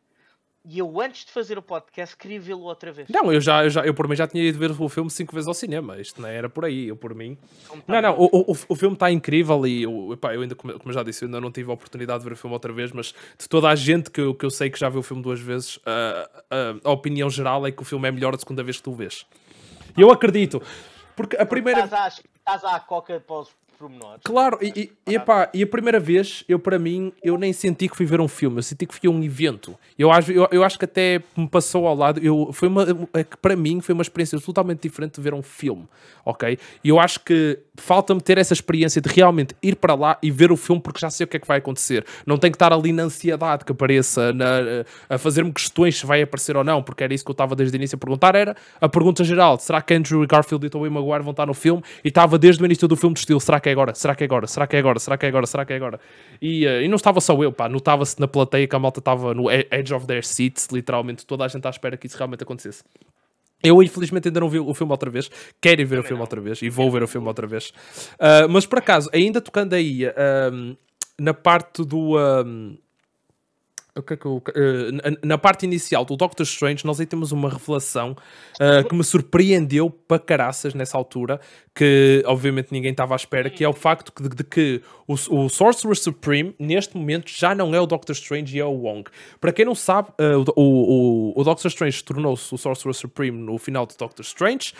E 0.64 0.78
eu, 0.78 1.01
antes 1.01 1.26
de 1.26 1.32
fazer 1.32 1.57
o 1.57 1.62
podcast, 1.62 2.16
queria 2.16 2.39
vê-lo 2.39 2.62
outra 2.62 2.91
vez. 2.91 3.09
Não, 3.09 3.34
eu 3.34 3.41
já, 3.41 3.64
eu 3.64 3.70
já, 3.72 3.84
eu 3.84 3.95
por 3.95 4.07
mim 4.07 4.16
já 4.16 4.28
tinha 4.28 4.43
ido 4.43 4.59
ver 4.59 4.70
o 4.70 4.89
filme 4.89 5.09
cinco 5.09 5.34
vezes 5.34 5.47
ao 5.47 5.55
cinema. 5.55 5.99
Isto 5.99 6.22
não 6.22 6.30
era 6.30 6.47
por 6.47 6.66
aí, 6.66 6.89
eu 6.89 6.95
por 6.95 7.16
mim. 7.16 7.36
Como 7.68 7.82
tá 7.82 7.93
Não, 7.93 8.01
não, 8.01 8.20
o, 8.20 8.51
o, 8.51 8.55
o 8.70 8.76
filme 8.76 8.93
está 8.93 9.09
incrível 9.12 9.66
e 9.66 9.84
eu, 9.84 10.14
epá, 10.14 10.36
eu 10.36 10.41
ainda, 10.41 10.53
como 10.53 10.93
já 10.93 11.01
disse, 11.01 11.24
eu 11.24 11.28
ainda 11.28 11.41
não 11.41 11.51
tive 11.51 11.72
a 11.72 11.74
oportunidade 11.74 12.20
de 12.20 12.26
ver 12.30 12.34
o 12.34 12.38
filme 12.38 12.53
outra 12.53 12.72
vez, 12.72 12.91
mas 12.91 13.07
de 13.39 13.49
toda 13.49 13.70
a 13.70 13.76
gente 13.76 14.12
que 14.12 14.22
eu, 14.22 14.36
que 14.36 14.45
eu 14.45 14.51
sei 14.51 14.70
que 14.70 14.80
já 14.80 14.88
viu 14.88 14.99
o 14.99 15.03
filme 15.03 15.24
duas 15.24 15.39
vezes, 15.39 15.80
ah, 15.84 16.30
ah, 16.51 16.76
a 16.84 16.91
opinião 16.91 17.28
geral 17.28 17.66
é 17.66 17.72
que 17.72 17.82
o 17.82 17.86
filme 17.86 18.07
é 18.07 18.12
melhor 18.12 18.36
a 18.36 18.38
segunda 18.38 18.62
vez 18.62 18.78
que 18.78 18.84
tu 18.84 18.91
o 18.91 18.95
vês. 18.95 19.26
E 19.97 20.01
eu 20.01 20.12
acredito, 20.12 20.62
porque 21.16 21.36
a 21.38 21.45
primeira. 21.45 21.86
Estás 21.86 22.20
à, 22.20 22.22
estás 22.38 22.64
à 22.64 22.80
coca 22.80 23.20
para 23.20 23.39
os 23.39 23.49
pormenores. 23.82 24.21
Claro, 24.23 24.59
e, 24.61 24.67
e, 24.75 25.11
e, 25.11 25.15
epá, 25.15 25.49
e 25.53 25.63
a 25.63 25.67
primeira 25.67 25.99
vez, 25.99 26.43
eu 26.47 26.59
para 26.59 26.77
mim, 26.77 27.11
eu 27.23 27.38
nem 27.38 27.51
senti 27.51 27.89
que 27.89 27.97
fui 27.97 28.05
ver 28.05 28.21
um 28.21 28.27
filme, 28.27 28.59
eu 28.59 28.63
senti 28.63 28.86
que 28.86 28.93
fui 28.93 29.09
a 29.09 29.11
um 29.11 29.23
evento. 29.23 29.75
Eu 29.97 30.11
acho, 30.11 30.32
eu, 30.32 30.47
eu 30.51 30.63
acho 30.63 30.77
que 30.77 30.86
até 30.86 31.21
me 31.36 31.47
passou 31.47 31.88
ao 31.88 31.95
lado, 31.95 32.19
eu, 32.23 32.51
foi 32.53 32.67
uma, 32.67 32.86
é 33.13 33.23
que 33.23 33.36
para 33.38 33.55
mim 33.55 33.82
foi 33.82 33.93
uma 33.93 34.03
experiência 34.03 34.39
totalmente 34.39 34.82
diferente 34.82 35.15
de 35.15 35.21
ver 35.21 35.34
um 35.34 35.41
filme, 35.41 35.88
ok? 36.23 36.59
E 36.84 36.89
eu 36.89 36.99
acho 36.99 37.21
que 37.21 37.57
falta-me 37.75 38.21
ter 38.21 38.38
essa 38.38 38.53
experiência 38.53 39.01
de 39.01 39.09
realmente 39.09 39.55
ir 39.63 39.75
para 39.75 39.95
lá 39.95 40.17
e 40.21 40.29
ver 40.29 40.51
o 40.51 40.57
filme 40.57 40.79
porque 40.79 40.99
já 40.99 41.09
sei 41.09 41.23
o 41.23 41.27
que 41.27 41.38
é 41.38 41.39
que 41.39 41.47
vai 41.47 41.57
acontecer. 41.57 42.05
Não 42.25 42.38
tenho 42.38 42.51
que 42.51 42.57
estar 42.57 42.71
ali 42.71 42.91
na 42.91 43.03
ansiedade 43.03 43.65
que 43.65 43.71
apareça, 43.71 44.32
na, 44.32 44.86
a 45.09 45.17
fazer-me 45.17 45.51
questões 45.51 45.97
se 45.97 46.05
vai 46.05 46.21
aparecer 46.21 46.55
ou 46.55 46.63
não, 46.63 46.84
porque 46.84 47.03
era 47.03 47.13
isso 47.13 47.25
que 47.25 47.32
eu 47.32 47.34
estava 47.34 47.55
desde 47.55 47.75
o 47.75 47.77
início 47.77 47.95
a 47.95 47.99
perguntar, 47.99 48.36
era 48.36 48.55
a 48.79 48.88
pergunta 48.88 49.23
geral, 49.23 49.57
será 49.57 49.82
que 49.82 49.93
Andrew 49.93 50.25
Garfield 50.27 50.67
e 50.67 50.69
Tobey 50.69 50.89
Maguire 50.89 51.23
vão 51.23 51.32
estar 51.32 51.47
no 51.47 51.53
filme? 51.53 51.84
E 52.03 52.09
estava 52.09 52.38
desde 52.38 52.61
o 52.61 52.65
início 52.65 52.88
do 52.88 52.95
filme 52.95 53.15
de 53.15 53.21
estilo, 53.21 53.39
será 53.39 53.59
que 53.59 53.70
é 53.72 53.74
agora? 53.74 53.95
Será 53.95 54.15
que 54.15 54.24
é 54.24 54.26
agora? 54.26 54.47
Será 54.47 54.67
que 54.67 54.76
é 54.76 54.80
agora? 54.80 54.99
Será 54.99 55.17
que 55.17 55.26
é 55.26 55.30
agora? 55.30 55.47
Será 55.47 55.65
que 55.65 55.74
é 55.74 55.76
agora? 55.76 55.99
E, 56.41 56.65
eh, 56.65 56.84
e 56.84 56.88
não 56.88 56.97
estava 56.97 57.19
só 57.19 57.41
eu, 57.41 57.51
pá, 57.51 57.67
notava-se 57.67 58.19
na 58.19 58.28
plateia 58.28 58.67
que 58.67 58.76
a 58.76 58.80
malta 58.80 58.99
estava 58.99 59.34
no 59.34 59.49
edge 59.49 59.93
of 59.93 60.05
their 60.05 60.24
seats, 60.24 60.67
literalmente, 60.72 61.26
toda 61.26 61.45
a 61.45 61.47
gente 61.47 61.65
à 61.65 61.69
espera 61.69 61.97
que 61.97 62.07
isso 62.07 62.17
realmente 62.17 62.43
acontecesse. 62.43 62.84
Eu, 63.63 63.82
infelizmente, 63.82 64.28
ainda 64.28 64.39
não 64.39 64.49
vi 64.49 64.59
o 64.59 64.74
filme 64.74 64.91
outra 64.91 65.09
vez. 65.09 65.30
Quero 65.59 65.82
ir 65.82 65.86
ver 65.86 65.99
o 65.99 66.03
filme 66.03 66.17
não. 66.17 66.22
outra 66.22 66.41
vez 66.41 66.61
e 66.61 66.69
vou 66.69 66.89
ver 66.89 67.03
o 67.03 67.07
filme 67.07 67.28
outra 67.28 67.45
vez. 67.45 67.72
Ah, 68.19 68.47
mas, 68.49 68.65
por 68.65 68.80
acaso, 68.80 69.09
ainda 69.13 69.39
tocando 69.39 69.74
aí 69.74 70.05
ahm, 70.05 70.76
na 71.19 71.34
parte 71.34 71.86
do. 71.86 72.17
ahm, 72.17 72.76
o 73.95 74.01
que 74.01 74.13
é 74.13 74.17
que 74.17 74.25
eu- 74.25 74.41
eh, 74.55 75.17
na- 75.23 75.37
parte 75.37 75.65
inicial 75.65 76.05
do 76.05 76.15
Doctor 76.15 76.43
Strange, 76.43 76.85
nós 76.85 76.99
aí 76.99 77.05
temos 77.05 77.31
uma 77.31 77.49
revelação 77.49 78.15
ah, 78.59 78.83
que 78.87 78.93
me 78.95 79.03
surpreendeu 79.03 79.89
para 79.89 80.19
caraças 80.19 80.73
nessa 80.73 80.97
altura, 80.97 81.39
que 81.75 82.21
obviamente 82.25 82.67
ninguém 82.71 82.91
estava 82.91 83.15
à 83.15 83.17
espera, 83.17 83.49
que 83.49 83.63
é 83.63 83.67
o 83.67 83.73
facto 83.73 84.11
de, 84.21 84.29
de 84.29 84.43
que 84.43 84.81
o, 85.07 85.13
o 85.13 85.49
Sorcerer 85.49 85.95
Supreme, 85.97 86.53
neste 86.59 86.95
momento, 86.95 87.29
já 87.29 87.55
não 87.55 87.73
é 87.73 87.81
o 87.81 87.85
Doctor 87.85 88.13
Strange 88.13 88.55
e 88.55 88.59
é 88.59 88.65
o 88.65 88.69
Wong. 88.71 89.09
Para 89.39 89.51
quem 89.51 89.65
não 89.65 89.73
sabe, 89.75 90.09
ah, 90.19 90.37
o, 90.55 91.33
o, 91.33 91.41
o 91.41 91.43
Doctor 91.43 91.67
Strange 91.67 92.03
tornou-se 92.03 92.53
o 92.53 92.57
Sorcerer 92.57 92.93
Supreme 92.93 93.37
no 93.37 93.57
final 93.57 93.85
de 93.85 93.97
Doctor 93.97 94.23
Strange, 94.23 94.73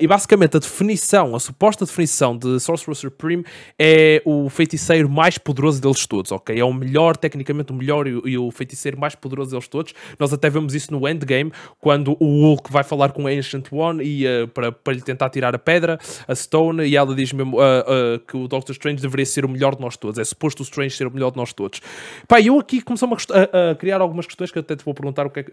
e 0.00 0.06
basicamente 0.06 0.56
a 0.56 0.60
definição, 0.60 1.34
a 1.34 1.40
suposta 1.40 1.84
definição 1.84 2.36
de 2.36 2.60
Sorcerer 2.60 2.94
Supreme 2.94 3.44
é 3.78 4.22
o 4.24 4.48
feiticeiro 4.48 5.08
mais 5.08 5.38
poderoso 5.38 5.80
deles 5.82 6.06
todos, 6.06 6.30
ok? 6.32 6.58
É 6.58 6.64
o 6.64 6.72
melhor, 6.72 7.16
tecnicamente 7.16 7.72
o 7.72 7.74
melhor 7.74 8.06
e, 8.06 8.37
o 8.38 8.50
feiticeiro 8.50 8.98
mais 8.98 9.14
poderoso 9.14 9.50
deles 9.50 9.68
todos. 9.68 9.94
Nós 10.18 10.32
até 10.32 10.48
vemos 10.48 10.74
isso 10.74 10.92
no 10.92 11.08
Endgame, 11.08 11.52
quando 11.80 12.16
o 12.20 12.42
Hulk 12.42 12.72
vai 12.72 12.84
falar 12.84 13.12
com 13.12 13.26
a 13.26 13.30
Ancient 13.30 13.66
One 13.72 14.02
e, 14.02 14.26
ah, 14.26 14.46
para, 14.52 14.72
para 14.72 14.92
lhe 14.94 15.02
tentar 15.02 15.30
tirar 15.30 15.54
a 15.54 15.58
pedra, 15.58 15.98
a 16.26 16.34
Stone, 16.34 16.84
e 16.84 16.96
ela 16.96 17.14
diz 17.14 17.32
mesmo 17.32 17.60
ah, 17.60 17.84
ah, 17.86 18.20
que 18.26 18.36
o 18.36 18.48
Doctor 18.48 18.72
Strange 18.72 19.00
deveria 19.00 19.26
ser 19.26 19.44
o 19.44 19.48
melhor 19.48 19.74
de 19.74 19.80
nós 19.80 19.96
todos. 19.96 20.18
É 20.18 20.24
suposto 20.24 20.62
o 20.62 20.64
Strange 20.64 20.94
ser 20.96 21.06
o 21.06 21.10
melhor 21.10 21.30
de 21.30 21.36
nós 21.36 21.52
todos. 21.52 21.80
Pá, 22.26 22.40
eu 22.40 22.58
aqui 22.58 22.80
começou 22.80 23.08
a, 23.08 23.70
a, 23.70 23.74
criar 23.74 24.00
algumas 24.00 24.26
questões 24.26 24.50
que 24.50 24.58
eu 24.58 24.60
até 24.60 24.76
te 24.76 24.84
vou 24.84 24.94
perguntar 24.94 25.26
o 25.26 25.30
que 25.30 25.40
é 25.40 25.44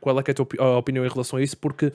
qual 0.00 0.18
é, 0.18 0.22
que 0.22 0.30
é 0.30 0.32
a 0.32 0.34
tua 0.34 0.78
opinião 0.78 1.04
em 1.04 1.08
relação 1.08 1.38
a 1.38 1.42
isso, 1.42 1.56
porque 1.56 1.92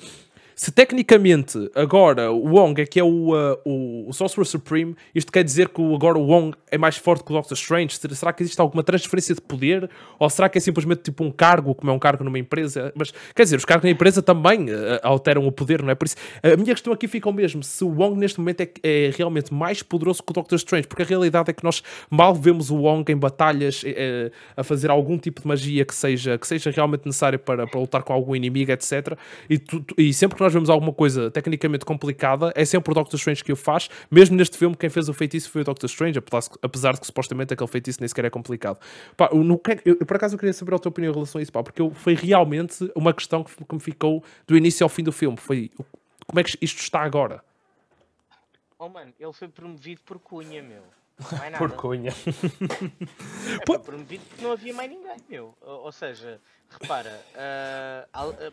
se 0.61 0.73
tecnicamente 0.73 1.71
agora 1.73 2.29
o 2.33 2.49
Wong 2.55 2.81
é 2.81 2.85
que 2.85 2.99
é 2.99 3.03
o, 3.03 3.33
uh, 3.33 3.57
o, 3.63 4.09
o 4.09 4.13
Sorcerer 4.13 4.45
Supreme, 4.45 4.93
isto 5.15 5.31
quer 5.31 5.41
dizer 5.41 5.69
que 5.69 5.81
agora 5.95 6.17
o 6.17 6.25
Wong 6.27 6.53
é 6.69 6.77
mais 6.77 6.97
forte 6.97 7.23
que 7.23 7.31
o 7.31 7.35
Doctor 7.35 7.53
Strange? 7.55 7.97
Será- 8.13 8.33
que 8.33 8.43
existe 8.43 8.59
alguma 8.59 8.83
transferência 8.83 9.33
de 9.33 9.39
poder? 9.39 9.89
Ou 10.19 10.29
será 10.29 10.49
que 10.49 10.57
é 10.57 10.61
simplesmente 10.61 11.03
tipo 11.03 11.23
um 11.23 11.31
cargo, 11.31 11.73
como 11.73 11.89
é 11.89 11.93
um 11.95 11.97
cargo 11.99 12.25
numa 12.25 12.37
empresa? 12.37 12.91
Mas 12.93 13.13
quer 13.33 13.43
dizer, 13.43 13.55
os 13.55 13.63
cargos 13.63 13.85
na 13.85 13.89
empresa 13.91 14.21
também 14.21 14.65
uh, 14.69 14.99
alteram 15.01 15.47
o 15.47 15.51
poder, 15.51 15.81
não 15.81 15.91
é? 15.91 15.95
Por 15.95 16.07
isso, 16.07 16.17
a 16.43 16.57
minha 16.57 16.73
questão 16.73 16.91
aqui 16.91 17.07
fica 17.07 17.29
o 17.29 17.33
mesmo: 17.33 17.63
se 17.63 17.81
o 17.85 17.87
Wong 17.87 18.19
neste 18.19 18.37
momento 18.37 18.59
é, 18.59 18.69
é 18.83 19.11
realmente 19.17 19.53
mais 19.53 19.81
poderoso 19.81 20.21
que 20.21 20.29
o 20.31 20.33
Doctor 20.33 20.57
Strange, 20.57 20.87
porque 20.89 21.03
a 21.03 21.05
realidade 21.05 21.49
é 21.49 21.53
que 21.53 21.63
nós 21.63 21.81
mal 22.09 22.35
vemos 22.35 22.69
o 22.69 22.75
Wong 22.75 23.09
em 23.09 23.15
batalhas 23.15 23.81
eh, 23.85 24.29
a 24.57 24.63
fazer 24.63 24.91
algum 24.91 25.17
tipo 25.17 25.41
de 25.41 25.47
magia 25.47 25.85
que 25.85 25.95
seja, 25.95 26.37
que 26.37 26.45
seja 26.45 26.69
realmente 26.69 27.05
necessária 27.05 27.39
para, 27.39 27.65
para 27.65 27.79
lutar 27.79 28.03
com 28.03 28.11
algum 28.11 28.35
inimigo, 28.35 28.73
etc. 28.73 29.17
E, 29.49 29.57
tu- 29.57 29.85
e 29.97 30.13
sempre 30.13 30.35
que 30.37 30.43
nós 30.43 30.48
vemos 30.53 30.69
alguma 30.69 30.93
coisa 30.93 31.29
tecnicamente 31.31 31.85
complicada, 31.85 32.51
é 32.55 32.65
sempre 32.65 32.91
o 32.91 32.93
Doctor 32.95 33.17
Strange 33.17 33.43
que 33.43 33.51
o 33.51 33.55
faz. 33.55 33.89
Mesmo 34.09 34.35
neste 34.35 34.57
filme, 34.57 34.75
quem 34.75 34.89
fez 34.89 35.09
o 35.09 35.13
feitiço 35.13 35.49
foi 35.49 35.61
o 35.61 35.63
Doctor 35.65 35.87
Strange, 35.87 36.19
apesar, 36.61 36.93
de 36.93 36.99
que 36.99 37.05
supostamente 37.05 37.53
aquele 37.53 37.69
feitiço 37.69 37.99
nem 38.01 38.07
sequer 38.07 38.25
é 38.25 38.29
complicado. 38.29 38.79
Pá, 39.15 39.29
no 39.33 39.59
é 39.69 39.81
eu, 39.85 39.95
por 40.05 40.17
acaso 40.17 40.35
eu 40.35 40.39
queria 40.39 40.53
saber 40.53 40.73
a 40.75 40.79
tua 40.79 40.89
opinião 40.89 41.11
em 41.11 41.13
relação 41.13 41.39
a 41.39 41.41
isso, 41.41 41.51
pá, 41.51 41.63
porque 41.63 41.81
eu, 41.81 41.91
foi 41.91 42.13
realmente 42.13 42.91
uma 42.95 43.13
questão 43.13 43.43
que, 43.43 43.53
que 43.55 43.73
me 43.75 43.81
ficou 43.81 44.23
do 44.47 44.57
início 44.57 44.83
ao 44.83 44.89
fim 44.89 45.03
do 45.03 45.11
filme. 45.11 45.37
Foi 45.37 45.71
como 46.27 46.39
é 46.39 46.43
que 46.43 46.57
isto 46.61 46.79
está 46.79 47.01
agora? 47.01 47.43
Oh 48.77 48.87
mano, 48.87 49.13
ele 49.19 49.33
foi 49.33 49.47
promovido 49.47 50.01
por 50.05 50.19
Cunha, 50.19 50.61
meu. 50.63 50.83
É 51.43 51.49
nada. 51.51 51.57
Porcunha. 51.57 52.11
É, 52.11 53.65
foi 53.65 53.79
promovido 53.79 54.23
porque 54.29 54.43
não 54.43 54.53
havia 54.53 54.73
mais 54.73 54.89
ninguém, 54.89 55.17
meu. 55.29 55.53
Ou, 55.61 55.85
ou 55.85 55.91
seja, 55.91 56.39
repara, 56.79 57.19
al- 58.13 58.35
ah, 58.39 58.51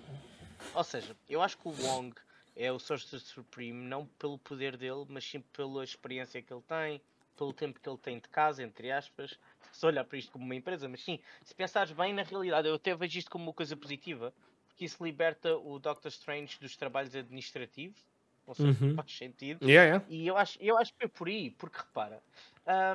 ou 0.75 0.85
seja, 0.85 1.17
eu 1.29 1.43
acho 1.43 1.57
que 1.59 1.69
o 1.69 1.73
Wong 1.73 2.15
é 2.55 2.73
o 2.73 2.79
Sorcerer 2.79 3.21
Supreme 3.21 3.85
não 3.85 4.07
pelo 4.19 4.39
poder 4.39 4.77
dele, 4.77 5.05
mas 5.09 5.25
sim 5.25 5.41
pela 5.53 5.85
experiência 5.85 6.41
que 6.41 6.53
ele 6.53 6.63
tem, 6.63 7.01
pelo 7.37 7.53
tempo 7.53 7.79
que 7.81 7.89
ele 7.89 7.99
tem 7.99 8.19
de 8.19 8.29
casa, 8.29 8.63
entre 8.63 8.91
aspas. 8.91 9.39
Se 9.73 9.85
olhar 9.85 10.05
para 10.05 10.17
isto 10.17 10.33
como 10.33 10.45
uma 10.45 10.55
empresa, 10.55 10.89
mas 10.89 11.03
sim, 11.03 11.21
se 11.43 11.55
pensares 11.55 11.93
bem, 11.93 12.15
na 12.15 12.23
realidade, 12.23 12.67
eu 12.67 12.75
até 12.75 12.95
vejo 12.95 13.19
isto 13.19 13.31
como 13.31 13.45
uma 13.45 13.53
coisa 13.53 13.77
positiva, 13.77 14.33
porque 14.69 14.87
isso 14.87 15.05
liberta 15.05 15.57
o 15.57 15.79
Doctor 15.79 16.09
Strange 16.09 16.59
dos 16.61 16.77
trabalhos 16.77 17.15
administrativos. 17.15 17.99
Não 18.47 18.55
sei 18.55 18.73
se 18.73 18.85
Uhum. 18.85 18.95
faz 18.95 19.13
sentido. 19.13 19.69
Yeah, 19.69 19.85
yeah. 19.85 20.05
E 20.09 20.27
eu 20.27 20.37
acho, 20.37 20.57
eu 20.63 20.79
acho 20.79 20.95
que 20.95 21.05
é 21.05 21.09
por 21.09 21.27
aí, 21.29 21.51
porque 21.51 21.79
repara, 21.79 22.23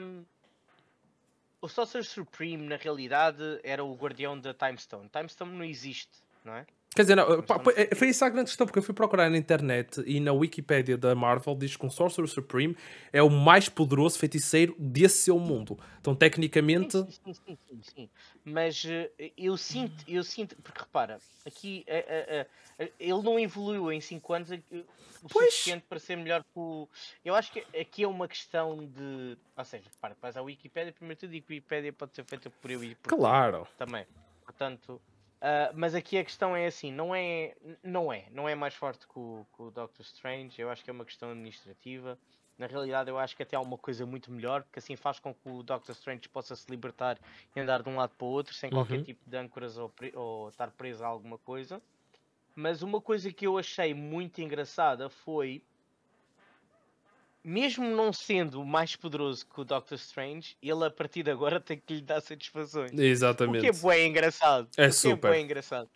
hum, 0.01 0.23
o 1.61 1.67
Sorcerer 1.67 2.05
Supreme 2.05 2.67
na 2.67 2.77
realidade 2.77 3.59
era 3.63 3.83
o 3.83 3.93
guardião 3.93 4.39
da 4.39 4.53
Time 4.53 4.77
Stone. 4.77 5.09
Time 5.09 5.29
Stone 5.29 5.51
não 5.55 5.63
existe, 5.65 6.23
não 6.43 6.55
é? 6.55 6.65
Quer 6.93 7.03
dizer, 7.03 7.15
não, 7.15 7.41
pá, 7.41 7.61
é- 7.77 7.95
foi 7.95 8.09
isso 8.09 8.25
a 8.25 8.29
grande 8.29 8.49
questão, 8.49 8.67
porque 8.67 8.77
eu 8.79 8.83
fui 8.83 8.93
procurar 8.93 9.29
na 9.29 9.37
internet 9.37 10.03
e 10.05 10.19
na 10.19 10.33
Wikipédia 10.33 10.97
da 10.97 11.15
Marvel 11.15 11.55
diz 11.55 11.77
que 11.77 11.85
o 11.85 11.89
Sorcerer 11.89 12.27
Supreme 12.29 12.75
é 13.13 13.23
o 13.23 13.29
mais 13.29 13.69
poderoso 13.69 14.19
feiticeiro 14.19 14.75
desse 14.77 15.19
seu 15.19 15.39
mundo. 15.39 15.79
Então, 16.01 16.13
tecnicamente, 16.13 16.97
Sim, 16.97 17.07
sim, 17.09 17.33
sim, 17.33 17.57
sim, 17.69 17.81
sim. 17.81 18.09
Mas 18.43 18.83
eh, 18.85 19.09
eu 19.37 19.55
sinto, 19.55 20.03
eu 20.05 20.21
sinto, 20.21 20.53
porque 20.57 20.81
repara, 20.81 21.19
aqui 21.45 21.85
eh, 21.87 22.45
eh, 22.77 22.91
ele 22.99 23.21
não 23.21 23.39
evoluiu 23.39 23.89
em 23.89 24.01
5 24.01 24.33
anos 24.33 24.49
o 25.23 25.29
suficiente 25.29 25.85
para 25.87 25.97
ser 25.97 26.17
melhor 26.17 26.41
que 26.43 26.59
o. 26.59 26.89
Eu 27.23 27.35
acho 27.35 27.53
que 27.53 27.65
aqui 27.79 28.03
é 28.03 28.07
uma 28.07 28.27
questão 28.27 28.85
de. 28.85 29.37
Ou 29.55 29.63
seja, 29.63 29.85
repara, 29.93 30.17
vais 30.21 30.35
à 30.35 30.41
Wikipédia, 30.41 30.91
primeiro 30.91 31.21
tudo 31.21 31.33
e 31.33 31.39
que 31.39 31.53
a 31.53 31.55
Wikipédia 31.55 31.93
pode 31.93 32.13
ser 32.13 32.25
feita 32.25 32.49
por 32.49 32.69
eu 32.69 32.83
e 32.83 32.95
por 32.95 33.15
claro. 33.15 33.65
também. 33.77 34.05
Portanto, 34.43 35.01
ah, 35.41 35.71
mas 35.73 35.95
aqui 35.95 36.17
a 36.17 36.23
questão 36.23 36.55
é 36.55 36.67
assim, 36.67 36.91
não 36.91 37.13
é, 37.15 37.55
não 37.83 38.13
é, 38.13 38.29
não 38.31 38.47
é 38.47 38.55
mais 38.55 38.75
forte 38.75 39.07
que 39.07 39.17
o, 39.17 39.45
que 39.55 39.61
o 39.63 39.71
Doctor 39.71 40.05
Strange, 40.05 40.61
eu 40.61 40.69
acho 40.69 40.83
que 40.83 40.89
é 40.89 40.93
uma 40.93 41.05
questão 41.05 41.31
administrativa. 41.31 42.17
Na 42.57 42.67
realidade, 42.67 43.09
eu 43.09 43.17
acho 43.17 43.35
que 43.35 43.41
até 43.41 43.55
há 43.55 43.61
uma 43.61 43.77
coisa 43.77 44.05
muito 44.05 44.31
melhor, 44.31 44.63
porque 44.63 44.77
assim 44.79 44.95
faz 44.95 45.19
com 45.19 45.33
que 45.33 45.49
o 45.49 45.63
Doctor 45.63 45.93
Strange 45.93 46.29
possa 46.29 46.55
se 46.55 46.69
libertar 46.69 47.19
e 47.55 47.59
andar 47.59 47.81
de 47.81 47.89
um 47.89 47.95
lado 47.95 48.13
para 48.15 48.25
o 48.25 48.29
outro, 48.29 48.53
sem 48.53 48.69
qualquer 48.69 48.97
Uhum. 48.97 49.03
tipo 49.03 49.27
de 49.27 49.35
âncoras 49.37 49.77
ou, 49.77 49.91
ou 50.13 50.49
estar 50.49 50.69
preso 50.71 51.03
a 51.03 51.07
alguma 51.07 51.39
coisa. 51.39 51.81
Mas 52.55 52.81
uma 52.83 53.01
coisa 53.01 53.31
que 53.31 53.47
eu 53.47 53.57
achei 53.57 53.93
muito 53.93 54.41
engraçada 54.41 55.09
foi, 55.09 55.63
mesmo 57.43 57.85
não 57.95 58.11
sendo 58.13 58.63
mais 58.63 58.95
poderoso 58.95 59.45
que 59.45 59.61
o 59.61 59.63
Doctor 59.63 59.95
Strange, 59.97 60.55
ele 60.61 60.85
a 60.85 60.91
partir 60.91 61.23
de 61.23 61.31
agora 61.31 61.59
tem 61.61 61.77
que 61.79 61.95
lhe 61.95 62.01
dar 62.01 62.21
satisfações. 62.21 62.91
O 62.91 63.01
Exatamente. 63.01 63.61
que 63.61 63.67
é 63.67 63.73
bué 63.73 64.05
engraçado. 64.05 64.67
É 64.77 64.85
O 64.85 64.89
que 64.89 64.93
super. 64.95 65.31
bué 65.31 65.41
engraçado. 65.41 65.89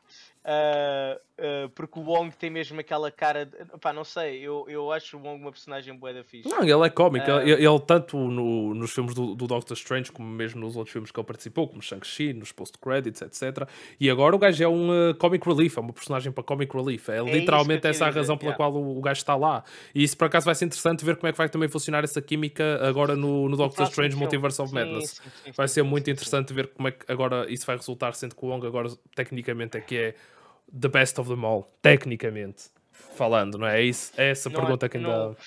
Uh, 0.45 1.19
uh, 1.65 1.69
porque 1.69 1.99
o 1.99 2.03
Wong 2.03 2.31
tem 2.35 2.51
mesmo 2.51 2.79
aquela 2.79 3.09
cara. 3.09 3.47
De... 3.47 3.57
Pá, 3.81 3.91
não 3.91 4.03
sei, 4.03 4.37
eu, 4.37 4.67
eu 4.69 4.91
acho 4.91 5.17
o 5.17 5.19
Wong 5.19 5.41
uma 5.41 5.51
personagem 5.51 5.95
boa 5.95 6.13
da 6.13 6.23
fixe. 6.23 6.47
Não, 6.47 6.61
ele 6.61 6.85
é 6.85 6.89
cómico. 6.91 7.25
Uh... 7.31 7.41
Ele, 7.41 7.65
ele, 7.65 7.79
tanto 7.79 8.15
no, 8.15 8.75
nos 8.75 8.91
filmes 8.91 9.15
do, 9.15 9.33
do, 9.33 9.47
Doctor 9.47 9.75
Strange, 9.75 10.11
como 10.11 10.29
mesmo 10.29 10.61
nos 10.61 10.75
outros 10.75 10.93
filmes 10.93 11.09
que 11.09 11.19
ele 11.19 11.25
participou, 11.25 11.67
como 11.67 11.81
Shang-Chi, 11.81 12.31
nos 12.33 12.51
post-credits, 12.51 13.23
etc. 13.23 13.67
E 13.99 14.07
agora 14.07 14.35
o 14.35 14.37
gajo 14.37 14.63
é 14.63 14.67
um 14.67 14.87
comic 15.17 15.47
relief, 15.47 15.77
é 15.77 15.81
uma 15.81 15.93
personagem 15.93 16.31
para 16.31 16.43
comic 16.43 16.71
relief. 16.77 17.09
É, 17.09 17.17
é 17.17 17.23
literalmente 17.23 17.87
essa 17.87 18.05
a 18.05 18.11
razão 18.11 18.37
pela 18.37 18.51
yeah. 18.51 18.57
qual 18.57 18.71
o, 18.71 18.99
o, 18.99 19.01
gajo 19.01 19.17
está 19.17 19.35
lá. 19.35 19.63
E 19.95 20.03
isso 20.03 20.15
por 20.15 20.25
acaso 20.25 20.45
vai 20.45 20.53
ser 20.53 20.65
interessante 20.65 21.03
ver 21.03 21.15
como 21.15 21.27
é 21.27 21.31
que 21.31 21.37
vai 21.39 21.49
também 21.49 21.67
funcionar 21.67 22.03
essa 22.03 22.21
química 22.21 22.87
agora 22.87 23.15
no, 23.15 23.49
no 23.49 23.57
Doctor 23.57 23.87
Strange 23.87 24.11
filme. 24.11 24.21
Multiverse 24.21 24.61
of 24.61 24.71
Madness. 24.71 25.09
Sim, 25.09 25.23
sim, 25.23 25.29
sim, 25.45 25.51
vai 25.53 25.67
ser 25.67 25.81
muito 25.81 26.07
interessante 26.07 26.53
ver 26.53 26.67
como 26.67 26.87
é 26.87 26.91
que 26.91 27.11
agora 27.11 27.51
isso 27.51 27.65
vai 27.65 27.75
resultar, 27.75 28.13
sendo 28.13 28.35
que 28.35 28.45
o 28.45 28.49
Wong 28.49 28.67
agora 28.67 28.89
tecnicamente 29.15 29.77
é 29.77 29.81
que 29.81 29.97
é 29.97 30.15
the 30.79 30.87
best 30.87 31.19
of 31.19 31.29
them 31.29 31.45
all, 31.45 31.63
tecnicamente 31.81 32.69
falando, 32.91 33.57
não 33.57 33.67
é? 33.67 33.81
É, 33.81 33.83
isso, 33.83 34.13
é 34.17 34.29
essa 34.29 34.49
não, 34.49 34.59
pergunta 34.59 34.89
que 34.89 34.97
ainda. 34.97 35.31
Uh, 35.31 35.37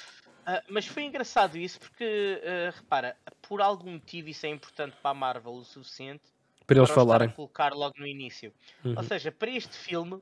mas 0.68 0.86
foi 0.86 1.04
engraçado 1.04 1.56
isso 1.58 1.78
porque, 1.78 2.40
uh, 2.42 2.74
repara, 2.74 3.16
por 3.42 3.60
algum 3.60 3.92
motivo 3.92 4.28
isso 4.28 4.46
é 4.46 4.48
importante 4.48 4.96
para 5.02 5.10
a 5.10 5.14
Marvel 5.14 5.52
o 5.52 5.64
suficiente 5.64 6.22
para 6.66 6.78
eles 6.78 6.90
falarem. 6.90 7.30
colocar 7.30 7.72
logo 7.72 7.94
no 7.98 8.06
início. 8.06 8.52
Uhum. 8.84 8.94
Ou 8.96 9.02
seja, 9.02 9.32
para 9.32 9.50
este 9.50 9.74
filme, 9.74 10.20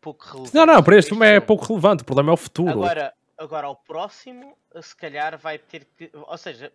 pouco 0.00 0.24
relevante. 0.26 0.54
Não, 0.54 0.66
não, 0.66 0.82
para 0.82 0.98
este 0.98 1.08
filme 1.08 1.26
é 1.26 1.40
pouco 1.40 1.64
relevante, 1.64 2.02
o 2.02 2.06
problema 2.06 2.32
é 2.32 2.34
o 2.34 2.36
futuro. 2.36 2.70
Agora, 2.70 3.14
agora 3.38 3.66
ao 3.66 3.76
próximo, 3.76 4.56
se 4.80 4.94
calhar 4.94 5.38
vai 5.38 5.58
ter 5.58 5.86
que. 5.96 6.10
Ou 6.12 6.36
seja, 6.36 6.70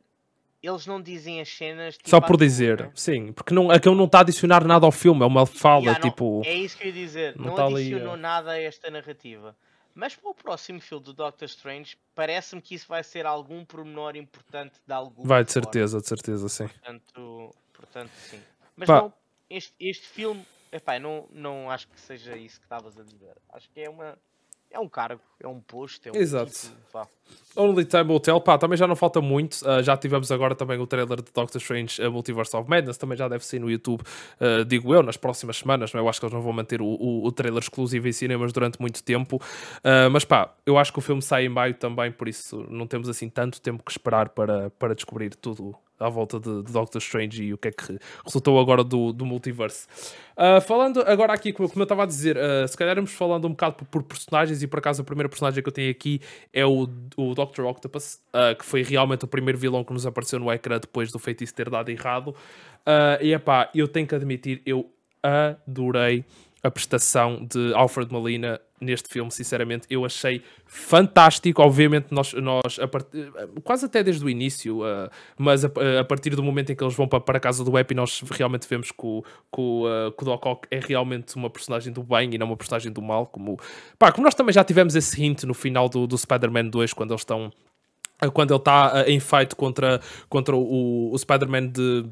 eles 0.62 0.86
não 0.86 1.02
dizem 1.02 1.42
as 1.42 1.50
cenas 1.50 1.98
tipo, 1.98 2.10
só 2.10 2.22
por 2.22 2.38
dizer, 2.38 2.82
né? 2.82 2.92
sim, 2.94 3.32
porque 3.34 3.54
não, 3.54 3.72
aquilo 3.72 3.96
não 3.96 4.06
está 4.06 4.20
a 4.20 4.22
adicionar 4.22 4.64
nada 4.66 4.86
ao 4.86 4.92
filme, 4.92 5.24
é 5.24 5.26
uma 5.26 5.46
fala 5.46 5.84
yeah, 5.84 6.00
tipo. 6.00 6.42
É 6.46 6.54
isso 6.54 6.78
que 6.78 6.84
eu 6.84 6.88
ia 6.88 6.94
dizer, 6.94 7.36
não, 7.36 7.46
não 7.48 7.56
tá 7.56 7.66
adicionou 7.66 8.12
ali, 8.12 8.20
é. 8.20 8.22
nada 8.22 8.52
a 8.52 8.62
esta 8.62 8.90
narrativa. 8.92 9.56
Mas 9.94 10.16
para 10.16 10.30
o 10.30 10.34
próximo 10.34 10.80
filme 10.80 11.04
do 11.04 11.14
Doctor 11.14 11.46
Strange, 11.46 11.98
parece-me 12.16 12.62
que 12.62 12.76
isso 12.76 12.88
vai 12.88 13.04
ser 13.04 13.26
algum 13.26 13.66
pormenor 13.66 14.16
importante 14.16 14.80
de 14.86 14.94
algum. 14.94 15.24
Vai, 15.24 15.44
de 15.44 15.52
certeza, 15.52 16.00
de 16.00 16.08
certeza, 16.08 16.48
sim. 16.48 16.68
Portanto, 16.68 17.56
portanto 17.74 18.12
sim. 18.12 18.40
Mas 18.76 18.88
não, 18.88 19.14
este, 19.50 19.74
este 19.80 20.08
filme, 20.08 20.46
epá, 20.72 20.98
não, 20.98 21.28
não 21.32 21.70
acho 21.70 21.88
que 21.90 22.00
seja 22.00 22.38
isso 22.38 22.60
que 22.60 22.66
estavas 22.66 22.98
a 22.98 23.04
dizer. 23.04 23.36
Acho 23.50 23.70
que 23.70 23.82
é 23.82 23.90
uma 23.90 24.18
é 24.72 24.80
um 24.80 24.88
cargo, 24.88 25.22
é 25.40 25.48
um 25.48 25.60
posto, 25.60 26.08
é 26.08 26.12
um 26.12 26.16
Exato. 26.16 26.52
Tipo, 26.52 27.08
Only 27.56 27.84
Time 27.84 28.12
Hotel, 28.14 28.40
pá, 28.40 28.58
também 28.58 28.78
já 28.78 28.88
não 28.88 28.96
falta 28.96 29.20
muito. 29.20 29.56
Uh, 29.62 29.84
já 29.84 29.98
tivemos 29.98 30.32
agora 30.32 30.56
também 30.56 30.80
o 30.80 30.88
trailer 30.88 31.18
de 31.22 31.32
Doctor 31.34 31.60
Strange 31.60 32.02
uh, 32.02 32.12
Multiverse 32.12 32.56
of 32.56 32.70
Madness, 32.70 32.98
também 32.98 33.18
já 33.18 33.28
deve 33.28 33.46
ser 33.46 33.60
no 33.60 33.70
YouTube, 33.70 34.02
uh, 34.02 34.64
digo 34.64 34.94
eu, 34.94 35.04
nas 35.04 35.18
próximas 35.18 35.58
semanas. 35.58 35.92
Não 35.94 36.00
é? 36.00 36.04
Eu 36.04 36.10
acho 36.10 36.20
que 36.20 36.26
eles 36.26 36.34
não 36.34 36.42
vão 36.42 36.54
manter 36.54 36.82
o, 36.82 36.86
o, 36.86 37.26
o 37.26 37.32
trailer 37.32 37.62
exclusivo 37.62 38.08
em 38.08 38.14
cinemas 38.14 38.54
durante 38.54 38.80
muito 38.80 39.04
tempo. 39.04 39.42
mas 40.12 40.24
pá, 40.24 40.54
eu 40.66 40.78
acho 40.78 40.94
que 40.94 41.00
o 41.00 41.02
filme 41.02 41.22
sai 41.22 41.46
em 41.46 41.50
maio 41.50 41.74
também, 41.74 42.12
por 42.12 42.28
isso 42.28 42.66
não 42.70 42.88
temos 42.88 43.10
assim 43.10 43.30
tanto 43.30 43.60
tempo 43.62 43.84
que 43.84 43.92
esperar 43.92 44.30
para, 44.30 44.70
para 44.72 44.96
descobrir 44.96 45.36
tudo 45.36 45.76
à 46.02 46.10
volta 46.10 46.40
de, 46.40 46.64
de, 46.64 46.72
Doctor 46.72 47.00
Strange 47.00 47.44
e 47.44 47.54
o 47.54 47.58
que 47.58 47.68
é 47.70 47.72
que 47.72 47.98
resultou 48.26 48.60
agora 48.60 48.84
do, 48.84 49.14
do 49.14 49.26
multiverse. 49.26 49.88
Uh, 50.36 50.60
falando 50.62 51.02
agora 51.02 51.34
aqui, 51.34 51.54
como, 51.54 51.70
eu 51.76 51.84
estava 51.84 52.04
a 52.04 52.06
dizer, 52.06 52.38
uh, 52.38 52.68
se 52.68 52.76
calhar 52.76 52.98
irmos 52.98 53.14
falando 53.14 53.46
um 53.46 53.52
bocado 53.52 53.76
por, 53.76 53.86
por, 53.86 54.04
personagens, 54.04 54.64
e 54.64 54.68
por 54.68 54.80
acaso 54.80 55.02
a 55.02 55.06
primeira 55.06 55.30
personagem 55.30 55.62
que 55.62 55.70
eu 55.70 55.74
tenho 55.74 55.92
aqui 55.92 56.20
é 56.52 56.66
o, 56.66 56.90
o 57.16 57.36
Dr. 57.36 57.62
Octopus, 57.62 58.20
uh, 58.34 58.56
que 58.58 58.66
foi 58.66 58.84
realmente 58.84 59.26
o 59.26 59.28
primeiro 59.28 59.58
vilão 59.58 59.84
que 59.84 59.94
nos 59.94 60.06
apareceu 60.06 60.40
no 60.40 60.52
ecrã 60.52 60.80
depois 60.80 61.12
do 61.12 61.20
feitiço 61.20 61.54
ter 61.54 61.70
dado 61.70 61.90
errado. 61.90 62.36
e 63.22 63.34
é 63.34 63.40
pá, 63.40 63.70
eu 63.76 63.88
tenho 63.88 64.08
que 64.08 64.16
admitir, 64.16 64.62
eu 64.66 64.90
adorei 65.24 66.26
a 66.64 66.70
prestação 66.70 67.46
de 67.50 67.74
Alfred 67.74 68.12
Molina 68.12 68.60
neste 68.80 69.10
filme, 69.10 69.32
sinceramente, 69.32 69.86
eu 69.90 70.04
achei 70.04 70.42
fantástico. 70.66 71.62
Obviamente, 71.62 72.08
nós, 72.12 72.34
nós 72.34 72.80
part... 72.92 73.08
quase 73.64 73.86
até 73.86 74.04
desde 74.04 74.26
o 74.26 74.30
início, 74.30 74.82
uh, 74.82 75.10
mas 75.38 75.64
a, 75.64 75.72
a, 76.00 76.04
partir 76.04 76.36
do 76.36 76.42
momento 76.42 76.72
em 76.72 76.76
que 76.76 76.84
eles 76.84 76.96
vão 76.96 77.08
para, 77.08 77.20
para 77.20 77.38
a 77.38 77.40
casa 77.40 77.64
do 77.64 77.78
Epi, 77.78 77.94
nós 77.94 78.22
realmente 78.32 78.68
vemos 78.68 78.92
que 78.92 79.06
o, 79.06 79.24
que 79.24 79.62
o, 79.62 79.86
uh, 79.86 80.12
que 80.12 80.24
o 80.24 80.26
Doc 80.26 80.46
Ock 80.46 80.68
é 80.72 80.80
realmente 80.80 81.36
uma 81.36 81.50
personagem 81.50 81.94
do 81.94 82.02
bem 82.02 82.34
e 82.34 82.38
não 82.38 82.48
uma 82.48 82.58
personagem 82.58 82.92
do 82.92 83.02
mal. 83.02 83.28
Como, 83.28 83.60
pá, 84.00 84.12
como 84.12 84.26
nós 84.26 84.34
também 84.34 84.54
já 84.54 84.64
tivemos 84.64 84.96
esse 84.96 85.24
hint 85.24 85.44
no 85.44 85.54
final 85.54 85.88
do, 85.88 86.08
do 86.08 86.18
Spider-Man 86.18 86.70
2, 86.70 86.94
quando 86.94 87.12
eles 87.12 87.22
estão. 87.22 87.52
Quando 88.34 88.52
ele 88.52 88.60
está 88.60 89.02
uh, 89.02 89.10
em 89.10 89.20
fight 89.20 89.56
contra, 89.56 90.00
contra 90.30 90.56
o, 90.56 91.12
o 91.12 91.18
Spider-Man 91.18 91.70
de 91.70 92.06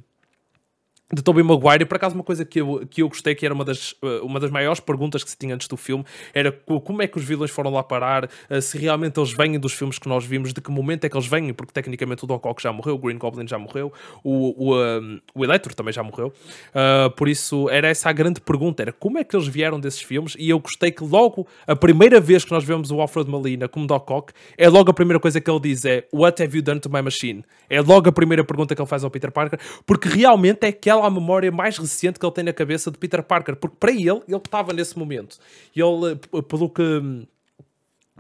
de 1.12 1.24
Tobey 1.24 1.44
Maguire, 1.44 1.82
e 1.82 1.86
por 1.86 1.96
acaso 1.96 2.14
uma 2.14 2.24
coisa 2.24 2.46
que 2.46 2.62
eu, 2.62 2.86
que 2.88 3.02
eu 3.02 3.10
gostei, 3.10 3.34
que 3.34 3.44
era 3.44 3.54
uma 3.54 3.66
das, 3.66 3.96
eh, 4.04 4.20
uma 4.22 4.40
das 4.40 4.52
maiores 4.52 4.80
perguntas 4.80 5.24
que 5.24 5.30
se 5.32 5.38
tinha 5.38 5.56
antes 5.56 5.68
do 5.68 5.76
filme, 5.76 6.06
era 6.34 6.52
como 6.52 7.02
é 7.02 7.08
que 7.08 7.18
os 7.18 7.24
vilões 7.24 7.50
foram 7.50 7.72
lá 7.72 7.82
parar, 7.82 8.30
eh, 8.48 8.62
se 8.62 8.78
realmente 8.78 9.20
eles 9.20 9.32
vêm 9.32 9.60
dos 9.60 9.74
filmes 9.74 9.98
que 9.98 10.08
nós 10.08 10.24
vimos, 10.24 10.54
de 10.54 10.62
que 10.62 10.70
momento 10.70 11.06
é 11.06 11.10
que 11.10 11.18
eles 11.18 11.28
vêm, 11.28 11.52
porque 11.52 11.74
tecnicamente 11.74 12.24
o 12.24 12.28
Doc 12.28 12.46
Ock 12.46 12.62
já 12.62 12.72
morreu, 12.72 12.94
o 12.94 12.98
Green 13.00 13.18
Goblin 13.18 13.48
já 13.48 13.58
morreu, 13.58 13.92
o, 14.24 14.70
o, 14.70 14.76
um, 14.76 15.16
eh, 15.16 15.22
o 15.34 15.44
Electro 15.44 15.74
também 15.74 15.92
já 15.92 16.04
morreu, 16.04 16.28
uh, 16.28 17.10
por 17.16 17.28
isso 17.28 17.68
era 17.70 17.88
essa 17.88 18.10
a 18.10 18.14
grande 18.14 18.40
pergunta, 18.40 18.84
era 18.84 18.92
como 18.92 19.18
é 19.18 19.24
que 19.24 19.36
eles 19.36 19.48
vieram 19.48 19.80
desses 19.80 20.02
filmes, 20.02 20.36
e 20.38 20.50
eu 20.50 20.60
gostei 20.60 20.92
que 20.92 21.04
logo, 21.04 21.48
a 21.66 21.76
primeira 21.76 22.20
vez 22.22 22.46
que 22.46 22.52
nós 22.52 22.64
vemos 22.64 22.92
o 22.92 23.02
Alfred 23.02 23.28
Molina 23.28 23.68
como 23.68 23.88
Doc 23.88 24.10
Ock, 24.12 24.34
é 24.56 24.70
logo 24.70 24.92
a 24.92 24.94
primeira 24.94 25.20
coisa 25.20 25.42
que 25.42 25.50
ele 25.50 25.60
diz 25.60 25.86
é, 25.86 26.06
what 26.14 26.42
have 26.42 26.56
you 26.56 26.62
done 26.62 26.80
to 26.80 26.90
my 26.90 27.02
machine? 27.02 27.44
É 27.68 27.82
logo 27.82 28.10
a 28.10 28.12
primeira 28.12 28.44
pergunta 28.44 28.76
que 28.76 28.82
ele 28.82 28.88
faz 28.88 29.04
ao 29.04 29.10
Peter 29.10 29.32
Parker, 29.32 29.60
porque 29.86 30.08
realmente 30.08 30.66
é 30.66 30.68
aquela 30.68 30.99
aquela 31.00 31.10
memória 31.10 31.52
mais 31.52 31.78
recente 31.78 32.20
que 32.20 32.26
ele 32.26 32.34
tem 32.34 32.44
na 32.44 32.54
cabeça 32.54 32.92
de 32.92 32.98
Peter 32.98 33.24
Parker, 33.24 33.56
porque 33.56 33.78
para 33.80 33.92
ele, 33.92 34.22
ele 34.28 34.38
estava 34.38 34.74
nesse 34.74 34.98
momento. 34.98 35.38
E 35.76 35.82
ele, 35.82 36.20
eh, 36.34 36.42
pelo 36.42 36.70
que, 36.70 37.28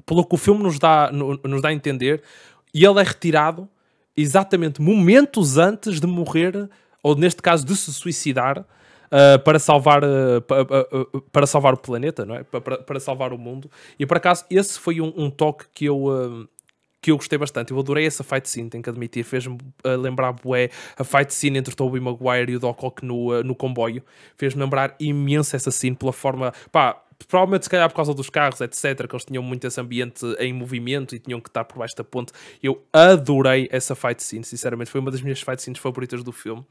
pelo 0.05 0.25
que 0.25 0.36
o 0.36 0.38
filme 0.38 0.63
nos 0.63 0.80
dá, 0.80 1.11
nos 1.11 1.61
dá 1.61 1.69
a 1.69 1.73
entender, 1.73 2.21
ele 2.73 2.99
é 2.99 3.03
retirado 3.03 3.67
exatamente 4.15 4.82
momentos 4.82 5.57
antes 5.57 5.99
de 5.99 6.07
morrer, 6.07 6.69
ou 7.03 7.15
neste 7.15 7.41
caso 7.41 7.65
de 7.65 7.75
se 7.75 7.93
suicidar, 7.93 8.59
uh, 8.59 9.39
para, 9.43 9.59
salvar, 9.59 10.03
uh, 10.03 10.38
uh, 10.38 11.21
para 11.32 11.45
salvar 11.45 11.73
o 11.73 11.77
planeta, 11.77 12.25
não 12.25 12.36
é? 12.36 12.43
Para, 12.43 12.77
para, 12.80 12.99
salvar 12.99 13.34
o 13.34 13.38
mundo. 13.38 13.69
E 13.97 14.05
por 14.05 14.17
acaso, 14.17 14.45
esse 14.49 14.80
foi 14.80 15.01
um, 15.01 15.13
um 15.15 15.30
toque 15.30 15.65
que 15.73 15.86
eu 15.86 16.47
que 17.02 17.12
eu 17.12 17.18
gostei 17.18 17.38
bastante. 17.38 17.72
Eu 17.72 17.80
adorei 17.80 18.06
essa 18.06 18.24
fight 18.24 18.50
scene, 18.50 18.70
tenho 18.70 18.84
que 18.84 18.89
admitir. 18.89 19.24
Fez-me 19.24 19.58
uh, 19.86 19.97
lembrar 19.97 20.34
bué 20.34 20.70
a 20.97 21.04
fight 21.04 21.34
scene 21.34 21.58
entre 21.58 21.74
o 21.74 21.76
Tobey 21.76 22.02
Maguire 22.02 22.52
e 22.52 22.56
o 22.56 22.60
Doc 22.60 22.84
Ock 22.84 23.06
no, 23.06 23.34
uh, 23.34 23.43
no 23.43 23.56
comboio. 23.56 24.04
Fez-me 24.38 24.62
lembrar 24.62 24.95
imenso 25.00 25.56
essa 25.56 25.72
scene 25.72 25.95
pela 25.95 26.12
forma... 26.12 26.54
Pá, 26.72 27.02
provavelmente 27.28 27.66
se 27.66 27.70
calhar 27.70 27.89
por 27.89 27.95
causa 27.95 28.14
dos 28.14 28.30
carros, 28.30 28.62
etc, 28.62 29.08
que 29.08 29.16
eles 29.16 29.26
tinham 29.26 29.43
muito 29.43 29.66
esse 29.68 29.80
ambiente 29.80 30.26
em 30.39 30.54
movimento 30.54 31.16
e 31.16 31.20
tinham 31.20 31.39
que 31.39 31.50
estar 31.50 31.64
por 31.66 31.80
baixo 31.80 31.95
da 31.95 32.04
ponte. 32.04 32.32
Eu 32.62 32.82
adorei 32.93 33.68
essa 33.72 33.95
fight 33.95 34.22
scene, 34.24 34.43
sinceramente. 34.43 34.89
Foi 34.89 35.02
uma 35.02 35.12
das 35.12 35.22
minhas 35.22 35.41
fight 35.41 35.62
scenes 35.62 35.80
favoritas 35.80 36.24
do 36.24 36.32
filme. 36.32 36.66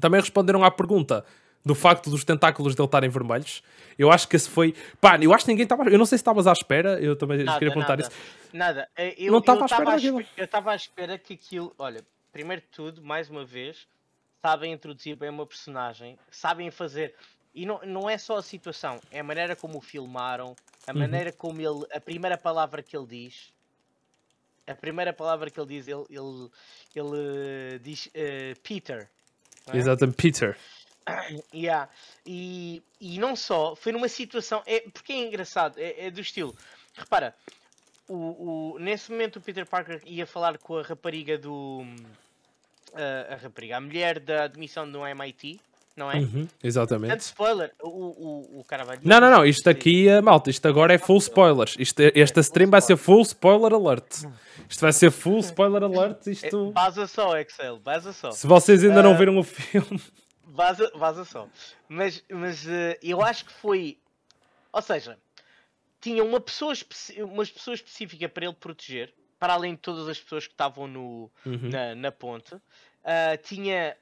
Também 0.00 0.20
responderam 0.20 0.62
à 0.62 0.70
pergunta 0.70 1.24
do 1.68 1.74
facto 1.74 2.08
dos 2.08 2.24
tentáculos 2.24 2.74
dele 2.74 2.86
estarem 2.86 3.10
vermelhos. 3.10 3.62
Eu 3.98 4.10
acho 4.10 4.26
que 4.26 4.36
esse 4.36 4.48
foi. 4.48 4.74
Pá, 5.00 5.18
eu 5.20 5.34
acho 5.34 5.44
que 5.44 5.50
ninguém 5.50 5.64
estava. 5.64 5.84
Eu 5.90 5.98
não 5.98 6.06
sei 6.06 6.16
se 6.16 6.22
estavas 6.22 6.46
à 6.46 6.52
espera, 6.52 6.98
eu 6.98 7.14
também 7.14 7.44
nada, 7.44 7.58
queria 7.58 7.74
perguntar 7.74 7.98
nada, 7.98 8.08
isso. 8.08 8.48
Nada, 8.52 8.88
eh, 8.96 9.14
eu 9.18 9.30
não 9.30 9.40
estava 9.40 9.62
à 9.62 9.66
espera 9.66 9.84
daquilo. 9.84 10.24
Eu 10.34 10.44
estava 10.46 10.72
à 10.72 10.76
espera 10.76 11.18
que 11.18 11.34
aquilo. 11.34 11.74
Olha, 11.78 12.02
primeiro 12.32 12.62
de 12.62 12.68
tudo, 12.68 13.02
mais 13.02 13.28
uma 13.28 13.44
vez, 13.44 13.86
sabem 14.40 14.72
introduzir 14.72 15.14
bem 15.14 15.28
uma 15.28 15.46
personagem, 15.46 16.18
sabem 16.30 16.70
fazer. 16.70 17.14
E 17.54 17.66
não, 17.66 17.80
não 17.84 18.08
é 18.08 18.16
só 18.16 18.38
a 18.38 18.42
situação, 18.42 18.98
é 19.10 19.20
a 19.20 19.24
maneira 19.24 19.54
como 19.54 19.76
o 19.76 19.80
filmaram, 19.80 20.56
a 20.86 20.92
uhum. 20.92 20.98
maneira 21.00 21.32
como 21.32 21.60
ele. 21.60 21.84
A 21.92 22.00
primeira 22.00 22.38
palavra 22.38 22.82
que 22.82 22.96
ele 22.96 23.06
diz. 23.06 23.52
A 24.66 24.74
primeira 24.74 25.12
palavra 25.12 25.50
que 25.50 25.58
ele 25.60 25.66
diz, 25.66 25.88
ele, 25.88 26.04
ele, 26.10 26.50
ele 26.94 27.78
diz 27.80 28.06
uh, 28.06 28.60
Peter. 28.62 29.08
É? 29.66 29.76
Exatamente, 29.76 30.16
Peter. 30.16 30.56
Yeah. 31.54 31.88
E, 32.26 32.82
e 33.00 33.18
não 33.18 33.34
só, 33.36 33.74
foi 33.74 33.92
numa 33.92 34.08
situação. 34.08 34.62
É, 34.66 34.80
porque 34.80 35.12
é 35.12 35.26
engraçado, 35.26 35.78
é, 35.78 36.06
é 36.06 36.10
do 36.10 36.20
estilo. 36.20 36.54
Repara, 36.94 37.34
o, 38.08 38.74
o, 38.74 38.78
nesse 38.78 39.10
momento 39.10 39.36
o 39.36 39.40
Peter 39.40 39.66
Parker 39.66 40.00
ia 40.06 40.26
falar 40.26 40.58
com 40.58 40.78
a 40.78 40.82
rapariga 40.82 41.36
do. 41.38 41.84
A, 42.94 43.34
a 43.34 43.36
rapariga, 43.36 43.76
a 43.76 43.80
mulher 43.80 44.18
da 44.18 44.44
admissão 44.44 44.90
do 44.90 45.06
MIT, 45.06 45.60
não 45.94 46.10
é? 46.10 46.16
Uhum, 46.16 46.48
exatamente. 46.64 47.10
Tanto 47.10 47.20
spoiler, 47.20 47.72
o, 47.82 47.88
o, 47.88 48.60
o 48.60 48.64
cara 48.64 48.84
vai 48.84 48.98
Não, 49.02 49.20
não, 49.20 49.30
não, 49.30 49.44
isto 49.44 49.68
aqui, 49.68 50.08
é 50.08 50.22
malta, 50.22 50.48
isto 50.48 50.66
agora 50.66 50.94
é 50.94 50.98
full 50.98 51.18
spoilers. 51.18 51.76
Isto, 51.78 52.00
é, 52.00 52.12
esta 52.14 52.40
stream 52.40 52.70
vai 52.70 52.80
ser 52.80 52.96
full 52.96 53.20
spoiler 53.22 53.74
alert. 53.74 54.24
Isto 54.68 54.80
vai 54.80 54.92
ser 54.92 55.10
full 55.10 55.40
spoiler 55.40 55.82
alert. 55.82 56.26
Isto... 56.28 56.72
Baza 56.72 57.06
só, 57.06 57.36
Excel, 57.36 57.78
baza 57.78 58.12
só. 58.12 58.30
Se 58.30 58.46
vocês 58.46 58.82
ainda 58.82 59.02
não 59.02 59.16
viram 59.16 59.36
o 59.38 59.42
filme 59.42 60.00
vaza, 60.58 60.90
vaza 60.96 61.24
só. 61.24 61.48
Mas, 61.88 62.24
mas 62.28 62.66
uh, 62.66 62.98
eu 63.00 63.22
acho 63.22 63.44
que 63.44 63.52
foi. 63.52 63.96
Ou 64.72 64.82
seja, 64.82 65.16
tinha 66.00 66.24
uma 66.24 66.40
pessoa, 66.40 66.74
uma 67.18 67.46
pessoa 67.46 67.74
específica 67.76 68.28
para 68.28 68.46
ele 68.46 68.54
proteger, 68.54 69.14
para 69.38 69.52
além 69.54 69.74
de 69.74 69.80
todas 69.80 70.08
as 70.08 70.18
pessoas 70.18 70.48
que 70.48 70.52
estavam 70.52 70.88
no, 70.88 71.30
uhum. 71.46 71.70
na, 71.70 71.94
na 71.94 72.10
ponte. 72.10 72.56
Uh, 72.56 73.38
tinha. 73.44 73.96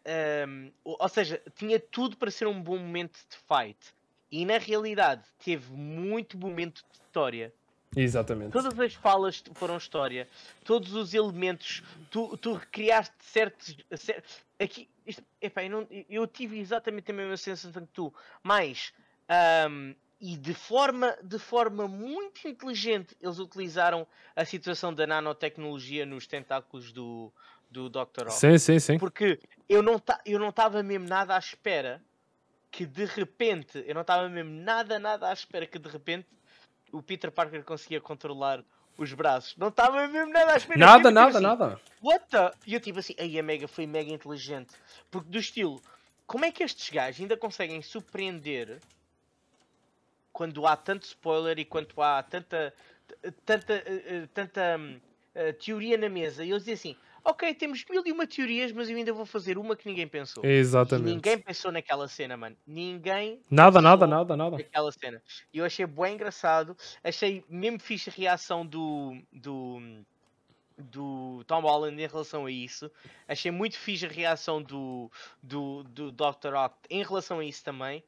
Um, 0.49 0.73
ou 0.83 1.09
seja, 1.11 1.43
tinha 1.55 1.79
tudo 1.79 2.17
para 2.17 2.31
ser 2.31 2.47
um 2.47 2.61
bom 2.61 2.79
momento 2.79 3.19
de 3.29 3.37
fight. 3.37 3.95
E 4.33 4.45
na 4.47 4.57
realidade 4.59 5.23
teve 5.45 5.71
muito 5.73 6.39
momento 6.39 6.83
de 6.91 6.99
história. 6.99 7.53
Exatamente. 7.95 8.53
Todas 8.53 8.79
as 8.79 8.95
falas 8.95 9.43
foram 9.55 9.77
história, 9.77 10.29
todos 10.65 10.93
os 10.95 11.15
elementos, 11.15 11.83
tu, 12.11 12.37
tu 12.37 12.55
recriaste 12.55 13.15
certos. 13.21 13.77
cer- 13.97 14.23
aqui, 14.59 14.89
isto, 15.07 15.23
epá, 15.41 15.63
eu, 15.65 15.71
não- 15.71 15.89
eu 16.09 16.27
tive 16.27 16.59
exatamente 16.59 17.11
a 17.11 17.15
mesma 17.15 17.37
sensação 17.37 17.83
que 17.87 17.93
tu, 17.93 18.13
mas. 18.43 18.93
ahm, 19.29 19.95
e 20.19 20.35
de 20.35 20.55
forma, 20.55 21.15
de 21.23 21.39
forma 21.39 21.87
muito 21.87 22.49
inteligente, 22.49 23.15
eles 23.21 23.39
utilizaram 23.39 24.07
a 24.35 24.47
situação 24.47 24.93
da 24.93 25.07
nanotecnologia 25.07 26.07
nos 26.07 26.27
tentáculos 26.27 26.91
do, 26.91 27.31
do 27.71 27.91
Dr. 27.91 28.23
Ock. 28.23 28.33
Sim, 28.33 28.57
sim, 28.57 28.79
sim. 28.79 28.99
Porque 28.99 29.39
eu 29.69 29.83
não 29.83 30.01
não 30.39 30.49
estava 30.49 30.83
mesmo 30.83 31.07
nada 31.07 31.37
à 31.37 31.39
espera 31.39 32.03
que 32.71 32.87
de 32.87 33.05
repente, 33.05 33.85
eu 33.87 33.95
não 33.95 34.01
estava 34.01 34.27
mesmo 34.29 34.51
nada, 34.51 34.99
nada 34.99 35.29
à 35.29 35.33
espera 35.35 35.67
que 35.67 35.79
de 35.79 35.89
repente 35.89 36.27
o 36.93 37.03
Peter 37.03 37.31
Parker 37.31 37.63
conseguia 37.65 38.01
controlar 38.01 38.65
os 38.97 39.13
braços. 39.13 39.57
Não 39.57 39.69
estava 39.69 40.07
mesmo 40.09 40.33
nada 40.33 40.53
à 40.53 40.57
espera. 40.57 40.79
Nada, 40.79 41.11
nada, 41.11 41.31
assim, 41.31 41.41
nada. 41.41 41.81
What 42.03 42.27
the? 42.31 42.51
E 42.67 42.75
eu 42.75 42.81
tipo 42.81 42.99
assim, 42.99 43.15
aí 43.19 43.39
a 43.39 43.43
Mega 43.43 43.69
foi 43.69 43.87
mega 43.87 44.11
inteligente. 44.11 44.73
Porque 45.11 45.31
do 45.31 45.39
estilo, 45.39 45.83
como 46.27 46.45
é 46.45 46.51
que 46.51 46.63
estes 46.63 46.89
gajos 46.91 47.21
ainda 47.21 47.37
conseguem 47.37 47.83
surpreender 47.83 48.81
quando 50.33 50.67
há 50.67 50.77
tanto 50.77 51.05
spoiler 51.05 51.59
e 51.59 51.65
quando 51.65 52.01
há 52.03 52.23
tanta 52.23 52.75
tanta, 53.45 53.75
eh, 53.75 54.03
eh, 54.07 54.29
tanta 54.35 54.77
hum, 54.79 55.01
eh, 55.35 55.53
teoria 55.53 55.97
na 55.97 56.09
mesa 56.09 56.45
e 56.45 56.51
eles 56.51 56.65
dizem 56.65 56.75
assim, 56.93 56.97
ok, 57.31 57.55
temos 57.55 57.85
mil 57.91 58.03
e 58.07 58.13
uma 58.13 58.27
teorias, 58.27 58.73
mas 58.73 58.89
eu 58.89 58.97
ainda 58.97 59.13
vou 59.13 59.27
fazer 59.27 59.59
uma 59.59 59.77
que 59.77 59.89
ninguém 59.89 60.07
pensou. 60.09 60.45
E 60.45 60.49
Exatamente. 60.49 61.15
ninguém 61.15 61.39
pensou 61.39 61.71
naquela 61.73 62.09
cena, 62.09 62.37
mano. 62.37 62.57
Ninguém 62.67 63.41
Nada, 63.51 63.81
nada, 63.81 64.07
nada, 64.07 64.37
nada. 64.37 64.57
naquela 64.57 64.93
cena. 64.93 65.23
E 65.53 65.59
eu 65.59 65.65
achei 65.65 65.87
bem 65.87 66.15
engraçado. 66.15 66.77
Achei 67.03 67.45
mesmo 67.49 67.79
fixe 67.81 68.09
a 68.11 68.13
reação 68.13 68.65
do, 68.65 69.21
do, 69.33 69.81
do 70.79 71.43
Tom 71.47 71.61
Holland 71.61 72.01
em 72.03 72.07
relação 72.07 72.47
a 72.47 72.51
isso. 72.51 72.91
Achei 73.27 73.51
muito 73.51 73.79
fixe 73.79 74.07
a 74.07 74.09
reação 74.11 74.63
do, 74.63 75.11
do, 75.43 75.83
do 75.85 76.13
Dr. 76.13 76.55
Oct 76.55 76.77
em 76.91 77.03
relação 77.03 77.39
a 77.41 77.45
isso 77.45 77.65
também. 77.65 78.03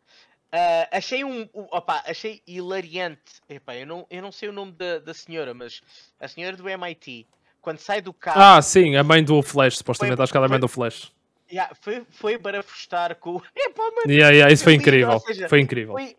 Ah, 0.51 0.89
achei 0.93 1.25
um. 1.25 1.43
um- 1.55 1.67
opa, 1.71 2.03
achei 2.07 2.43
hilariante. 2.47 3.43
Epá, 3.49 3.77
eu, 3.77 3.87
não, 3.87 4.07
eu 4.11 4.23
não 4.23 4.33
sei 4.33 4.49
o 4.49 4.53
nome 4.53 4.73
da, 4.73 4.99
da 4.99 5.13
senhora, 5.13 5.53
mas 5.53 5.83
a 6.19 6.27
senhora 6.27 6.57
do 6.57 6.67
MIT, 6.69 7.27
quando 7.61 7.79
sai 7.79 8.01
do 8.01 8.13
carro, 8.13 8.41
Ah, 8.41 8.63
sim, 8.63 8.97
a 8.97 9.03
mãe 9.05 9.23
do 9.23 9.43
Flash, 9.43 9.79
supostamente. 9.79 10.17
Foi- 10.17 10.23
Acho 10.25 10.33
que 10.33 10.37
ela 10.37 10.47
é 10.47 10.49
a 10.49 10.51
mãe 10.51 10.61
do 10.61 10.69
Flash. 10.69 11.13
yeah, 11.51 11.75
foi, 11.81 12.05
foi 12.11 12.39
para 12.39 12.63
fustar 12.63 13.15
com. 13.17 13.37
o- 13.37 13.43
Epá, 13.57 13.83
mano, 13.83 14.11
Yeah, 14.11 14.31
yeah, 14.35 14.53
isso 14.53 14.65
foi 14.65 14.73
lindo, 14.75 14.83
incrível. 14.83 15.21
seja, 15.21 15.49
Foi 15.49 15.61
incrível. 15.61 15.95
Foi. 15.95 16.17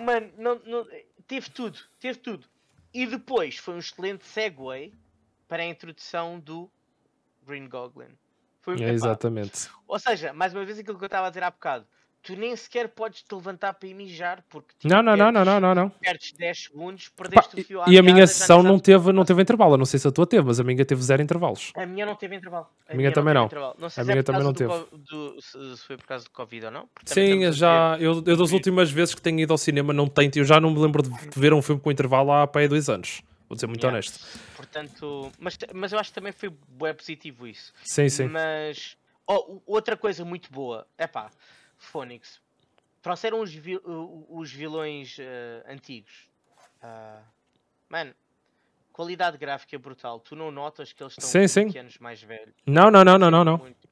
Mano, 0.00 0.30
não, 0.38 0.60
não- 0.64 0.86
teve 1.26 1.50
tudo, 1.50 1.78
teve 2.00 2.18
tudo. 2.18 2.46
E 2.94 3.06
depois 3.06 3.56
foi 3.56 3.74
um 3.74 3.78
excelente 3.78 4.26
segue 4.26 4.92
para 5.48 5.62
a 5.62 5.66
introdução 5.66 6.38
do 6.40 6.70
Green 7.46 7.68
Goblin. 7.68 8.08
Foi, 8.60 8.80
É, 8.82 8.90
exatamente. 8.90 9.68
Ou 9.88 9.98
seja, 9.98 10.32
mais 10.32 10.54
uma 10.54 10.64
vez 10.64 10.78
aquilo 10.78 10.96
que 10.98 11.04
eu 11.04 11.06
estava 11.06 11.26
a 11.26 11.30
dizer 11.30 11.42
há 11.42 11.50
bocado. 11.50 11.86
Tu 12.22 12.36
nem 12.36 12.54
sequer 12.54 12.88
podes 12.88 13.22
te 13.22 13.34
levantar 13.34 13.74
para 13.74 13.88
ir 13.88 13.94
mijar 13.94 14.44
porque 14.48 14.68
tipo, 14.78 14.94
Não, 14.94 15.02
não, 15.02 15.16
não, 15.16 15.32
não, 15.32 15.32
perdes- 15.32 15.46
não, 15.54 15.60
não, 15.60 15.74
não. 15.74 15.88
perdes 15.90 16.32
10 16.32 16.58
segundos, 16.64 17.08
Pá, 17.08 17.24
perdeste 17.24 17.60
o 17.60 17.64
fio 17.64 17.82
à 17.82 17.88
e 17.90 17.98
a 17.98 18.02
minha 18.02 18.24
sessão 18.28 18.62
não 18.62 18.78
teve, 18.78 19.10
não 19.12 19.24
teve 19.24 19.42
intervalo. 19.42 19.74
Eu 19.74 19.78
não 19.78 19.84
sei 19.84 19.98
se 19.98 20.06
a 20.06 20.12
tua 20.12 20.24
teve, 20.24 20.46
mas 20.46 20.60
a 20.60 20.62
minha 20.64 20.84
teve 20.84 21.02
zero 21.02 21.20
intervalos. 21.20 21.72
A 21.76 21.84
minha 21.84 22.06
não 22.06 22.14
teve 22.14 22.36
intervalo. 22.36 22.68
A 22.88 22.94
minha 22.94 23.10
também 23.10 23.34
teve 23.48 23.60
não. 23.60 23.74
Não 23.76 23.90
sei 23.90 24.02
A 24.02 24.04
é 24.04 24.06
minha 24.06 24.22
por 24.22 24.26
também 24.32 24.44
não 24.44 24.52
do 24.52 24.66
co- 24.66 24.96
do- 24.96 25.42
se 25.42 25.84
foi 25.86 25.96
por 25.96 26.06
causa 26.06 26.24
do 26.24 26.30
Covid 26.30 26.66
ou 26.66 26.70
não. 26.70 26.86
porque 26.94 27.12
também 27.12 27.40
Sim, 27.40 27.44
a 27.46 27.50
já. 27.50 27.96
Eu, 27.98 28.22
eu 28.24 28.36
das 28.36 28.52
últimas 28.52 28.90
vezes 28.90 29.14
que 29.16 29.20
tenho 29.22 29.40
ido 29.40 29.52
ao 29.52 29.58
cinema 29.58 29.92
não 29.92 30.06
tenho. 30.06 30.30
Eu 30.36 30.44
já 30.44 30.60
não 30.60 30.70
me 30.70 30.78
lembro 30.78 31.02
de 31.02 31.10
de 31.10 31.40
ver 31.40 31.52
um 31.52 31.60
filme 31.60 31.80
com 31.80 31.90
intervalo 31.90 32.30
há 32.32 32.46
para 32.46 32.60
aí 32.60 32.68
dois 32.68 32.88
anos. 32.88 33.20
Vou 33.48 33.58
ser 33.58 33.66
muito 33.66 33.82
Yeah. 33.82 33.94
honesto. 33.96 34.18
Portanto, 34.56 35.32
mas, 35.38 35.58
mas 35.74 35.92
eu 35.92 35.98
acho 35.98 36.10
que 36.10 36.14
também 36.14 36.32
foi 36.32 36.50
positivo 36.94 37.46
isso. 37.46 37.72
Sim, 37.82 38.08
sim. 38.08 38.26
Mas 38.28 38.96
oh, 39.26 39.60
outra 39.66 39.96
coisa 39.96 40.24
muito 40.24 40.50
boa, 40.52 40.86
é 40.96 41.06
pá, 41.06 41.30
Phoenix. 41.84 42.40
Trouxeram 43.00 43.40
os, 43.40 43.52
vi- 43.52 43.80
os 43.84 44.50
vilões 44.52 45.16
eh, 45.18 45.64
antigos. 45.68 46.28
Ah, 46.80 47.20
mano, 47.88 48.14
qualidade 48.92 49.36
gráfica 49.36 49.78
brutal. 49.78 50.20
Tu 50.20 50.36
não 50.36 50.50
notas 50.50 50.92
que 50.92 51.02
eles 51.02 51.12
estão 51.14 51.28
Sim, 51.28 51.48
sim. 51.48 51.64
20 51.66 51.78
anos 51.78 51.98
mais 51.98 52.22
velhos. 52.22 52.54
Não, 52.66 52.90
não, 52.90 53.04
não, 53.04 53.18
não, 53.18 53.30
não, 53.30 53.44
não. 53.44 53.58
Muito- 53.58 53.88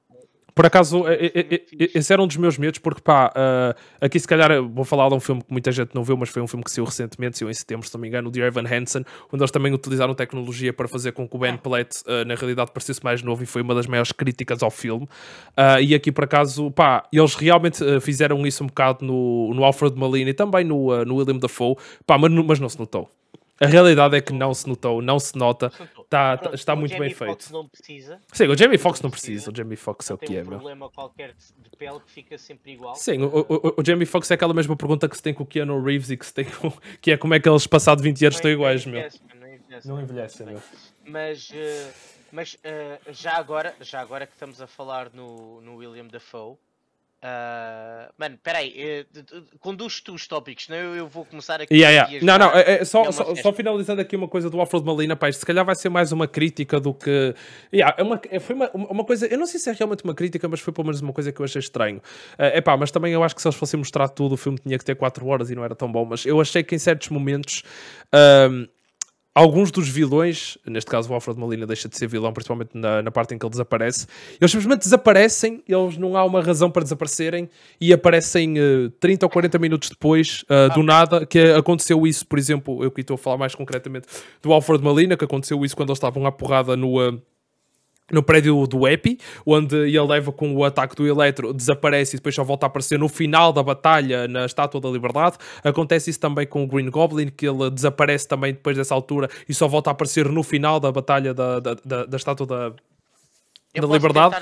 Por 0.54 0.66
acaso, 0.66 0.98
muito 0.98 1.10
eh, 1.10 1.62
fixe. 1.66 1.90
esse 1.94 2.12
era 2.12 2.22
um 2.22 2.26
dos 2.26 2.36
meus 2.36 2.58
medos, 2.58 2.78
porque 2.78 3.00
pá, 3.00 3.32
eh, 3.34 3.74
aqui 4.00 4.18
se 4.18 4.26
calhar 4.26 4.62
vou 4.62 4.84
falar 4.84 5.08
de 5.08 5.14
um 5.14 5.20
filme 5.20 5.42
que 5.42 5.50
muita 5.50 5.70
gente 5.72 5.94
não 5.94 6.02
viu, 6.02 6.16
mas 6.16 6.28
foi 6.28 6.42
um 6.42 6.46
filme 6.46 6.64
que 6.64 6.70
saiu 6.70 6.84
recentemente, 6.84 7.38
saiu 7.38 7.50
em 7.50 7.54
setembro, 7.54 7.86
se 7.86 7.94
não 7.94 8.00
me 8.00 8.08
engano, 8.08 8.28
o 8.28 8.32
de 8.32 8.40
Evan 8.40 8.64
Hansen, 8.64 9.04
onde 9.32 9.42
eles 9.42 9.50
também 9.50 9.72
utilizaram 9.72 10.14
tecnologia 10.14 10.72
para 10.72 10.88
fazer 10.88 11.12
com 11.12 11.28
que 11.28 11.36
o 11.36 11.38
Ben 11.38 11.56
Platt, 11.56 12.02
eh, 12.06 12.24
na 12.24 12.34
realidade, 12.34 12.70
parecesse 12.72 13.02
mais 13.02 13.22
novo 13.22 13.42
e 13.42 13.46
foi 13.46 13.62
uma 13.62 13.74
das 13.74 13.86
maiores 13.86 14.12
críticas 14.12 14.62
ao 14.62 14.70
filme. 14.70 15.08
Ah, 15.56 15.80
e 15.80 15.94
aqui, 15.94 16.10
por 16.12 16.24
acaso, 16.24 16.70
pá, 16.70 17.04
eles 17.12 17.34
realmente 17.34 17.82
fizeram 18.00 18.46
isso 18.46 18.64
um 18.64 18.66
bocado 18.66 19.04
no, 19.04 19.52
no 19.54 19.64
Alfred 19.64 19.96
Molina 19.96 20.30
e 20.30 20.34
também 20.34 20.64
no, 20.64 21.04
no 21.04 21.16
William 21.16 21.38
Dafoe, 21.38 21.76
pá, 22.06 22.18
mas, 22.18 22.32
mas 22.32 22.60
não 22.60 22.68
se 22.68 22.78
notou. 22.78 23.08
A 23.60 23.66
realidade 23.66 24.16
é 24.16 24.20
que 24.22 24.32
não 24.32 24.54
se 24.54 24.66
notou, 24.66 25.02
não 25.02 25.18
se 25.20 25.36
nota, 25.36 25.68
Portanto, 25.70 26.06
tá, 26.08 26.38
pronto, 26.38 26.54
está 26.54 26.72
o 26.72 26.76
muito 26.78 26.92
Jamie 26.92 27.08
bem 27.08 27.14
Foxx 27.14 27.44
feito. 27.44 27.52
não 27.52 27.68
precisa. 27.68 28.20
Sim, 28.32 28.46
o 28.48 28.56
Jamie 28.56 28.78
Foxx 28.78 29.02
não 29.02 29.10
precisa. 29.10 29.32
precisa, 29.32 29.50
o 29.52 29.56
Jamie 29.56 29.76
Foxx 29.76 30.10
é 30.10 30.14
o 30.14 30.18
Tem 30.18 30.28
que 30.28 30.36
é, 30.36 30.40
um 30.40 30.44
meu. 30.46 30.58
problema 30.58 30.88
qualquer 30.90 31.34
de 31.34 31.76
pele 31.76 32.00
que 32.00 32.10
fica 32.10 32.38
sempre 32.38 32.72
igual. 32.72 32.94
Sim, 32.94 33.22
o, 33.22 33.26
o, 33.40 33.74
o 33.80 33.84
Jamie 33.84 34.06
Foxx 34.06 34.30
é 34.30 34.34
aquela 34.34 34.54
mesma 34.54 34.74
pergunta 34.76 35.06
que 35.08 35.16
se 35.16 35.22
tem 35.22 35.34
com 35.34 35.42
o 35.42 35.46
Keanu 35.46 35.82
Reeves 35.82 36.10
e 36.10 36.16
que 36.16 36.24
se 36.24 36.32
tem 36.32 36.46
com. 36.46 36.72
que 37.02 37.12
é 37.12 37.16
como 37.18 37.34
é 37.34 37.40
que 37.40 37.48
eles, 37.48 37.66
passado 37.66 38.02
20 38.02 38.24
anos, 38.24 38.36
estão 38.36 38.50
iguais, 38.50 38.86
meu. 38.86 38.96
envelhece, 38.98 39.20
Não 39.38 39.46
envelhece, 39.54 39.88
Não 39.88 40.00
envelhecem, 40.00 40.46
meu. 40.46 40.62
Mas, 41.06 41.50
eh, 41.52 41.90
mas 42.32 42.56
eh, 42.64 42.98
já, 43.10 43.36
agora, 43.36 43.74
já 43.80 44.00
agora 44.00 44.26
que 44.26 44.32
estamos 44.32 44.60
a 44.62 44.66
falar 44.66 45.10
no, 45.12 45.60
no 45.60 45.76
William 45.76 46.06
Dafoe, 46.06 46.56
ah, 47.22 48.10
mano, 48.16 48.38
peraí, 48.42 48.72
eh, 48.76 49.06
conduz 49.58 50.00
tu 50.00 50.14
os 50.14 50.26
tópicos, 50.26 50.64
senão 50.64 50.78
eu, 50.78 50.94
eu 50.96 51.06
vou 51.06 51.24
começar 51.26 51.60
aqui 51.60 51.74
Yeah, 51.74 52.08
yeah. 52.08 52.24
Não, 52.26 52.38
não, 52.38 52.50
é, 52.58 52.80
é 52.80 52.84
só, 52.84 53.04
É 53.04 53.12
só, 53.12 53.34
só 53.34 53.52
finalizando 53.52 54.00
aqui 54.00 54.16
uma 54.16 54.26
coisa 54.28 54.48
do 54.48 54.58
Alfred 54.58 54.84
Molina, 54.84 55.14
pá, 55.14 55.30
se 55.30 55.44
calhar 55.44 55.64
vai 55.64 55.74
ser 55.74 55.90
mais 55.90 56.12
uma 56.12 56.26
crítica 56.26 56.80
do 56.80 56.94
que. 56.94 57.34
Yeah, 57.72 57.94
é 57.98 58.02
uma, 58.02 58.20
é- 58.30 58.40
foi 58.40 58.56
uma, 58.56 58.70
uma 58.72 59.04
coisa, 59.04 59.26
eu 59.26 59.38
não 59.38 59.46
sei 59.46 59.60
se 59.60 59.68
é 59.68 59.72
realmente 59.74 60.02
uma 60.02 60.14
crítica, 60.14 60.48
mas 60.48 60.60
foi 60.60 60.72
pelo 60.72 60.86
menos 60.86 61.00
uma 61.02 61.12
coisa 61.12 61.30
que 61.30 61.40
eu 61.40 61.44
achei 61.44 61.60
estranho. 61.60 62.00
É 62.38 62.60
pá, 62.60 62.76
mas 62.76 62.90
também 62.90 63.12
eu 63.12 63.22
acho 63.22 63.34
que 63.34 63.42
se 63.42 63.48
eles 63.48 63.56
fossem 63.58 63.76
mostrar 63.78 64.08
tudo, 64.08 64.32
o 64.34 64.36
filme 64.38 64.58
tinha 64.58 64.78
que 64.78 64.84
ter 64.84 64.94
4 64.94 65.26
horas 65.26 65.50
e 65.50 65.54
não 65.54 65.62
era 65.64 65.74
tão 65.74 65.90
bom. 65.92 66.04
Mas 66.06 66.24
eu 66.24 66.40
achei 66.40 66.62
que 66.62 66.74
em 66.74 66.78
certos 66.78 67.10
momentos. 67.10 67.62
ahm, 68.12 68.66
alguns 69.34 69.70
dos 69.70 69.88
vilões, 69.88 70.58
neste 70.66 70.90
caso 70.90 71.10
o 71.10 71.14
Alfred 71.14 71.38
Molina 71.38 71.66
deixa 71.66 71.88
de 71.88 71.96
ser 71.96 72.08
vilão, 72.08 72.32
principalmente 72.32 72.70
na, 72.74 73.02
na 73.02 73.10
parte 73.10 73.34
em 73.34 73.38
que 73.38 73.44
ele 73.44 73.50
desaparece, 73.50 74.06
eles 74.40 74.50
simplesmente 74.50 74.80
desaparecem, 74.80 75.62
eles 75.68 75.96
não 75.96 76.16
há 76.16 76.24
uma 76.24 76.42
razão 76.42 76.70
para 76.70 76.82
desaparecerem 76.82 77.48
e 77.80 77.92
aparecem 77.92 78.58
eh, 78.58 78.90
30 78.98 79.26
ou 79.26 79.30
40 79.30 79.58
minutos 79.58 79.88
depois, 79.88 80.44
eh, 80.48 80.68
do 80.70 80.82
nada, 80.82 81.24
que 81.24 81.38
aconteceu 81.38 82.06
isso, 82.06 82.26
por 82.26 82.38
exemplo, 82.38 82.82
eu 82.82 82.88
aqui 82.88 83.02
estou 83.02 83.14
a 83.14 83.18
falar 83.18 83.38
mais 83.38 83.54
concretamente 83.54 84.06
do 84.42 84.52
Alfred 84.52 84.82
Molina, 84.82 85.16
que 85.16 85.24
aconteceu 85.24 85.64
isso 85.64 85.76
quando 85.76 85.90
eles 85.90 85.98
estavam 85.98 86.26
à 86.26 86.32
porrada 86.32 86.76
no. 86.76 87.00
eh, 87.00 87.18
no 88.10 88.22
prédio 88.22 88.66
do 88.66 88.86
Epi, 88.88 89.18
onde 89.46 89.76
ele 89.76 90.00
leva 90.00 90.32
com 90.32 90.54
o 90.54 90.64
ataque 90.64 90.94
do 90.96 91.06
Eletro, 91.06 91.52
desaparece 91.52 92.16
e 92.16 92.18
depois 92.18 92.34
só 92.34 92.42
volta 92.44 92.66
a 92.66 92.68
aparecer 92.68 92.98
no 92.98 93.08
final 93.08 93.52
da 93.52 93.62
batalha 93.62 94.26
na 94.28 94.44
Estátua 94.46 94.80
da 94.80 94.88
Liberdade. 94.88 95.36
Acontece 95.62 96.10
isso 96.10 96.20
também 96.20 96.46
com 96.46 96.64
o 96.64 96.66
Green 96.66 96.90
Goblin, 96.90 97.28
que 97.28 97.46
ele 97.48 97.70
desaparece 97.70 98.26
também 98.28 98.52
depois 98.52 98.76
dessa 98.76 98.94
altura 98.94 99.28
e 99.48 99.54
só 99.54 99.66
volta 99.68 99.90
a 99.90 99.92
aparecer 99.92 100.28
no 100.28 100.42
final 100.42 100.80
da 100.80 100.90
batalha 100.92 101.32
da, 101.34 101.60
da, 101.60 101.74
da, 101.84 102.04
da 102.06 102.16
Estátua 102.16 102.46
da, 102.46 102.72
Eu 103.74 103.86
da 103.86 103.94
Liberdade. 103.94 104.34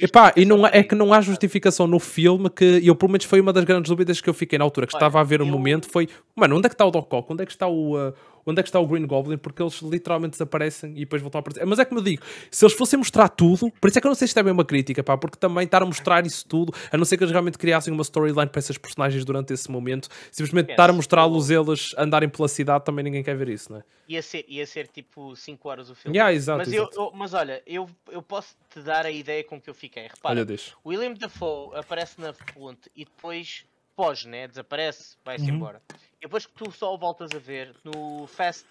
Epá, 0.00 0.32
e 0.36 0.44
não, 0.44 0.66
é 0.66 0.82
que 0.82 0.94
não 0.94 1.12
há 1.12 1.20
justificação 1.20 1.86
no 1.86 1.98
filme 1.98 2.48
que 2.48 2.80
eu, 2.84 2.94
pelo 2.94 3.10
menos, 3.10 3.24
foi 3.26 3.40
uma 3.40 3.52
das 3.52 3.64
grandes 3.64 3.88
dúvidas 3.90 4.20
que 4.20 4.30
eu 4.30 4.34
fiquei 4.34 4.58
na 4.58 4.64
altura, 4.64 4.86
que 4.86 4.94
Olha, 4.94 4.98
estava 5.00 5.20
a 5.20 5.24
ver 5.24 5.40
o 5.40 5.44
eu- 5.44 5.50
momento, 5.50 5.88
foi, 5.90 6.08
mano, 6.34 6.56
onde 6.56 6.66
é 6.66 6.68
que 6.68 6.74
está 6.74 6.84
o 6.86 6.90
Doc 6.90 7.12
Ock? 7.12 7.32
Onde 7.32 7.42
é 7.42 7.46
que 7.46 7.52
está 7.52 7.66
o... 7.66 7.96
uh, 7.96 8.14
Onde 8.46 8.60
é 8.60 8.62
que 8.62 8.68
está 8.68 8.78
o 8.78 8.86
Green 8.86 9.06
Goblin? 9.06 9.36
Porque 9.36 9.60
eles 9.60 9.80
literalmente 9.82 10.32
desaparecem 10.32 10.92
e 10.92 11.00
depois 11.00 11.20
voltam 11.20 11.38
a 11.38 11.40
aparecer. 11.40 11.64
Mas 11.66 11.78
é 11.80 11.84
como 11.84 11.98
eu 12.00 12.04
digo, 12.04 12.22
se 12.50 12.64
eles 12.64 12.76
fossem 12.76 12.96
mostrar 12.96 13.28
tudo, 13.28 13.70
por 13.80 13.88
isso 13.88 13.98
é 13.98 14.00
que 14.00 14.06
eu 14.06 14.10
não 14.10 14.14
sei 14.14 14.28
se 14.28 14.30
isto 14.30 14.38
é 14.38 14.42
bem 14.44 14.52
uma 14.52 14.64
crítica, 14.64 15.02
pá, 15.02 15.16
porque 15.18 15.36
também 15.36 15.64
estar 15.64 15.82
a 15.82 15.86
mostrar 15.86 16.24
isso 16.24 16.46
tudo, 16.46 16.72
a 16.92 16.96
não 16.96 17.04
ser 17.04 17.16
que 17.16 17.24
eles 17.24 17.32
realmente 17.32 17.58
criassem 17.58 17.92
uma 17.92 18.02
storyline 18.02 18.46
para 18.48 18.58
esses 18.60 18.78
personagens 18.78 19.24
durante 19.24 19.52
esse 19.52 19.68
momento, 19.70 20.08
simplesmente 20.30 20.70
estar 20.70 20.88
a 20.88 20.92
mostrá-los 20.92 21.50
eles 21.50 21.92
andarem 21.98 22.28
pela 22.28 22.46
cidade, 22.46 22.84
também 22.84 23.02
ninguém 23.04 23.22
quer 23.24 23.36
ver 23.36 23.48
isso, 23.48 23.72
não 23.72 23.78
é? 23.80 23.82
Ia 24.08 24.22
ser, 24.22 24.44
ia 24.46 24.64
ser 24.64 24.86
tipo 24.86 25.34
5 25.34 25.68
horas 25.68 25.90
o 25.90 25.94
filme. 25.96 26.16
Yeah, 26.16 26.32
exato, 26.32 26.58
mas, 26.58 26.72
eu, 26.72 26.84
exato. 26.84 27.00
eu- 27.00 27.10
mas 27.12 27.34
olha, 27.34 27.60
eu, 27.66 27.90
eu 28.12 28.22
posso 28.22 28.54
te 28.72 28.80
dar 28.80 29.04
a 29.04 29.10
ideia 29.10 29.42
com 29.42 29.60
que 29.60 29.68
eu 29.68 29.74
fiquei. 29.74 30.04
Repara, 30.04 30.36
Olha, 30.36 30.44
deixa. 30.44 30.72
William 30.86 31.12
Dafoe 31.14 31.76
aparece 31.76 32.20
na 32.20 32.32
fonte 32.32 32.88
e 32.94 33.04
depois 33.04 33.64
foge, 33.96 34.28
né? 34.28 34.46
Desaparece, 34.46 35.16
vai-se 35.24 35.50
Uhum. 35.50 35.56
embora. 35.56 35.82
Depois 36.20 36.46
que 36.46 36.52
tu 36.54 36.70
só 36.72 36.94
o 36.94 36.98
voltas 36.98 37.30
a 37.34 37.38
ver 37.38 37.74
no 37.84 38.26
Fast. 38.26 38.66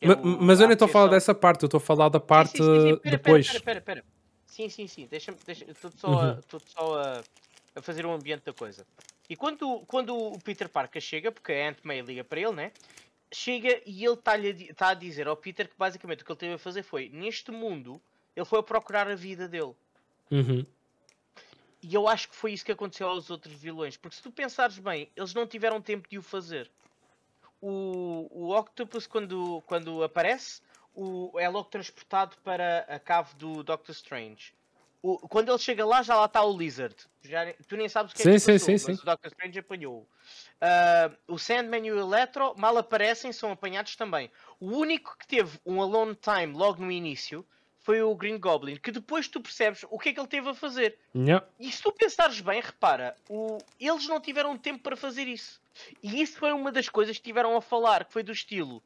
é 0.00 0.08
Ma- 0.08 0.14
o- 0.16 0.24
Mas 0.42 0.60
eu 0.60 0.66
nem 0.66 0.74
estou 0.74 0.86
a 0.86 0.90
falar 0.90 1.08
dessa 1.08 1.34
parte, 1.34 1.62
eu 1.62 1.66
estou 1.66 1.78
a 1.78 1.80
falar 1.80 2.08
da 2.08 2.20
parte 2.20 2.58
sim, 2.58 2.62
sim, 2.64 2.80
sim, 2.90 2.96
pera, 2.98 3.16
depois. 3.16 3.46
Pera, 3.46 3.60
pera, 3.60 3.80
pera, 3.80 4.00
pera. 4.02 4.04
Sim, 4.46 4.68
sim, 4.68 4.86
sim. 4.86 5.06
Deixa-me. 5.10 5.38
Deixa, 5.46 5.64
Estou 5.70 5.90
só, 5.96 6.08
Uhum. 6.08 6.30
a, 6.30 6.42
só 6.66 6.98
a, 6.98 7.24
a 7.76 7.82
fazer 7.82 8.06
o 8.06 8.12
ambiente 8.12 8.44
da 8.44 8.52
coisa. 8.52 8.86
E 9.28 9.34
quando, 9.34 9.80
quando 9.86 10.14
o 10.16 10.38
Peter 10.38 10.68
Parker 10.68 11.00
chega, 11.02 11.32
porque 11.32 11.52
a 11.52 11.68
Aunt 11.68 11.78
May 11.82 12.02
liga 12.02 12.22
para 12.22 12.40
ele, 12.40 12.52
né? 12.52 12.72
Chega 13.32 13.80
e 13.86 14.04
ele 14.04 14.14
está 14.14 14.32
tá 14.76 14.88
a 14.90 14.94
dizer 14.94 15.26
ao 15.26 15.36
Peter 15.36 15.66
que 15.66 15.74
basicamente 15.76 16.22
o 16.22 16.24
que 16.24 16.30
ele 16.30 16.38
teve 16.38 16.54
a 16.54 16.58
fazer 16.58 16.82
foi, 16.84 17.08
neste 17.08 17.50
mundo, 17.50 18.00
ele 18.36 18.44
foi 18.44 18.60
a 18.60 18.62
procurar 18.62 19.08
a 19.08 19.14
vida 19.16 19.48
dele. 19.48 19.72
Uhum. 20.30 20.64
E 21.86 21.94
eu 21.94 22.08
acho 22.08 22.30
que 22.30 22.34
foi 22.34 22.54
isso 22.54 22.64
que 22.64 22.72
aconteceu 22.72 23.06
aos 23.06 23.28
outros 23.28 23.52
vilões. 23.52 23.94
Porque 23.94 24.16
se 24.16 24.22
tu 24.22 24.32
pensares 24.32 24.78
bem, 24.78 25.10
eles 25.14 25.34
não 25.34 25.46
tiveram 25.46 25.82
tempo 25.82 26.08
de 26.08 26.16
o 26.16 26.22
fazer. 26.22 26.70
O, 27.60 28.26
o 28.30 28.56
Octopus, 28.56 29.06
quando, 29.06 29.62
quando 29.66 30.02
aparece, 30.02 30.62
o, 30.94 31.38
é 31.38 31.46
logo 31.46 31.68
transportado 31.68 32.38
para 32.38 32.86
a 32.88 32.98
cave 32.98 33.34
do 33.36 33.62
Doctor 33.62 33.92
Strange. 33.92 34.54
O, 35.02 35.28
quando 35.28 35.50
ele 35.50 35.58
chega 35.58 35.84
lá, 35.84 36.02
já 36.02 36.16
lá 36.16 36.24
está 36.24 36.42
o 36.42 36.56
Lizard. 36.56 36.96
Já, 37.22 37.52
tu 37.68 37.76
nem 37.76 37.86
sabes 37.86 38.12
o 38.12 38.14
que 38.14 38.22
sim, 38.22 38.30
é 38.30 38.32
que 38.32 38.40
sim, 38.40 38.52
passou, 38.54 38.66
sim, 38.66 38.72
mas 38.72 38.82
sim. 38.82 39.02
o 39.02 39.04
Doctor 39.04 39.30
Strange 39.30 39.58
apanhou. 39.58 39.98
Uh, 39.98 41.34
o 41.34 41.38
Sandman 41.38 41.86
e 41.86 41.92
o 41.92 42.00
Electro, 42.00 42.54
mal 42.56 42.78
aparecem, 42.78 43.30
são 43.30 43.52
apanhados 43.52 43.94
também. 43.94 44.30
O 44.58 44.70
único 44.70 45.18
que 45.18 45.26
teve 45.26 45.60
um 45.66 45.82
alone 45.82 46.14
time 46.14 46.54
logo 46.54 46.82
no 46.82 46.90
início 46.90 47.46
foi 47.84 48.00
o 48.02 48.14
Green 48.16 48.38
Goblin, 48.38 48.76
que 48.76 48.90
depois 48.90 49.28
tu 49.28 49.40
percebes 49.42 49.84
o 49.90 49.98
que 49.98 50.08
é 50.08 50.12
que 50.14 50.18
ele 50.18 50.26
teve 50.26 50.48
a 50.48 50.54
fazer. 50.54 50.98
Yeah. 51.14 51.46
E 51.60 51.70
se 51.70 51.82
tu 51.82 51.92
pensares 51.92 52.40
bem, 52.40 52.58
repara, 52.60 53.14
o... 53.28 53.58
eles 53.78 54.08
não 54.08 54.18
tiveram 54.18 54.56
tempo 54.56 54.82
para 54.82 54.96
fazer 54.96 55.28
isso. 55.28 55.60
E 56.02 56.22
isso 56.22 56.38
foi 56.38 56.50
uma 56.52 56.72
das 56.72 56.88
coisas 56.88 57.18
que 57.18 57.22
tiveram 57.22 57.54
a 57.56 57.60
falar, 57.60 58.06
que 58.06 58.12
foi 58.12 58.22
do 58.22 58.32
estilo. 58.32 58.82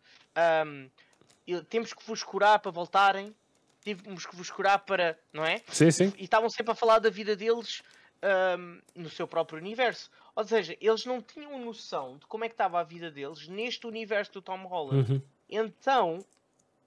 eu- 1.46 1.64
temos 1.64 1.92
que 1.94 2.04
vos 2.04 2.22
curar 2.24 2.58
para 2.58 2.70
voltarem, 2.72 3.34
temos 3.84 4.26
que 4.26 4.34
vos 4.34 4.50
curar 4.50 4.80
para. 4.80 5.16
não 5.32 5.44
é? 5.44 5.62
Sim, 5.68 5.90
sim. 5.92 6.12
E 6.18 6.24
estavam 6.24 6.50
sempre 6.50 6.72
a 6.72 6.74
falar 6.74 6.98
da 6.98 7.08
vida 7.08 7.36
deles 7.36 7.82
ahm, 8.20 8.80
no 8.96 9.08
seu 9.08 9.28
próprio 9.28 9.58
universo. 9.60 10.10
Ou 10.34 10.44
seja, 10.44 10.76
eles 10.80 11.04
não 11.06 11.22
tinham 11.22 11.56
noção 11.64 12.18
de 12.18 12.26
como 12.26 12.44
é 12.44 12.48
que 12.48 12.54
estava 12.54 12.80
a 12.80 12.84
vida 12.84 13.10
deles 13.12 13.46
neste 13.46 13.86
universo 13.86 14.32
do 14.32 14.42
Tom 14.42 14.64
Holland. 14.66 15.12
Uhum. 15.12 15.22
Então, 15.48 16.18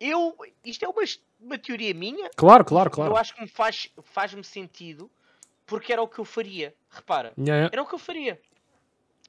eu. 0.02 0.36
Isto 0.66 0.86
é 0.86 0.88
uma, 0.90 1.04
uma 1.40 1.58
teoria 1.58 1.94
minha, 1.94 2.30
Claro, 2.36 2.66
claro, 2.66 2.90
claro. 2.90 3.12
eu 3.14 3.18
acho 3.18 3.34
que 3.36 3.42
me 3.42 3.48
faz, 3.48 3.90
faz-me 4.04 4.44
sentido 4.44 5.10
porque 5.66 5.94
era 5.94 6.02
o 6.02 6.08
que 6.08 6.20
eu 6.20 6.26
faria. 6.26 6.74
Repara, 6.90 7.34
Yeah, 7.38 7.56
yeah. 7.56 7.70
era 7.72 7.82
o 7.82 7.86
que 7.86 7.96
eu 7.96 8.00
faria. 8.00 8.40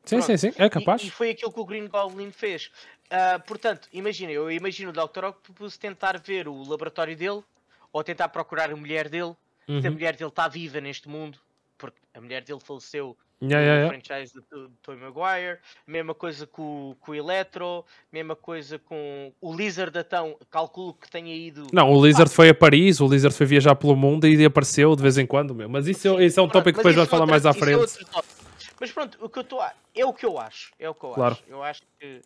Sim, 0.04 0.16
Pronto. 0.16 0.26
sim, 0.26 0.36
sim. 0.50 0.52
É 0.58 0.64
E- 0.66 0.70
capaz. 0.70 1.02
E, 1.02 1.10
foi 1.10 1.30
aquilo 1.30 1.52
que 1.52 1.60
o 1.60 1.64
Green 1.64 1.86
Goblin 1.86 2.32
fez. 2.32 2.70
Ah, 3.08 3.38
portanto, 3.38 3.88
imagina, 3.92 4.32
eu 4.32 4.50
imagino 4.50 4.90
o 4.90 4.92
Dr. 4.92 5.24
Octopus 5.26 5.76
tentar 5.76 6.18
ver 6.18 6.48
o 6.48 6.62
laboratório 6.68 7.16
dele 7.16 7.44
ou 7.92 8.02
tentar 8.02 8.28
procurar 8.30 8.72
a 8.72 8.76
mulher 8.76 9.08
dele. 9.08 9.36
Se 9.66 9.72
a 9.72 9.90
Uhum. 9.90 9.92
mulher 9.92 10.16
dele 10.16 10.30
está 10.30 10.48
viva 10.48 10.80
neste 10.80 11.08
mundo, 11.08 11.38
porque 11.78 11.98
a 12.12 12.20
mulher 12.20 12.42
dele 12.42 12.58
faleceu 12.58 13.16
Yeah, 13.42 13.60
yeah, 13.60 13.74
yeah. 13.82 13.88
franchise 13.88 14.32
do, 14.34 14.40
do 14.68 14.68
Tobey 14.82 15.00
Maguire. 15.02 15.58
Mesma 15.86 16.14
coisa 16.14 16.46
com, 16.46 16.90
o- 16.90 16.94
com 17.00 17.10
o 17.12 17.14
Electro, 17.14 17.84
mesma 18.12 18.36
coisa 18.36 18.78
com 18.78 19.32
o 19.40 19.54
Lizard 19.54 19.98
Atão. 19.98 20.36
Calculo 20.50 20.94
que 20.94 21.10
tenha 21.10 21.34
ido. 21.34 21.66
Não, 21.72 21.90
o 21.92 22.06
Lizard 22.06 22.30
foi 22.32 22.50
a 22.50 22.54
Paris, 22.54 23.00
o 23.00 23.06
Lizard 23.08 23.36
foi 23.36 23.46
viajar 23.46 23.74
pelo 23.74 23.96
mundo 23.96 24.26
e 24.28 24.44
apareceu 24.44 24.94
de 24.94 25.02
vez 25.02 25.18
em 25.18 25.26
quando, 25.26 25.54
meu. 25.54 25.68
Mas 25.68 25.86
isso, 25.88 26.18
é- 26.20 26.24
isso 26.26 26.38
é 26.38 26.42
um 26.42 26.48
tópico 26.48 26.78
que 26.78 26.84
depois 26.84 26.94
vamos 26.94 27.08
é 27.08 27.10
falar 27.10 27.22
outra- 27.22 27.32
mais 27.32 27.46
à 27.46 27.50
é 27.50 27.52
frente. 27.52 28.04
tópico. 28.06 28.42
Mas 28.80 28.92
pronto, 28.92 29.18
o 29.20 29.28
que 29.28 29.38
eu 29.38 29.42
estou 29.42 29.60
a... 29.60 29.72
é 29.94 30.04
o 30.06 30.12
que 30.12 30.26
eu 30.26 30.38
acho. 30.38 30.72
É 30.78 30.88
o 30.88 30.94
que 30.94 31.04
eu 31.04 31.10
Claro. 31.10 31.32
acho. 31.34 31.42
Eu 31.48 31.62
acho 31.62 31.82
que, 32.00 32.20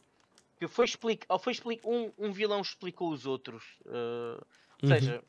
que 0.58 0.66
foi, 0.68 0.84
explica... 0.86 1.26
ou 1.28 1.38
foi 1.38 1.52
explica... 1.52 1.86
um, 1.88 2.10
um 2.18 2.32
vilão 2.32 2.60
explicou 2.60 3.10
os 3.10 3.26
outros. 3.26 3.62
uh, 3.86 4.42
Ou 4.82 4.88
Uhum. 4.88 4.88
seja, 4.94 5.22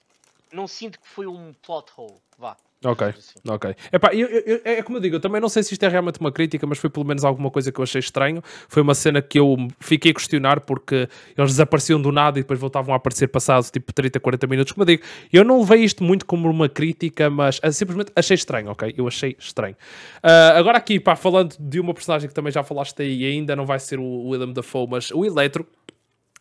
não 0.52 0.68
sinto 0.68 1.00
que 1.00 1.08
foi 1.08 1.26
um 1.28 1.54
plot 1.62 1.92
hole. 1.98 2.16
Vá. 2.38 2.56
Ok, 2.86 3.02
ok. 3.50 3.76
Epá, 3.92 4.14
eu, 4.14 4.28
eu- 4.28 4.62
é 4.64 4.84
como 4.84 4.98
eu 4.98 5.02
digo, 5.02 5.16
eu 5.16 5.20
também 5.20 5.42
não 5.42 5.50
sei 5.50 5.64
se 5.64 5.74
isto 5.74 5.84
é 5.84 5.88
realmente 5.88 6.20
uma 6.20 6.32
crítica, 6.32 6.66
mas 6.68 6.78
foi 6.78 6.92
pelo 6.92 7.06
menos 7.08 7.26
alguma 7.26 7.50
coisa 7.50 7.72
que 7.72 7.80
eu 7.80 7.84
achei 7.84 7.98
estranho. 7.98 8.40
Foi 8.70 8.84
uma 8.84 8.94
cena 8.94 9.20
que 9.20 9.40
eu 9.40 9.58
fiquei 9.80 10.12
a 10.12 10.14
questionar 10.14 10.60
porque 10.62 11.10
eles 11.36 11.52
desapareciam 11.52 12.00
do 12.00 12.12
nada 12.12 12.38
e 12.38 12.44
depois 12.44 12.60
voltavam 12.60 12.94
a 12.94 12.98
aparecer 12.98 13.30
passados 13.30 13.72
tipo 13.72 13.92
30, 13.92 14.20
40 14.20 14.46
minutos. 14.46 14.74
Como 14.74 14.84
eu 14.84 14.86
digo, 14.86 15.04
eu 15.34 15.44
não 15.44 15.60
levei 15.62 15.84
isto 15.84 16.04
muito 16.04 16.24
como 16.24 16.48
uma 16.48 16.70
crítica, 16.70 17.32
mas 17.32 17.60
ah, 17.64 17.72
simplesmente 17.72 18.12
achei 18.16 18.36
estranho, 18.36 18.70
ok? 18.70 18.94
Eu 18.96 19.08
achei 19.08 19.36
estranho. 19.40 19.76
Ah, 20.22 20.54
agora 20.56 20.78
aqui, 20.78 21.00
pá, 21.00 21.16
falando 21.16 21.56
de 21.60 21.80
uma 21.80 21.96
personagem 21.96 22.30
que 22.30 22.36
também 22.36 22.52
já 22.54 22.62
falaste 22.64 23.02
aí 23.02 23.24
e 23.24 23.26
ainda 23.26 23.56
não 23.56 23.66
vai 23.66 23.80
ser 23.80 23.98
o 24.00 24.28
Willem 24.30 24.54
Dafoe, 24.54 24.88
mas 24.88 25.10
o 25.10 25.26
Eletro, 25.26 25.66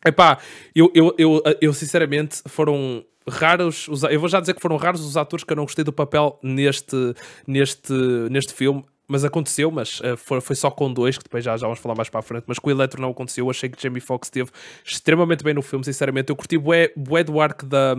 Epá, 0.04 0.38
eu, 0.74 0.90
eu, 0.94 1.14
eu, 1.18 1.42
eu 1.60 1.72
sinceramente 1.72 2.42
foram 2.46 3.04
raros, 3.28 3.88
os, 3.88 4.02
eu 4.04 4.20
vou 4.20 4.28
já 4.28 4.40
dizer 4.40 4.54
que 4.54 4.60
foram 4.60 4.76
raros 4.76 5.00
os 5.00 5.16
atores 5.16 5.44
que 5.44 5.52
eu 5.52 5.56
não 5.56 5.64
gostei 5.64 5.84
do 5.84 5.92
papel 5.92 6.38
neste, 6.42 7.14
neste, 7.46 7.92
neste 8.30 8.52
filme, 8.52 8.84
mas 9.08 9.24
aconteceu, 9.24 9.70
mas 9.70 10.00
eh, 10.02 10.16
foi, 10.16 10.40
foi 10.40 10.56
só 10.56 10.70
com 10.70 10.92
dois, 10.92 11.16
que 11.18 11.24
depois 11.24 11.44
já, 11.44 11.56
já 11.56 11.66
vamos 11.66 11.78
falar 11.78 11.94
mais 11.94 12.08
para 12.08 12.20
a 12.20 12.22
frente, 12.22 12.44
mas 12.46 12.58
com 12.58 12.68
o 12.68 12.72
Electro 12.72 13.00
não 13.00 13.10
aconteceu, 13.10 13.46
eu 13.46 13.50
achei 13.50 13.68
que 13.68 13.80
Jamie 13.80 14.00
Foxx 14.00 14.28
esteve 14.28 14.50
extremamente 14.84 15.42
bem 15.42 15.54
no 15.54 15.62
filme, 15.62 15.84
sinceramente, 15.84 16.30
eu 16.30 16.36
curti 16.36 16.56
do 16.58 17.40
arco 17.40 17.66
da 17.66 17.96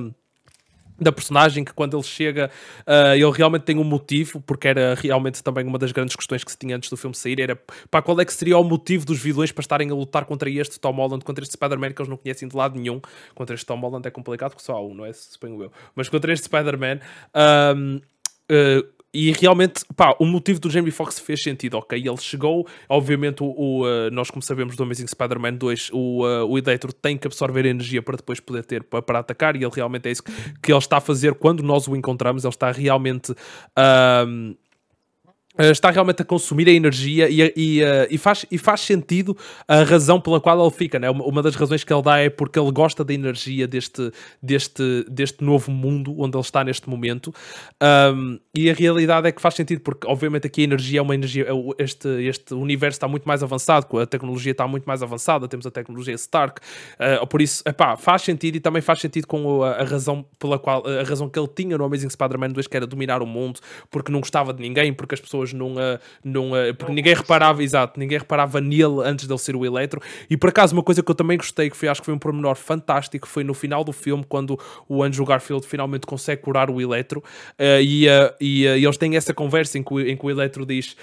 da 1.00 1.12
personagem 1.12 1.64
que 1.64 1.74
quando 1.74 1.95
ele 1.95 2.04
chega 2.04 2.50
ah, 2.86 3.16
ele 3.16 3.32
realmente 3.32 3.64
tem 3.64 3.78
um 3.78 3.84
motivo 3.84 4.41
porque 4.41 4.68
era 4.68 4.95
realmente 4.95 5.43
também 5.43 5.66
uma 5.66 5.78
das 5.78 5.91
grandes 5.91 6.16
questões 6.16 6.43
que 6.43 6.52
se 6.52 6.58
tinha 6.58 6.76
antes 6.76 6.89
do 6.89 6.98
filme 6.98 7.16
sair 7.16 7.39
era 7.39 7.56
pá, 7.89 8.02
qual 8.02 8.20
é 8.20 8.26
que 8.26 8.34
seria 8.34 8.58
o 8.58 8.64
motivo 8.64 9.06
dos 9.06 9.20
vilões 9.20 9.52
para 9.52 9.62
estarem 9.62 9.89
a 9.89 9.93
lutar 9.93 10.26
contra 10.26 10.50
este 10.50 10.80
Tom 10.80 10.93
Holland, 10.93 11.24
contra 11.24 11.43
este 11.43 11.54
Spider-Man 11.54 11.91
que 11.91 12.02
eles 12.02 12.10
não 12.10 12.18
conhecem 12.18 12.48
de 12.48 12.56
lado 12.56 12.78
nenhum 12.80 13.00
contra 13.36 13.54
este 13.54 13.66
Tom 13.66 13.80
Holland 13.80 14.08
é 14.08 14.12
complicado 14.12 14.52
porque 14.52 14.64
só 14.64 14.74
há 14.74 14.82
um, 14.82 14.93
não 14.93 15.06
é? 15.06 15.14
Suponho 15.14 15.64
eu 15.64 15.72
mas 15.95 16.10
contra 16.10 16.32
este 16.34 16.45
Spider-Man 16.45 17.00
ahm, 17.34 18.00
ah, 18.50 18.97
e 19.20 19.32
realmente, 19.32 19.84
pá, 19.95 20.15
o 20.20 20.26
motivo 20.26 20.59
do 20.59 20.70
Jamie 20.70 20.91
Foxx 20.91 21.20
fez 21.20 21.41
sentido, 21.41 21.76
ok? 21.76 21.97
Ele 21.97 22.18
chegou, 22.18 22.68
obviamente, 22.88 23.41
o, 23.41 23.47
o, 23.47 23.84
uh, 23.84 24.11
nós 24.11 24.30
como 24.30 24.43
sabemos 24.43 24.76
do 24.76 24.84
Amazing 24.84 25.07
Spider-Man 25.07 25.55
2, 25.55 25.89
o, 25.91 26.24
uh, 26.24 26.45
o 26.45 26.55
Electro 26.55 26.93
tem 26.93 27.18
que 27.18 27.26
absorver 27.26 27.65
energia 27.65 27.99
para 27.99 28.15
depois 28.15 28.39
poder 28.39 28.63
ter 28.63 28.84
para, 28.84 29.01
para 29.01 29.18
atacar, 29.18 29.55
e 29.55 29.63
ele 29.63 29.72
realmente 29.74 30.07
é 30.07 30.11
isso 30.11 30.22
que, 30.22 30.32
que 30.61 30.72
ele 30.72 30.78
está 30.78 30.97
a 30.97 31.01
fazer 31.01 31.34
quando 31.34 31.63
nós 31.63 31.88
o 31.88 31.95
encontramos, 31.95 32.43
ele 32.43 32.53
está 32.53 32.72
realmente. 32.72 33.32
Uh, 33.32 34.55
está 35.58 35.89
realmente 35.89 36.22
a 36.22 36.26
consumir 36.26 36.68
a 36.68 36.72
energia 36.72 37.30
e, 37.30 37.53
e, 37.55 37.84
uh, 37.84 38.08
e 38.10 38.18
faz, 38.18 38.45
e 38.49 38.58
faz 38.58 38.82
sentido 38.82 39.38
a 39.68 39.84
razão 39.84 40.20
pela 40.20 40.39
qual 40.39 40.62
ele 40.62 40.72
fica. 40.72 40.99
Né? 40.99 41.10
Uma, 41.10 41.41
das 41.41 41.55
razões 41.55 41.84
que 41.84 41.93
ele 41.93 42.01
dá 42.01 42.20
é 42.20 42.30
porque 42.30 42.60
ele 42.60 42.72
gosta 42.72 43.03
da 43.03 43.14
energia 43.14 43.68
deste, 43.68 44.12
deste, 44.41 45.05
deste 45.10 45.43
novo 45.43 45.72
mundo 45.72 46.16
onde 46.20 46.36
ele 46.36 46.43
está 46.43 46.64
neste 46.64 46.89
momento. 46.89 47.34
Um, 47.82 48.39
e 48.55 48.70
a 48.70 48.74
realidade 48.74 49.28
é 49.28 49.32
que 49.32 49.41
faz 49.41 49.55
sentido, 49.55 49.82
porque 49.82 50.08
obviamente 50.08 50.47
aqui 50.47 50.62
a 50.62 50.64
energia 50.64 50.99
é 50.99 51.01
uma 51.01 51.16
energia. 51.16 51.45
é 51.47 51.84
Este, 51.84 52.08
este 52.24 52.53
universo 52.53 52.97
está 52.97 53.08
muito 53.08 53.28
mais 53.28 53.43
avançado, 53.43 53.99
a 53.99 54.05
tecnologia 54.05 54.51
está 54.51 54.68
muito 54.68 54.86
mais 54.86 55.03
avançada, 55.03 55.47
temos 55.47 55.66
a 55.66 55.72
tecnologia 55.72 56.14
Stark. 56.16 56.62
Uh, 56.93 57.26
por 57.28 57.41
isso, 57.41 57.64
epá, 57.66 57.95
faz 57.97 58.22
sentido 58.22 58.55
e 58.55 58.60
também 58.60 58.82
faz 58.82 58.99
sentido 58.99 59.28
com 59.28 59.64
a, 59.64 59.72
a 59.72 59.84
razão 59.84 60.26
pela 60.39 60.58
qual 60.60 60.84
a 60.88 61.03
razão 61.03 61.30
que 61.30 61.38
ele 61.38 61.47
tinha 61.47 61.78
no 61.78 61.84
Amazing 61.84 62.10
Spider-Man 62.10 62.49
2, 62.49 62.68
que 62.68 62.78
era 62.78 62.88
dominar 62.88 63.22
o 63.22 63.26
mundo, 63.26 63.60
porque 63.89 64.12
não 64.12 64.20
gostava 64.20 64.53
de 64.53 64.62
ninguém, 64.62 64.93
porque 64.93 65.16
as 65.16 65.22
pessoas 65.22 65.47
não, 65.54 65.74
uh, 65.76 66.00
não 66.24 66.52
uh, 66.52 66.74
porque 66.78 66.93
ninguém 66.93 67.14
reparava, 67.14 67.64
exato, 67.64 68.00
ninguém 68.00 68.18
reparava 68.18 68.60
nele 68.62 69.02
antes 69.04 69.28
dele 69.28 69.39
ser 69.39 69.56
o 69.56 69.66
Eletro. 69.66 70.02
E 70.30 70.38
por 70.38 70.50
acaso, 70.50 70.74
uma 70.74 70.84
coisa 70.84 71.02
que 71.04 71.10
eu 71.12 71.16
também 71.16 71.38
gostei, 71.38 71.70
que 71.70 71.78
foi, 71.78 71.88
acho 71.88 72.02
que 72.02 72.06
foi 72.06 72.14
um 72.14 72.20
pormenor 72.20 72.56
fantástico, 72.56 73.28
foi 73.28 73.43
no 73.43 73.54
final 73.54 73.84
do 73.84 73.91
filme, 73.91 74.24
quando 74.28 74.60
o 74.88 75.04
Andrew 75.04 75.26
Garfield 75.26 75.66
finalmente 75.66 76.06
consegue 76.08 76.41
curar 76.41 76.70
o 76.70 76.82
Eletro, 76.82 77.20
uh, 77.20 77.82
e, 77.82 78.06
e, 78.39 78.64
e 78.66 78.86
eles 78.86 78.98
têm 78.98 79.16
essa 79.16 79.34
conversa 79.34 79.78
em 79.78 79.84
que, 79.84 79.93
o- 79.93 80.00
em 80.00 80.16
que 80.16 80.26
o 80.26 80.30
Eletro 80.30 80.66
diz: 80.66 80.95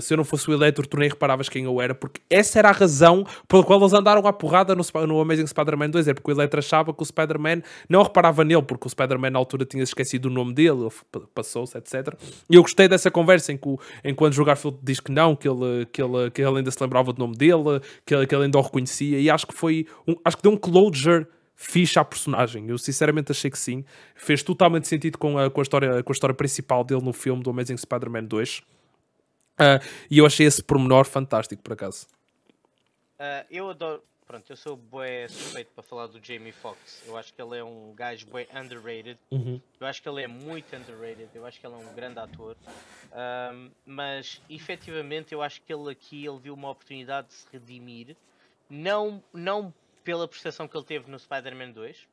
se, 0.00 0.12
eu 0.14 0.16
não 0.16 0.24
fosse 0.24 0.48
o 0.50 0.52
Eletro, 0.52 0.86
tu 0.86 0.96
nem 0.96 1.08
reparavas 1.08 1.48
quem 1.48 1.64
eu 1.64 1.80
era, 1.80 1.94
porque 1.94 2.20
essa 2.30 2.58
era 2.58 2.68
a 2.68 2.72
razão 2.72 3.24
pela 3.48 3.62
qual 3.64 3.80
eles 3.80 3.92
andaram 3.92 4.26
à 4.26 4.32
porrada 4.32 4.74
no, 4.74 4.82
no 5.06 5.20
Amazing 5.20 5.46
Spider-Man 5.46 5.90
2, 5.90 6.08
é 6.08 6.14
porque 6.14 6.30
o 6.30 6.34
Eletro 6.34 6.58
achava 6.58 6.92
que 6.92 7.02
o 7.02 7.06
Spider-Man 7.06 7.62
não 7.88 8.02
reparava 8.02 8.44
nele, 8.44 8.62
porque 8.62 8.86
o 8.86 8.90
Spider-Man 8.90 9.30
na 9.30 9.38
altura 9.38 9.64
tinha 9.64 9.82
esquecido 9.82 10.26
o 10.26 10.30
nome 10.30 10.52
dele, 10.54 10.88
passou-se, 11.34 11.76
etc. 11.76 12.14
E 12.50 12.54
eu 12.56 12.62
gostei 12.62 12.88
dessa 12.88 13.10
conversa 13.16 13.50
em 13.52 13.56
que, 13.56 13.66
o, 13.66 13.78
que 13.78 14.40
o 14.40 14.44
Garfield 14.44 14.78
diz 14.82 15.00
que 15.00 15.10
não, 15.10 15.34
que 15.34 15.48
ele, 15.48 15.86
que, 15.86 16.02
ele, 16.02 16.30
que 16.30 16.42
ele 16.42 16.58
ainda 16.58 16.70
se 16.70 16.82
lembrava 16.82 17.14
do 17.14 17.18
nome 17.18 17.34
dele, 17.34 17.80
que 18.04 18.14
ele, 18.14 18.26
que 18.26 18.34
ele 18.34 18.44
ainda 18.44 18.58
o 18.58 18.60
reconhecia, 18.60 19.18
e 19.18 19.30
acho 19.30 19.46
que 19.46 19.54
foi, 19.54 19.86
um, 20.06 20.14
acho 20.22 20.36
que 20.36 20.42
deu 20.42 20.52
um 20.52 20.56
closure 20.56 21.26
fixe 21.54 21.98
à 21.98 22.04
personagem. 22.04 22.68
Eu 22.68 22.76
sinceramente 22.76 23.32
achei 23.32 23.50
que 23.50 23.58
sim. 23.58 23.82
Fez 24.14 24.42
totalmente 24.42 24.86
sentido 24.86 25.16
com 25.16 25.38
a, 25.38 25.50
com 25.50 25.60
a, 25.60 25.62
história, 25.62 26.02
com 26.02 26.12
a 26.12 26.14
história 26.14 26.34
principal 26.34 26.84
dele 26.84 27.02
no 27.02 27.14
filme 27.14 27.42
do 27.42 27.48
Amazing 27.48 27.78
Spider-Man 27.78 28.24
2. 28.24 28.62
Ah, 29.58 29.80
e 30.10 30.18
eu 30.18 30.26
achei 30.26 30.46
esse 30.46 30.62
pormenor 30.62 31.06
fantástico, 31.06 31.62
por 31.62 31.72
acaso. 31.72 32.06
Ah, 33.18 33.46
eu 33.50 33.70
adoro. 33.70 34.02
Pronto, 34.26 34.50
eu 34.50 34.56
sou 34.56 34.76
bué 34.76 35.28
suspeito 35.28 35.70
para 35.72 35.84
falar 35.84 36.08
do 36.08 36.24
Jamie 36.24 36.50
Foxx. 36.50 37.04
Eu 37.06 37.16
acho 37.16 37.32
que 37.32 37.40
ele 37.40 37.58
é 37.58 37.62
um 37.62 37.94
gajo 37.94 38.26
bué 38.26 38.48
underrated. 38.52 39.16
Eu 39.78 39.86
acho 39.86 40.02
que 40.02 40.08
ele 40.08 40.22
é 40.22 40.26
muito 40.26 40.74
underrated. 40.74 41.28
Eu 41.32 41.46
acho 41.46 41.60
que 41.60 41.66
ele 41.66 41.74
é 41.74 41.78
um 41.78 41.94
grande 41.94 42.18
ator. 42.18 42.56
Ahm, 43.12 43.70
mas 43.86 44.42
efetivamente 44.50 45.32
eu 45.32 45.42
acho 45.42 45.62
que 45.62 45.72
ele 45.72 45.90
aqui 45.92 46.26
ele 46.26 46.38
viu 46.40 46.54
uma 46.54 46.70
oportunidade 46.70 47.28
de 47.28 47.34
se 47.34 47.46
redimir. 47.52 48.16
Não, 48.68 49.22
não 49.32 49.72
pela 50.02 50.26
prestação 50.26 50.66
que 50.66 50.76
ele 50.76 50.84
teve 50.84 51.08
no 51.08 51.18
Spider-Man 51.18 51.70
2. 51.70 52.08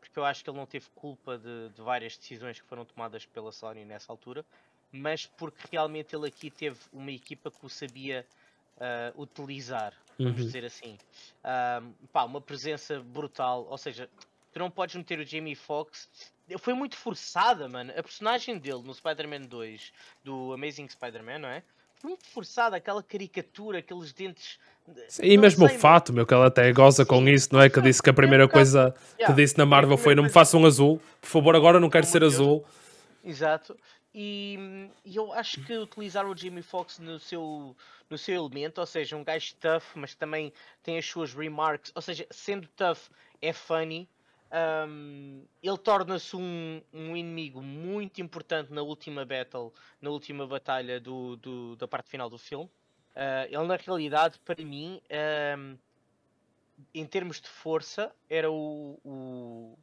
Porque 0.00 0.18
eu 0.18 0.24
acho 0.24 0.42
que 0.42 0.48
ele 0.48 0.56
não 0.56 0.66
teve 0.66 0.86
culpa 0.94 1.36
de, 1.36 1.68
de 1.68 1.82
várias 1.82 2.16
decisões 2.16 2.58
que 2.58 2.66
foram 2.66 2.84
tomadas 2.86 3.26
pela 3.26 3.52
Sony 3.52 3.84
nessa 3.84 4.10
altura. 4.10 4.42
mas 4.90 5.26
porque 5.26 5.68
realmente 5.70 6.14
ele 6.14 6.28
aqui 6.28 6.50
teve 6.50 6.78
uma 6.92 7.10
equipa 7.10 7.50
que 7.50 7.64
o 7.64 7.68
sabia 7.68 8.26
uh, 8.76 9.20
utilizar, 9.20 9.94
vamos 10.24 10.40
Uhum. 10.40 10.46
dizer 10.46 10.64
assim. 10.64 10.98
Um, 11.44 11.92
pá, 12.12 12.24
uma 12.24 12.40
presença 12.40 13.00
brutal, 13.00 13.66
ou 13.68 13.78
seja, 13.78 14.08
tu 14.52 14.58
não 14.58 14.70
podes 14.70 14.94
meter 14.96 15.18
o 15.18 15.26
Jamie 15.26 15.54
Foxx. 15.54 16.08
Foi 16.58 16.74
muito 16.74 16.96
forçada, 16.96 17.68
mano. 17.68 17.92
A 17.96 18.02
personagem 18.02 18.58
dele 18.58 18.82
no 18.82 18.92
Spider-Man 18.94 19.42
2, 19.42 19.92
do 20.24 20.52
Amazing 20.52 20.88
Spider-Man, 20.88 21.38
não 21.38 21.48
é? 21.48 21.62
Foi 21.96 22.08
muito 22.10 22.26
forçada, 22.26 22.76
aquela 22.76 23.02
caricatura, 23.02 23.78
aqueles 23.78 24.12
dentes. 24.12 24.58
Sim, 25.08 25.22
E 25.24 25.38
mesmo 25.38 25.64
o 25.64 25.68
sei, 25.68 25.78
fato, 25.78 26.12
meu, 26.12 26.26
que 26.26 26.34
ela 26.34 26.48
até 26.48 26.70
goza 26.72 27.06
com 27.06 27.20
Sim. 27.20 27.30
isso, 27.30 27.48
não 27.52 27.60
é? 27.60 27.70
Que 27.70 27.80
disse 27.80 28.02
que 28.02 28.10
a 28.10 28.12
primeira 28.12 28.46
um 28.46 28.48
coisa 28.48 28.92
que 29.24 29.32
disse 29.32 29.56
na 29.56 29.64
Marvel 29.64 29.96
foi: 29.96 30.14
não 30.14 30.24
me 30.24 30.28
façam 30.28 30.66
azul, 30.66 31.00
por 31.20 31.28
favor, 31.28 31.54
agora 31.54 31.78
não 31.78 31.88
quero 31.88 32.04
ser 32.04 32.24
azul. 32.24 32.64
Exato. 33.24 33.76
E, 34.14 34.90
e 35.04 35.16
eu 35.16 35.32
acho 35.32 35.60
que 35.62 35.72
utilizaram 35.76 36.30
o 36.30 36.36
Jamie 36.36 36.62
Foxx 36.62 36.98
no 36.98 37.18
seu, 37.18 37.76
no 38.10 38.18
seu 38.18 38.34
elemento, 38.34 38.78
ou 38.78 38.86
seja, 38.86 39.16
um 39.16 39.24
gajo 39.24 39.54
tough, 39.56 39.84
mas 39.96 40.14
também 40.14 40.52
tem 40.82 40.98
as 40.98 41.06
suas 41.06 41.32
remarks, 41.34 41.92
ou 41.94 42.02
seja, 42.02 42.26
sendo 42.30 42.68
tough 42.68 43.08
é 43.40 43.52
funny. 43.52 44.08
um, 44.86 45.46
ele 45.62 45.78
torna-se 45.78 46.36
um, 46.36 46.82
um 46.92 47.16
inimigo 47.16 47.62
muito 47.62 48.20
importante 48.20 48.70
na 48.72 48.82
última 48.82 49.24
battle, 49.24 49.72
na 50.00 50.10
última 50.10 50.46
batalha 50.46 51.00
do, 51.00 51.36
do- 51.36 51.76
da 51.76 51.88
parte 51.88 52.10
final 52.10 52.28
do 52.28 52.38
filme. 52.38 52.66
Uh, 53.16 53.46
ele 53.48 53.66
na 53.66 53.76
realidade, 53.76 54.38
para 54.40 54.62
mim, 54.64 55.00
um, 55.58 55.78
em 56.94 57.06
termos 57.06 57.40
de 57.40 57.48
força, 57.48 58.14
era 58.28 58.50
o, 58.50 58.98
o- 59.04 59.78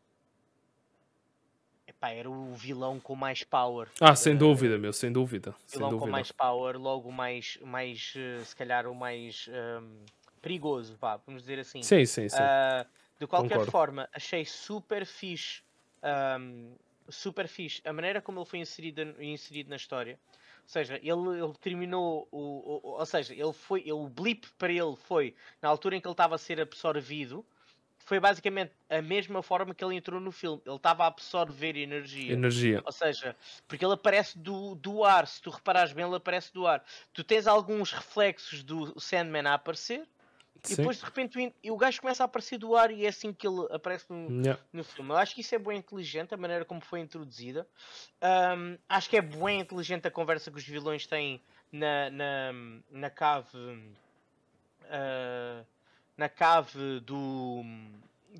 Epá, 1.99 2.11
era 2.11 2.29
o 2.29 2.53
vilão 2.55 2.97
com 2.97 3.13
mais 3.13 3.43
power. 3.43 3.89
Ah, 3.99 4.15
sem 4.15 4.33
Uh, 4.33 4.39
dúvida, 4.39 4.77
meu, 4.77 4.93
sem 4.93 5.11
dúvida. 5.11 5.53
Sem 5.67 5.79
vilão 5.79 5.89
com 5.91 5.99
dúvida. 5.99 6.11
mais 6.13 6.31
power, 6.31 6.77
logo 6.77 7.11
mais, 7.11 7.57
mais 7.61 8.13
eh, 8.15 8.41
se 8.45 8.55
calhar 8.55 8.87
o 8.87 8.95
mais 8.95 9.49
ehm, 9.49 10.05
perigoso, 10.41 10.95
vá, 10.95 11.17
vamos 11.17 11.41
dizer 11.41 11.59
assim. 11.59 11.81
Sim, 11.81 12.05
sim, 12.05 12.29
sim. 12.29 12.37
Ah, 12.37 12.85
de 13.19 13.27
qualquer 13.27 13.55
Concordo. 13.57 13.71
forma, 13.71 14.07
achei 14.13 14.45
super 14.45 15.05
fixe, 15.05 15.61
ahm, 16.01 16.73
super 17.09 17.49
fixe 17.49 17.81
a 17.85 17.91
maneira 17.91 18.21
como 18.21 18.39
ele 18.39 18.45
foi 18.45 18.59
inserido, 18.59 19.01
inserido 19.21 19.69
na 19.69 19.75
história. 19.75 20.17
Ou 20.63 20.69
seja, 20.69 20.95
ele, 21.03 21.41
ele 21.43 21.53
terminou 21.59 22.29
o, 22.31 22.37
o- 22.39 22.81
o- 22.83 22.99
ou 22.99 23.05
seja, 23.05 23.33
ele 23.33 23.51
foi, 23.51 23.81
ele- 23.81 23.91
o 23.91 24.07
blip 24.07 24.47
para 24.57 24.71
ele 24.71 24.95
foi 24.95 25.35
na 25.61 25.67
altura 25.67 25.97
em 25.97 26.01
que 26.01 26.07
ele 26.07 26.13
estava 26.13 26.35
a 26.35 26.37
ser 26.37 26.61
absorvido. 26.61 27.45
Foi 28.09 28.19
basicamente 28.19 28.71
a 28.89 29.03
mesma 29.03 29.43
forma 29.43 29.75
que 29.75 29.85
ele 29.85 29.95
entrou 29.95 30.19
no 30.19 30.31
filme. 30.31 30.59
Ele 30.65 30.77
estava 30.77 31.03
a 31.03 31.07
absorver 31.07 31.77
energia. 31.77 32.33
Energia. 32.33 32.81
Ou 32.83 32.91
seja, 32.91 33.35
porque 33.67 33.85
ele 33.85 33.93
aparece 33.93 34.35
do, 34.35 34.73
do 34.73 35.03
ar, 35.03 35.27
se 35.27 35.39
tu 35.39 35.51
reparares 35.51 35.93
bem, 35.93 36.03
ele 36.03 36.15
aparece 36.15 36.51
do 36.51 36.65
ar. 36.65 36.83
Tu 37.13 37.23
tens 37.23 37.45
alguns 37.45 37.91
reflexos 37.91 38.63
do 38.63 38.99
Sandman 38.99 39.45
a 39.45 39.53
aparecer, 39.53 40.07
e 40.55 40.69
Sim. 40.69 40.77
depois 40.77 40.97
de 40.97 41.05
repente 41.05 41.37
o 41.37 41.53
e 41.63 41.69
o 41.69 41.77
gajo 41.77 42.01
começa 42.01 42.23
a 42.23 42.25
aparecer 42.25 42.57
do 42.57 42.75
ar 42.75 42.89
e 42.89 43.05
é 43.05 43.09
assim 43.09 43.31
que 43.31 43.47
ele 43.47 43.67
aparece 43.69 44.07
no, 44.09 44.43
Yeah. 44.43 44.59
no 44.73 44.83
filme. 44.83 45.11
Eu 45.11 45.17
acho 45.17 45.35
que 45.35 45.41
isso 45.41 45.53
é 45.53 45.59
bem 45.59 45.77
inteligente, 45.77 46.33
a 46.33 46.37
maneira 46.37 46.65
como 46.65 46.81
foi 46.81 47.01
introduzida. 47.01 47.67
Ahm, 48.19 48.75
acho 48.89 49.07
que 49.07 49.17
é 49.17 49.21
bem 49.21 49.59
inteligente 49.59 50.07
a 50.07 50.11
conversa 50.11 50.49
que 50.49 50.57
os 50.57 50.67
vilões 50.67 51.05
têm 51.05 51.39
na, 51.71 52.09
na, 52.09 52.53
na 52.89 53.09
cave. 53.11 53.55
ah, 54.89 55.63
na 56.19 56.27
cave 56.29 56.99
do. 56.99 57.63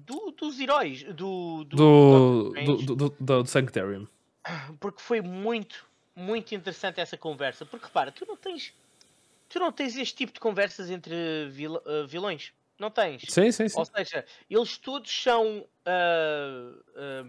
do- 0.06 0.32
dos 0.32 0.60
heróis. 0.60 1.02
Do. 1.04 1.64
do, 1.64 2.52
Do, 2.54 2.96
do, 2.96 3.16
do, 3.20 3.46
Sanctorium. 3.46 4.06
porque 4.80 5.02
foi 5.02 5.22
muito, 5.22 5.86
muito 6.16 6.54
interessante 6.54 7.00
essa 7.00 7.18
conversa. 7.18 7.66
Porque 7.66 7.86
repara, 7.86 8.12
tu 8.12 8.26
não 8.28 8.36
tens, 8.36 8.74
tu 9.48 9.60
não 9.60 9.72
tens 9.72 9.96
este 9.96 10.16
tipo 10.16 10.34
de 10.34 10.40
conversas 10.40 10.90
entre 10.92 11.48
vil- 11.50 11.82
eh, 11.86 12.06
vilões. 12.06 12.52
Não 12.80 12.90
tens. 12.90 13.24
Sim, 13.28 13.52
sim, 13.52 13.68
sim. 13.68 13.78
Ou 13.78 13.86
seja, 13.86 14.26
eles 14.50 14.78
todos 14.78 15.12
são 15.12 15.68
ah, 15.86 17.24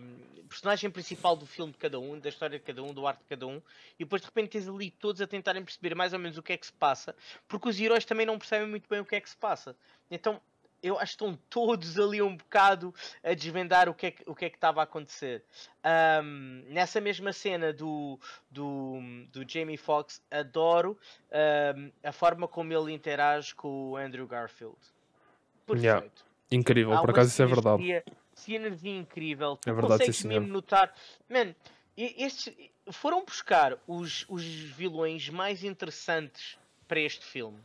personagem 0.50 0.90
principal 0.90 1.36
do 1.36 1.46
filme 1.46 1.72
de 1.72 1.78
cada 1.78 1.98
um, 1.98 2.18
da 2.18 2.28
história 2.28 2.58
de 2.58 2.64
cada 2.64 2.82
um, 2.82 2.92
do 2.92 3.06
arte 3.06 3.20
de 3.20 3.26
cada 3.26 3.46
um, 3.46 3.62
e 3.98 4.04
depois 4.04 4.20
de 4.20 4.26
repente 4.26 4.50
tens 4.50 4.68
ali 4.68 4.90
todos 4.90 5.20
a 5.22 5.26
tentarem 5.26 5.64
perceber 5.64 5.94
mais 5.94 6.12
ou 6.12 6.18
menos 6.18 6.36
o 6.36 6.42
que 6.42 6.52
é 6.52 6.56
que 6.56 6.66
se 6.66 6.72
passa, 6.72 7.14
porque 7.48 7.68
os 7.68 7.80
heróis 7.80 8.04
também 8.04 8.26
não 8.26 8.38
percebem 8.38 8.68
muito 8.68 8.88
bem 8.88 9.00
o 9.00 9.04
que 9.04 9.14
é 9.14 9.20
que 9.20 9.30
se 9.30 9.36
passa. 9.36 9.76
Então 10.10 10.40
eu 10.82 10.98
acho 10.98 11.16
que 11.16 11.24
estão 11.24 11.38
todos 11.48 11.98
ali 11.98 12.20
um 12.20 12.36
bocado 12.36 12.94
a 13.22 13.34
desvendar 13.34 13.88
o 13.88 13.94
que 13.94 14.06
é 14.06 14.10
que, 14.10 14.22
o 14.26 14.34
que, 14.34 14.46
é 14.46 14.50
que 14.50 14.56
estava 14.56 14.80
a 14.80 14.84
acontecer. 14.84 15.44
Ahm, 15.84 16.64
nessa 16.68 17.00
mesma 17.00 17.32
cena 17.32 17.72
do, 17.72 18.18
do, 18.50 18.98
do 19.30 19.48
Jamie 19.48 19.76
Foxx, 19.76 20.22
adoro 20.30 20.98
ahm, 21.30 21.90
a 22.02 22.12
forma 22.12 22.48
como 22.48 22.72
ele 22.72 22.92
interage 22.92 23.54
com 23.54 23.90
o 23.90 23.96
Andrew 23.96 24.26
Garfield. 24.26 24.78
Perfeito. 25.72 25.82
Yeah. 25.84 26.12
Incrível, 26.52 26.92
Há 26.94 27.00
por 27.00 27.10
acaso 27.10 27.28
isso 27.30 27.42
é 27.42 27.46
verdade. 27.46 27.82
sinergia- 27.82 28.04
Sinergia 28.34 28.96
incrível. 28.96 29.56
Tu 29.56 29.68
É 29.68 29.72
verdade, 29.72 29.92
sim, 29.92 29.98
consegues 30.10 30.16
senhor. 30.16 30.40
mesmo 30.40 30.52
notar. 30.52 30.94
Man, 31.28 31.54
estes 31.96 32.52
foram 32.92 33.24
buscar 33.24 33.76
os, 33.86 34.24
os 34.28 34.42
vilões 34.42 35.28
mais 35.28 35.62
interessantes 35.62 36.58
para 36.88 36.98
este 37.00 37.24
filme. 37.24 37.58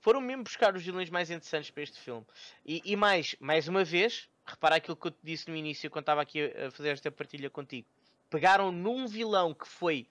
Foram 0.00 0.20
mesmo 0.20 0.42
buscar 0.44 0.74
os 0.74 0.82
vilões 0.82 1.08
mais 1.10 1.30
interessantes 1.30 1.70
para 1.70 1.82
este 1.82 1.98
filme. 2.00 2.26
E, 2.66 2.82
e 2.84 2.96
mais, 2.96 3.36
mais 3.38 3.68
uma 3.68 3.84
vez, 3.84 4.28
repara 4.44 4.76
aquilo 4.76 4.96
que 4.96 5.06
eu 5.06 5.10
te 5.10 5.18
disse 5.22 5.48
no 5.48 5.54
início 5.56 5.88
quando 5.90 6.02
estava 6.02 6.20
aqui 6.22 6.42
a, 6.52 6.70
fazer 6.70 6.88
esta 6.90 7.10
partilha 7.10 7.48
contigo. 7.48 7.86
Pegaram 8.28 8.72
num 8.72 9.06
vilão 9.06 9.54
que 9.54 9.66
foi 9.68 10.06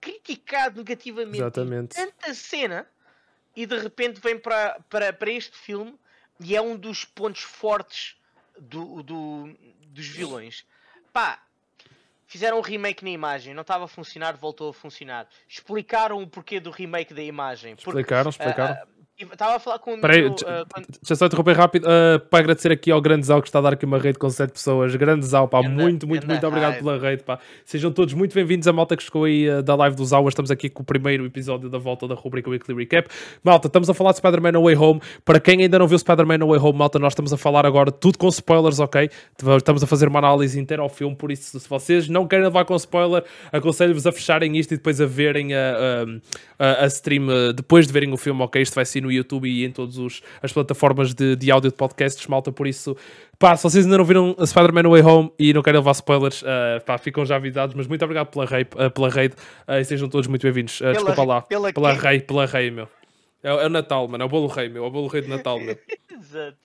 criticado 0.00 0.78
negativamente 0.78 1.38
Exatamente. 1.38 1.94
tanta 1.94 2.32
cena 2.34 2.86
e 3.56 3.66
de 3.66 3.78
repente 3.78 4.20
vem 4.20 4.38
para, 4.38 4.80
para, 4.88 5.12
para 5.12 5.30
este 5.30 5.56
filme 5.56 5.98
e 6.40 6.56
é 6.56 6.60
um 6.60 6.76
dos 6.76 7.04
pontos 7.04 7.42
fortes 7.42 8.16
do, 8.58 9.02
do- 9.02 9.56
dos 9.88 10.06
vilões. 10.06 10.64
Pá, 11.12 11.40
fizeram 12.26 12.58
um 12.58 12.62
remake 12.62 13.04
na 13.04 13.10
imagem, 13.10 13.54
não 13.54 13.62
estava 13.62 13.84
a 13.84 13.88
funcionar, 13.88 14.36
voltou 14.36 14.70
a 14.70 14.74
funcionar. 14.74 15.28
Explicaram 15.48 16.20
o 16.22 16.26
porquê 16.26 16.58
do 16.58 16.70
remake 16.70 17.14
da 17.14 17.22
imagem. 17.22 17.76
Porque, 17.76 17.88
Explicaram, 17.90 18.30
explicaram. 18.30 18.74
ah, 18.74 18.86
Estava 19.16 19.54
a 19.54 19.58
falar 19.60 19.78
com 19.78 19.90
amigo. 19.92 20.04
Espera 20.04 20.14
aí, 20.16 20.22
meu, 20.22 20.30
deixa- 20.30 20.46
ah, 20.62 20.64
quando- 20.68 20.86
deixa 21.00 21.14
só 21.14 21.26
interromper 21.26 21.56
rápido 21.56 21.86
ah, 21.88 22.18
para 22.18 22.40
agradecer 22.40 22.72
aqui 22.72 22.90
ao 22.90 23.00
Grande 23.00 23.24
Zal 23.24 23.40
que 23.40 23.46
está 23.48 23.60
a 23.60 23.62
dar 23.62 23.74
aqui 23.74 23.84
uma 23.84 23.96
rede 23.96 24.18
com 24.18 24.28
7 24.28 24.50
pessoas. 24.50 24.96
Grande 24.96 25.24
Zal, 25.24 25.46
pá, 25.46 25.62
muito, 25.62 26.04
muito, 26.04 26.26
muito 26.26 26.44
obrigado 26.44 26.72
hype. 26.72 26.82
pela 26.82 26.98
rede, 26.98 27.22
pá. 27.22 27.38
Sejam 27.64 27.92
todos 27.92 28.12
muito 28.12 28.34
bem-vindos 28.34 28.66
à 28.66 28.72
malta 28.72 28.96
que 28.96 29.04
chegou 29.04 29.22
aí 29.22 29.48
ah, 29.48 29.60
da 29.62 29.76
live 29.76 29.94
dos 29.94 30.08
Zal. 30.08 30.26
Estamos 30.28 30.50
aqui 30.50 30.68
com 30.68 30.82
o 30.82 30.84
primeiro 30.84 31.24
episódio 31.24 31.70
da 31.70 31.78
volta 31.78 32.08
da 32.08 32.16
rubrica 32.16 32.50
Weekly 32.50 32.74
Recap. 32.76 33.08
Malta, 33.44 33.68
estamos 33.68 33.88
a 33.88 33.94
falar 33.94 34.10
de 34.10 34.16
Spider-Man 34.16 34.50
No 34.50 34.64
Way 34.64 34.74
Home. 34.76 35.00
Para 35.24 35.38
quem 35.38 35.60
ainda 35.62 35.78
não 35.78 35.86
viu 35.86 35.96
Spider-Man 35.96 36.38
No 36.38 36.48
Way 36.48 36.58
Home, 36.58 36.76
malta, 36.78 36.98
nós 36.98 37.12
estamos 37.12 37.32
a 37.32 37.36
falar 37.36 37.64
agora 37.64 37.92
tudo 37.92 38.18
com 38.18 38.26
spoilers, 38.26 38.80
ok? 38.80 39.08
Estamos 39.56 39.84
a 39.84 39.86
fazer 39.86 40.08
uma 40.08 40.18
análise 40.18 40.58
inteira 40.58 40.82
ao 40.82 40.88
filme, 40.88 41.14
por 41.14 41.30
isso, 41.30 41.60
se 41.60 41.68
vocês 41.68 42.08
não 42.08 42.26
querem 42.26 42.44
levar 42.46 42.64
com 42.64 42.74
spoiler, 42.74 43.22
aconselho-vos 43.52 44.08
a 44.08 44.10
fecharem 44.12 44.56
isto 44.58 44.74
e 44.74 44.76
depois 44.76 45.00
a 45.00 45.06
verem 45.06 45.54
a, 45.54 45.76
a, 46.58 46.64
a- 46.80 46.84
a 46.84 46.86
stream 46.88 47.28
uh, 47.28 47.52
depois 47.52 47.86
de 47.86 47.92
verem 47.92 48.12
o 48.12 48.16
filme, 48.16 48.42
ok? 48.42 48.60
Isto 48.60 48.74
vai 48.74 48.84
ser 48.84 49.04
no 49.04 49.12
YouTube 49.16 49.48
e 49.48 49.64
em 49.64 49.70
todas 49.70 50.20
as 50.42 50.52
plataformas 50.52 51.14
de, 51.14 51.36
de 51.36 51.50
áudio 51.50 51.70
de 51.70 51.76
podcasts, 51.76 52.26
malta, 52.26 52.50
por 52.52 52.66
isso, 52.66 52.96
pá, 53.38 53.56
se 53.56 53.62
vocês 53.62 53.84
ainda 53.84 53.98
não 53.98 54.04
viram 54.04 54.34
a 54.38 54.46
Spider-Man 54.46 54.88
Way 54.88 55.02
Home 55.02 55.32
e 55.38 55.52
não 55.52 55.62
querem 55.62 55.78
levar 55.80 55.92
spoilers, 55.92 56.42
uh, 56.42 56.84
pá, 56.84 56.98
ficam 56.98 57.24
já 57.24 57.36
avisados, 57.36 57.74
mas 57.74 57.86
muito 57.86 58.04
obrigado 58.04 58.28
pela, 58.28 58.44
rei, 58.46 58.62
uh, 58.62 58.90
pela 58.90 59.08
raid 59.08 59.34
uh, 59.68 59.72
e 59.74 59.84
sejam 59.84 60.08
todos 60.08 60.26
muito 60.26 60.42
bem-vindos. 60.42 60.80
Uh, 60.80 60.92
desculpa 60.92 61.24
lá, 61.24 61.42
pela 61.42 61.72
pela 61.72 61.92
rei, 61.92 62.20
pela 62.20 62.46
rei, 62.46 62.70
meu. 62.70 62.88
É, 63.42 63.48
é 63.48 63.66
o 63.66 63.68
Natal, 63.68 64.08
mano, 64.08 64.22
é 64.22 64.26
o 64.26 64.28
bolo 64.28 64.46
rei, 64.46 64.68
meu, 64.68 64.84
é 64.84 64.86
o 64.86 64.90
bolo 64.90 65.06
rei 65.08 65.22
de 65.22 65.28
Natal, 65.28 65.58
meu. 65.60 65.78
Exato, 66.10 66.56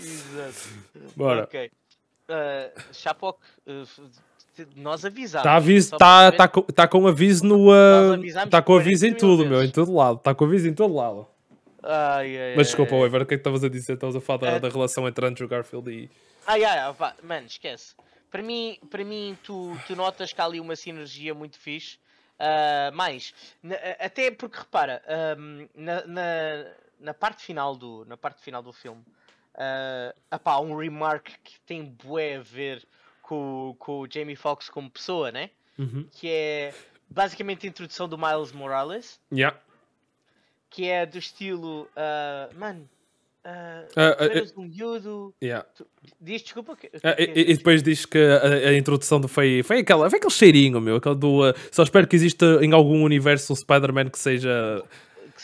exato. 0.00 0.68
Bora. 1.16 1.42
Ok. 1.44 1.70
Uh, 2.28 2.80
Chapoc, 2.92 3.38
nós 4.76 5.04
avisámos. 5.04 5.44
Está 5.46 5.56
aviso, 5.56 5.90
tá, 5.92 5.98
para 5.98 6.36
tá, 6.36 6.48
com- 6.48 6.62
tá 6.62 6.88
com 6.88 7.06
aviso 7.06 7.44
no. 7.44 7.66
Nós 7.66 8.10
Uh, 8.10 8.12
avisámos 8.14 8.50
tá 8.50 8.62
com 8.62 8.76
aviso 8.76 9.06
em 9.06 9.10
40 9.10 9.26
mil 9.26 9.36
tudo, 9.36 9.48
meu, 9.48 9.64
em 9.64 9.70
todo 9.70 9.94
lado. 9.94 10.18
Está 10.18 10.34
com 10.34 10.44
aviso 10.44 10.68
em 10.68 10.74
todo 10.74 10.94
lado. 10.94 11.26
Ai, 11.82 12.36
ai, 12.36 12.54
Mas 12.56 12.68
desculpa, 12.68 12.94
ai. 12.94 13.00
Weaver, 13.02 13.22
o 13.22 13.26
que 13.26 13.34
é 13.34 13.36
que 13.36 13.40
estavas 13.40 13.62
a 13.64 13.68
dizer? 13.68 13.94
Estavas 13.94 14.16
a 14.16 14.20
falar 14.20 14.38
da, 14.38 14.48
É. 14.52 14.60
da 14.60 14.68
relação 14.68 15.06
entre 15.08 15.26
Andrew 15.26 15.48
Garfield 15.48 15.90
e. 15.90 16.10
Ai, 16.46 16.64
ai, 16.64 16.78
ai, 16.78 17.14
mano, 17.22 17.46
esquece. 17.46 17.94
Para 18.30 18.42
mim, 18.42 18.78
para 18.90 19.04
mim 19.04 19.36
tu, 19.42 19.76
tu 19.86 19.94
notas 19.96 20.32
que 20.32 20.40
há 20.40 20.44
ali 20.44 20.60
uma 20.60 20.76
sinergia 20.76 21.34
muito 21.34 21.58
fixe. 21.58 21.98
Ah, 22.38 22.90
mais, 22.94 23.34
na- 23.62 23.76
até 23.98 24.30
porque 24.30 24.58
repara, 24.58 25.02
na, 25.74 26.06
na, 26.06 26.22
na 27.00 27.14
parte 27.14 27.42
final 27.42 27.74
do, 27.74 28.04
na 28.06 28.16
parte 28.16 28.42
final 28.42 28.62
do 28.62 28.72
filme, 28.72 29.02
ah, 29.54 30.14
apá, 30.30 30.52
há 30.52 30.60
um 30.60 30.76
remark 30.76 31.30
que 31.42 31.58
tem 31.66 31.84
bué 31.84 32.36
a 32.36 32.40
ver 32.40 32.86
com, 33.22 33.74
com 33.78 34.00
o 34.00 34.06
Jamie 34.10 34.36
Foxx 34.36 34.68
como 34.70 34.90
pessoa, 34.90 35.30
né? 35.32 35.50
Uhum. 35.78 36.06
Que 36.12 36.28
é 36.30 36.74
basicamente 37.10 37.66
a 37.66 37.70
introdução 37.70 38.08
do 38.08 38.16
Miles 38.18 38.52
Morales. 38.52 39.20
Yeah. 39.32 39.56
Que 40.70 40.86
é 40.88 41.04
do 41.06 41.18
estilo, 41.18 41.88
ah, 41.96 42.48
mano, 42.58 42.88
tu 43.42 43.48
ah, 44.00 44.16
eras 44.20 44.52
um 44.56 44.62
miúdo. 44.64 45.34
Yeah. 45.42 45.66
tu- 45.74 45.86
Diz 46.20 46.42
desculpa. 46.42 46.76
que- 46.76 46.90
Ah, 47.02 47.14
que- 47.14 47.22
e, 47.22 47.50
e 47.52 47.56
depois 47.56 47.82
diz 47.82 48.04
que 48.04 48.18
a, 48.18 48.68
a 48.70 48.76
introdução 48.76 49.20
do 49.20 49.28
foi, 49.28 49.62
foi, 49.62 49.78
aquela, 49.78 50.08
foi 50.10 50.18
aquele 50.18 50.32
cheirinho, 50.34 50.80
meu. 50.80 50.96
Aquele 50.96 51.14
do, 51.14 51.42
ah, 51.44 51.54
só 51.70 51.82
espero 51.82 52.06
que 52.06 52.16
exista 52.16 52.58
em 52.62 52.72
algum 52.72 53.02
universo 53.02 53.52
um 53.52 53.56
Spider-Man 53.56 54.10
que 54.10 54.18
seja. 54.18 54.82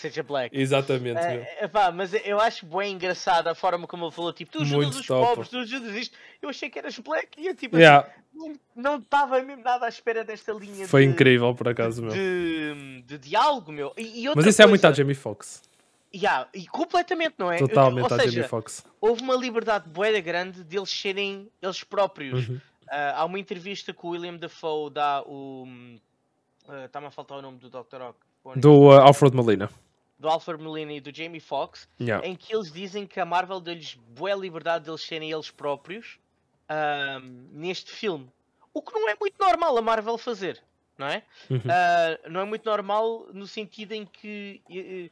Seja 0.08 0.22
Black. 0.22 0.56
Exatamente. 0.58 1.18
É, 1.18 1.64
epá, 1.64 1.90
mas 1.92 2.12
eu 2.24 2.40
acho 2.40 2.64
bem 2.66 2.92
engraçado 2.94 3.48
a 3.48 3.54
forma 3.54 3.86
como 3.86 4.04
ele 4.06 4.12
falou, 4.12 4.32
tipo, 4.32 4.50
tu 4.52 4.62
ajudas 4.62 4.84
Muito 4.86 5.00
os 5.00 5.06
top. 5.06 5.26
pobres, 5.26 5.48
tu 5.48 5.58
ajudas 5.58 5.94
isto. 5.94 6.16
Eu 6.40 6.48
achei 6.48 6.68
que 6.70 6.78
eras 6.78 6.98
black 6.98 7.28
e 7.40 7.46
eu 7.46 7.54
tipo, 7.54 7.76
Yeah, 7.76 8.06
assim, 8.36 8.58
não- 8.76 8.98
estava 8.98 9.40
mesmo 9.42 9.62
nada 9.62 9.86
à 9.86 9.88
espera 9.88 10.22
desta 10.24 10.52
linha 10.52 10.86
foi 10.86 11.02
de, 11.06 11.12
incrível, 11.12 11.54
por 11.54 11.68
acaso, 11.68 12.02
meu. 12.02 12.12
de, 12.12 13.02
de 13.06 13.18
diálogo, 13.18 13.72
meu. 13.72 13.92
E, 13.96 14.24
e 14.26 14.32
Mas 14.34 14.46
isso 14.46 14.62
é 14.62 14.66
muito 14.66 14.80
coisa- 14.82 14.92
a 14.94 14.96
Jamie 14.96 15.14
Foxx. 15.14 15.62
Yeah, 16.14 16.48
e 16.54 16.66
completamente, 16.68 17.34
não 17.38 17.50
é? 17.50 17.58
Totalmente 17.58 18.04
Ou 18.10 18.14
a 18.14 18.20
seja, 18.20 18.30
Jamie 18.30 18.48
Foxx. 18.48 18.86
houve 19.00 19.20
uma 19.22 19.34
liberdade 19.34 19.88
boeda 19.88 20.20
grande 20.20 20.62
deles 20.62 20.88
serem 20.88 21.48
eles 21.60 21.82
próprios. 21.82 22.48
Uhum. 22.48 22.60
Ah, 22.88 23.14
há 23.22 23.24
uma 23.24 23.38
entrevista 23.38 23.92
que 23.92 24.06
o 24.06 24.10
William 24.10 24.36
Dafoe 24.36 24.90
dá 24.90 25.22
o. 25.26 25.66
ah, 26.68 26.84
Está-me 26.84 27.06
a 27.06 27.10
faltar 27.10 27.38
o 27.38 27.42
nome 27.42 27.58
do 27.58 27.68
Dr. 27.68 28.00
Ock. 28.02 28.18
Do 28.60 28.92
ah, 28.92 29.02
Alfred 29.04 29.34
Molina. 29.34 29.68
Do 30.24 30.28
Alfred 30.30 30.62
Molina 30.62 30.90
e 30.94 31.00
do 31.02 31.14
Jamie 31.14 31.38
Foxx, 31.40 31.86
Yeah. 32.00 32.26
em 32.26 32.34
que 32.34 32.54
eles 32.54 32.72
dizem 32.72 33.06
que 33.06 33.20
a 33.20 33.26
Marvel 33.26 33.60
deu-lhes 33.60 33.94
boa 33.94 34.34
liberdade 34.34 34.84
de 34.84 34.90
eles 34.90 35.02
serem 35.02 35.30
eles 35.30 35.50
próprios 35.50 36.18
ahm, 36.68 37.46
neste 37.52 37.92
filme. 37.92 38.30
O 38.72 38.80
que 38.80 38.92
não 38.94 39.06
é 39.08 39.14
muito 39.20 39.36
normal 39.38 39.76
a 39.76 39.82
Marvel 39.82 40.16
fazer, 40.16 40.62
não 40.96 41.06
é? 41.06 41.22
Uhum. 41.50 41.60
Ah, 41.68 42.18
não 42.30 42.40
é 42.40 42.44
muito 42.44 42.64
normal 42.64 43.26
no 43.34 43.46
sentido 43.46 43.92
em 43.92 44.06
que 44.06 44.62
eh, 44.70 45.10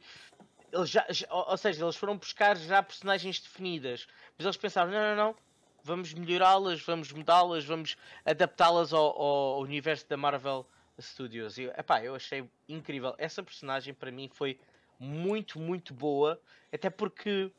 eles 0.71 0.89
já, 0.89 1.05
já- 1.09 1.27
ou 1.29 1.51
ou 1.51 1.57
seja, 1.57 1.85
eles 1.85 1.95
foram 1.95 2.17
buscar 2.17 2.57
já 2.57 2.81
personagens 2.81 3.39
definidas, 3.39 4.07
mas 4.35 4.45
eles 4.45 4.57
pensaram, 4.57 4.91
não, 4.91 4.99
não, 4.99 5.15
não, 5.15 5.35
vamos 5.83 6.11
melhorá-las, 6.13 6.81
vamos 6.81 7.11
mudá-las, 7.11 7.63
vamos 7.65 7.95
adaptá-las 8.25 8.91
ao, 8.91 9.21
ao 9.21 9.59
universo 9.61 10.09
da 10.09 10.17
Marvel 10.17 10.65
Studios. 10.99 11.59
E, 11.59 11.65
epá, 11.77 12.03
eu 12.03 12.15
achei 12.15 12.43
incrível. 12.67 13.13
Essa 13.19 13.43
personagem 13.43 13.93
para 13.93 14.11
mim 14.11 14.27
foi 14.33 14.59
muito, 14.99 15.59
muito 15.59 15.93
boa, 15.93 16.39
até 16.71 16.89
porque 16.89 17.51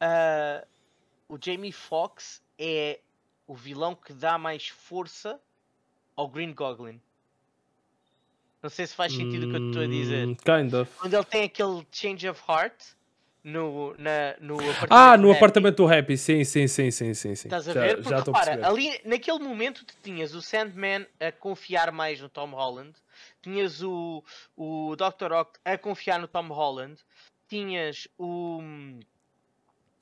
ah, 0.00 0.64
o 1.28 1.38
Jamie 1.42 1.72
Foxx 1.72 2.42
é 2.58 3.00
o 3.46 3.54
vilão 3.54 3.94
que 3.94 4.12
dá 4.12 4.38
mais 4.38 4.68
força 4.68 5.40
ao 6.16 6.28
Green 6.28 6.52
Goblin. 6.52 7.00
Não 8.62 8.70
sei 8.70 8.86
se 8.86 8.94
faz 8.94 9.12
sentido 9.12 9.46
o 9.46 9.50
que 9.50 9.56
eu 9.56 9.66
estou 9.68 9.82
a 9.82 9.86
dizer. 9.86 10.26
Hum, 10.26 10.34
Kind 10.34 10.72
of. 10.74 10.90
Quando 10.98 11.14
ele 11.14 11.24
tem 11.24 11.44
aquele 11.44 11.86
change 11.92 12.28
of 12.28 12.42
heart 12.48 12.74
no, 13.44 13.94
na, 13.96 14.34
no 14.40 14.54
apartamento. 14.56 14.92
Ah, 14.92 15.16
no 15.16 15.30
apartamento 15.30 15.76
do 15.76 15.88
Happy, 15.88 16.16
sim, 16.16 16.42
sim, 16.42 16.66
sim, 16.66 16.90
sim, 16.90 17.14
sim. 17.14 17.36
sim. 17.36 17.48
Estás 17.48 17.68
a 17.68 17.72
Já- 17.72 17.80
ver? 17.80 18.02
Já 18.02 18.22
Porque 18.22 18.30
a 18.30 18.40
repara, 18.40 18.66
ali 18.66 19.00
naquele 19.04 19.38
momento 19.38 19.84
tu 19.84 19.94
tinhas 20.02 20.34
o 20.34 20.42
Sandman 20.42 21.06
a 21.20 21.30
confiar 21.30 21.92
mais 21.92 22.20
no 22.20 22.28
Tom 22.28 22.50
Holland, 22.50 22.92
tinhas 23.42 23.82
o, 23.82 24.22
o 24.56 24.94
Dr. 24.96 25.32
Ock 25.32 25.58
a 25.64 25.76
confiar 25.76 26.18
no 26.18 26.28
Tom 26.28 26.48
Holland, 26.48 27.00
tinhas 27.48 28.08
o. 28.18 28.60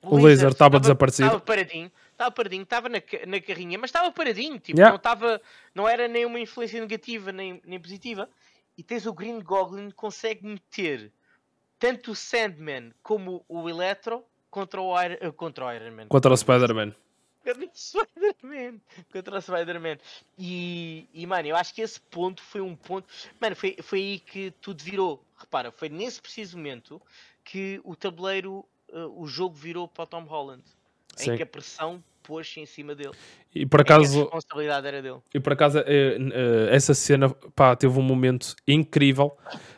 O 0.03 0.19
Laser 0.19 0.51
estava 0.51 0.79
desaparecido. 0.79 1.29
Estava 1.29 1.43
paradinho, 1.43 1.91
estava 2.13 2.31
paradinho, 2.31 2.63
estava 2.63 2.89
na, 2.91 3.03
na 3.27 3.41
carrinha, 3.41 3.79
mas 3.79 3.89
estava 3.89 4.13
paradinho, 4.13 4.59
tipo, 4.59 4.79
Yeah. 4.79 4.91
não 4.91 4.97
estava, 4.97 5.41
não 5.75 5.89
era 5.89 6.07
nenhuma 6.07 6.39
influência 6.39 6.79
negativa 6.79 7.33
nem, 7.33 7.63
nem 7.65 7.81
positiva. 7.81 8.29
E 8.77 8.83
tens 8.83 9.07
o 9.07 9.15
Green 9.15 9.41
Goblin 9.41 9.89
que 9.89 9.95
consegue 9.95 10.47
meter 10.47 11.11
tanto 11.79 12.11
o 12.11 12.15
Sandman 12.15 12.93
como 13.03 13.45
o 13.49 13.69
Electro 13.69 14.23
contra 14.51 14.81
o 14.81 15.03
Iron, 15.03 15.33
contra 15.33 15.65
o 15.65 15.73
Iron 15.73 15.91
Man. 15.93 16.07
Contra 16.09 16.33
o 16.33 16.37
Spider-Man. 16.37 16.93
Contra 17.45 17.67
o 17.67 17.71
Spider-Man. 17.75 18.81
Contra 19.13 19.39
o 19.39 19.43
Spider-Man. 19.43 19.99
E, 20.39 21.07
e, 21.13 21.27
mano, 21.27 21.49
eu 21.49 21.57
acho 21.57 21.75
que 21.75 21.83
esse 21.83 22.01
ponto 22.01 22.43
foi 22.43 22.63
um 22.63 22.75
ponto. 22.75 23.07
Mano, 23.39 23.55
foi, 23.55 23.77
foi 23.83 23.99
aí 23.99 24.19
que 24.19 24.51
tudo 24.63 24.83
virou. 24.83 25.23
Repara, 25.37 25.71
foi 25.71 25.91
nesse 25.91 26.21
preciso 26.21 26.57
momento 26.57 27.01
que 27.45 27.81
o 27.85 27.95
tabuleiro, 27.95 28.65
eh, 28.89 29.05
o 29.15 29.27
jogo 29.27 29.55
virou 29.55 29.87
para 29.87 30.05
o 30.05 30.07
Tom 30.07 30.25
Holland. 30.25 30.65
Sim. 31.15 31.33
Em 31.33 31.37
que 31.37 31.43
a 31.43 31.47
pressão 31.47 32.03
pôs-se 32.25 32.59
em 32.61 32.67
cima 32.67 32.95
dele. 32.95 33.13
E 33.55 33.65
por 33.67 33.81
Em 33.81 33.85
que 33.85 33.93
a 33.93 33.97
acaso, 33.97 34.23
responsabilidade 34.23 34.87
era 34.87 35.01
dele. 35.03 35.19
E 35.33 35.39
por 35.39 35.53
acaso, 35.53 35.79
eh, 35.79 35.85
eh, 35.87 36.69
essa 36.71 36.95
cena 36.95 37.29
pá, 37.55 37.77
teve 37.77 37.97
um 37.99 38.03
momento 38.03 38.57
incrível 38.67 39.37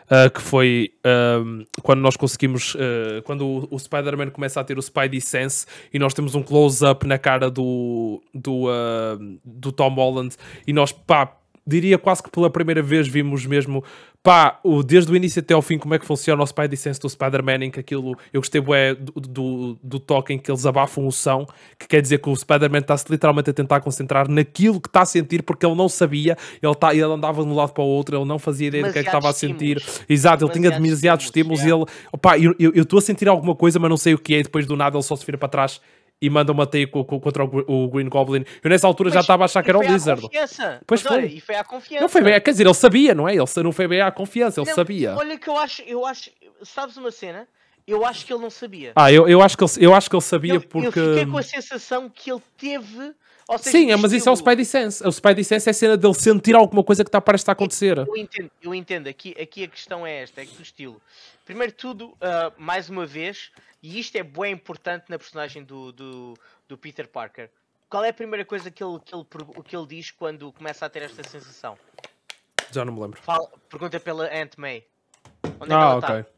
ah, 0.09 0.31
que 0.31 0.41
foi 0.41 0.93
ahm, 1.05 1.65
quando 1.83 2.01
nós 2.01 2.17
conseguimos. 2.17 2.77
eh, 2.79 3.21
quando 3.25 3.45
o, 3.47 3.69
o 3.75 3.79
Spider-Man 3.79 4.31
começa 4.31 4.61
a 4.61 4.65
ter 4.65 4.79
o 4.79 4.83
Spidey 4.83 5.21
Sense 5.21 5.67
e 5.93 5.99
nós 5.99 6.15
temos 6.15 6.35
um 6.35 6.43
close-up 6.43 7.07
na 7.07 7.19
cara 7.19 7.51
do, 7.51 8.23
do, 8.33 8.69
ah, 8.71 9.19
do 9.45 9.73
Tom 9.73 9.95
Holland 9.95 10.37
e 10.67 10.73
nós, 10.73 10.93
pá, 10.93 11.37
diria 11.67 11.99
quase 11.99 12.23
que 12.23 12.31
pela 12.31 12.49
primeira 12.49 12.81
vez 12.83 13.09
vimos 13.09 13.45
mesmo. 13.45 13.83
Pá, 14.27 14.59
o, 14.65 14.83
desde 14.83 15.13
o 15.13 15.15
início 15.15 15.39
até 15.39 15.55
ao 15.55 15.63
fim, 15.63 15.79
como 15.79 15.95
é 15.95 16.01
que 16.01 16.05
funciona 16.05 16.43
o 16.43 16.47
Spidey 16.47 16.77
Sense 16.77 16.99
do 17.01 17.09
Spider-Man, 17.09 17.65
em 17.67 17.71
que 17.71 17.79
aquilo, 17.79 18.19
eu 18.33 18.41
gostei 18.41 18.61
bué 18.61 18.93
do, 18.93 19.13
do, 19.21 19.79
do 19.81 20.01
toque 20.01 20.33
em 20.35 20.39
que 20.39 20.51
eles 20.51 20.67
abafam 20.67 21.07
o 21.07 21.13
som, 21.13 21.47
que 21.79 21.87
quer 21.87 22.03
dizer 22.03 22.19
que 22.19 22.29
o 22.29 22.35
Spider-Man 22.35 22.79
está-se 22.81 23.05
literalmente 23.09 23.51
a 23.51 23.53
tentar 23.53 23.81
concentrar 23.81 24.29
naquilo 24.29 24.81
que 24.81 24.89
está 24.89 25.03
a 25.03 25.07
sentir, 25.07 25.45
porque 25.45 25.65
ele 25.65 25.77
não 25.77 25.89
sabia, 25.89 26.37
ele, 26.61 26.75
tá, 26.75 26.93
ele 26.93 27.05
andava 27.05 27.41
de 27.45 27.49
um 27.49 27.55
lado 27.55 27.73
para 27.73 27.85
o 27.85 27.87
outro, 27.87 28.17
ele 28.17 28.25
não 28.25 28.37
fazia 28.39 28.67
ideia 28.67 28.83
do 28.89 28.93
que 28.93 28.99
é 28.99 29.03
que 29.03 29.09
estava 29.09 29.29
a 29.29 29.33
sentir. 29.33 29.77
Exato, 30.09 30.45
ele 30.45 30.53
tinha 30.55 30.71
Demasiados 30.83 31.25
estímulos 31.27 31.61
e 31.61 31.71
ele, 32.43 32.55
eu- 32.59 32.73
eu 32.75 32.83
estou 32.83 32.99
a 32.99 33.03
sentir 33.03 33.29
alguma 33.29 33.55
coisa, 33.55 33.79
mas 33.79 33.89
não 33.89 33.97
sei 33.97 34.13
o 34.15 34.19
que 34.19 34.35
é, 34.35 34.39
e 34.41 34.43
depois 34.43 34.67
do 34.67 34.75
nada 34.77 34.97
ele 34.97 35.05
só 35.05 35.15
se 35.15 35.25
vira 35.25 35.39
para 35.39 35.49
trás 35.49 35.81
e 36.21 36.31
manda 36.31 36.51
uma 36.53 36.67
teia 36.67 36.87
co- 36.87 37.05
co- 37.05 37.21
contra 37.21 37.45
o, 37.45 37.47
Gr- 37.49 37.65
o 37.67 37.89
Green 37.89 38.09
Goblin. 38.09 38.45
Eu 38.63 38.71
nessa 38.71 38.87
altura 38.87 39.11
já 39.11 39.21
estava 39.21 39.45
a 39.45 39.47
achar 39.47 39.63
que 39.63 39.71
era 39.71 39.79
o 39.79 39.83
Lizard. 39.83 40.23
Confiança. 40.23 40.81
Pois 40.87 41.03
Mas 41.03 41.13
olha, 41.13 41.29
foi. 41.29 41.37
E 41.37 41.41
foi 41.41 41.55
à 41.57 41.65
confiança. 41.65 42.03
Não 42.03 42.09
foi 42.09 42.23
bem, 42.23 42.41
quer 42.41 42.51
dizer, 42.51 42.65
ele 42.67 42.75
sabia, 42.75 43.15
não 43.15 43.29
é? 43.29 43.33
Ele 43.35 43.45
não 43.63 43.73
foi 43.73 43.87
bem 43.87 44.01
à 44.01 44.11
confiança, 44.11 44.61
ele 44.61 44.69
Não, 44.69 44.75
sabia. 44.75 45.15
Olha 45.17 45.39
que 45.39 45.49
eu 45.49 45.57
acho, 45.59 45.83
eu 45.83 46.07
acho, 46.07 46.31
sabes 46.63 46.97
uma 46.97 47.11
cena? 47.11 47.47
Eu 47.87 48.05
acho 48.05 48.27
que 48.27 48.33
ele 48.33 48.43
não 48.43 48.51
sabia. 48.51 48.93
Ah, 48.97 49.13
eu, 49.13 49.29
eu, 49.29 49.41
acho 49.41 49.57
que 49.57 49.63
ele, 49.63 49.73
eu 49.79 49.95
acho 49.95 50.11
que 50.11 50.17
ele 50.17 50.23
sabia 50.23 50.55
eu, 50.55 50.61
porque. 50.61 50.99
eu 50.99 51.15
fiquei 51.15 51.27
com 51.27 51.39
a 51.39 51.43
sensação 51.43 52.09
que 52.13 52.31
ele 52.33 52.43
teve. 52.59 53.13
Seja, 53.59 53.71
Sim, 53.71 53.93
é, 53.93 53.97
mas 53.97 54.13
isso 54.13 54.29
é 54.29 54.33
o 54.33 54.35
Spidey 54.35 54.65
Sense. 54.65 55.07
O 55.07 55.13
Spidey 55.13 55.45
Sense 55.45 55.69
é 55.69 55.71
a 55.71 55.75
cena 55.75 55.97
dele 55.97 56.15
sentir 56.15 56.57
alguma 56.57 56.83
coisa 56.83 57.05
que 57.05 57.09
está 57.09 57.21
para 57.21 57.37
estar 57.37 57.53
a 57.53 57.55
acontecer. 57.55 57.97
Eu 57.97 58.17
entendo, 58.17 58.51
eu 58.61 58.75
entendo. 58.75 59.07
Aqui, 59.07 59.37
aqui 59.41 59.63
a 59.63 59.69
questão 59.69 60.05
é 60.05 60.23
esta, 60.23 60.41
é 60.43 60.47
que 60.47 60.57
do 60.57 60.63
estilo. 60.63 61.01
Primeiro 61.47 61.73
de 61.73 61.79
tudo, 61.79 62.15
ah, 62.21 62.53
mais 62.59 62.91
uma 62.91 63.07
vez, 63.07 63.53
e 63.83 63.99
isto 64.01 64.17
é 64.17 64.23
bem 64.23 64.53
importante 64.53 65.05
na 65.09 65.17
personagem 65.17 65.63
do, 65.63 65.93
do, 65.93 66.35
do 66.69 66.77
Peter 66.77 67.07
Parker. 67.09 67.49
Qual 67.89 68.05
é 68.05 68.09
a 68.09 68.13
primeira 68.13 68.45
coisa 68.45 68.69
que 68.69 68.83
ele, 68.83 68.99
que, 68.99 69.15
ele, 69.15 69.25
que 69.65 69.77
ele 69.77 69.87
diz 69.87 70.11
quando 70.11 70.53
começa 70.53 70.85
a 70.85 70.91
ter 70.91 71.03
esta 71.03 71.23
sensação? 71.23 71.79
Já 72.73 72.85
não 72.85 72.93
me 72.93 73.01
lembro. 73.01 73.23
Fala- 73.23 73.49
pergunta 73.71 74.01
pela 74.01 74.27
Aunt 74.27 74.57
May. 74.57 74.85
Onde 75.61 75.63
é 75.63 75.67
que 75.67 75.73
Ah, 75.73 75.95
ok. 75.97 76.19
está? 76.19 76.31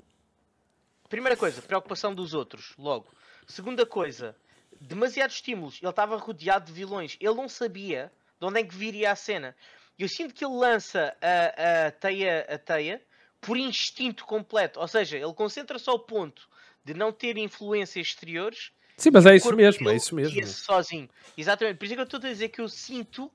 Primeira 1.09 1.39
coisa, 1.39 1.63
preocupação 1.63 2.15
dos 2.15 2.35
outros, 2.35 2.75
logo. 2.77 3.07
Segunda 3.47 3.87
coisa, 3.87 4.37
demasiados 4.79 5.37
estímulos. 5.37 5.79
Ele 5.81 5.89
estava 5.89 6.19
rodeado 6.19 6.67
de 6.67 6.73
vilões. 6.73 7.17
Ele 7.19 7.33
não 7.33 7.49
sabia 7.49 8.13
de 8.39 8.47
onde 8.47 8.61
é 8.61 8.63
que 8.63 8.75
viria 8.77 9.11
a 9.11 9.17
cena. 9.17 9.57
Eu 9.99 10.07
sinto 10.07 10.35
que 10.35 10.45
ele 10.45 10.55
lança 10.55 11.17
a, 11.23 11.87
a 11.87 11.91
teia 11.93 12.47
a 12.47 12.59
teia 12.59 13.03
por 13.41 13.57
instinto 13.57 14.24
completo. 14.24 14.80
Ou 14.80 14.89
seja, 14.89 15.16
ele 15.16 15.32
concentra-se 15.34 15.89
ao 15.89 15.99
ponto 15.99 16.49
de 16.84 16.95
não 16.95 17.12
ter 17.12 17.36
influências 17.36 18.09
exteriores. 18.09 18.72
Sim, 18.97 19.11
mas 19.12 19.26
é 19.26 19.30
o 19.30 19.34
isso 19.34 19.55
mesmo, 19.55 19.89
é 19.91 19.97
isso 19.97 20.14
mesmo. 20.14 20.47
sozinho. 20.47 21.09
Exatamente. 21.36 21.76
Por 21.76 21.84
isso 21.84 21.95
é 21.95 21.97
que 21.97 22.01
eu 22.01 22.05
estou 22.05 22.18
a 22.18 22.22
dizer 22.22 22.49
que 22.49 22.61
eu 22.61 22.68
sinto 22.68 23.30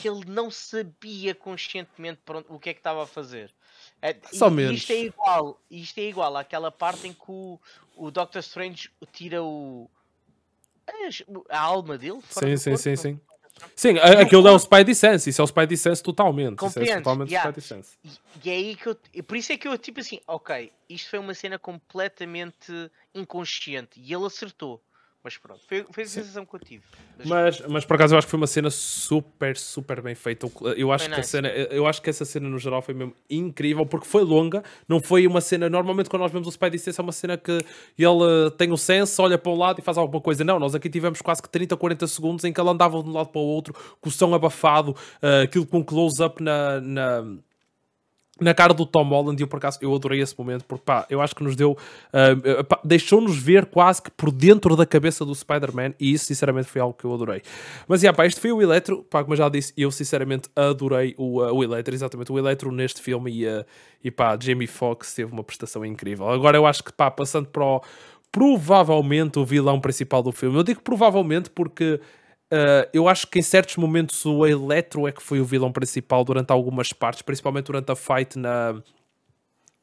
que 0.00 0.08
ele 0.08 0.24
não 0.26 0.50
sabia 0.50 1.34
conscientemente 1.34 2.20
onde- 2.28 2.46
o 2.48 2.58
que 2.58 2.70
é 2.70 2.74
que 2.74 2.80
estava 2.80 3.04
a 3.04 3.06
fazer. 3.06 3.52
É, 4.02 4.16
Só 4.32 4.48
e- 4.48 4.50
menos. 4.50 4.80
Isto 4.80 4.92
é 4.92 5.00
igual, 5.02 5.60
isto 5.70 5.98
é 5.98 6.02
igual 6.02 6.36
àquela 6.36 6.70
parte 6.72 7.06
em 7.06 7.12
que 7.12 7.24
o, 7.28 7.60
o 7.96 8.10
Doctor 8.10 8.40
Strange 8.40 8.90
tira 9.12 9.42
o 9.42 9.88
a 11.48 11.60
alma 11.60 11.96
dele. 11.96 12.20
Sim, 12.28 12.56
sim, 12.56 12.70
corpo, 12.70 12.82
sim, 12.82 12.96
sim. 12.96 13.20
Sim, 13.76 13.98
a- 13.98 14.20
aquilo 14.22 14.46
é 14.48 14.52
o 14.52 14.58
Spidey 14.58 14.94
Sense, 14.94 15.30
isso 15.30 15.40
é 15.40 15.44
o 15.44 15.46
Spidey 15.46 15.76
Sense 15.76 16.02
totalmente. 16.02 16.56
Isso 16.56 16.64
é 16.64 16.68
Compreendes? 16.68 16.94
totalmente 16.96 17.30
Yeah. 17.30 17.48
o 17.50 17.52
Spidey 17.60 17.82
Sense. 17.82 17.96
E, 18.04 18.48
e 18.48 18.50
é 18.50 18.54
aí 18.54 18.76
que 18.76 18.86
eu. 18.88 18.96
e 19.12 19.22
Por 19.22 19.36
isso 19.36 19.52
é 19.52 19.56
que 19.56 19.66
eu, 19.68 19.76
tipo 19.78 20.00
assim, 20.00 20.20
ok, 20.26 20.72
isto 20.88 21.10
foi 21.10 21.18
uma 21.18 21.34
cena 21.34 21.58
completamente 21.58 22.90
inconsciente 23.14 24.00
e 24.00 24.12
ele 24.12 24.24
acertou. 24.26 24.82
Mas 25.24 25.38
pronto, 25.38 25.60
foi, 25.66 25.86
foi 25.90 26.04
a 26.04 26.06
Sim. 26.06 26.20
sensação 26.20 26.44
que 26.44 26.54
eu 26.54 26.60
tive. 26.60 26.82
Mas- 27.24 27.62
Mas, 27.66 27.84
por 27.86 27.94
acaso 27.94 28.14
eu 28.14 28.18
acho 28.18 28.26
que 28.26 28.30
foi 28.30 28.36
uma 28.36 28.46
cena 28.46 28.68
super, 28.68 29.56
super 29.56 30.02
bem 30.02 30.14
feita. 30.14 30.46
Eu 30.76 30.92
acho, 30.92 31.04
Foi 31.04 31.08
que 31.08 31.14
a 31.14 31.18
nice. 31.18 31.30
cena, 31.30 31.48
eu 31.48 31.86
acho 31.86 32.02
que 32.02 32.10
essa 32.10 32.26
cena 32.26 32.46
no 32.46 32.58
geral 32.58 32.82
foi 32.82 32.92
mesmo 32.92 33.14
incrível 33.30 33.86
porque 33.86 34.06
foi 34.06 34.22
longa, 34.22 34.62
não 34.86 35.00
foi 35.00 35.26
uma 35.26 35.40
cena. 35.40 35.70
Normalmente, 35.70 36.10
quando 36.10 36.20
nós 36.20 36.30
vemos 36.30 36.46
o 36.46 36.52
Spidey 36.52 36.78
Sense, 36.78 37.00
é 37.00 37.02
uma 37.02 37.10
cena 37.12 37.38
que 37.38 37.52
ele 37.52 38.46
eh, 38.46 38.50
tem 38.58 38.70
o 38.70 38.76
sense, 38.76 39.18
olha 39.22 39.38
para 39.38 39.50
um 39.50 39.56
lado 39.56 39.78
e 39.80 39.82
faz 39.82 39.96
alguma 39.96 40.20
coisa. 40.20 40.44
Não, 40.44 40.58
nós 40.58 40.74
aqui 40.74 40.90
tivemos 40.90 41.22
quase 41.22 41.40
que 41.40 41.48
30, 41.48 41.74
40 41.74 42.06
segundos 42.06 42.44
em 42.44 42.52
que 42.52 42.60
ele 42.60 42.68
andava 42.68 43.02
de 43.02 43.08
um 43.08 43.12
lado 43.14 43.30
para 43.30 43.40
o 43.40 43.44
outro, 43.44 43.72
com 44.02 44.10
o 44.10 44.12
som 44.12 44.34
abafado, 44.34 44.94
eh, 45.22 45.42
aquilo 45.44 45.66
com 45.66 45.82
close-up 45.82 46.42
na, 46.42 46.80
na, 46.82 47.24
na 48.40 48.52
cara 48.52 48.74
do 48.74 48.84
Tom 48.84 49.04
Holland 49.04 49.40
e 49.40 49.44
eu 49.44 49.48
por 49.48 49.58
acaso 49.58 49.78
eu 49.80 49.94
adorei 49.94 50.20
esse 50.20 50.36
momento 50.36 50.64
porque 50.64 50.84
pá, 50.84 51.06
eu 51.08 51.20
acho 51.20 51.34
que 51.36 51.44
nos 51.44 51.54
deu 51.54 51.72
uh, 51.72 52.76
deixou-nos 52.84 53.36
ver 53.36 53.66
quase 53.66 54.02
que 54.02 54.10
por 54.10 54.32
dentro 54.32 54.74
da 54.74 54.84
cabeça 54.84 55.24
do 55.24 55.34
Spider-Man 55.34 55.94
e 56.00 56.12
isso 56.12 56.24
sinceramente 56.24 56.66
foi 56.68 56.80
algo 56.80 56.94
que 56.94 57.04
eu 57.04 57.14
adorei. 57.14 57.42
Mas 57.86 58.02
yeah, 58.02 58.16
pá, 58.16 58.26
este 58.26 58.40
foi 58.40 58.50
o 58.50 58.60
Electro, 58.60 59.04
pá, 59.04 59.22
como 59.22 59.34
eu 59.34 59.38
já 59.38 59.48
disse 59.48 59.72
eu 59.76 59.90
sinceramente 59.90 60.48
adorei 60.56 61.14
o, 61.16 61.40
uh, 61.40 61.54
o 61.54 61.62
Electro 61.62 61.94
exatamente, 61.94 62.32
o 62.32 62.38
Electro 62.38 62.72
neste 62.72 63.00
filme 63.00 63.30
e, 63.30 63.46
uh, 63.46 63.64
e 64.02 64.10
pá, 64.10 64.36
Jamie 64.40 64.66
Foxx 64.66 65.14
teve 65.14 65.32
uma 65.32 65.44
prestação 65.44 65.84
incrível. 65.84 66.28
Agora 66.28 66.56
eu 66.56 66.66
acho 66.66 66.82
que 66.82 66.92
pá, 66.92 67.10
passando 67.10 67.48
para 67.48 67.64
o 67.64 67.80
provavelmente 68.32 69.38
o 69.38 69.44
vilão 69.44 69.80
principal 69.80 70.20
do 70.20 70.32
filme, 70.32 70.58
eu 70.58 70.64
digo 70.64 70.82
provavelmente 70.82 71.48
porque 71.50 72.00
Uh, 72.54 72.86
eu 72.92 73.08
acho 73.08 73.26
que 73.26 73.40
em 73.40 73.42
certos 73.42 73.76
momentos 73.76 74.24
o 74.24 74.46
Electro 74.46 75.08
é 75.08 75.12
que 75.12 75.20
foi 75.20 75.40
o 75.40 75.44
vilão 75.44 75.72
principal 75.72 76.22
durante 76.22 76.52
algumas 76.52 76.92
partes, 76.92 77.20
principalmente 77.20 77.64
durante 77.66 77.90
a 77.90 77.96
fight 77.96 78.38
na, 78.38 78.80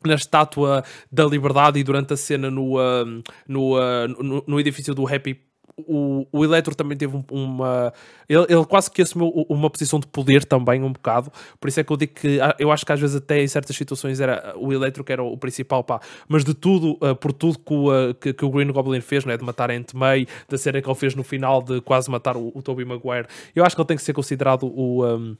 na 0.05 0.13
estátua 0.13 0.81
da 1.11 1.25
liberdade 1.25 1.79
e 1.79 1.83
durante 1.83 2.13
a 2.13 2.17
cena 2.17 2.49
no, 2.49 2.77
uh, 2.77 3.23
no, 3.45 3.77
uh, 3.77 4.07
no, 4.07 4.41
no, 4.47 4.57
edifício 4.57 4.95
do 4.95 5.05
Happy 5.05 5.41
o, 5.87 6.27
o 6.31 6.43
Eletro 6.43 6.75
também 6.75 6.97
teve 6.97 7.23
uma. 7.31 7.93
Ele, 8.27 8.45
ele, 8.49 8.65
quase 8.65 8.89
que 8.89 9.01
assumiu 9.01 9.27
uma 9.49 9.69
posição 9.69 9.99
de 9.99 10.07
poder 10.07 10.45
também, 10.45 10.83
um 10.83 10.91
bocado. 10.91 11.31
Por 11.59 11.67
isso 11.67 11.79
é 11.79 11.83
que 11.83 11.91
eu 11.91 11.97
digo 11.97 12.13
que 12.13 12.39
ah, 12.39 12.55
eu 12.59 12.71
acho 12.71 12.85
que 12.85 12.91
às 12.91 12.99
vezes, 12.99 13.15
até 13.15 13.41
em 13.41 13.47
certas 13.47 13.75
situações, 13.75 14.19
era 14.19 14.53
o 14.57 14.71
Eletro 14.71 15.03
que 15.03 15.11
era 15.11 15.23
o 15.23 15.37
principal, 15.37 15.83
pá. 15.83 15.99
Mas 16.27 16.43
de 16.43 16.53
tudo, 16.53 16.97
uh, 17.05 17.15
por 17.15 17.33
tudo 17.33 17.59
que 17.59 17.73
o, 17.73 17.89
uh, 17.89 18.13
que, 18.13 18.33
que, 18.33 18.45
o 18.45 18.49
Green 18.49 18.71
Goblin 18.71 19.01
fez, 19.01 19.25
né, 19.25 19.37
de 19.37 19.43
matar 19.43 19.69
a 19.71 19.73
Aunt 19.73 19.93
May, 19.93 20.27
da 20.47 20.57
cena 20.57 20.81
que 20.81 20.89
ele 20.89 20.95
fez 20.95 21.15
no 21.15 21.23
final 21.23 21.61
de 21.61 21.81
quase 21.81 22.09
matar 22.09 22.37
o, 22.37 22.49
o 22.49 22.85
Maguire, 22.85 23.27
eu 23.55 23.65
acho 23.65 23.75
que 23.75 23.81
ele 23.81 23.87
tem 23.87 23.97
que 23.97 24.03
ser 24.03 24.13
considerado 24.13 24.63
o, 24.67 25.05
um, 25.05 25.37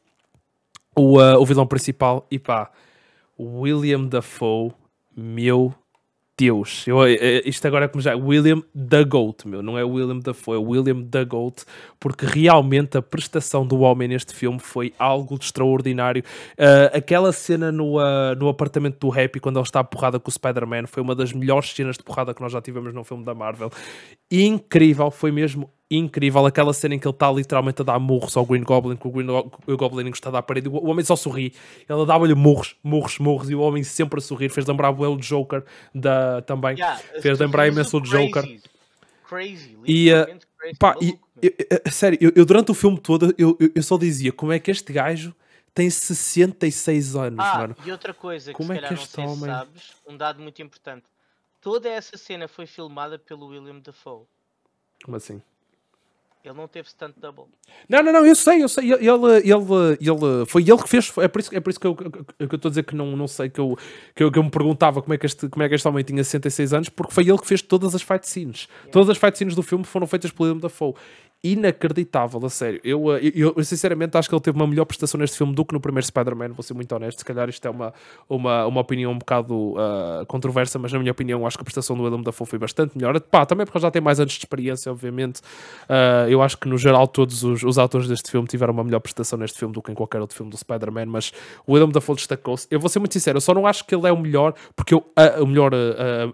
o, 0.95 1.19
uh, 1.19 1.39
o 1.39 1.45
vilão 1.45 1.67
principal. 1.67 2.25
E 2.29 2.37
pá, 2.37 2.71
William 3.39 4.05
Dafoe, 4.05 4.71
meu 5.15 5.73
Deus, 6.41 6.87
eu, 6.87 7.05
eh, 7.05 7.13
eh, 7.21 7.41
isto 7.45 7.67
agora 7.67 7.85
é 7.85 7.87
como 7.87 8.01
já 8.01 8.15
William 8.15 8.63
the 8.73 9.03
Goat, 9.03 9.47
meu, 9.47 9.61
não 9.61 9.77
é 9.77 9.83
William 9.83 10.17
Dafoe, 10.17 10.55
é 10.55 10.59
William 10.59 11.03
the 11.03 11.23
Goat, 11.23 11.63
porque 11.99 12.25
realmente 12.25 12.97
a 12.97 13.01
prestação 13.01 13.63
do 13.63 13.81
homem 13.81 14.07
neste 14.07 14.33
filme 14.33 14.59
foi 14.59 14.91
algo 14.97 15.37
de 15.37 15.45
extraordinário. 15.45 16.23
Uh, 16.53 16.97
aquela 16.97 17.31
cena 17.31 17.71
no, 17.71 17.99
uh, 17.99 18.33
no 18.39 18.49
apartamento 18.49 18.97
do 18.97 19.11
Happy, 19.11 19.39
quando 19.39 19.57
ele 19.57 19.65
está 19.65 19.81
a 19.81 19.83
porrada 19.83 20.19
com 20.19 20.29
o 20.29 20.33
Spider-Man, 20.33 20.87
foi 20.87 21.03
uma 21.03 21.13
das 21.13 21.31
melhores 21.31 21.69
cenas 21.75 21.95
de 21.95 22.03
porrada 22.03 22.33
que 22.33 22.41
nós 22.41 22.51
já 22.51 22.59
tivemos 22.59 22.91
num 22.91 23.03
filme 23.03 23.23
da 23.23 23.35
Marvel. 23.35 23.69
Incrível, 24.31 25.11
foi 25.11 25.31
mesmo 25.31 25.69
incrível. 25.91 26.45
Aquela 26.45 26.73
cena 26.73 26.95
em 26.95 26.99
que 26.99 27.07
ele 27.07 27.13
está 27.13 27.31
literalmente 27.31 27.81
a 27.81 27.85
dar 27.85 27.99
murros 27.99 28.35
ao 28.37 28.45
Green 28.45 28.63
Goblin, 28.63 28.95
com 28.95 29.09
o 29.09 29.11
Green 29.11 29.27
Goblin 29.77 30.07
encostado 30.07 30.37
à 30.37 30.41
parede. 30.41 30.69
O 30.69 30.87
homem 30.87 31.03
só 31.03 31.15
sorri. 31.15 31.53
Ele 31.87 32.05
dava-lhe 32.05 32.33
murros, 32.33 32.75
murros, 32.83 33.19
murros. 33.19 33.49
E 33.49 33.55
o 33.55 33.59
homem 33.59 33.83
sempre 33.83 34.19
a 34.19 34.21
sorrir. 34.21 34.49
Fez 34.49 34.65
lembrar 34.65 34.91
o 34.91 35.17
Joker 35.17 35.63
da, 35.93 36.41
também. 36.41 36.75
Yeah, 36.75 36.97
Fez 37.21 37.37
lembrar 37.39 37.67
imenso 37.67 37.97
o 37.97 38.01
Joker. 38.01 38.43
Crazy. 39.27 39.77
E, 39.85 40.11
uh, 40.11 40.25
crazy, 40.57 40.77
pá, 40.77 40.95
e, 41.01 41.17
eu, 41.41 41.53
eu, 41.85 41.91
sério, 41.91 42.17
eu, 42.21 42.31
eu, 42.35 42.45
durante 42.45 42.71
o 42.71 42.73
filme 42.73 42.99
todo 42.99 43.33
eu, 43.37 43.57
eu, 43.73 43.81
só 43.81 43.97
dizia 43.97 44.31
como 44.31 44.51
é 44.51 44.59
que 44.59 44.69
este 44.69 44.91
gajo 44.91 45.33
tem 45.73 45.89
66 45.89 47.15
anos, 47.15 47.39
ah, 47.39 47.57
mano. 47.57 47.75
E 47.85 47.91
outra 47.91 48.13
coisa 48.13 48.51
que 48.51 48.57
como 48.57 48.73
se 48.73 48.79
é 48.79 48.87
que 48.87 48.93
este 48.93 49.19
homem... 49.21 49.49
sabes, 49.49 49.93
um 50.05 50.17
dado 50.17 50.41
muito 50.41 50.61
importante. 50.61 51.05
Toda 51.61 51.87
essa 51.89 52.17
cena 52.17 52.47
foi 52.47 52.65
filmada 52.65 53.17
pelo 53.17 53.47
William 53.47 53.79
Dafoe. 53.79 54.25
Como 55.03 55.15
assim? 55.15 55.41
Ele 56.43 56.55
não 56.55 56.67
teve 56.67 56.89
stunt 56.89 57.13
double. 57.19 57.45
Não, 57.87 58.01
não, 58.01 58.11
não, 58.11 58.25
eu 58.25 58.35
sei, 58.35 58.63
eu 58.63 58.67
sei. 58.67 58.91
Ele, 58.91 59.05
ele, 59.07 59.97
ele, 59.99 60.45
foi 60.47 60.63
ele 60.63 60.77
que 60.77 60.89
fez. 60.89 61.11
É 61.17 61.27
por 61.27 61.39
isso, 61.39 61.55
é 61.55 61.59
por 61.59 61.69
isso 61.69 61.79
que 61.79 61.85
eu 61.85 61.93
estou 62.39 62.67
a 62.67 62.71
dizer 62.71 62.83
que 62.83 62.95
não, 62.95 63.15
não 63.15 63.27
sei, 63.27 63.49
que 63.49 63.59
eu, 63.59 63.77
que 64.15 64.23
eu, 64.23 64.31
que 64.31 64.39
eu 64.39 64.43
me 64.43 64.49
perguntava 64.49 65.01
como 65.01 65.13
é, 65.13 65.17
que 65.17 65.25
este, 65.25 65.47
como 65.49 65.61
é 65.61 65.69
que 65.69 65.75
este 65.75 65.87
homem 65.87 66.03
tinha 66.03 66.23
66 66.23 66.73
anos, 66.73 66.89
porque 66.89 67.13
foi 67.13 67.27
ele 67.27 67.37
que 67.37 67.47
fez 67.47 67.61
todas 67.61 67.93
as 67.93 68.01
fight 68.01 68.27
scenes. 68.27 68.67
Yeah. 68.67 68.91
Todas 68.91 69.09
as 69.09 69.17
fight 69.17 69.37
scenes 69.37 69.55
do 69.55 69.61
filme 69.61 69.83
foram 69.83 70.07
feitas 70.07 70.31
pelo 70.31 70.49
William 70.49 70.61
Dafoe 70.61 70.95
inacreditável, 71.43 72.39
a 72.45 72.49
sério. 72.49 72.79
Eu, 72.83 73.15
eh, 73.15 73.31
eu, 73.33 73.53
eu, 73.57 73.63
sinceramente 73.63 74.15
acho 74.15 74.29
que 74.29 74.35
ele 74.35 74.41
teve 74.41 74.55
uma 74.55 74.67
melhor 74.67 74.85
prestação 74.85 75.19
neste 75.19 75.37
filme 75.37 75.55
do 75.55 75.65
que 75.65 75.73
no 75.73 75.79
primeiro 75.79 76.05
Spider-Man, 76.05 76.49
vou 76.49 76.61
ser 76.61 76.75
muito 76.75 76.93
honesto. 76.93 77.19
Se 77.19 77.25
calhar 77.25 77.49
isto 77.49 77.67
é 77.67 77.71
uma, 77.71 77.93
uma, 78.29 78.65
uma 78.67 78.81
opinião 78.81 79.11
um 79.11 79.17
bocado 79.17 79.71
uh, 79.71 80.25
controversa, 80.27 80.77
mas 80.77 80.93
na 80.93 80.99
minha 80.99 81.11
opinião 81.11 81.45
acho 81.47 81.57
que 81.57 81.61
a 81.61 81.65
prestação 81.65 81.97
do 81.97 82.03
Willem 82.03 82.21
Dafoe 82.21 82.45
foi 82.45 82.59
bastante 82.59 82.95
melhor. 82.95 83.19
Pá, 83.21 83.43
também 83.45 83.65
porque 83.65 83.77
ele 83.77 83.81
já 83.81 83.89
tem 83.89 84.01
mais 84.01 84.19
anos 84.19 84.33
de 84.33 84.39
experiência, 84.39 84.91
obviamente. 84.91 85.39
Uh, 85.89 86.29
eu 86.29 86.43
acho 86.43 86.57
que 86.57 86.67
no 86.67 86.77
geral 86.77 87.07
todos 87.07 87.43
os, 87.43 87.63
os 87.63 87.79
atores 87.79 88.07
deste 88.07 88.29
filme 88.29 88.47
tiveram 88.47 88.73
uma 88.73 88.83
melhor 88.83 88.99
prestação 88.99 89.39
neste 89.39 89.57
filme 89.57 89.73
do 89.73 89.81
que 89.81 89.91
em 89.91 89.95
qualquer 89.95 90.21
outro 90.21 90.37
filme 90.37 90.51
do 90.51 90.57
Spider-Man, 90.57 91.07
mas 91.07 91.33
o 91.65 91.73
Willem 91.73 91.89
Dafoe 91.89 92.15
destacou-se. 92.15 92.67
Eu 92.69 92.79
vou 92.79 92.89
ser 92.89 92.99
muito 92.99 93.13
sincero, 93.13 93.37
eu 93.37 93.41
só 93.41 93.53
não 93.53 93.65
acho 93.65 93.83
que 93.85 93.95
ele 93.95 94.07
é 94.07 94.11
o 94.11 94.17
melhor, 94.17 94.53
porque 94.75 94.93
eu, 94.93 94.99
uh, 94.99 95.43
o 95.43 95.47
melhor, 95.47 95.71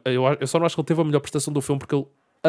eu, 0.03 0.23
eu 0.39 0.47
só 0.47 0.59
não 0.59 0.65
acho 0.65 0.75
que 0.75 0.81
ele 0.81 0.87
teve 0.87 0.99
a 0.99 1.03
melhor 1.05 1.21
prestação 1.21 1.53
do 1.53 1.61
filme 1.61 1.79
porque 1.79 1.95
ele 1.95 2.05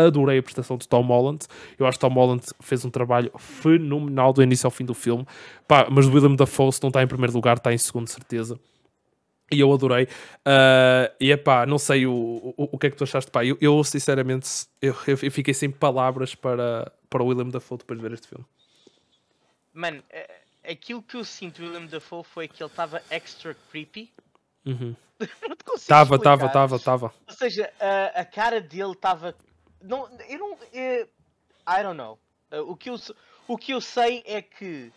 adorei 0.07 0.39
a 0.39 0.43
prestação 0.43 0.77
de 0.77 0.89
Tom 0.89 1.03
Holland. 1.03 1.47
Eu 1.79 1.87
acho 1.87 1.99
que 1.99 2.07
Tom 2.07 2.15
Holland 2.15 2.45
fez 2.61 2.85
um 2.85 2.91
trabalho 2.91 3.31
fenomenal 3.39 4.33
do 4.33 4.43
início 4.43 4.67
ao 4.67 4.71
fim 4.71 4.85
do 4.85 4.95
filme. 4.95 5.27
Pá, 5.67 5.89
mas 5.91 6.07
o 6.07 6.13
William 6.13 6.35
Dafoe, 6.35 6.73
se 6.73 6.83
não 6.83 6.89
está 6.89 7.03
em 7.03 7.07
primeiro 7.07 7.33
lugar, 7.33 7.57
está 7.57 7.73
em 7.73 7.79
segundo, 7.79 8.09
certeza. 8.09 8.59
E 9.51 9.61
eu 9.61 9.73
adorei. 9.73 10.05
Uh, 10.05 11.11
e 11.19 11.33
é 11.33 11.37
pá, 11.37 11.65
não 11.65 11.79
sei 11.79 12.07
o, 12.07 12.13
o, 12.13 12.69
o 12.73 12.79
que 12.79 12.89
é 12.89 12.91
que 12.91 12.97
tu 12.97 13.05
achaste. 13.05 13.31
Pá, 13.31 13.45
eu, 13.45 13.57
eu 13.61 13.83
sinceramente, 13.83 14.67
eu, 14.81 14.95
eu, 15.07 15.17
fiquei 15.31 15.55
sem 15.55 15.71
palavras 15.71 16.35
para, 16.35 16.93
para 17.09 17.23
o 17.23 17.27
William 17.27 17.49
Dafoe 17.49 17.79
depois 17.79 17.99
de 17.99 18.07
ver 18.07 18.15
este 18.15 18.29
filme. 18.29 18.45
Mano, 19.73 20.03
é, 20.11 20.41
aquilo 20.71 21.03
que 21.03 21.17
eu 21.17 21.25
sinto 21.25 21.63
do 21.63 21.69
William 21.69 21.87
Dafoe 21.87 22.23
foi 22.25 22.47
que 22.47 22.63
ele 22.63 22.71
estava 22.71 23.03
extra 23.11 23.57
creepy. 23.71 24.13
Uhum. 24.67 24.95
Estava, 25.75 26.17
estava, 26.17 26.47
estava, 26.47 26.77
estava. 26.77 27.15
Ou 27.27 27.35
seja, 27.35 27.71
a, 27.81 28.21
a 28.21 28.25
cara 28.25 28.61
dele 28.61 28.93
estava 28.93 29.35
não, 29.83 30.09
eu 30.29 30.39
não. 30.39 30.59
Eu, 30.73 31.09
I 31.69 31.83
don't 31.83 31.97
know. 31.97 32.19
Uh, 32.53 32.71
o, 32.71 32.77
que 32.77 32.91
eu, 32.91 32.97
o 33.47 33.59
que 33.59 33.73
eu 33.73 33.81
sei 33.81 34.23
é 34.25 34.41
que 34.41 34.91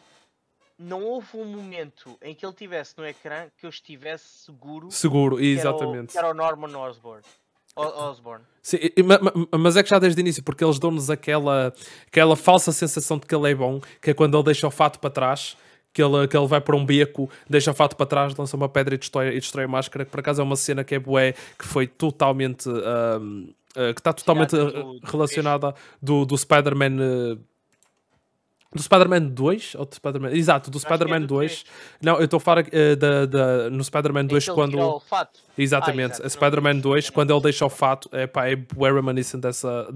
não 0.79 1.03
houve 1.03 1.27
um 1.36 1.45
momento 1.45 2.17
em 2.21 2.34
que 2.34 2.45
ele 2.45 2.53
estivesse 2.53 2.97
no 2.97 3.05
ecrã 3.05 3.47
que 3.57 3.65
eu 3.65 3.69
estivesse 3.69 4.45
seguro. 4.45 4.89
Seguro, 4.91 5.39
exatamente. 5.39 6.11
Que 6.11 6.17
era 6.17 6.29
o, 6.29 6.34
que 6.34 6.41
era 6.41 6.47
o 6.47 6.57
Norman 6.57 6.77
Osborn. 6.77 7.23
Osborn. 7.75 8.43
Sim, 8.61 8.77
mas 9.57 9.77
é 9.77 9.84
que 9.84 9.89
já 9.89 9.97
desde 9.97 10.19
o 10.19 10.21
início, 10.21 10.43
porque 10.43 10.63
eles 10.63 10.77
dão-nos 10.77 11.09
aquela, 11.09 11.73
aquela 12.05 12.36
falsa 12.36 12.71
sensação 12.71 13.17
de 13.17 13.25
que 13.25 13.34
ele 13.34 13.49
é 13.49 13.55
bom, 13.55 13.79
que 14.01 14.11
é 14.11 14.13
quando 14.13 14.36
ele 14.36 14.43
deixa 14.43 14.67
o 14.67 14.71
fato 14.71 14.99
para 14.99 15.09
trás, 15.09 15.55
que 15.93 16.01
ele, 16.03 16.27
que 16.27 16.36
ele 16.36 16.47
vai 16.47 16.59
para 16.59 16.75
um 16.75 16.86
beco, 16.86 17.29
deixa 17.49 17.71
o 17.71 17.73
fato 17.73 17.95
para 17.95 18.05
trás, 18.05 18.36
lança 18.36 18.57
uma 18.57 18.67
pedra 18.67 18.95
e 18.95 18.97
destrói, 18.97 19.29
e 19.29 19.39
destrói 19.39 19.65
a 19.65 19.67
máscara, 19.67 20.05
que 20.05 20.11
por 20.11 20.19
acaso 20.19 20.41
é 20.41 20.43
uma 20.43 20.55
cena 20.55 20.84
que 20.84 20.95
é 20.95 20.99
bué, 20.99 21.34
que 21.57 21.65
foi 21.65 21.88
totalmente. 21.88 22.67
Um, 22.69 23.53
que 23.74 23.99
está 23.99 24.13
totalmente 24.13 24.51
do, 24.51 24.99
relacionada 25.03 25.74
do, 26.01 26.26
do 26.26 26.38
Spider-Man. 26.38 26.97
Uh, 27.36 27.51
do 28.74 28.82
Spider-Man 28.82 29.28
2? 29.28 29.76
Ou 29.76 29.86
do 29.86 29.93
Spider-Man... 29.93 30.32
Exato, 30.32 30.72
do 30.72 30.80
Spider-Man 30.80 31.17
é 31.24 31.28
2. 31.28 31.65
Não, 32.01 32.17
eu 32.17 32.24
estou 32.24 32.38
a 32.38 32.39
falar 32.39 32.63
uh, 32.63 32.95
da, 32.95 33.26
da, 33.26 33.69
no 33.69 33.84
Spider-Man 33.84 34.26
2 34.26 34.49
quando. 34.49 34.80
O 34.80 34.99
fato. 34.99 35.41
Exatamente, 35.57 36.22
ah, 36.24 36.30
Spider-Man 36.30 36.78
2, 36.78 37.09
quando 37.09 37.32
ele 37.34 37.41
deixa 37.41 37.65
o 37.65 37.69
fato, 37.69 38.09
é 38.13 38.26
pá, 38.26 38.47
é 38.47 38.55
bem 38.55 38.93
reminiscent 38.93 39.41
dessa, 39.41 39.88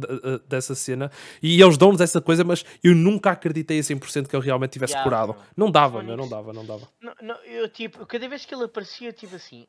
dessa 0.48 0.76
cena. 0.76 1.10
E 1.42 1.62
eles 1.62 1.78
dão-nos 1.78 2.02
essa 2.02 2.20
coisa, 2.20 2.44
mas 2.44 2.66
eu 2.84 2.94
nunca 2.94 3.32
acreditei 3.32 3.80
a 3.80 3.82
100% 3.82 4.28
que 4.28 4.36
ele 4.36 4.46
realmente 4.46 4.72
tivesse 4.72 4.94
yeah, 4.94 5.10
curado. 5.10 5.36
Não 5.56 5.72
dava, 5.72 6.04
meu, 6.04 6.18
não 6.18 6.28
dava, 6.28 6.52
não 6.52 6.66
dava. 6.66 6.88
Não, 7.02 7.14
não, 7.22 7.36
eu 7.46 7.70
tipo, 7.70 8.06
cada 8.06 8.28
vez 8.28 8.46
que 8.46 8.54
ele 8.54 8.66
aparecia, 8.66 9.14
tipo 9.14 9.38
assim, 9.38 9.66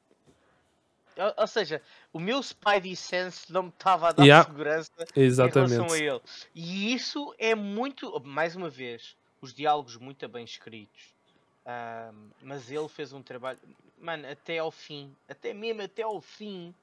ou 1.37 1.47
seja, 1.47 1.81
o 2.12 2.21
meu 2.21 2.43
Spidey 2.43 2.95
Sense 2.95 3.53
não 3.53 3.64
me 3.64 3.69
estava 3.71 4.09
a 4.09 4.12
dar 4.12 4.25
yeah, 4.25 4.45
segurança 4.47 4.91
exatamente. 5.14 5.73
em 5.73 5.77
relação 5.77 5.97
a 5.97 5.99
ele. 5.99 6.21
E 6.55 6.93
isso 6.93 7.35
é 7.39 7.55
muito. 7.55 8.21
Mais 8.21 8.55
uma 8.55 8.69
vez, 8.69 9.17
os 9.41 9.55
diálogos 9.55 9.97
muito 9.97 10.29
bem 10.29 10.45
escritos. 10.45 11.14
Um, 11.67 12.31
mas 12.43 12.71
ele 12.71 12.89
fez 12.89 13.12
um 13.12 13.23
trabalho. 13.23 13.59
Mano, 13.99 14.31
até 14.31 14.59
ao 14.59 14.71
fim. 14.71 15.14
Até 15.29 15.53
mesmo 15.55 15.83
até 15.83 16.03
ao 16.03 16.21
fim. 16.21 16.75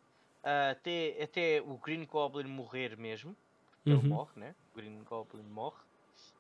Uh, 0.44 0.72
até, 0.72 1.24
até 1.24 1.62
o 1.62 1.78
Green 1.78 2.06
Goblin 2.06 2.48
morrer 2.48 2.98
mesmo. 2.98 3.36
Ele 3.86 3.96
uhum. 3.96 4.08
morre, 4.08 4.32
né? 4.36 4.56
O 4.74 4.78
Green 4.78 5.04
Goblin 5.04 5.44
morre. 5.44 5.78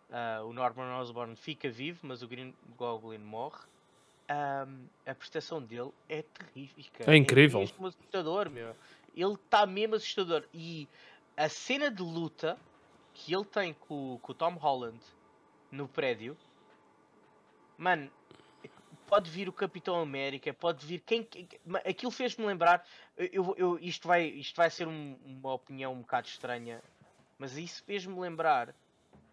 Uh, 0.09 0.45
o 0.45 0.53
Norman 0.53 0.99
Osborn 0.99 1.35
fica 1.35 1.69
vivo, 1.69 1.99
mas 2.03 2.21
o 2.21 2.27
Green 2.27 2.53
Goblin 2.77 3.19
morre 3.19 3.59
um, 4.29 4.87
a 5.05 5.15
prestação 5.15 5.61
dele 5.61 5.91
é 6.07 6.21
terrível. 6.21 6.85
É 6.99 7.15
incrível. 7.15 7.59
É 7.59 7.63
mesmo 7.63 7.87
assustador, 7.87 8.49
meu. 8.49 8.75
Ele 9.15 9.33
está 9.33 9.65
mesmo 9.65 9.95
assustador. 9.95 10.43
E 10.53 10.87
a 11.35 11.49
cena 11.49 11.91
de 11.91 12.01
luta 12.01 12.57
que 13.13 13.33
ele 13.33 13.45
tem 13.45 13.73
com, 13.73 14.17
com 14.21 14.31
o 14.31 14.35
Tom 14.35 14.53
Holland 14.55 14.99
no 15.71 15.87
prédio, 15.87 16.37
mano, 17.77 18.09
pode 19.07 19.29
vir 19.29 19.47
o 19.47 19.53
Capitão 19.53 19.99
América, 19.99 20.53
pode 20.53 20.85
vir 20.85 20.99
quem. 20.99 21.23
quem 21.23 21.47
aquilo 21.85 22.11
fez-me 22.11 22.45
lembrar. 22.45 22.85
Eu, 23.17 23.53
eu, 23.57 23.79
isto, 23.79 24.07
vai, 24.07 24.25
isto 24.25 24.55
vai 24.55 24.69
ser 24.69 24.87
um, 24.87 25.17
uma 25.23 25.53
opinião 25.53 25.93
um 25.93 26.01
bocado 26.01 26.27
estranha, 26.27 26.81
mas 27.37 27.57
isso 27.57 27.83
fez-me 27.83 28.19
lembrar 28.19 28.73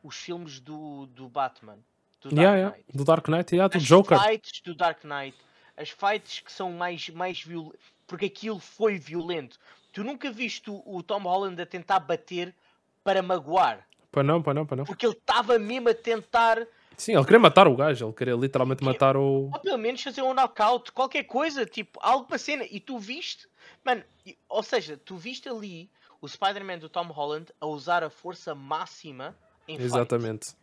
os 0.03 0.17
filmes 0.17 0.61
do, 0.61 1.07
do 1.07 1.29
Batman 1.29 1.79
do 2.21 2.31
Dark 2.31 2.39
yeah, 2.39 2.63
Knight. 2.63 2.85
Yeah. 2.87 2.99
Do 2.99 3.05
Dark 3.05 3.29
Knight, 3.29 3.55
yeah, 3.55 3.69
do 3.69 3.77
As 3.77 3.83
Joker. 3.83 4.19
fights 4.21 4.61
do 4.63 4.75
Dark 4.75 5.05
Knight, 5.05 5.37
as 5.77 5.91
fights 5.91 6.41
que 6.41 6.53
são 6.53 6.73
mais, 6.73 7.09
mais 7.11 7.43
violentas, 7.43 7.81
porque 8.07 8.27
aquilo 8.27 8.59
foi 8.59 8.99
violento. 8.99 9.59
Tu 9.93 10.05
nunca 10.05 10.31
viste 10.31 10.71
o, 10.71 10.83
o 10.87 11.03
Tom 11.03 11.23
Holland 11.23 11.61
a 11.61 11.67
tentar 11.67 12.01
bater 12.01 12.55
para 13.03 13.23
magoar. 13.23 13.87
Para 14.13 14.23
não, 14.23 14.43
para 14.43 14.55
não, 14.55 14.67
para 14.67 14.77
não. 14.79 14.85
Porque 14.85 15.07
ele 15.07 15.15
estava 15.15 15.59
mesmo 15.59 15.89
a 15.89 15.95
tentar, 15.95 16.67
Sim, 17.01 17.15
ele 17.15 17.25
queria 17.25 17.39
matar 17.39 17.67
o 17.67 17.75
gajo, 17.75 18.07
ele 18.07 18.13
queria 18.13 18.35
literalmente 18.35 18.85
matar 18.85 19.17
o. 19.17 19.51
ou 19.51 19.59
pelo 19.61 19.79
menos 19.79 20.03
fazer 20.03 20.21
um 20.21 20.35
knockout, 20.35 20.93
qualquer 20.93 21.25
coisa, 21.25 21.65
tipo, 21.65 21.99
algo 22.03 22.27
para 22.27 22.37
cena. 22.37 22.63
E 22.71 22.79
tu 22.79 22.99
viste, 22.99 23.49
mano, 23.83 24.05
ou 24.47 24.63
seja, 24.63 25.01
tu 25.03 25.17
viste 25.17 25.49
ali 25.49 25.89
o 26.21 26.29
Spider-Man 26.29 26.79
do 26.79 26.91
Tom 26.91 27.07
Holland 27.07 27.47
a 27.59 27.67
usar 27.67 28.05
a 28.05 28.11
força 28.11 28.55
máxima 28.55 29.35
em 29.67 29.77
fight. 29.77 29.87
Exatamente. 29.87 30.55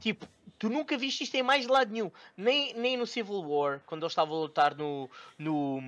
Tipo, 0.00 0.26
tu 0.58 0.68
nunca 0.68 0.96
viste 0.96 1.24
isto 1.24 1.34
em 1.34 1.42
mais 1.42 1.66
lado 1.66 1.92
nenhum. 1.92 2.10
Nem, 2.36 2.74
nem 2.74 2.96
no 2.96 3.06
Civil 3.06 3.40
War, 3.48 3.80
quando 3.86 4.02
ele 4.02 4.08
estava 4.08 4.32
a 4.32 4.36
lutar 4.36 4.74
no, 4.76 5.08
no, 5.38 5.80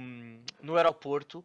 no 0.63 0.77
aeroporto. 0.77 1.45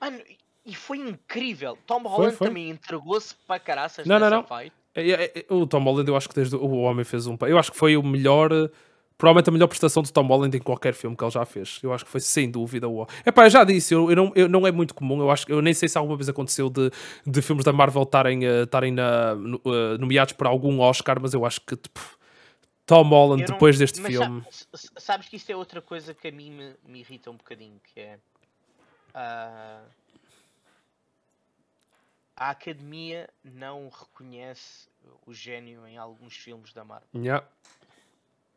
Mano, 0.00 0.20
e 0.64 0.74
foi 0.74 0.98
incrível. 0.98 1.78
Tom 1.86 2.02
Holland 2.02 2.36
foi. 2.36 2.48
também 2.48 2.68
entregou-se 2.70 3.34
para 3.46 3.60
caraças 3.60 4.06
Não, 4.06 4.18
não, 4.18 4.30
nessa 4.30 4.36
não. 4.36 4.58
fight. 4.58 4.72
É, 4.94 5.10
é, 5.10 5.32
é, 5.48 5.54
O 5.54 5.66
Tom 5.66 5.82
Holland, 5.82 6.08
eu 6.08 6.16
acho 6.16 6.28
que 6.28 6.34
desde 6.34 6.56
o 6.56 6.76
homem 6.78 7.04
fez 7.04 7.26
um. 7.26 7.36
Eu 7.42 7.58
acho 7.58 7.70
que 7.72 7.78
foi 7.78 7.96
o 7.96 8.02
melhor. 8.02 8.50
Provavelmente 9.18 9.48
a 9.48 9.52
melhor 9.52 9.66
prestação 9.68 10.02
do 10.02 10.12
Tom 10.12 10.26
Holland 10.26 10.54
em 10.54 10.60
qualquer 10.60 10.92
filme 10.92 11.16
que 11.16 11.24
ele 11.24 11.30
já 11.30 11.44
fez. 11.46 11.78
Eu 11.82 11.90
acho 11.94 12.04
que 12.04 12.10
foi 12.10 12.20
sem 12.20 12.50
dúvida 12.50 12.86
o. 12.86 13.06
Epá, 13.24 13.46
eu 13.46 13.50
já 13.50 13.64
disse, 13.64 13.94
eu, 13.94 14.10
eu 14.10 14.16
não, 14.16 14.32
eu, 14.34 14.46
não 14.46 14.66
é 14.66 14.70
muito 14.72 14.94
comum. 14.94 15.18
Eu 15.20 15.30
acho 15.30 15.46
que 15.46 15.52
eu 15.52 15.62
nem 15.62 15.72
sei 15.72 15.88
se 15.88 15.96
alguma 15.96 16.16
vez 16.18 16.28
aconteceu 16.28 16.68
de, 16.68 16.90
de 17.26 17.40
filmes 17.40 17.64
da 17.64 17.72
Marvel 17.72 18.02
estarem 18.02 18.44
estarem 18.44 18.92
na- 18.92 19.34
no- 19.34 19.60
eh, 19.64 19.96
nomeados 19.98 20.34
para 20.34 20.50
algum 20.50 20.80
Oscar, 20.80 21.18
mas 21.18 21.32
eu 21.32 21.46
acho 21.46 21.62
que 21.62 21.76
tipo, 21.76 21.98
Tom 22.86 23.08
Holland, 23.08 23.42
não- 23.42 23.54
depois 23.54 23.78
deste 23.78 24.00
mas 24.00 24.12
filme. 24.12 24.44
sabes 24.96 25.28
que 25.28 25.36
isto 25.36 25.50
é 25.50 25.56
outra 25.56 25.82
coisa 25.82 26.14
que 26.14 26.28
a 26.28 26.32
mim 26.32 26.50
me, 26.52 26.74
me 26.84 27.00
irrita 27.00 27.30
um 27.30 27.36
bocadinho, 27.36 27.80
que 27.92 27.98
é 28.00 28.18
ah, 29.12 29.82
a 32.36 32.50
academia 32.50 33.28
não 33.42 33.88
reconhece 33.88 34.88
o 35.26 35.32
gênio 35.34 35.86
em 35.86 35.96
alguns 35.96 36.36
filmes 36.36 36.72
da 36.72 36.84
Marvel. 36.84 37.08
Yeah. 37.14 37.46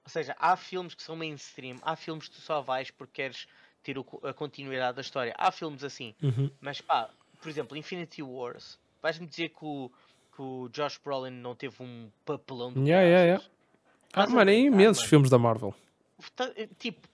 Ou 0.04 0.10
seja, 0.10 0.36
há 0.40 0.56
filmes 0.58 0.94
que 0.94 1.04
são 1.04 1.16
mainstream, 1.16 1.78
há 1.82 1.96
filmes 1.96 2.28
que 2.28 2.36
tu 2.36 2.42
só 2.42 2.62
vais 2.62 2.92
porque 2.92 3.14
queres 3.22 3.48
ter 3.84 3.96
a 4.24 4.34
continuidade 4.34 4.96
da 4.96 5.02
história. 5.02 5.34
Há 5.38 5.52
filmes 5.52 5.84
assim, 5.84 6.14
Uhum. 6.22 6.52
mas 6.60 6.82
pá, 6.82 7.10
por 7.42 7.48
exemplo, 7.50 7.78
Infinity 7.78 8.22
Wars, 8.22 8.78
vais-me 9.02 9.26
dizer 9.28 9.50
que 9.50 9.64
o, 9.64 9.90
que 10.36 10.42
o 10.42 10.68
Josh 10.70 11.00
Brolin 11.04 11.32
não 11.32 11.56
teve 11.56 11.82
um 11.82 12.12
papelão 12.26 12.74
do 12.74 12.86
Yeah, 12.86 13.04
yeah, 13.08 13.26
yeah. 13.26 13.46
Ah, 14.14 14.28
mano, 14.28 14.50
é 14.52 14.54
brincar, 14.56 14.68
imensos 14.76 14.98
mano. 15.04 15.10
filmes 15.10 15.30
da 15.30 15.38
Marvel. 15.38 15.74
Tá- 16.36 16.52
eh, 16.56 16.68
Tipo, 16.78 17.08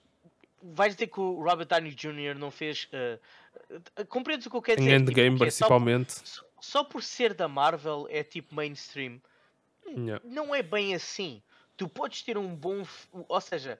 vais 0.62 0.94
dizer 0.94 1.06
que 1.08 1.20
o 1.20 1.42
Robert 1.42 1.66
Downey 1.66 1.92
Jr. 1.94 2.36
não 2.38 2.50
fez. 2.50 2.88
eh, 2.92 3.18
compreendes 4.08 4.46
o 4.46 4.50
que 4.50 4.56
eu 4.56 4.62
quero 4.62 4.80
Em 4.80 4.84
dizer? 4.84 4.98
Tipo, 4.98 5.10
Endgame, 5.10 5.36
o 5.36 5.38
quê? 5.40 5.50
Só 5.50 5.66
por- 5.68 5.74
principalmente. 5.84 6.14
Só, 6.60 6.82
por 6.84 7.02
ser 7.02 7.34
da 7.34 7.46
Marvel 7.48 8.06
é 8.10 8.22
tipo 8.24 8.54
mainstream. 8.54 9.20
Yeah. 9.86 10.20
Não 10.24 10.54
é 10.54 10.62
bem 10.62 10.94
assim. 10.94 11.40
Tu 11.76 11.88
podes 11.88 12.22
ter 12.22 12.36
um 12.36 12.54
bom. 12.54 12.82
Ou 13.12 13.40
seja, 13.40 13.78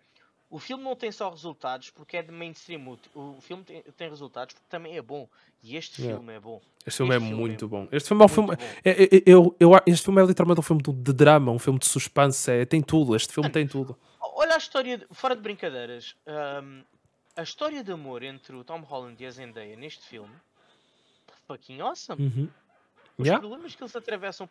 o 0.48 0.58
filme 0.58 0.84
não 0.84 0.94
tem 0.94 1.10
só 1.10 1.28
resultados 1.30 1.90
porque 1.90 2.16
é 2.16 2.22
de 2.22 2.30
mainstream. 2.32 2.98
O, 3.14 3.20
o 3.36 3.40
filme 3.40 3.64
tem, 3.64 3.82
tem 3.96 4.08
resultados 4.08 4.54
porque 4.54 4.66
também 4.68 4.96
é 4.96 5.02
bom. 5.02 5.28
E 5.62 5.76
este 5.76 6.00
Yeah. 6.02 6.18
filme 6.20 6.34
é 6.34 6.40
bom. 6.40 6.60
Este 6.86 6.96
filme 6.98 7.12
é 7.14 7.16
Este 7.16 7.26
filme 7.26 7.34
é 7.34 7.40
muito 7.48 7.68
bom. 7.68 7.88
Este 7.90 8.08
filme 8.08 8.22
é 8.22 8.24
um 8.26 8.28
filme. 8.28 8.56
Bom. 8.56 8.62
é- 8.84 9.04
é- 9.04 9.22
eu, 9.26 9.56
eu, 9.58 9.70
este 9.86 10.04
filme 10.04 10.22
é 10.22 10.24
literalmente 10.26 10.60
um 10.60 10.62
filme 10.62 10.82
de, 10.82 10.92
de 10.92 11.12
drama, 11.12 11.50
um 11.50 11.58
filme 11.58 11.78
de 11.78 11.86
suspense. 11.86 12.50
É, 12.50 12.64
tem 12.64 12.80
tudo. 12.82 13.16
Este 13.16 13.32
filme 13.32 13.50
tem 13.50 13.66
tudo. 13.66 13.98
Olha 14.20 14.54
a 14.54 14.58
história, 14.58 14.98
de- 14.98 15.06
fora 15.10 15.34
de 15.34 15.42
brincadeiras, 15.42 16.14
hum, 16.62 16.82
a 17.34 17.42
história 17.42 17.82
de 17.82 17.90
amor 17.90 18.22
entre 18.22 18.54
o 18.54 18.62
Tom 18.62 18.80
Holland 18.80 19.20
e 19.22 19.26
a 19.26 19.30
Zendaya 19.30 19.74
neste 19.76 20.04
filme 20.06 20.34
fucking 21.48 21.80
awesome. 21.80 22.22
Uhum. 22.22 22.48
Os 23.18 23.26
Yeah? 23.26 23.40
problemas 23.40 23.74
que 23.74 23.82
eles 23.82 23.96
atravessam. 23.96 24.46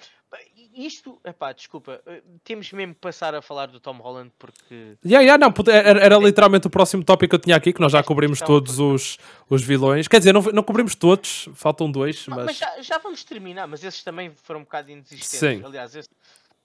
Isto, 0.73 1.19
epá, 1.23 1.51
desculpa, 1.53 2.01
eh, 2.05 2.23
temos 2.43 2.71
mesmo 2.71 2.95
que 2.95 2.99
passar 2.99 3.35
a 3.35 3.41
falar 3.41 3.67
do 3.67 3.79
Tom 3.79 3.97
Holland 3.97 4.31
porque. 4.39 4.97
Yeah, 5.05 5.21
yeah, 5.21 5.37
não, 5.37 5.53
era, 5.71 5.99
era 6.03 6.17
literalmente 6.17 6.65
o 6.65 6.69
próximo 6.69 7.03
tópico 7.03 7.29
que 7.29 7.35
eu 7.35 7.39
tinha 7.39 7.55
aqui, 7.55 7.71
que 7.71 7.79
nós 7.79 7.91
já 7.91 8.03
cobrimos 8.03 8.39
todos 8.41 8.79
os, 8.79 9.17
os 9.49 9.61
vilões. 9.63 10.07
Quer 10.07 10.17
dizer, 10.17 10.33
não, 10.33 10.41
não 10.41 10.63
cobrimos 10.63 10.95
todos, 10.95 11.47
faltam 11.53 11.91
dois, 11.91 12.27
mas. 12.27 12.45
mas 12.45 12.57
já, 12.57 12.81
já 12.81 12.97
vamos 12.97 13.23
terminar, 13.23 13.67
mas 13.67 13.83
esses 13.83 14.03
também 14.03 14.31
foram 14.35 14.61
um 14.61 14.63
bocado 14.63 14.89
inexistentes. 14.89 15.37
Sim. 15.59 15.63
Aliás, 15.63 15.95
esse- 15.95 16.09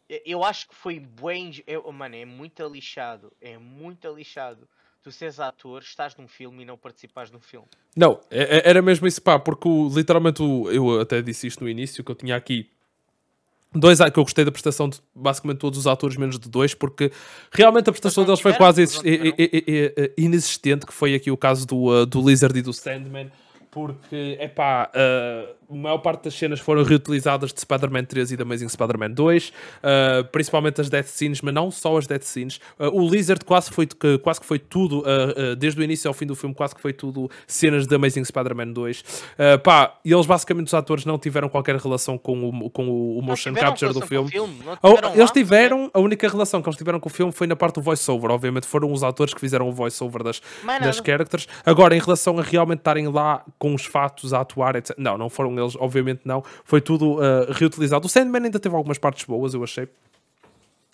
eu- 0.09 0.23
eu 0.25 0.45
acho 0.45 0.69
que 0.69 0.75
foi 0.75 0.99
bem. 1.01 1.63
Eu, 1.67 1.91
mano, 1.93 2.17
é 2.17 2.25
muito 2.25 2.67
lixado. 2.67 3.31
É 3.41 3.59
muito 3.59 4.11
lixado. 4.13 4.67
Tu 5.03 5.11
seres 5.11 5.41
ator, 5.41 5.81
estás 5.81 6.15
num 6.17 6.29
filme 6.29 6.63
e 6.63 6.67
não 6.67 6.77
participares 6.77 7.31
num 7.31 7.41
filme. 7.41 7.67
Não, 7.97 8.21
é- 8.31 8.59
é- 8.59 8.69
era 8.69 8.83
mesmo 8.83 9.07
isso, 9.07 9.23
pá, 9.23 9.39
porque 9.39 9.67
literalmente 9.95 10.43
eu 10.43 11.01
até 11.01 11.23
disse 11.23 11.47
isto 11.47 11.65
no 11.65 11.71
início, 11.71 12.05
que 12.05 12.11
eu 12.11 12.15
tinha 12.15 12.37
aqui 12.37 12.69
dois 13.73 13.99
que 13.99 14.19
eu 14.19 14.25
gostei 14.25 14.45
da 14.45 14.53
prestação 14.53 14.89
de 14.91 15.01
basicamente 15.15 15.59
todos 15.59 15.79
os 15.79 15.87
atores, 15.87 16.17
menos 16.17 16.39
de 16.39 16.51
dois, 16.51 16.75
porque 16.75 17.11
realmente 17.51 17.89
a 17.89 17.93
prestação 17.93 18.25
deles 18.25 18.41
foi 18.41 18.53
quase 18.53 18.85
inexistente, 20.19 20.85
que 20.85 20.93
foi 20.93 21.15
aqui 21.15 21.31
o 21.31 21.37
caso 21.37 21.67
do, 21.67 21.87
uh, 22.03 22.05
do 22.05 22.21
Lizard 22.29 22.59
e 22.59 22.63
do 22.63 22.73
Sandman, 22.73 23.31
porque, 23.71 24.37
é 24.39 24.49
pá, 24.49 24.91
a 25.71 25.75
maior 25.75 25.99
parte 25.99 26.25
das 26.25 26.35
cenas 26.35 26.59
foram 26.59 26.83
reutilizadas 26.83 27.53
de 27.53 27.61
Spider-Man 27.61 28.05
3 28.05 28.33
e 28.33 28.37
da 28.37 28.43
Amazing 28.43 28.69
Spider-Man 28.69 29.11
2, 29.13 29.49
uh, 29.49 30.25
principalmente 30.33 30.81
as 30.81 30.91
death 30.91 31.07
scenes, 31.07 31.41
mas 31.41 31.55
não 31.55 31.71
só 31.71 31.97
as 31.97 32.07
death 32.07 32.23
scenes. 32.23 32.61
Uh, 32.79 32.89
o 32.93 33.09
Lizard 33.09 33.45
quase, 33.45 33.71
foi, 33.71 33.87
quase 34.23 34.41
que 34.41 34.47
foi 34.47 34.59
tudo, 34.59 35.01
uh, 35.01 35.55
desde 35.57 35.81
o 35.81 35.85
início 35.85 36.09
ao 36.09 36.15
fim 36.15 36.27
do 36.27 36.35
filme, 36.35 36.55
quase 36.55 36.75
que 36.75 36.81
foi 36.81 36.93
tudo 36.93 37.31
cenas 37.47 37.87
de 37.87 37.95
Amazing 37.95 38.25
Spider-Man 38.25 38.73
2. 38.73 39.01
Uh, 39.01 39.59
pá, 39.63 39.95
e 40.05 40.13
eles 40.13 40.27
basicamente, 40.27 40.67
os 40.67 40.75
atores, 40.75 41.05
não 41.05 41.19
tiveram 41.19 41.49
qualquer 41.49 41.77
relação 41.77 42.19
com 42.19 42.49
o, 42.49 42.71
com 42.71 42.89
o, 42.89 43.19
o 43.19 43.23
motion 43.23 43.55
capture 43.55 43.93
do 43.93 44.01
filme. 44.01 44.31
filme, 44.31 44.61
Oh, 44.83 44.95
tiveram 44.95 45.09
eles 45.11 45.21
lá, 45.21 45.33
tiveram, 45.33 45.91
a 45.95 46.01
única 46.01 46.29
relação 46.29 46.61
que 46.61 46.69
eles 46.69 46.77
tiveram 46.77 46.99
com 46.99 47.09
o 47.09 47.13
filme 47.13 47.33
foi 47.33 47.47
na 47.47 47.55
parte 47.55 47.77
do 47.77 47.83
voice-over. 47.83 48.31
Obviamente 48.31 48.67
foram 48.67 48.93
os 48.93 49.05
atores 49.05 49.33
que 49.33 49.41
fizeram 49.41 49.69
o 49.69 49.73
voice-over 49.73 50.23
das, 50.23 50.41
das 50.41 50.81
nada. 50.81 50.93
characters. 50.93 51.47
Agora, 51.65 51.95
em 51.95 52.01
relação 52.01 52.39
a 52.39 52.43
realmente 52.43 52.79
estarem 52.79 53.07
lá 53.09 53.45
com 53.59 53.75
os 53.75 53.85
fatos 53.85 54.33
a 54.33 54.41
atuar, 54.41 54.77
etc. 54.77 54.97
Não, 54.99 55.17
não 55.17 55.29
foram 55.29 55.60
eles, 55.61 55.77
obviamente 55.77 56.23
não. 56.25 56.43
Foi 56.65 56.81
tudo 56.81 57.17
uh, 57.19 57.53
reutilizado. 57.53 58.07
O 58.07 58.09
Sandman 58.09 58.45
ainda 58.45 58.59
teve 58.59 58.75
algumas 58.75 58.99
partes 58.99 59.25
boas, 59.25 59.55
eu 59.55 59.63
achei. 59.63 59.89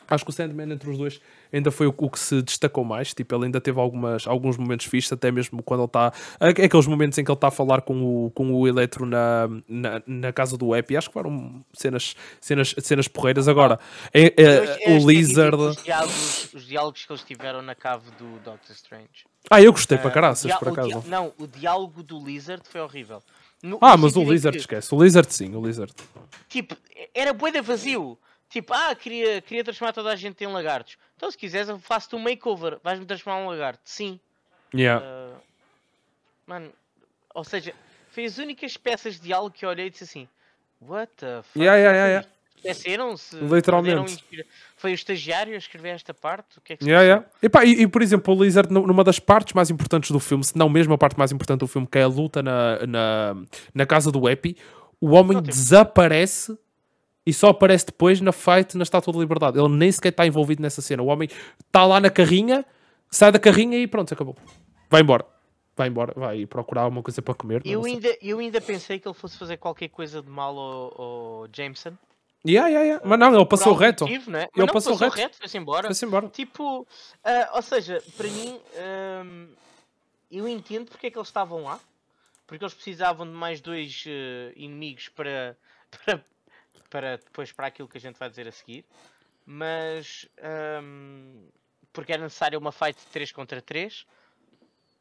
Acho 0.09 0.24
que 0.24 0.30
o 0.30 0.32
Sandman 0.32 0.70
entre 0.72 0.88
os 0.88 0.97
dois 0.97 1.20
ainda 1.52 1.72
foi 1.72 1.88
o, 1.88 1.94
o 1.97 2.09
que 2.09 2.18
se 2.20 2.40
destacou 2.40 2.84
mais. 2.84 3.12
Tipo, 3.12 3.34
ele 3.34 3.47
ainda 3.47 3.60
teve 3.60 3.80
algumas, 3.80 4.24
alguns 4.24 4.56
momentos 4.56 4.86
fixos, 4.86 5.12
até 5.12 5.32
mesmo 5.32 5.60
quando 5.64 5.80
ele 5.80 5.86
está. 5.86 6.12
Aqueles 6.38 6.86
momentos 6.86 7.18
em 7.18 7.24
que 7.24 7.30
ele 7.30 7.36
está 7.36 7.48
a 7.48 7.51
falar 7.51 7.80
com 7.80 8.26
o, 8.26 8.30
com 8.30 8.52
o 8.55 8.68
Eletro 8.68 9.05
na, 9.05 9.48
na, 9.68 10.01
na 10.06 10.32
casa 10.32 10.56
do 10.56 10.76
Epi. 10.76 10.97
Acho 10.97 11.09
que 11.09 11.12
foram 11.14 11.60
cenas, 11.72 12.14
cenas, 12.40 12.72
cenas 12.78 13.09
porreiras. 13.09 13.48
Agora, 13.48 13.80
é- 14.14 14.32
é, 14.40 14.93
eu 14.97 15.02
o 15.02 15.10
Lizard. 15.10 15.56
Os 15.56 15.82
diálogos, 15.82 16.55
os 16.55 16.64
diálogos 16.64 17.05
que 17.05 17.12
eles 17.12 17.24
tiveram 17.24 17.60
na 17.62 17.74
cave 17.74 18.09
do 18.16 18.38
Doctor 18.44 18.76
Strange. 18.76 19.09
Ah, 19.51 19.60
eu 19.60 19.72
gostei 19.72 19.98
para 19.98 20.10
Ah, 20.10 20.12
caraças, 20.12 20.55
por 20.55 20.68
acaso. 20.68 21.02
Não, 21.09 21.32
o 21.36 21.48
diálogo 21.48 22.05
do 22.05 22.24
Lizard 22.24 22.62
foi 22.68 22.80
horrível. 22.80 23.20
No- 23.62 23.78
Ah, 23.81 23.97
no 23.97 24.03
mas 24.05 24.16
o 24.16 24.23
Lizard 24.24 24.57
que, 24.57 24.61
esquece. 24.61 24.95
O 24.95 25.03
Lizard 25.03 25.33
sim, 25.33 25.55
o 25.55 25.65
Lizard. 25.65 25.93
Tipo, 26.49 26.77
era 27.15 27.33
boeda 27.33 27.61
vazio. 27.62 28.19
Tipo, 28.49 28.73
ah, 28.74 28.95
queria, 28.95 29.41
queria 29.43 29.65
transformar 29.65 29.93
toda 29.93 30.11
a 30.12 30.16
gente 30.16 30.43
em 30.45 30.47
lagartos. 30.47 30.97
Então, 31.16 31.31
se 31.31 31.37
quiseres, 31.37 31.69
eu 31.69 31.78
faço-te 31.78 32.15
um 32.15 32.19
makeover. 32.20 32.78
Vais-me 32.83 33.05
transformar 33.05 33.41
em 33.41 33.45
um 33.45 33.49
lagarto. 33.49 33.81
Sim. 33.85 34.20
Yeah. 34.74 35.05
Ah, 35.05 35.39
mano, 36.47 36.73
ou 37.35 37.45
seja, 37.45 37.74
foi 38.11 38.24
as 38.24 38.39
únicas 38.39 38.77
peças 38.77 39.15
de 39.15 39.23
diálogo 39.23 39.51
que 39.55 39.65
eu 39.65 39.69
olhei 39.70 39.87
e 39.87 39.91
disse 39.91 40.05
assim: 40.05 40.28
What 40.81 41.12
the 41.16 41.43
fuck? 41.43 41.59
Yeah, 41.59 41.77
yeah, 41.78 41.97
yeah, 41.97 42.09
yeah. 42.09 42.28
Esqueceram-se? 42.57 43.37
Literalmente. 43.37 44.24
Foi 44.77 44.93
o 44.93 44.95
estagiário 44.95 45.55
a 45.55 45.57
escrever 45.59 45.91
esta 45.91 46.12
parte? 46.12 46.59
O 46.59 46.61
que 46.61 46.73
é 46.74 46.77
que 46.77 46.85
se 46.85 46.91
Yeah, 46.91 47.05
yeah. 47.07 47.27
E, 47.43 47.49
pá, 47.49 47.65
e, 47.65 47.83
e, 47.83 47.87
por 47.89 48.03
exemplo, 48.03 48.35
o 48.35 48.43
Lizard, 48.45 48.73
nu- 48.73 48.87
numa 48.87 49.03
das 49.05 49.19
partes 49.19 49.55
mais 49.55 49.70
importantes 49.70 50.11
do 50.11 50.20
filme, 50.20 50.45
se 50.45 50.57
não 50.57 50.69
mesmo 50.69 50.93
a 50.95 50.99
parte 50.99 51.19
mais 51.19 51.33
importante 51.33 51.61
do 51.61 51.66
filme, 51.66 51.87
que 51.87 51.99
é 51.99 52.03
a 52.03 52.07
luta 52.09 52.43
na, 52.43 52.87
na, 52.87 53.37
na 53.74 53.87
casa 53.87 54.11
do 54.12 54.28
Epi, 54.28 54.57
o 55.01 55.11
homem 55.12 55.41
desaparece 55.43 56.59
e 57.24 57.33
só 57.33 57.49
aparece 57.49 57.87
depois 57.87 58.20
na 58.20 58.33
fight 58.33 58.77
na 58.77 58.83
Estátua 58.83 59.12
da 59.12 59.19
Liberdade. 59.19 59.59
Ele 59.59 59.69
nem 59.69 59.91
sequer 59.91 60.11
está 60.11 60.27
envolvido 60.27 60.62
nessa 60.62 60.81
cena. 60.83 61.03
O 61.03 61.07
homem 61.07 61.28
está 61.66 61.85
lá 61.85 62.01
na 62.01 62.11
carrinha, 62.11 62.65
sai 63.11 63.33
da 63.33 63.39
carrinha 63.39 63.78
e 63.78 63.87
pronto, 63.87 64.12
acabou. 64.12 64.37
Vai 64.91 65.01
embora. 65.03 65.24
Vai 65.77 65.89
embora, 65.89 66.15
vai 66.16 66.47
procurar 66.47 66.83
alguma 66.83 67.03
coisa 67.03 67.20
para 67.20 67.35
comer. 67.35 67.61
Eu 67.65 67.85
ainda, 67.85 68.16
eu 68.23 68.39
ainda 68.39 68.61
pensei 68.62 68.99
que 68.99 69.07
ele 69.07 69.15
fosse 69.15 69.37
fazer 69.37 69.59
qualquer 69.59 69.89
coisa 69.89 70.23
de 70.23 70.31
mal 70.31 70.57
ao, 70.59 71.03
ao 71.03 71.49
Jameson. 71.55 71.93
Yeah, 72.47 72.68
yeah, 72.68 72.86
yeah. 72.86 73.02
Mas 73.05 73.18
não, 73.18 73.35
ele 73.35 73.47
passou 73.47 73.74
reto. 73.74 74.05
motivo, 74.05 74.31
né? 74.31 74.43
Ele 74.55 74.66
não, 74.66 74.66
passou 74.66 74.93
passou, 74.93 75.09
reto. 75.09 75.16
reto. 75.16 75.36
Foi-se 75.39 75.59
embora. 75.59 75.89
Foi-se 75.89 76.05
embora. 76.05 76.28
Tipo, 76.28 76.86
ah, 77.24 77.51
ou 77.55 77.62
seja, 77.62 78.02
para 78.16 78.28
mim, 78.28 78.60
ahm, 78.77 79.48
eu 80.31 80.47
entendo 80.47 80.90
porque 80.90 81.09
é 81.09 81.10
que 81.10 81.18
eles 81.18 81.28
estavam 81.28 81.64
lá. 81.64 81.81
Porque 82.47 82.62
eles 82.62 82.74
precisavam 82.74 83.27
de 83.27 83.32
mais 83.32 83.60
dois 83.60 84.05
eh, 84.06 84.52
inimigos 84.55 85.09
para, 85.09 85.56
para, 86.05 86.24
para 86.89 87.16
depois 87.16 87.51
para 87.51 87.66
aquilo 87.66 87.89
que 87.89 87.98
a 87.98 88.01
gente 88.01 88.16
vai 88.16 88.31
dizer 88.31 88.47
a 88.47 88.52
seguir. 88.52 88.85
Mas 89.44 90.28
ahm, 90.40 91.48
porque 91.93 92.12
era 92.12 92.23
necessário 92.23 92.59
uma 92.59 92.70
fight 92.70 92.97
de 93.01 93.06
3 93.06 93.32
contra 93.32 93.60
3. 93.60 94.06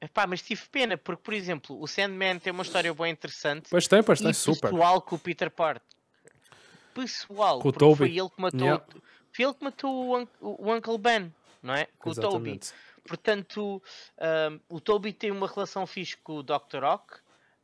Epá, 0.02 0.26
mas 0.26 0.42
tive 0.42 0.62
pena, 0.72 0.98
porque, 0.98 1.22
por 1.22 1.34
exemplo, 1.34 1.80
o 1.82 1.88
Sandman 1.88 2.40
tem 2.40 2.52
uma 2.52 2.64
história 2.64 2.94
bem 2.94 3.12
interessante. 3.12 3.70
Pois 3.70 3.88
tem, 3.88 4.02
pois 4.02 4.20
tem, 4.20 4.34
super. 4.34 4.72
pessoal 4.72 5.02
com 5.02 5.16
o 5.16 5.20
Peter 5.20 5.52
Parker. 5.52 5.95
Pessoal, 6.96 7.60
Com 7.60 7.70
o 7.70 7.72
porque 7.74 7.80
Toby. 7.86 7.98
foi 7.98 8.18
ele 8.18 8.30
que 8.30 8.42
matou, 8.42 8.60
Yeah. 8.62 8.86
foi 9.32 9.46
ele 9.46 9.54
que 9.54 9.64
matou 9.64 9.92
o, 9.94 10.18
Un- 10.18 10.28
o 10.42 10.74
Uncle 10.74 10.98
Ben, 10.98 11.32
não 11.62 11.74
é? 11.76 11.88
Com 12.00 12.10
o 12.10 12.16
Toby. 12.16 12.28
Exatamente. 12.28 12.74
Portanto, 13.08 13.84
ahm, 14.18 14.58
o 14.68 14.80
Toby 14.82 15.14
tem 15.14 15.30
uma 15.30 15.48
relação 15.48 15.86
fixe 15.86 16.18
com 16.18 16.38
o 16.38 16.42
Dr. 16.44 16.84
Ock, 16.84 17.18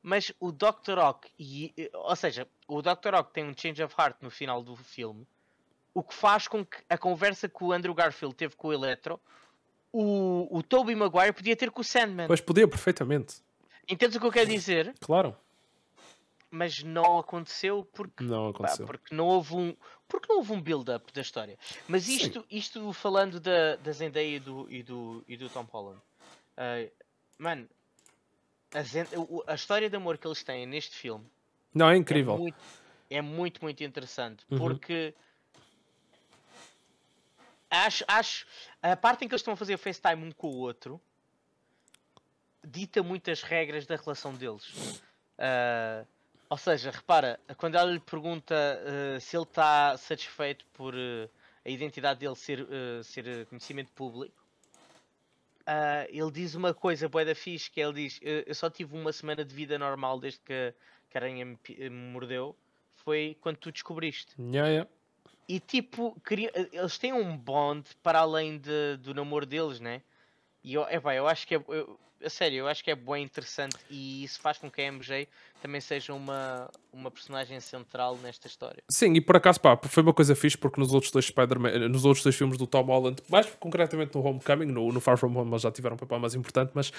mas 0.03 0.31
o 0.39 0.51
Dr. 0.51 0.99
Ock, 0.99 1.27
e, 1.39 1.73
ou 1.93 2.15
seja, 2.15 2.47
o 2.67 2.81
Dr. 2.81 3.15
Ock 3.15 3.31
tem 3.33 3.43
um 3.45 3.53
change 3.57 3.81
of 3.83 3.95
heart 3.97 4.17
no 4.21 4.29
final 4.29 4.61
do 4.61 4.75
filme, 4.75 5.25
o 5.93 6.03
que 6.03 6.13
faz 6.13 6.47
com 6.47 6.63
que 6.65 6.77
a 6.89 6.97
conversa 6.97 7.49
que 7.49 7.63
o 7.63 7.71
Andrew 7.71 7.93
Garfield 7.95 8.35
teve 8.35 8.55
com 8.55 8.67
o 8.67 8.73
Electro, 8.73 9.19
o, 9.91 10.47
o 10.57 10.61
Toby 10.63 10.93
Maguire 10.95 11.33
podia 11.33 11.55
ter 11.55 11.71
com 11.71 11.81
o 11.81 11.83
Sandman. 11.83 12.27
Pois 12.27 12.39
podia, 12.41 12.67
perfeitamente. 12.67 13.35
Entendes 13.87 14.15
o 14.15 14.19
que 14.19 14.25
eu 14.25 14.31
quero 14.31 14.49
dizer? 14.49 14.93
Claro. 15.01 15.35
Mas 16.53 16.83
não 16.83 17.17
aconteceu 17.17 17.85
porque 17.93 18.21
Não 18.23 18.51
Pá, 18.51 18.57
aconteceu. 18.67 18.85
porque 18.85 19.15
não 19.15 19.25
houve 19.27 19.55
um 19.55 19.75
porque 20.07 20.27
não 20.29 20.39
houve 20.39 20.51
um 20.51 20.61
build-up 20.61 21.11
da 21.13 21.21
história 21.21 21.57
mas 21.87 22.03
Sim. 22.03 22.15
isto 22.17 22.45
isto 22.51 22.91
falando 22.93 23.39
da, 23.39 23.77
da 23.77 23.91
Zendaya 23.93 24.35
e 24.35 24.39
do, 24.39 24.69
e 24.69 24.83
do 24.83 25.23
e 25.29 25.37
do 25.37 25.49
Tom 25.49 25.63
Holland 25.71 26.01
ah, 26.57 26.85
mano 27.39 27.69
a, 28.73 29.51
a 29.51 29.55
história 29.55 29.89
de 29.89 29.95
amor 29.95 30.17
que 30.17 30.27
eles 30.27 30.43
têm 30.43 30.65
neste 30.65 30.95
filme 30.97 31.25
Não, 31.73 31.89
é 31.89 31.93
é 31.93 31.97
incrível. 31.97 32.37
muito, 32.37 32.57
é 33.09 33.21
muito 33.21 33.61
muito 33.63 33.81
interessante 33.83 34.45
Uhum. 34.51 34.57
porque 34.57 35.15
acho 37.69 38.03
acho 38.07 38.45
a 38.81 38.97
parte 38.97 39.23
em 39.23 39.27
que 39.29 39.33
eles 39.33 39.41
estão 39.41 39.53
a 39.53 39.57
fazer 39.57 39.77
FaceTime 39.77 40.25
um 40.25 40.31
com 40.33 40.47
o 40.49 40.57
outro 40.57 40.99
dita 42.63 43.01
muitas 43.01 43.41
regras 43.41 43.85
da 43.85 43.95
relação 43.95 44.33
deles 44.35 44.65
Ah, 45.37 46.05
ou 46.51 46.57
seja, 46.57 46.91
repara, 46.91 47.39
quando 47.55 47.75
ela 47.75 47.89
lhe 47.89 47.99
pergunta 47.99 48.53
eh, 48.85 49.19
se 49.21 49.37
ele 49.37 49.43
está 49.45 49.95
satisfeito 49.97 50.65
por 50.73 50.93
eh, 50.93 51.29
a 51.65 51.69
identidade 51.69 52.19
dele 52.19 52.35
ser, 52.35 52.59
eh, 52.69 53.01
ser 53.03 53.45
conhecimento 53.45 53.89
público, 53.93 54.35
ele 56.09 56.29
diz 56.31 56.53
uma 56.53 56.73
coisa 56.73 57.07
boa 57.07 57.23
da 57.23 57.33
fixe, 57.33 57.71
que 57.71 57.79
ele 57.79 57.93
diz, 57.93 58.19
"Eu- 58.21 58.53
só 58.53 58.69
tive 58.69 58.97
uma 58.97 59.13
semana 59.13 59.45
de 59.45 59.55
vida 59.55 59.79
normal 59.79 60.19
desde 60.19 60.41
que, 60.41 60.73
que 61.09 61.17
a 61.17 61.21
aranha 61.21 61.45
me, 61.45 61.57
me 61.69 61.89
mordeu, 61.89 62.53
foi 62.95 63.37
quando 63.39 63.55
tu 63.55 63.71
descobriste. 63.71 64.33
Yeah, 64.37 64.67
yeah. 64.69 64.89
E 65.47 65.57
tipo, 65.59 66.19
queria- 66.27 66.51
eles 66.73 66.97
têm 66.97 67.13
um 67.13 67.37
bond 67.37 67.87
para 68.03 68.19
além 68.19 68.57
de- 68.57 68.97
do 68.97 69.13
namoro 69.13 69.45
deles, 69.45 69.79
né? 69.79 70.01
E 70.63 70.73
eu, 70.73 70.83
epá, 70.89 71.15
eu 71.15 71.27
acho 71.27 71.47
que 71.47 71.55
é. 71.55 71.63
Eu, 71.69 71.97
a 72.23 72.29
sério, 72.29 72.59
eu 72.59 72.67
acho 72.67 72.83
que 72.83 72.91
é 72.91 72.95
bem 72.95 73.23
interessante 73.23 73.75
e 73.89 74.23
isso 74.23 74.39
faz 74.39 74.57
com 74.57 74.69
que 74.69 74.79
a 74.81 74.85
MJ 74.85 75.27
também 75.61 75.79
seja 75.79 76.13
uma, 76.13 76.69
uma 76.91 77.11
personagem 77.11 77.59
central 77.59 78.17
nesta 78.21 78.47
história. 78.47 78.81
Sim, 78.89 79.13
e 79.13 79.21
por 79.21 79.35
acaso, 79.35 79.59
pá, 79.61 79.77
foi 79.83 80.03
uma 80.03 80.13
coisa 80.13 80.35
fixe 80.35 80.57
porque 80.57 80.79
nos 80.79 80.93
outros 80.93 81.11
dois 81.11 81.25
Spider-Man, 81.25 81.87
nos 81.89 82.03
outros 82.05 82.23
dois 82.23 82.35
filmes 82.35 82.57
do 82.57 82.65
Tom 82.67 82.83
Holland, 82.83 83.21
mais 83.29 83.45
concretamente 83.59 84.15
no 84.15 84.25
Homecoming, 84.25 84.65
no, 84.65 84.91
no 84.91 84.99
Far 84.99 85.17
From 85.17 85.35
Home, 85.37 85.51
eles 85.51 85.61
já 85.61 85.71
tiveram 85.71 85.95
um 85.95 85.99
papel 85.99 86.19
mais 86.19 86.33
importante, 86.35 86.71
mas 86.73 86.91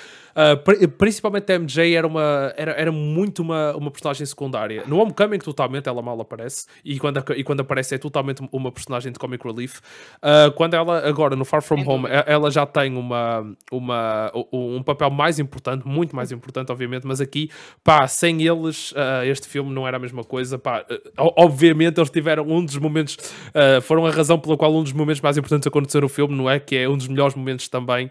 pri- 0.64 0.86
principalmente 0.88 1.52
a 1.52 1.56
MJ 1.58 1.94
era, 1.94 2.06
uma, 2.06 2.52
era, 2.56 2.72
era 2.72 2.92
muito 2.92 3.42
uma, 3.42 3.74
uma 3.76 3.90
personagem 3.90 4.24
secundária. 4.26 4.84
No 4.86 4.98
Homecoming, 4.98 5.38
totalmente, 5.38 5.88
ela 5.88 6.00
mal 6.02 6.20
aparece, 6.20 6.66
e 6.84 6.98
quando, 6.98 7.22
e 7.36 7.42
quando 7.44 7.60
aparece 7.60 7.94
é 7.94 7.98
totalmente 7.98 8.46
uma 8.52 8.70
personagem 8.70 9.10
de 9.12 9.18
comic 9.18 9.44
relief. 9.46 9.80
Ah, 10.20 10.52
quando 10.54 10.74
ela, 10.74 11.06
agora, 11.06 11.34
no 11.34 11.44
Far 11.44 11.62
From 11.62 11.78
Sem 11.78 11.88
Home, 11.88 12.02
dúvida. 12.04 12.24
ela 12.26 12.50
já 12.50 12.64
tem 12.66 12.96
uma, 12.96 13.54
uma, 13.70 14.30
um 14.52 14.82
papel 14.82 15.10
mais 15.10 15.38
importante, 15.38 15.86
muito 15.86 16.14
mais 16.14 16.30
importante, 16.32 16.70
obviamente, 16.70 17.06
mas 17.06 17.20
aqui, 17.20 17.50
pá, 17.82 18.06
sem 18.06 18.42
eles, 18.52 18.92
ah, 18.96 19.24
este 19.26 19.48
filme 19.48 19.72
não 19.74 19.86
era 19.88 19.96
a 19.96 20.00
mesma 20.00 20.22
coisa, 20.24 20.58
pá, 20.58 20.84
o- 21.18 21.32
obviamente 21.44 21.98
eles 21.98 22.10
tiveram 22.10 22.44
um 22.48 22.64
dos 22.64 22.76
momentos, 22.76 23.16
ah, 23.54 23.80
foram 23.80 24.06
a 24.06 24.10
razão 24.10 24.38
pela 24.38 24.56
qual 24.56 24.74
um 24.74 24.82
dos 24.82 24.92
momentos 24.92 25.20
mais 25.20 25.36
importantes 25.36 25.66
aconteceu 25.66 26.00
no 26.00 26.08
filme, 26.08 26.34
não 26.36 26.48
é? 26.48 26.60
Que 26.60 26.76
é 26.76 26.88
um 26.88 26.96
dos 26.96 27.08
melhores 27.08 27.34
momentos 27.34 27.68
também, 27.68 28.10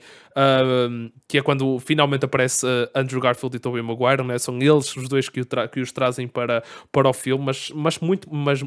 que 1.28 1.38
é 1.38 1.42
quando 1.42 1.80
finalmente 1.80 2.26
aparece 2.26 2.66
Andrew 2.96 3.22
Garfield 3.22 3.56
e 3.56 3.60
Tobey 3.60 3.82
Maguire, 3.82 4.24
não 4.24 4.34
é? 4.34 4.40
São 4.40 4.58
eles 4.62 4.96
os 4.96 5.08
dois 5.08 5.30
que, 5.30 5.42
o 5.42 5.46
tra- 5.46 5.68
que 5.68 5.80
os 5.80 5.92
trazem 5.92 6.28
para, 6.28 6.64
para 6.92 7.08
o 7.10 7.14
filme, 7.14 7.44
mas, 7.46 7.72
mas 7.74 8.00
muito, 8.00 8.28
mas, 8.34 8.62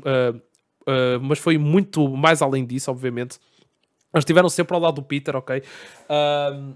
mas 1.23 1.39
foi 1.39 1.59
muito 1.59 2.09
mais 2.09 2.43
além 2.43 2.65
disso, 2.65 2.91
obviamente. 2.91 3.39
Eles 4.13 4.23
estiveram 4.23 4.49
sempre 4.49 4.75
ao 4.77 4.81
lado 4.81 4.95
do 4.97 5.03
Peter, 5.03 5.35
ok? 5.35 5.63
Ahm, 6.09 6.75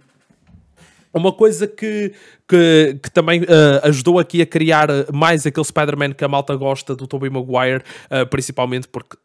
uma 1.12 1.32
coisa 1.32 1.66
que, 1.66 2.12
que, 2.48 2.98
que 3.02 3.10
também 3.10 3.42
ah, 3.48 3.88
ajudou 3.88 4.18
aqui 4.18 4.42
a 4.42 4.46
criar 4.46 4.88
mais 5.12 5.46
aquele 5.46 5.64
Spider-Man 5.64 6.12
que 6.12 6.24
a 6.24 6.28
malta 6.28 6.54
gosta 6.56 6.94
do 6.94 7.06
Tobey 7.06 7.30
Maguire, 7.30 7.82
ah, 8.10 8.26
principalmente 8.26 8.88
porque 8.88 9.16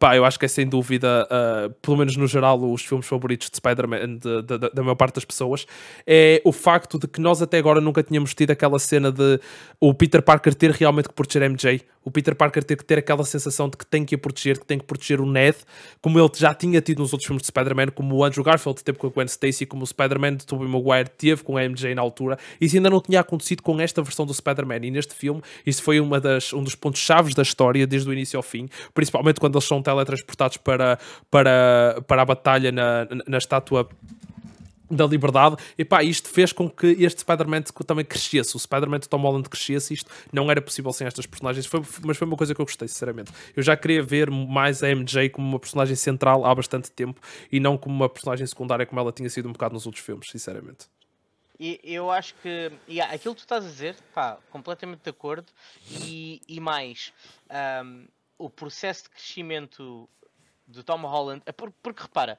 Pá, 0.00 0.16
eu 0.16 0.24
acho 0.24 0.36
que 0.36 0.44
é 0.44 0.48
sem 0.48 0.66
dúvida, 0.68 1.28
ah, 1.30 1.70
pelo 1.80 1.96
menos 1.96 2.16
no 2.16 2.26
geral, 2.26 2.60
os 2.60 2.84
filmes 2.84 3.06
favoritos 3.06 3.48
de 3.48 3.56
Spider-Man 3.56 4.16
de- 4.18 4.42
de- 4.42 4.58
de- 4.58 4.70
da 4.70 4.82
maior 4.82 4.96
parte 4.96 5.14
das 5.14 5.24
pessoas, 5.24 5.64
é 6.04 6.42
o 6.44 6.50
facto 6.50 6.98
de 6.98 7.06
que 7.06 7.20
nós 7.20 7.40
até 7.40 7.56
agora 7.58 7.80
nunca 7.80 8.02
tínhamos 8.02 8.34
tido 8.34 8.50
aquela 8.50 8.80
cena 8.80 9.12
de 9.12 9.38
o 9.80 9.94
Peter 9.94 10.20
Parker 10.20 10.52
ter 10.54 10.72
realmente 10.72 11.08
que 11.08 11.14
proteger 11.14 11.48
MJ, 11.48 11.82
o 12.06 12.10
Peter 12.10 12.36
Parker 12.36 12.62
ter 12.62 12.76
que 12.76 12.84
ter 12.84 12.98
aquela 12.98 13.24
sensação 13.24 13.68
de 13.68 13.76
que 13.76 13.84
tem 13.84 14.04
que 14.04 14.14
a 14.14 14.18
proteger, 14.18 14.60
que 14.60 14.64
tem 14.64 14.78
que 14.78 14.84
proteger 14.84 15.20
o 15.20 15.26
Ned, 15.26 15.56
como 16.00 16.20
ele 16.20 16.30
já 16.36 16.54
tinha 16.54 16.80
tido 16.80 17.00
nos 17.00 17.12
outros 17.12 17.26
filmes 17.26 17.42
de 17.42 17.48
Spider-Man, 17.48 17.88
como 17.88 18.14
o 18.14 18.24
Andrew 18.24 18.44
Garfield 18.44 18.82
teve 18.84 18.96
com 18.96 19.08
a 19.08 19.10
Gwen 19.10 19.26
Stacy, 19.26 19.66
como 19.66 19.82
o 19.82 19.86
Spider-Man 19.86 20.36
de 20.36 20.46
Tobey 20.46 20.68
Maguire 20.68 21.10
teve 21.18 21.42
com 21.42 21.56
a 21.56 21.68
MJ 21.68 21.96
na 21.96 22.02
altura, 22.02 22.38
isso 22.60 22.76
ainda 22.76 22.88
não 22.88 23.00
tinha 23.00 23.18
acontecido 23.18 23.60
com 23.60 23.80
esta 23.80 24.00
versão 24.02 24.24
do 24.24 24.32
Spider-Man, 24.32 24.86
e 24.86 24.90
neste 24.92 25.14
filme 25.14 25.42
isso 25.66 25.82
foi 25.82 25.98
uma 25.98 26.20
das, 26.20 26.52
um 26.52 26.62
dos 26.62 26.76
pontos 26.76 27.00
chaves 27.00 27.34
da 27.34 27.42
história, 27.42 27.84
desde 27.88 28.08
o 28.08 28.12
início 28.12 28.36
ao 28.36 28.42
fim, 28.42 28.68
principalmente 28.94 29.40
quando 29.40 29.56
eles 29.56 29.66
são 29.66 29.82
teletransportados 29.82 30.58
para, 30.58 31.00
para, 31.28 32.00
para 32.06 32.22
a 32.22 32.24
batalha 32.24 32.70
na, 32.70 33.04
na, 33.04 33.24
na 33.26 33.38
estátua 33.38 33.88
da 34.90 35.06
liberdade, 35.06 35.56
e 35.76 35.84
pá, 35.84 36.02
isto 36.02 36.28
fez 36.28 36.52
com 36.52 36.68
que 36.68 36.86
este 36.86 37.20
Spider-Man 37.20 37.62
também 37.86 38.04
crescesse, 38.04 38.56
o 38.56 38.58
Spider-Man 38.58 39.00
de 39.00 39.08
Tom 39.08 39.18
Holland 39.18 39.48
crescesse, 39.48 39.94
isto 39.94 40.10
não 40.32 40.50
era 40.50 40.60
possível 40.60 40.92
sem 40.92 41.06
estas 41.06 41.26
personagens, 41.26 41.66
foi, 41.66 41.82
mas 42.04 42.16
foi 42.16 42.26
uma 42.26 42.36
coisa 42.36 42.54
que 42.54 42.60
eu 42.60 42.64
gostei, 42.64 42.88
sinceramente. 42.88 43.32
Eu 43.56 43.62
já 43.62 43.76
queria 43.76 44.02
ver 44.02 44.30
mais 44.30 44.82
a 44.82 44.88
MJ 44.88 45.30
como 45.30 45.46
uma 45.48 45.58
personagem 45.58 45.96
central 45.96 46.44
há 46.44 46.54
bastante 46.54 46.90
tempo, 46.90 47.20
e 47.50 47.58
não 47.58 47.76
como 47.76 47.94
uma 47.94 48.08
personagem 48.08 48.46
secundária 48.46 48.86
como 48.86 49.00
ela 49.00 49.12
tinha 49.12 49.28
sido 49.28 49.48
um 49.48 49.52
bocado 49.52 49.74
nos 49.74 49.86
outros 49.86 50.04
filmes, 50.04 50.28
sinceramente. 50.30 50.86
E 51.58 51.80
eu 51.82 52.10
acho 52.10 52.34
que 52.36 52.70
e 52.86 53.00
aquilo 53.00 53.34
que 53.34 53.40
tu 53.40 53.44
estás 53.44 53.64
a 53.64 53.68
dizer, 53.68 53.96
pá, 54.14 54.38
completamente 54.50 55.02
de 55.02 55.10
acordo. 55.10 55.46
E, 55.90 56.42
e 56.46 56.60
mais, 56.60 57.12
ahm, 57.48 58.04
o 58.38 58.50
processo 58.50 59.04
de 59.04 59.10
crescimento 59.10 60.08
do 60.66 60.82
Tom 60.82 61.02
Holland, 61.02 61.42
é 61.46 61.52
por- 61.52 61.70
porque 61.82 62.02
repara, 62.02 62.38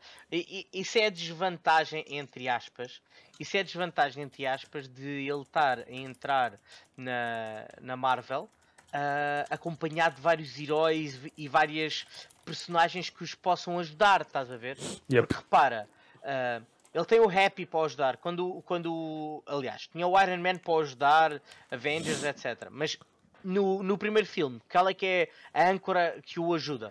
isso 0.73 0.97
é 0.97 1.05
a 1.05 1.09
desvantagem, 1.09 2.03
entre 2.09 2.49
aspas, 2.49 3.01
isso 3.39 3.55
é 3.55 3.61
a 3.61 3.63
desvantagem, 3.63 4.23
entre 4.23 4.45
aspas, 4.45 4.87
de 4.87 5.27
ele 5.27 5.41
estar 5.41 5.79
a 5.79 5.91
entrar 5.91 6.53
na, 6.95 7.65
na 7.79 7.95
Marvel 7.95 8.49
ah, 8.91 9.45
acompanhado 9.49 10.15
de 10.15 10.21
vários 10.21 10.59
heróis 10.59 11.19
e 11.37 11.47
várias 11.47 12.05
personagens 12.43 13.09
que 13.09 13.23
os 13.23 13.33
possam 13.35 13.79
ajudar, 13.79 14.21
estás 14.21 14.51
a 14.51 14.57
ver? 14.57 14.77
Yep. 15.11 15.27
Porque 15.27 15.35
repara, 15.35 15.87
ah, 16.23 16.61
ele 16.93 17.05
tem 17.05 17.19
o 17.19 17.29
Happy 17.29 17.65
para 17.65 17.85
ajudar. 17.85 18.17
Quando, 18.17 18.61
quando, 18.63 19.43
aliás, 19.45 19.87
tinha 19.87 20.07
o 20.07 20.19
Iron 20.21 20.37
Man 20.37 20.57
para 20.57 20.81
ajudar, 20.81 21.41
Avengers, 21.69 22.23
etc. 22.23 22.67
Mas 22.71 22.97
no, 23.43 23.83
no 23.83 23.97
primeiro 23.97 24.27
filme, 24.27 24.59
qual 24.69 24.89
é 24.89 24.93
que 24.93 25.05
é 25.05 25.29
a 25.53 25.69
âncora 25.69 26.19
que 26.25 26.39
o 26.39 26.53
ajuda? 26.53 26.89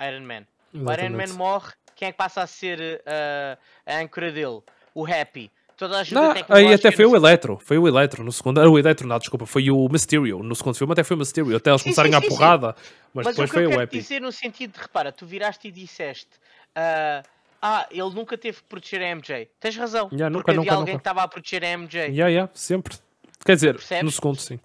Iron 0.00 0.22
Man. 0.22 0.46
O 0.72 0.78
Iron 0.78 0.86
Man 0.86 0.92
Exatamente. 0.92 1.32
morre, 1.32 1.72
quem 1.94 2.08
é 2.08 2.12
que 2.12 2.18
passa 2.18 2.42
a 2.42 2.46
ser 2.46 3.02
ah, 3.06 3.58
a 3.86 3.98
âncora 4.00 4.30
dele? 4.32 4.60
O 4.94 5.06
Happy. 5.06 5.50
Toda 5.76 5.98
a 5.98 6.00
ajuda 6.00 6.20
Não, 6.22 6.34
aí 6.48 6.72
até 6.72 6.90
foi 6.90 7.04
o 7.04 7.14
Electro, 7.14 7.58
foi 7.62 7.76
o 7.76 7.86
Electro 7.86 8.24
no 8.24 8.32
segundo, 8.32 8.58
ah, 8.62 8.66
o 8.68 8.78
Electro 8.78 9.06
não, 9.06 9.18
desculpa, 9.18 9.44
foi 9.44 9.70
o 9.70 9.86
Mysterio, 9.90 10.42
no 10.42 10.56
segundo 10.56 10.74
filme 10.74 10.90
até 10.94 11.04
foi 11.04 11.16
o 11.16 11.18
Mysterio, 11.18 11.54
até 11.54 11.68
eles 11.68 11.82
Sim, 11.82 11.90
começarem 11.90 12.12
sim, 12.12 12.16
a 12.16 12.20
sim, 12.22 12.30
sim. 12.30 12.34
porrada, 12.34 12.74
mas, 13.12 13.26
Mas 13.26 13.36
depois 13.36 13.50
o 13.50 13.52
que 13.52 13.58
foi 13.58 13.64
eu 13.64 13.68
o 13.68 13.70
quero 13.72 13.82
Epi. 13.82 13.98
dizer 13.98 14.20
no 14.22 14.32
sentido 14.32 14.72
de, 14.72 14.80
repara, 14.80 15.12
tu 15.12 15.26
viraste 15.26 15.68
e 15.68 15.70
disseste 15.70 16.30
ah, 16.74 17.22
ah, 17.60 17.86
ele 17.90 18.08
nunca 18.14 18.38
teve 18.38 18.56
que 18.56 18.64
proteger 18.64 19.02
a 19.02 19.14
MJ. 19.14 19.50
Tens 19.60 19.76
razão, 19.76 20.08
Yeah, 20.12 20.30
nunca, 20.30 20.44
porque 20.44 20.50
havia 20.52 20.62
nunca, 20.62 20.74
alguém 20.74 20.94
nunca. 20.94 20.98
que 20.98 21.08
estava 21.10 21.22
a 21.22 21.28
proteger 21.28 21.62
a 21.62 21.68
MJ. 21.76 22.00
Yeah, 22.06 22.28
yeah, 22.28 22.50
sempre. 22.54 22.96
Quer 23.44 23.56
dizer, 23.56 23.74
Percebes? 23.74 24.04
no 24.04 24.10
segundo 24.10 24.40
sim. 24.40 24.58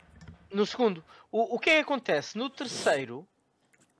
No 0.49 0.66
segundo, 0.66 1.03
o, 1.30 1.56
o 1.56 1.60
que 1.60 1.72
é 1.72 1.74
que 1.76 1.80
acontece? 1.82 2.38
No 2.38 2.49
terceiro, 2.49 3.28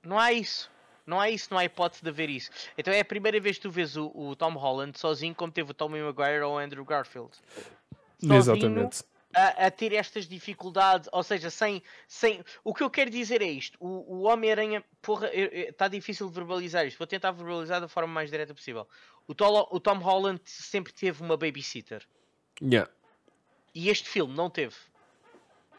não 0.02 0.18
há 0.18 0.32
isso. 0.32 0.71
Não 1.06 1.20
há 1.20 1.30
isso, 1.30 1.48
não 1.52 1.58
há 1.58 1.66
hipótese 1.66 2.04
de 2.04 2.10
haver 2.10 2.30
isso. 2.30 2.50
Então 2.78 2.94
é 2.94 3.00
a 3.00 3.06
primeira 3.06 3.40
vez 3.40 3.58
que 3.58 3.64
tu 3.64 3.72
vês 3.72 3.96
o, 3.96 4.12
o 4.16 4.36
Tom 4.36 4.54
Holland 4.54 4.98
sozinho, 4.98 5.36
como 5.36 5.52
teve 5.52 5.72
o 5.72 5.74
Tommy 5.74 6.02
Maguire 6.02 6.42
ou 6.42 6.56
o 6.56 6.58
Andrew 6.58 6.86
Garfield. 6.86 7.32
Sozinho, 8.20 8.36
Exatamente. 8.36 9.04
a, 9.34 9.68
a 9.68 9.72
ter 9.72 9.94
estas 9.94 10.28
dificuldades, 10.28 11.10
ou 11.12 11.24
seja, 11.24 11.50
sem, 11.50 11.82
sem. 12.08 12.44
O 12.64 12.74
que 12.74 12.84
eu 12.84 12.90
quero 12.90 13.10
dizer 13.10 13.42
é 13.42 13.50
isto: 13.50 13.78
o, 13.80 14.16
o 14.16 14.22
Homem-Aranha, 14.24 14.84
porra, 15.02 15.30
está 15.34 15.88
difícil 15.88 16.28
de 16.28 16.34
verbalizar 16.34 16.86
isto. 16.86 16.98
Vou 16.98 17.08
tentar 17.08 17.32
verbalizar 17.32 17.82
da 17.82 17.88
forma 17.88 18.14
mais 18.14 18.30
direta 18.30 18.54
possível. 18.54 18.88
O 19.28 19.34
Tom, 19.34 19.68
o 19.72 19.80
Tom 19.80 19.98
Holland 19.98 20.42
sempre 20.46 20.94
teve 20.94 21.22
uma 21.22 21.38
babysitter. 21.38 22.06
Yeah. 22.62 22.92
E 23.74 23.90
este 23.90 24.10
filme 24.10 24.36
não 24.36 24.50
teve. 24.50 24.76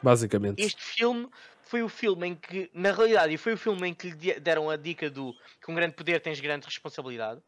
Basicamente. 0.03 0.61
Este 0.61 0.82
filme 0.82 1.28
foi 1.63 1.83
o 1.83 1.89
filme 1.89 2.29
em 2.29 2.35
que, 2.35 2.71
na 2.75 2.93
realidade, 2.93 3.33
e 3.33 3.37
foi 3.37 3.55
o 3.55 3.57
filme 3.57 3.89
em 3.89 3.95
que 3.95 4.11
lhe 4.11 4.41
deram 4.41 4.69
a 4.69 4.77
dica 4.77 5.11
do 5.11 5.35
que 5.61 5.71
um 5.71 5.75
grande 5.75 5.95
poder 5.95 6.21
tens 6.21 6.41
grande 6.41 6.67
responsabilidade. 6.67 7.41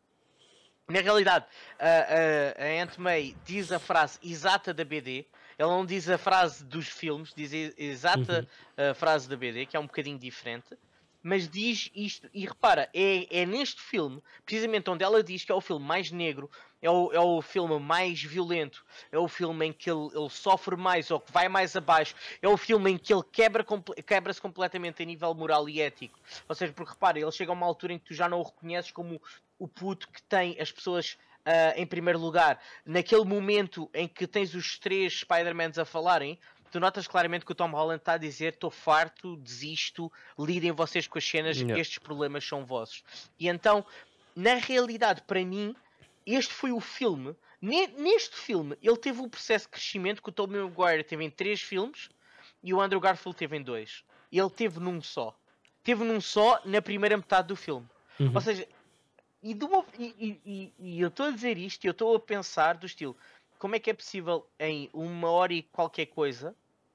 Na 0.89 1.01
realidade, 1.01 1.47
a, 1.78 1.89
a, 1.89 2.65
a 2.65 2.82
Aunt 2.82 2.99
May 2.99 3.35
diz 3.45 3.73
a 3.73 3.78
frase 3.78 4.19
exata 4.23 4.74
da 4.74 4.85
BD. 4.85 5.27
Ela 5.57 5.70
não 5.70 5.86
diz 5.86 6.09
a 6.09 6.19
frase 6.19 6.65
dos 6.65 6.89
filmes, 6.89 7.32
diz 7.35 7.53
a 7.53 7.82
exata 7.82 8.49
uhum. 8.77 8.91
a 8.91 8.95
frase 8.95 9.28
da 9.28 9.36
BD, 9.36 9.66
que 9.66 9.77
é 9.77 9.81
um 9.81 9.86
bocadinho 9.86 10.19
diferente 10.19 10.77
mas 11.24 11.49
diz 11.49 11.91
isto, 11.95 12.28
e 12.35 12.45
repara, 12.45 12.86
é, 12.93 13.41
é 13.41 13.47
neste 13.47 13.81
filme, 13.81 14.23
precisamente 14.45 14.91
onde 14.91 15.03
ela 15.03 15.24
diz 15.24 15.43
que 15.43 15.51
é 15.51 15.55
o 15.55 15.61
filme 15.61 15.82
mais 15.82 16.11
negro, 16.11 16.51
é 16.85 16.90
o, 16.90 17.11
é 17.15 17.19
o 17.19 17.40
filme 17.40 17.78
mais 17.78 18.23
violento, 18.23 18.85
é 19.11 19.19
o 19.19 19.27
filme 19.27 19.66
em 19.66 19.73
que 19.73 19.90
ele, 19.90 20.11
ele 20.15 20.28
sofre 20.28 20.77
mais 20.77 21.11
ou 21.11 21.19
que 21.19 21.32
vai 21.32 21.48
mais 21.48 21.74
abaixo, 21.74 22.15
é 22.43 22.48
o 22.48 22.59
filme 22.59 22.90
em 22.90 22.98
que 22.98 23.12
ele 23.12 23.23
quebra, 23.32 23.65
quebra-se 24.06 24.40
completamente 24.40 25.02
a 25.02 25.06
nível 25.06 25.32
moral 25.35 25.66
e 25.66 25.81
ético. 25.81 26.20
Ou 26.47 26.55
seja, 26.55 26.74
porque 26.74 26.93
repara, 26.93 27.19
ele 27.19 27.32
chega 27.32 27.51
a 27.51 27.55
uma 27.55 27.65
altura 27.65 27.94
em 27.94 27.98
que 27.98 28.05
tu 28.05 28.15
já 28.15 28.28
não 28.28 28.39
o 28.39 28.43
reconheces 28.43 28.90
como 28.90 29.20
o 29.59 29.66
puto 29.66 30.09
que 30.09 30.23
tem 30.23 30.61
as 30.61 30.70
pessoas 30.70 31.16
Uh, 31.47 31.77
em 31.77 31.85
primeiro 31.85 32.19
lugar, 32.19 32.59
naquele 32.86 33.23
momento 33.23 33.90
em 33.93 34.09
que 34.09 34.27
tens 34.27 34.55
os 34.55 34.78
três 34.78 35.20
Spider-Mans 35.20 35.78
a 35.78 35.85
falarem, 35.85 36.39
tu 36.70 36.81
notas 36.81 37.06
claramente 37.06 37.44
que 37.44 37.52
o 37.52 37.55
Tom 37.55 37.70
Holland 37.70 38.01
está 38.01 38.15
a 38.15 38.16
dizer: 38.16 38.55
estou 38.55 38.70
farto, 38.70 39.36
desisto, 39.36 40.11
lidem 40.39 40.73
vocês 40.73 41.06
com 41.06 41.19
as 41.19 41.28
cenas, 41.28 41.59
yeah. 41.59 41.78
estes 41.78 41.98
problemas 41.98 42.48
são 42.48 42.65
vossos. 42.65 43.05
E 43.39 43.47
então, 43.47 43.85
na 44.35 44.55
realidade, 44.55 45.20
para 45.20 45.44
mim, 45.44 45.77
este 46.26 46.52
foi 46.52 46.72
o 46.72 46.80
filme. 46.80 47.34
Neste 47.60 48.36
filme, 48.36 48.76
ele 48.82 48.96
teve 48.96 49.20
o 49.20 49.24
um 49.24 49.28
processo 49.28 49.66
de 49.66 49.70
crescimento 49.70 50.22
que 50.22 50.28
o 50.28 50.32
Tobey 50.32 50.60
Maguire 50.60 51.05
teve 51.05 51.24
em 51.24 51.30
três 51.30 51.60
filmes 51.60 52.10
e 52.62 52.74
o 52.74 52.80
Andrew 52.80 53.01
Garfield 53.01 53.36
teve 53.36 53.56
em 53.56 53.62
dois. 53.62 54.05
Ele 54.30 54.51
teve 54.51 54.80
num 54.80 55.01
só. 55.01 55.36
Teve 55.82 56.05
num 56.05 56.20
só 56.20 56.60
na 56.64 56.82
primeira 56.82 57.16
metade 57.16 57.48
do 57.48 57.56
filme. 57.56 57.86
Uhum. 58.18 58.32
Ou 58.34 58.40
seja, 58.40 58.66
e, 59.42 59.55
uma, 59.55 59.84
e, 59.98 60.40
e, 60.44 60.72
e 60.78 61.01
eu 61.01 61.09
estou 61.09 61.26
a 61.26 61.30
dizer 61.30 61.59
isto 61.59 61.84
e 61.84 61.88
eu 61.88 61.92
estou 61.92 62.16
a 62.16 62.20
pensar 62.20 62.76
do 62.76 62.86
estilo 62.86 63.16
como 63.59 63.76
é 63.76 63.78
que 63.78 63.90
é 63.90 63.94
possível 63.94 64.46
em 64.59 64.90
uma 64.92 65.30
hora 65.30 65.52
e 65.52 65.62
qualquer 65.62 66.06
coisa 66.06 66.55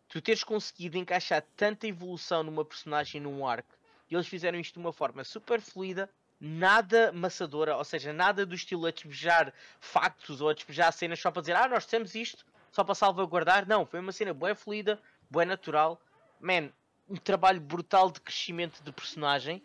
tu 0.10 0.20
teres 0.20 0.44
conseguido 0.44 0.98
encaixar 0.98 1.46
tanta 1.56 1.88
evolução 1.88 2.44
numa 2.44 2.66
personagem 2.66 3.22
num 3.22 3.48
arco, 3.48 3.78
e 4.10 4.16
eles 4.16 4.28
fizeram 4.28 4.60
isto 4.60 4.74
de 4.74 4.80
uma 4.80 4.92
forma 4.92 5.24
super 5.24 5.62
fluida, 5.62 6.10
nada 6.40 7.12
maçadora, 7.12 7.76
ou 7.76 7.84
seja, 7.84 8.14
nada 8.14 8.46
do 8.46 8.56
estilo 8.56 8.86
a 8.86 8.92
despejar 8.92 9.54
factos 9.80 10.42
ou 10.42 10.50
a 10.50 10.54
despejar 10.54 10.92
cenas 10.94 11.20
só 11.20 11.32
para 11.32 11.42
dizer, 11.42 11.56
ah, 11.56 11.68
nós 11.68 11.86
temos 11.86 12.16
isto 12.16 12.46
só 12.72 12.84
para 12.84 12.96
salvaguardar. 12.96 13.68
Não, 13.68 13.86
foi 13.86 14.00
uma 14.00 14.12
cena 14.12 14.34
boa 14.34 14.56
fluida, 14.56 15.00
boa 15.30 15.46
natural. 15.46 16.00
Man, 16.40 16.70
um 17.10 17.16
trabalho 17.16 17.60
brutal 17.60 18.12
de 18.12 18.22
crescimento 18.22 18.82
de 18.84 18.92
personagem, 18.92 19.62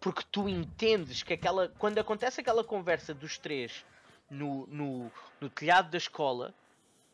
porque 0.00 0.22
tu 0.30 0.48
entendes 0.48 1.22
que 1.22 1.32
aquela. 1.32 1.68
Quando 1.78 1.98
acontece 1.98 2.40
aquela 2.40 2.62
conversa 2.62 3.14
dos 3.14 3.38
três 3.38 3.84
no, 4.30 4.66
no, 4.66 5.12
no 5.40 5.50
telhado 5.50 5.90
da 5.90 5.98
escola, 5.98 6.54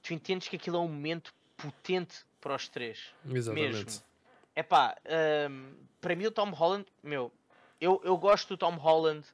tu 0.03 0.13
entendes 0.13 0.49
que 0.49 0.57
aquilo 0.57 0.77
é 0.77 0.81
um 0.81 0.89
momento 0.89 1.33
potente 1.57 2.25
para 2.41 2.55
os 2.55 2.69
três. 2.69 3.13
Exatamente. 3.27 3.85
Mesmo. 3.85 4.03
Epá, 4.55 4.97
um, 5.51 5.73
para 6.01 6.17
mim 6.17 6.27
o 6.27 6.31
Tom 6.31 6.51
Holland, 6.51 6.87
meu, 7.03 7.33
eu, 7.81 8.01
eu 8.05 8.17
gosto 8.17 8.49
do 8.49 8.57
Tom 8.57 8.75
Holland. 8.77 9.27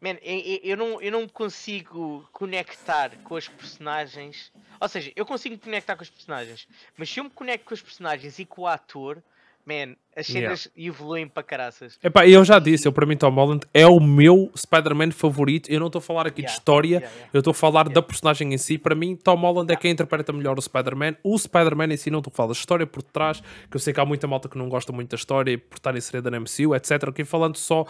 Man, 0.00 0.16
eu, 0.22 0.60
eu, 0.62 0.76
não, 0.76 1.02
eu 1.02 1.10
não 1.10 1.28
consigo 1.28 2.28
conectar 2.32 3.16
com 3.24 3.36
as 3.36 3.48
personagens. 3.48 4.52
Ou 4.80 4.88
seja, 4.88 5.12
eu 5.16 5.26
consigo 5.26 5.58
conectar 5.58 5.96
com 5.96 6.02
as 6.02 6.10
personagens, 6.10 6.68
mas 6.96 7.10
se 7.10 7.18
eu 7.18 7.24
me 7.24 7.30
conecto 7.30 7.66
com 7.66 7.74
os 7.74 7.82
personagens 7.82 8.38
e 8.38 8.44
com 8.44 8.62
o 8.62 8.66
ator, 8.66 9.22
man, 9.68 9.94
as 10.16 10.26
cenas 10.26 10.68
yeah. 10.74 10.90
evoluem 10.90 11.28
para 11.28 11.42
caraças. 11.42 11.98
Epá, 12.02 12.26
eu 12.26 12.42
já 12.44 12.58
disse, 12.58 12.88
eu 12.88 12.92
para 12.92 13.04
mim 13.04 13.16
Tom 13.16 13.30
Holland 13.30 13.66
é 13.74 13.86
o 13.86 14.00
meu 14.00 14.50
Spider-Man 14.56 15.12
favorito. 15.12 15.70
Eu 15.70 15.78
não 15.78 15.86
estou 15.86 15.98
a 15.98 16.02
falar 16.02 16.26
aqui 16.26 16.40
yeah. 16.40 16.52
de 16.52 16.58
história, 16.58 16.98
yeah, 16.98 17.16
eu 17.32 17.38
estou 17.38 17.50
a 17.52 17.54
falar 17.54 17.88
da 17.88 18.00
personagem 18.00 18.52
em 18.52 18.58
si. 18.58 18.78
Para 18.78 18.94
mim, 18.94 19.14
Tom 19.14 19.36
Holland 19.36 19.72
é 19.72 19.76
quem 19.76 19.92
interpreta 19.92 20.32
melhor 20.32 20.58
o 20.58 20.62
Spider-Man. 20.62 21.16
O 21.22 21.38
Spider-Man 21.38 21.92
em 21.92 21.96
si 21.96 22.10
não 22.10 22.18
estou 22.18 22.32
a 22.32 22.34
falar 22.34 22.48
da 22.48 22.52
história 22.52 22.86
por 22.86 23.02
trás, 23.02 23.40
que 23.70 23.76
eu 23.76 23.80
sei 23.80 23.92
que 23.92 24.00
há 24.00 24.04
muita 24.04 24.26
malta 24.26 24.48
que 24.48 24.56
não 24.56 24.68
gosta 24.68 24.92
muito 24.92 25.10
da 25.10 25.16
história 25.16 25.58
por 25.58 25.76
estar 25.76 25.94
inserida 25.94 26.30
na 26.30 26.40
MCU, 26.40 26.74
etc. 26.74 27.08
Aqui 27.08 27.24
falando 27.24 27.56
só 27.56 27.86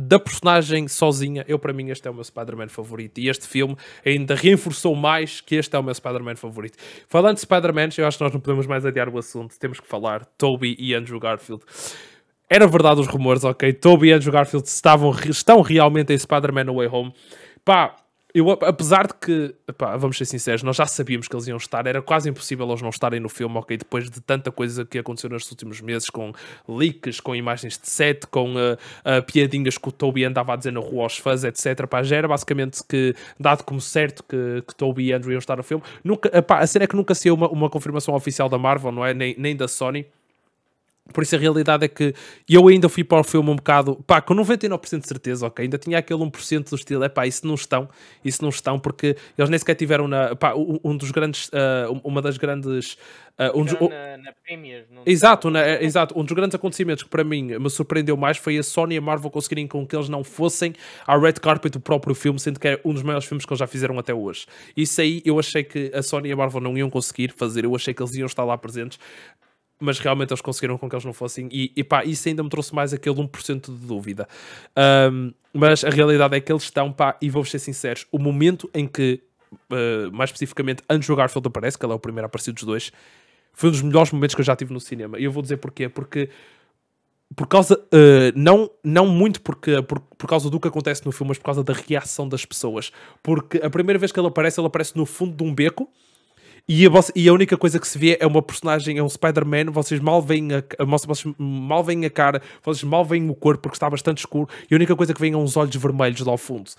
da 0.00 0.16
personagem 0.16 0.86
sozinha, 0.86 1.44
eu 1.48 1.58
para 1.58 1.72
mim 1.72 1.90
este 1.90 2.06
é 2.06 2.10
o 2.10 2.14
meu 2.14 2.22
Spider-Man 2.22 2.68
favorito. 2.68 3.18
E 3.18 3.28
este 3.28 3.48
filme 3.48 3.76
ainda 4.06 4.36
reforçou 4.36 4.94
mais 4.94 5.40
que 5.40 5.56
este 5.56 5.74
é 5.74 5.78
o 5.78 5.82
meu 5.82 5.92
Spider-Man 5.92 6.36
favorito. 6.36 6.78
Falando 7.08 7.34
de 7.34 7.40
Spider-Man, 7.40 7.88
eu 7.98 8.06
acho 8.06 8.16
que 8.16 8.22
nós 8.22 8.32
não 8.32 8.38
podemos 8.38 8.64
mais 8.68 8.86
adiar 8.86 9.08
o 9.08 9.18
assunto. 9.18 9.58
Temos 9.58 9.80
que 9.80 9.88
falar 9.88 10.24
Toby 10.24 10.76
e 10.78 10.94
Andrew 10.94 11.18
Garfield. 11.18 11.64
Era 12.48 12.68
verdade 12.68 13.00
os 13.00 13.08
rumores, 13.08 13.42
ok? 13.42 13.72
Toby 13.72 14.10
e 14.10 14.12
Andrew 14.12 14.32
Garfield 14.32 14.68
estavam, 14.68 15.10
estão 15.28 15.62
realmente 15.62 16.12
em 16.12 16.18
Spider-Man 16.18 16.64
No 16.64 16.76
Way 16.76 16.86
Home. 16.86 17.12
Pá, 17.64 17.96
eu, 18.34 18.50
apesar 18.50 19.06
de 19.06 19.14
que, 19.14 19.54
pá, 19.76 19.96
vamos 19.96 20.18
ser 20.18 20.26
sinceros, 20.26 20.62
nós 20.62 20.76
já 20.76 20.86
sabíamos 20.86 21.26
que 21.26 21.34
eles 21.34 21.46
iam 21.46 21.56
estar, 21.56 21.86
era 21.86 22.02
quase 22.02 22.28
impossível 22.28 22.68
eles 22.68 22.82
não 22.82 22.90
estarem 22.90 23.18
no 23.18 23.28
filme, 23.28 23.56
ok? 23.56 23.78
Depois 23.78 24.10
de 24.10 24.20
tanta 24.20 24.52
coisa 24.52 24.84
que 24.84 24.98
aconteceu 24.98 25.30
nos 25.30 25.50
últimos 25.50 25.80
meses, 25.80 26.10
com 26.10 26.32
leaks, 26.68 27.20
com 27.20 27.34
imagens 27.34 27.78
de 27.78 27.88
set, 27.88 28.26
com 28.26 28.54
uh, 28.54 28.74
uh, 28.74 29.22
piadinhas 29.26 29.78
que 29.78 29.88
o 29.88 29.92
Toby 29.92 30.24
andava 30.24 30.52
a 30.52 30.56
dizer 30.56 30.72
na 30.72 30.80
rua 30.80 31.04
aos 31.04 31.16
fãs, 31.16 31.42
etc. 31.42 31.78
Já 32.02 32.16
era 32.16 32.28
basicamente 32.28 32.82
que, 32.86 33.14
dado 33.40 33.64
como 33.64 33.80
certo 33.80 34.22
que, 34.22 34.62
que 34.66 34.74
Toby 34.74 35.06
e 35.06 35.12
Andrew 35.14 35.32
iam 35.32 35.38
estar 35.38 35.56
no 35.56 35.62
filme. 35.62 35.82
Nunca, 36.04 36.42
pá, 36.42 36.58
a 36.58 36.66
cena 36.66 36.84
é 36.84 36.86
que 36.86 36.96
nunca 36.96 37.14
saiu 37.14 37.34
uma, 37.34 37.48
uma 37.48 37.70
confirmação 37.70 38.14
oficial 38.14 38.48
da 38.50 38.58
Marvel, 38.58 38.92
não 38.92 39.04
é? 39.06 39.14
Nem, 39.14 39.34
nem 39.38 39.56
da 39.56 39.66
Sony. 39.66 40.06
Por 41.12 41.22
isso 41.22 41.34
a 41.34 41.38
realidade 41.38 41.84
é 41.84 41.88
que 41.88 42.14
eu 42.48 42.68
ainda 42.68 42.88
fui 42.88 43.02
para 43.02 43.20
o 43.20 43.24
filme 43.24 43.50
um 43.50 43.56
bocado, 43.56 43.96
pá, 44.06 44.20
com 44.20 44.34
99% 44.34 45.00
de 45.00 45.08
certeza, 45.08 45.46
ok, 45.46 45.64
ainda 45.64 45.78
tinha 45.78 45.98
aquele 45.98 46.20
1% 46.20 46.68
do 46.68 46.76
estilo, 46.76 47.04
é 47.04 47.08
pá, 47.08 47.26
isso 47.26 47.46
não 47.46 47.54
estão, 47.54 47.88
isso 48.24 48.42
não 48.42 48.50
estão, 48.50 48.78
porque 48.78 49.16
eles 49.36 49.50
nem 49.50 49.58
sequer 49.58 49.74
tiveram 49.74 50.06
na, 50.06 50.36
pá, 50.36 50.54
um, 50.54 50.96
dos 50.96 51.10
grandes, 51.10 51.48
uh, 51.48 52.00
uma 52.04 52.20
das 52.20 52.36
grandes... 52.36 52.98
Uh, 53.38 53.56
um 53.56 53.64
dos, 53.64 53.72
na, 53.74 54.16
na 54.16 54.32
Premier, 54.44 54.84
exato, 55.06 55.48
na, 55.48 55.62
é, 55.62 55.84
exato, 55.84 56.18
um 56.18 56.24
dos 56.24 56.34
grandes 56.34 56.56
acontecimentos 56.56 57.04
que 57.04 57.08
para 57.08 57.22
mim 57.22 57.56
me 57.56 57.70
surpreendeu 57.70 58.16
mais 58.16 58.36
foi 58.36 58.58
a 58.58 58.64
Sony 58.64 58.96
e 58.96 58.98
a 58.98 59.00
Marvel 59.00 59.30
conseguirem 59.30 59.68
com 59.68 59.86
que 59.86 59.94
eles 59.94 60.08
não 60.08 60.24
fossem 60.24 60.74
à 61.06 61.16
red 61.16 61.34
carpet 61.34 61.72
do 61.72 61.78
próprio 61.78 62.16
filme, 62.16 62.40
sendo 62.40 62.58
que 62.58 62.66
é 62.66 62.80
um 62.84 62.92
dos 62.92 63.04
maiores 63.04 63.26
filmes 63.28 63.46
que 63.46 63.52
eles 63.52 63.60
já 63.60 63.66
fizeram 63.68 63.96
até 63.96 64.12
hoje. 64.12 64.44
Isso 64.76 65.00
aí 65.00 65.22
eu 65.24 65.38
achei 65.38 65.62
que 65.62 65.88
a 65.94 66.02
Sony 66.02 66.30
e 66.30 66.32
a 66.32 66.36
Marvel 66.36 66.60
não 66.60 66.76
iam 66.76 66.90
conseguir 66.90 67.30
fazer, 67.30 67.64
eu 67.64 67.76
achei 67.76 67.94
que 67.94 68.02
eles 68.02 68.12
iam 68.16 68.26
estar 68.26 68.42
lá 68.42 68.58
presentes 68.58 68.98
mas 69.80 69.98
realmente 69.98 70.30
eles 70.30 70.40
conseguiram 70.40 70.76
com 70.76 70.88
que 70.88 70.94
eles 70.94 71.04
não 71.04 71.12
fossem, 71.12 71.48
e, 71.52 71.72
e 71.76 71.84
pá, 71.84 72.04
isso 72.04 72.28
ainda 72.28 72.42
me 72.42 72.48
trouxe 72.48 72.74
mais 72.74 72.92
aquele 72.92 73.16
1% 73.16 73.66
de 73.66 73.86
dúvida. 73.86 74.28
Um, 75.12 75.32
mas 75.52 75.84
a 75.84 75.90
realidade 75.90 76.36
é 76.36 76.40
que 76.40 76.50
eles 76.50 76.64
estão, 76.64 76.92
pá, 76.92 77.16
e 77.20 77.30
vou 77.30 77.44
ser 77.44 77.58
sinceros, 77.58 78.06
o 78.10 78.18
momento 78.18 78.68
em 78.74 78.86
que, 78.86 79.20
uh, 79.70 80.10
mais 80.12 80.30
especificamente, 80.30 80.82
Andrew 80.88 81.16
Garfield 81.16 81.46
aparece, 81.46 81.78
que 81.78 81.84
ele 81.84 81.92
é 81.92 81.96
o 81.96 82.00
primeiro 82.00 82.26
a 82.26 82.28
aparecer 82.28 82.52
dos 82.52 82.64
dois, 82.64 82.92
foi 83.52 83.68
um 83.68 83.72
dos 83.72 83.82
melhores 83.82 84.12
momentos 84.12 84.34
que 84.34 84.40
eu 84.40 84.44
já 84.44 84.54
tive 84.54 84.72
no 84.72 84.80
cinema. 84.80 85.18
E 85.18 85.24
eu 85.24 85.32
vou 85.32 85.42
dizer 85.42 85.56
porquê, 85.56 85.88
porque 85.88 86.30
por 87.34 87.46
causa, 87.46 87.78
uh, 87.78 88.32
não, 88.34 88.70
não 88.82 89.06
muito 89.06 89.40
porque, 89.42 89.82
por, 89.82 90.00
por 90.00 90.26
causa 90.26 90.48
do 90.48 90.58
que 90.58 90.68
acontece 90.68 91.04
no 91.04 91.12
filme, 91.12 91.28
mas 91.28 91.38
por 91.38 91.44
causa 91.44 91.62
da 91.62 91.72
reação 91.72 92.28
das 92.28 92.44
pessoas. 92.44 92.90
Porque 93.22 93.58
a 93.58 93.68
primeira 93.68 93.98
vez 93.98 94.12
que 94.12 94.18
ele 94.18 94.28
aparece, 94.28 94.58
ele 94.58 94.66
aparece 94.66 94.96
no 94.96 95.04
fundo 95.04 95.36
de 95.36 95.44
um 95.44 95.54
beco 95.54 95.88
e 96.68 96.86
a, 96.86 96.90
e 97.14 97.28
a, 97.28 97.32
única 97.32 97.56
coisa 97.56 97.78
que 97.80 97.88
se 97.88 97.98
vê 97.98 98.18
é 98.20 98.26
uma 98.26 98.42
personagem, 98.42 98.98
é 98.98 99.02
um 99.02 99.08
Spider-Man. 99.08 99.70
Vocês 99.72 99.98
mal 100.00 100.20
veem 100.20 100.48
a, 100.52 100.62
vocês 100.84 101.34
mal 101.38 101.82
veem 101.82 102.04
a 102.04 102.10
cara, 102.10 102.42
vocês 102.62 102.84
mal 102.84 103.04
veem 103.06 103.30
o 103.30 103.34
corpo 103.34 103.62
porque 103.62 103.76
está 103.76 103.88
bastante 103.88 104.18
escuro. 104.18 104.46
E 104.70 104.74
a 104.74 104.76
única 104.76 104.94
coisa 104.94 105.14
que 105.14 105.20
vem 105.20 105.32
é 105.32 105.36
uns 105.36 105.56
olhos 105.56 105.74
vermelhos 105.76 106.20
lá 106.20 106.32
ao 106.32 106.36
fundo. 106.36 106.70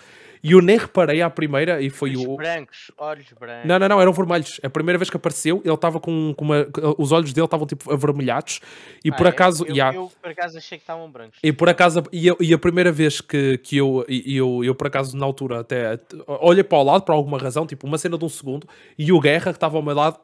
E 0.44 0.54
eu 0.54 0.62
nem 0.62 0.78
reparei 0.78 1.22
à 1.22 1.30
primeira 1.30 1.82
e 1.82 1.90
foi 1.90 2.12
olhos 2.12 2.26
o. 2.26 2.38
brancos, 2.38 2.92
olhos 2.98 3.26
brancos. 3.38 3.66
Não, 3.66 3.78
não, 3.78 3.90
não, 3.90 4.02
eram 4.02 4.14
vermelhos. 4.14 4.60
A 4.64 4.70
primeira 4.70 4.98
vez 4.98 5.10
que 5.10 5.18
apareceu, 5.18 5.62
ele 5.66 5.74
estava 5.74 6.00
com, 6.00 6.34
com 6.36 6.46
uma. 6.46 6.66
Os 6.98 7.12
olhos 7.12 7.34
dele 7.34 7.46
estavam 7.46 7.68
tipo 7.68 7.92
avermelhados. 7.92 8.62
E 9.04 9.10
ah, 9.10 9.16
por 9.16 9.28
acaso. 9.28 9.66
Eu, 9.66 9.74
yeah. 9.74 9.96
eu, 9.96 10.12
por 10.22 10.32
acaso 10.32 10.58
achei 10.58 10.78
que 10.78 10.84
estavam 10.84 11.12
brancos. 11.12 11.40
E 11.44 11.52
por 11.52 11.68
acaso. 11.68 12.04
E, 12.12 12.28
eu, 12.28 12.38
e 12.40 12.54
a 12.54 12.58
primeira 12.58 12.92
vez 12.92 13.20
que, 13.20 13.58
que 13.58 13.78
eu, 13.78 14.06
eu, 14.08 14.64
eu, 14.64 14.74
por 14.74 14.88
acaso, 14.88 15.18
na 15.18 15.26
altura, 15.26 15.60
até. 15.60 16.00
Olhei 16.26 16.64
para 16.64 16.78
o 16.78 16.84
lado, 16.84 17.04
por 17.04 17.12
alguma 17.12 17.38
razão, 17.38 17.68
tipo 17.68 17.86
uma 17.86 17.98
cena 17.98 18.18
de 18.18 18.24
um 18.24 18.30
segundo, 18.30 18.68
e 18.98 19.12
o 19.12 19.20
Guerra, 19.20 19.52
que 19.52 19.58
estava 19.58 19.79
ao 19.80 19.86
meu 19.86 19.96
lado, 19.96 20.20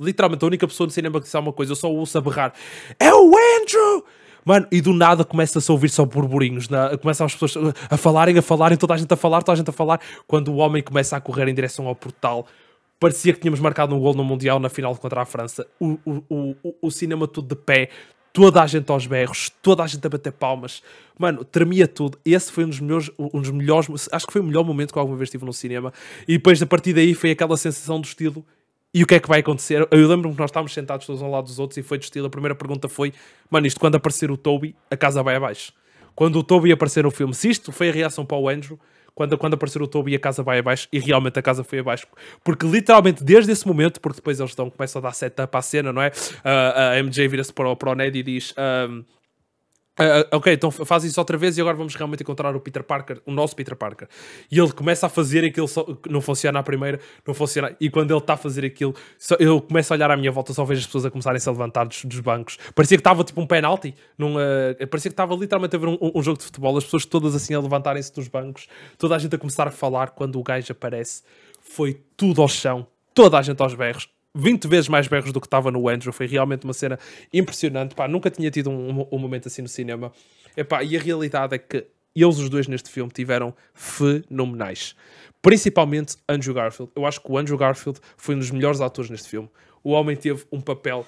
literalmente 0.00 0.44
a 0.44 0.48
única 0.48 0.66
pessoa 0.66 0.86
no 0.86 0.92
cinema 0.92 1.18
que 1.18 1.24
disse 1.24 1.36
alguma 1.36 1.52
coisa, 1.52 1.72
eu 1.72 1.76
só 1.76 1.90
ouço 1.90 2.16
a 2.16 2.20
berrar: 2.20 2.52
É 2.98 3.12
o 3.12 3.32
Andrew! 3.36 4.04
Mano, 4.44 4.66
e 4.72 4.80
do 4.80 4.92
nada 4.92 5.24
começa-se 5.24 5.70
a 5.70 5.74
ouvir 5.74 5.90
só 5.90 6.04
burburinhos, 6.04 6.68
né? 6.68 6.96
começam 6.96 7.26
as 7.26 7.34
pessoas 7.34 7.74
a 7.90 7.96
falarem, 7.96 8.38
a 8.38 8.42
falarem, 8.42 8.78
toda 8.78 8.94
a 8.94 8.96
gente 8.96 9.12
a 9.12 9.16
falar, 9.16 9.42
toda 9.42 9.52
a 9.52 9.56
gente 9.56 9.68
a 9.68 9.72
falar. 9.72 10.00
Quando 10.26 10.48
o 10.48 10.56
homem 10.56 10.82
começa 10.82 11.16
a 11.16 11.20
correr 11.20 11.46
em 11.48 11.54
direção 11.54 11.86
ao 11.86 11.94
portal, 11.94 12.46
parecia 12.98 13.32
que 13.34 13.40
tínhamos 13.40 13.60
marcado 13.60 13.94
um 13.94 14.00
gol 14.00 14.14
no 14.14 14.24
Mundial 14.24 14.58
na 14.58 14.68
final 14.68 14.96
contra 14.96 15.22
a 15.22 15.24
França. 15.26 15.66
O, 15.78 15.98
o, 16.06 16.22
o, 16.30 16.74
o 16.80 16.90
cinema 16.90 17.28
tudo 17.28 17.54
de 17.54 17.54
pé, 17.54 17.90
toda 18.32 18.62
a 18.62 18.66
gente 18.66 18.90
aos 18.90 19.06
berros, 19.06 19.50
toda 19.60 19.82
a 19.82 19.86
gente 19.86 20.06
a 20.06 20.08
bater 20.08 20.32
palmas. 20.32 20.82
Mano, 21.18 21.44
tremia 21.44 21.86
tudo. 21.86 22.18
Esse 22.24 22.50
foi 22.50 22.64
um 22.64 22.70
dos, 22.70 22.80
meus, 22.80 23.10
um 23.18 23.40
dos 23.40 23.50
melhores, 23.50 24.08
acho 24.10 24.26
que 24.26 24.32
foi 24.32 24.40
o 24.40 24.44
melhor 24.44 24.64
momento 24.64 24.92
que 24.92 24.98
alguma 24.98 25.18
vez 25.18 25.28
tive 25.28 25.44
no 25.44 25.52
cinema. 25.52 25.92
E 26.26 26.38
depois, 26.38 26.62
a 26.62 26.66
partir 26.66 26.94
daí, 26.94 27.14
foi 27.14 27.32
aquela 27.32 27.58
sensação 27.58 28.00
do 28.00 28.06
estilo 28.06 28.44
E 28.92 29.02
o 29.04 29.06
que 29.06 29.14
é 29.14 29.20
que 29.20 29.28
vai 29.28 29.40
acontecer? 29.40 29.86
Eu 29.90 30.08
lembro-me 30.08 30.34
que 30.34 30.40
nós 30.40 30.50
estávamos 30.50 30.72
sentados 30.72 31.06
todos 31.06 31.22
um 31.22 31.30
lado 31.30 31.44
dos 31.44 31.58
outros 31.58 31.76
e 31.78 31.82
foi 31.82 31.96
de 31.96 32.04
estilo. 32.04 32.26
A 32.26 32.30
primeira 32.30 32.54
pergunta 32.54 32.88
foi: 32.88 33.12
Mano, 33.48 33.66
isto 33.66 33.78
quando 33.78 33.94
aparecer 33.94 34.30
o 34.30 34.36
Toby, 34.36 34.74
a 34.90 34.96
casa 34.96 35.22
vai 35.22 35.36
abaixo. 35.36 35.72
Quando 36.14 36.36
o 36.38 36.42
Toby 36.42 36.72
aparecer 36.72 37.04
no 37.04 37.10
filme, 37.10 37.32
se 37.32 37.48
isto 37.48 37.70
foi 37.70 37.88
a 37.88 37.92
reação 37.92 38.26
para 38.26 38.36
o 38.36 38.48
Andrew, 38.48 38.78
quando, 39.14 39.38
quando 39.38 39.54
aparecer 39.54 39.80
o 39.80 39.86
Toby, 39.86 40.14
a 40.16 40.18
casa 40.18 40.42
vai 40.42 40.58
abaixo. 40.58 40.88
E 40.92 40.98
realmente 40.98 41.38
a 41.38 41.42
casa 41.42 41.62
foi 41.62 41.78
abaixo. 41.78 42.06
Porque 42.42 42.66
literalmente 42.66 43.22
desde 43.22 43.52
esse 43.52 43.66
momento, 43.66 44.00
porque 44.00 44.16
depois 44.16 44.40
eles 44.40 44.50
estão, 44.50 44.68
começam 44.68 44.98
a 45.00 45.02
dar 45.02 45.12
setup 45.12 45.56
à 45.56 45.62
cena, 45.62 45.92
não 45.92 46.02
é? 46.02 46.08
Uh, 46.08 46.98
a 46.98 47.02
MJ 47.02 47.28
vira-se 47.28 47.52
para, 47.52 47.68
o, 47.68 47.76
para 47.76 47.92
o 47.92 47.94
Ned 47.94 48.18
e 48.18 48.22
diz. 48.22 48.54
Uh, 50.00 50.24
ok, 50.36 50.54
então 50.54 50.70
faz 50.70 51.04
isso 51.04 51.20
outra 51.20 51.36
vez 51.36 51.58
e 51.58 51.60
agora 51.60 51.76
vamos 51.76 51.94
realmente 51.94 52.22
encontrar 52.22 52.56
o 52.56 52.60
Peter 52.60 52.82
Parker, 52.82 53.20
o 53.26 53.30
nosso 53.30 53.54
Peter 53.54 53.76
Parker. 53.76 54.08
E 54.50 54.58
ele 54.58 54.72
começa 54.72 55.04
a 55.04 55.08
fazer 55.10 55.44
aquilo, 55.44 55.68
só, 55.68 55.86
não 56.08 56.22
funciona 56.22 56.58
à 56.58 56.62
primeira, 56.62 56.98
não 57.26 57.34
funciona. 57.34 57.76
E 57.78 57.90
quando 57.90 58.10
ele 58.10 58.18
está 58.18 58.32
a 58.32 58.36
fazer 58.38 58.64
aquilo, 58.64 58.94
só, 59.18 59.36
eu 59.38 59.60
começo 59.60 59.92
a 59.92 59.96
olhar 59.96 60.10
à 60.10 60.16
minha 60.16 60.32
volta, 60.32 60.54
só 60.54 60.64
vejo 60.64 60.80
as 60.80 60.86
pessoas 60.86 61.04
a 61.04 61.10
começarem 61.10 61.38
-se 61.38 61.46
a 61.46 61.52
levantar 61.52 61.84
dos, 61.84 62.02
dos 62.06 62.20
bancos. 62.20 62.56
Parecia 62.74 62.96
que 62.96 63.00
estava 63.02 63.22
tipo 63.22 63.42
um 63.42 63.46
penalti, 63.46 63.94
num, 64.16 64.36
uh, 64.36 64.86
parecia 64.88 65.10
que 65.10 65.12
estava 65.12 65.34
literalmente 65.34 65.76
a 65.76 65.78
ver 65.78 65.88
um, 65.88 65.98
um, 66.00 66.22
jogo 66.22 66.38
de 66.38 66.44
futebol, 66.44 66.78
as 66.78 66.84
pessoas 66.84 67.04
todas 67.04 67.34
assim 67.34 67.52
a 67.52 67.60
levantarem-se 67.60 68.14
dos 68.14 68.26
bancos, 68.26 68.68
toda 68.96 69.14
a 69.14 69.18
gente 69.18 69.34
a 69.34 69.38
começar 69.38 69.68
a 69.68 69.70
falar 69.70 70.12
quando 70.12 70.40
o 70.40 70.42
gajo 70.42 70.72
aparece. 70.72 71.22
Foi 71.60 72.00
tudo 72.16 72.40
ao 72.40 72.48
chão, 72.48 72.86
toda 73.12 73.38
a 73.38 73.42
gente 73.42 73.60
aos 73.60 73.74
berros 73.74 74.08
20 74.34 74.68
vezes 74.68 74.88
mais 74.88 75.08
berros 75.08 75.32
do 75.32 75.40
que 75.40 75.46
estava 75.46 75.70
no 75.70 75.88
Andrew. 75.88 76.12
Foi 76.12 76.26
realmente 76.26 76.64
uma 76.64 76.72
cena 76.72 76.98
impressionante. 77.32 77.94
Pá, 77.94 78.06
nunca 78.06 78.30
tinha 78.30 78.50
tido 78.50 78.70
um, 78.70 79.06
um 79.10 79.18
momento 79.18 79.48
assim 79.48 79.62
no 79.62 79.68
cinema. 79.68 80.12
Epá, 80.56 80.82
e 80.82 80.96
a 80.96 81.00
realidade 81.00 81.54
é 81.54 81.58
que 81.58 81.86
eles, 82.14 82.38
os 82.38 82.48
dois, 82.48 82.66
neste 82.66 82.90
filme, 82.90 83.10
tiveram 83.10 83.54
fenomenais. 83.72 84.96
Principalmente 85.40 86.16
Andrew 86.28 86.54
Garfield. 86.54 86.92
Eu 86.94 87.06
acho 87.06 87.20
que 87.20 87.30
o 87.30 87.38
Andrew 87.38 87.56
Garfield 87.56 88.00
foi 88.16 88.34
um 88.34 88.38
dos 88.38 88.50
melhores 88.50 88.80
atores 88.80 89.10
neste 89.10 89.28
filme. 89.28 89.48
O 89.82 89.90
homem 89.92 90.16
teve 90.16 90.44
um 90.52 90.60
papel 90.60 91.06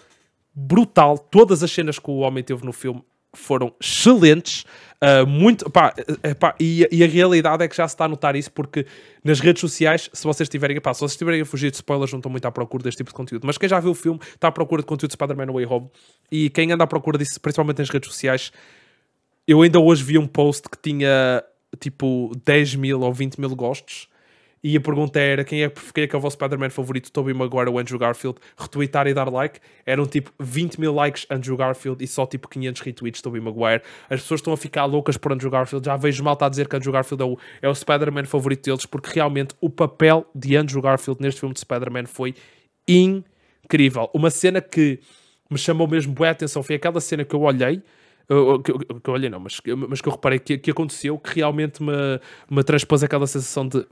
brutal. 0.54 1.18
Todas 1.18 1.62
as 1.62 1.70
cenas 1.70 1.98
que 1.98 2.10
o 2.10 2.18
homem 2.18 2.42
teve 2.42 2.64
no 2.64 2.72
filme 2.72 3.04
foram 3.34 3.74
excelentes. 3.80 4.64
Uh, 5.02 5.26
muito, 5.26 5.68
pá, 5.68 5.92
eh, 6.22 6.32
pá, 6.32 6.54
e, 6.60 6.86
e, 6.92 7.02
a 7.02 7.08
realidade 7.08 7.64
é 7.64 7.66
que 7.66 7.76
já 7.76 7.88
se 7.88 7.94
está 7.94 8.04
a 8.04 8.08
notar 8.08 8.36
isso 8.36 8.52
porque 8.52 8.86
nas 9.24 9.40
redes 9.40 9.60
sociais, 9.60 10.08
se 10.12 10.22
vocês 10.22 10.48
tiverem, 10.48 10.80
pá, 10.80 10.94
se 10.94 11.00
vocês 11.00 11.12
estiverem 11.12 11.40
a 11.40 11.44
fugir 11.44 11.72
de 11.72 11.76
spoilers, 11.76 12.12
não 12.12 12.20
estão 12.20 12.30
muito 12.30 12.46
à 12.46 12.52
procura 12.52 12.84
deste 12.84 12.98
tipo 12.98 13.10
de 13.10 13.14
conteúdo. 13.14 13.44
Mas 13.44 13.58
quem 13.58 13.68
já 13.68 13.80
viu 13.80 13.90
o 13.90 13.94
filme 13.94 14.20
está 14.32 14.46
à 14.46 14.52
procura 14.52 14.80
de 14.80 14.86
conteúdo 14.86 15.10
de 15.10 15.14
Spider-Man 15.14 15.52
Way 15.52 15.66
Home 15.66 15.90
e 16.30 16.48
quem 16.50 16.70
anda 16.70 16.84
à 16.84 16.86
procura 16.86 17.18
disso, 17.18 17.40
principalmente 17.40 17.78
nas 17.80 17.90
redes 17.90 18.08
sociais, 18.12 18.52
eu 19.46 19.62
ainda 19.62 19.80
hoje 19.80 20.04
vi 20.04 20.18
um 20.18 20.26
post 20.26 20.68
que 20.68 20.78
tinha 20.80 21.42
tipo 21.80 22.30
10 22.44 22.76
mil 22.76 23.00
ou 23.00 23.12
20 23.12 23.40
mil 23.40 23.56
gostos 23.56 24.06
e 24.62 24.76
a 24.76 24.80
pergunta 24.80 25.18
era 25.18 25.44
quem 25.44 25.64
é, 25.64 25.68
quem 25.68 26.04
é 26.04 26.06
que 26.06 26.14
é 26.14 26.18
o 26.18 26.20
vosso 26.20 26.34
Spider-Man 26.34 26.70
favorito, 26.70 27.10
Tobey 27.10 27.34
Maguire 27.34 27.68
ou 27.68 27.78
Andrew 27.78 27.98
Garfield, 27.98 28.38
retweetar 28.56 29.08
e 29.08 29.14
dar 29.14 29.28
like, 29.28 29.58
eram 29.84 30.06
tipo 30.06 30.30
20 30.38 30.78
mil 30.78 30.94
likes 30.94 31.26
Andrew 31.28 31.56
Garfield 31.56 32.02
e 32.02 32.06
só 32.06 32.24
tipo 32.26 32.48
500 32.48 32.80
retweets 32.82 33.20
Tobey 33.20 33.40
Maguire. 33.40 33.82
As 34.08 34.20
pessoas 34.20 34.38
estão 34.38 34.52
a 34.52 34.56
ficar 34.56 34.84
loucas 34.84 35.16
por 35.16 35.32
Andrew 35.32 35.50
Garfield, 35.50 35.84
já 35.84 35.96
vejo 35.96 36.22
mal 36.22 36.38
a 36.40 36.48
dizer 36.48 36.68
que 36.68 36.76
Andrew 36.76 36.92
Garfield 36.92 37.22
é 37.22 37.26
o, 37.26 37.38
é 37.62 37.68
o 37.68 37.74
Spider-Man 37.74 38.24
favorito 38.24 38.64
deles, 38.64 38.86
porque 38.86 39.10
realmente 39.12 39.54
o 39.60 39.68
papel 39.68 40.24
de 40.34 40.56
Andrew 40.56 40.80
Garfield 40.80 41.20
neste 41.20 41.40
filme 41.40 41.54
de 41.54 41.60
Spider-Man 41.60 42.06
foi 42.06 42.34
incrível. 42.86 44.08
Uma 44.14 44.30
cena 44.30 44.60
que 44.60 45.00
me 45.50 45.58
chamou 45.58 45.88
mesmo 45.88 46.12
boa 46.12 46.30
atenção 46.30 46.62
foi 46.62 46.76
aquela 46.76 47.00
cena 47.00 47.24
que 47.24 47.34
eu 47.34 47.40
olhei, 47.42 47.82
que, 48.62 48.72
que 48.72 49.10
eu 49.10 49.14
olhei 49.14 49.28
não, 49.28 49.40
mas, 49.40 49.60
mas 49.88 50.00
que 50.00 50.08
eu 50.08 50.12
reparei 50.12 50.38
que, 50.38 50.58
que 50.58 50.70
aconteceu, 50.70 51.18
que 51.18 51.36
realmente 51.36 51.82
me, 51.82 51.92
me 52.50 52.62
transpôs 52.62 53.02
aquela 53.02 53.26
sensação 53.26 53.66
de 53.66 53.86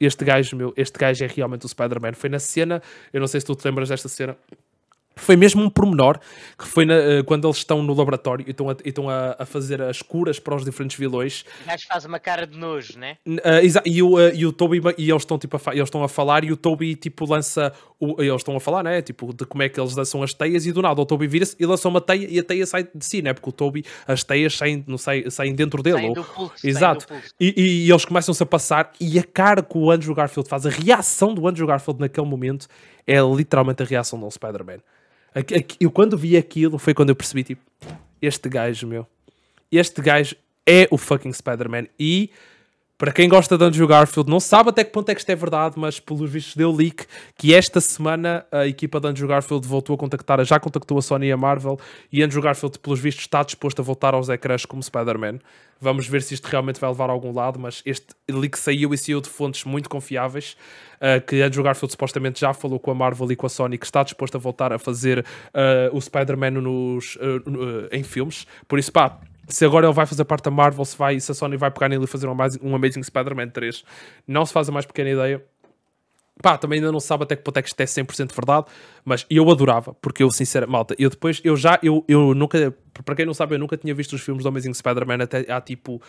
este 0.00 0.24
gajo, 0.24 0.56
meu, 0.56 0.72
este 0.76 0.98
gajo 0.98 1.24
é 1.24 1.28
realmente 1.28 1.64
o 1.64 1.68
Spider-Man. 1.68 2.14
Foi 2.14 2.28
na 2.28 2.38
cena, 2.38 2.82
eu 3.12 3.20
não 3.20 3.26
sei 3.26 3.40
se 3.40 3.46
tu 3.46 3.54
te 3.54 3.64
lembras 3.64 3.88
desta 3.88 4.08
cena, 4.08 4.36
foi 5.16 5.36
mesmo 5.36 5.62
um 5.62 5.70
pormenor 5.70 6.18
que 6.58 6.66
foi 6.66 6.84
na, 6.84 6.94
uh, 6.94 7.24
quando 7.24 7.46
eles 7.46 7.58
estão 7.58 7.82
no 7.82 7.94
laboratório 7.94 8.44
e 8.46 8.50
estão, 8.50 8.70
a, 8.70 8.76
e 8.84 8.88
estão 8.88 9.08
a, 9.08 9.36
a, 9.38 9.46
fazer 9.46 9.80
as 9.82 10.02
curas 10.02 10.38
para 10.38 10.54
os 10.54 10.64
diferentes 10.64 10.96
vilões. 10.96 11.44
O 11.62 11.66
gajo 11.66 11.86
faz 11.86 12.04
uma 12.04 12.18
cara 12.18 12.46
de 12.46 12.56
nojo, 12.56 12.98
né? 12.98 13.16
Uh, 13.26 13.38
e, 13.84 14.02
o, 14.02 14.16
uh, 14.16 14.34
e 14.34 14.46
o 14.46 14.52
Toby 14.52 14.80
e 14.98 15.10
eles 15.10 15.22
estão, 15.22 15.38
tipo, 15.38 15.56
a, 15.56 15.72
eles 15.72 15.84
estão 15.84 16.02
a 16.02 16.08
falar 16.08 16.44
e 16.44 16.52
o 16.52 16.56
Toby 16.56 16.94
tipo 16.96 17.24
lança. 17.24 17.72
O, 17.98 18.20
eles 18.20 18.34
estão 18.36 18.56
a 18.56 18.60
falar, 18.60 18.82
né? 18.82 19.00
Tipo, 19.02 19.32
de 19.32 19.44
como 19.44 19.62
é 19.62 19.68
que 19.68 19.78
eles 19.78 19.94
lançam 19.94 20.22
as 20.22 20.34
teias 20.34 20.66
e 20.66 20.72
do 20.72 20.82
nada 20.82 21.00
o 21.00 21.06
Toby 21.06 21.26
vira-se 21.26 21.56
e 21.58 21.66
lança 21.66 21.88
uma 21.88 22.00
teia 22.00 22.26
e 22.28 22.38
a 22.38 22.42
teia 22.42 22.66
sai 22.66 22.88
de 22.94 23.04
si, 23.04 23.22
né? 23.22 23.32
Porque 23.32 23.48
o 23.48 23.52
Toby, 23.52 23.84
as 24.06 24.24
teias 24.24 24.56
saem, 24.56 24.84
não 24.86 24.98
saem, 24.98 25.28
saem 25.30 25.54
dentro 25.54 25.82
dele. 25.82 25.98
Saem 25.98 26.12
do 26.12 26.24
pulso, 26.24 26.66
Exato. 26.66 27.06
Do 27.06 27.08
pulso. 27.08 27.34
E, 27.38 27.54
e, 27.56 27.86
e, 27.86 27.90
eles 27.90 28.04
começam-se 28.04 28.42
a 28.42 28.46
passar 28.46 28.92
e 29.00 29.18
a 29.18 29.24
cara 29.24 29.62
que 29.62 29.76
o 29.76 29.90
Andrew 29.90 30.14
Garfield 30.14 30.48
faz, 30.48 30.66
a 30.66 30.70
reação 30.70 31.34
do 31.34 31.46
Andrew 31.46 31.66
Garfield 31.66 32.00
naquele 32.00 32.26
momento 32.26 32.66
é 33.06 33.20
literalmente 33.20 33.82
a 33.82 33.86
reação 33.86 34.18
do 34.18 34.30
Spider-Man. 34.30 34.78
Eu 35.80 35.90
quando 35.90 36.16
vi 36.16 36.36
aquilo 36.36 36.78
foi 36.78 36.94
quando 36.94 37.08
eu 37.08 37.16
percebi, 37.16 37.42
tipo, 37.44 37.62
este 38.20 38.48
gajo, 38.48 38.86
meu, 38.86 39.06
este 39.70 40.00
gajo 40.00 40.36
é 40.66 40.86
o 40.90 40.98
fucking 40.98 41.32
Spider-Man. 41.32 41.86
E 41.98 42.30
para 43.02 43.10
quem 43.10 43.28
gosta 43.28 43.58
de 43.58 43.64
Andrew 43.64 43.88
Garfield, 43.88 44.30
não 44.30 44.38
sabe 44.38 44.68
até 44.68 44.84
que 44.84 44.92
ponto 44.92 45.08
é 45.08 45.14
que 45.16 45.20
isto 45.20 45.30
é 45.30 45.34
verdade, 45.34 45.74
mas 45.76 45.98
pelos 45.98 46.30
vistos 46.30 46.54
deu 46.54 46.70
leak 46.70 47.04
que 47.36 47.52
esta 47.52 47.80
semana 47.80 48.46
a 48.52 48.64
equipa 48.64 49.00
de 49.00 49.08
Andrew 49.08 49.26
Garfield 49.26 49.66
voltou 49.66 49.96
a 49.96 49.98
contactar, 49.98 50.44
já 50.44 50.60
contactou 50.60 50.96
a 50.96 51.02
Sony 51.02 51.26
e 51.26 51.32
a 51.32 51.36
Marvel, 51.36 51.80
e 52.12 52.22
Andrew 52.22 52.40
Garfield, 52.40 52.78
pelos 52.78 53.00
vistos, 53.00 53.24
está 53.24 53.42
disposto 53.42 53.80
a 53.80 53.82
voltar 53.82 54.14
aos 54.14 54.28
ecrãs 54.28 54.64
como 54.64 54.80
Spider-Man. 54.80 55.40
Vamos 55.80 56.06
ver 56.06 56.22
se 56.22 56.34
isto 56.34 56.46
realmente 56.46 56.80
vai 56.80 56.88
levar 56.90 57.10
a 57.10 57.12
algum 57.12 57.34
lado, 57.34 57.58
mas 57.58 57.82
este 57.84 58.06
leak 58.30 58.56
saiu 58.56 58.94
e 58.94 58.96
saiu 58.96 59.20
de 59.20 59.28
fontes 59.28 59.64
muito 59.64 59.90
confiáveis. 59.90 60.56
Uh, 60.98 61.20
que 61.26 61.42
Andrew 61.42 61.64
Garfield 61.64 61.90
supostamente 61.90 62.40
já 62.40 62.54
falou 62.54 62.78
com 62.78 62.92
a 62.92 62.94
Marvel 62.94 63.32
e 63.32 63.34
com 63.34 63.46
a 63.46 63.48
Sony 63.48 63.78
que 63.78 63.84
está 63.84 64.04
disposto 64.04 64.36
a 64.36 64.38
voltar 64.38 64.72
a 64.72 64.78
fazer 64.78 65.18
uh, 65.18 65.92
o 65.92 66.00
Spider-Man 66.00 66.52
nos, 66.52 67.16
uh, 67.16 67.88
em 67.90 68.04
filmes. 68.04 68.46
Por 68.68 68.78
isso, 68.78 68.92
pá, 68.92 69.18
se 69.52 69.66
agora 69.66 69.86
ele 69.86 69.92
vai 69.92 70.06
fazer 70.06 70.24
parte 70.24 70.44
da 70.44 70.50
Marvel, 70.50 70.84
se, 70.84 70.96
vai, 70.96 71.20
se 71.20 71.30
a 71.30 71.34
Sony 71.34 71.58
vai 71.58 71.70
pegar 71.70 71.88
nele 71.88 72.04
e 72.04 72.06
fazer 72.06 72.26
um, 72.26 72.36
um 72.62 72.74
Amazing 72.74 73.02
Spider-Man 73.02 73.50
3, 73.50 73.84
não 74.26 74.46
se 74.46 74.52
faz 74.52 74.68
a 74.68 74.72
mais 74.72 74.86
pequena 74.86 75.10
ideia. 75.10 75.44
Pá, 76.40 76.56
também 76.56 76.78
ainda 76.78 76.90
não 76.90 76.98
se 76.98 77.06
sabe 77.06 77.24
até 77.24 77.36
que 77.36 77.42
ponto 77.42 77.58
é 77.58 77.62
que 77.62 77.68
isto 77.68 77.78
é 77.78 77.84
100% 77.84 78.34
verdade, 78.34 78.66
mas 79.04 79.26
eu 79.28 79.48
adorava, 79.50 79.94
porque 80.00 80.22
eu, 80.22 80.30
sinceramente, 80.30 80.72
malta, 80.72 80.94
eu 80.98 81.10
depois, 81.10 81.40
eu 81.44 81.54
já, 81.54 81.78
eu, 81.82 82.02
eu 82.08 82.34
nunca, 82.34 82.74
para 83.04 83.14
quem 83.14 83.26
não 83.26 83.34
sabe, 83.34 83.54
eu 83.54 83.58
nunca 83.58 83.76
tinha 83.76 83.94
visto 83.94 84.14
os 84.14 84.22
filmes 84.22 84.42
do 84.42 84.48
Amazing 84.48 84.72
Spider-Man 84.72 85.22
até 85.22 85.52
há 85.52 85.60
tipo 85.60 86.00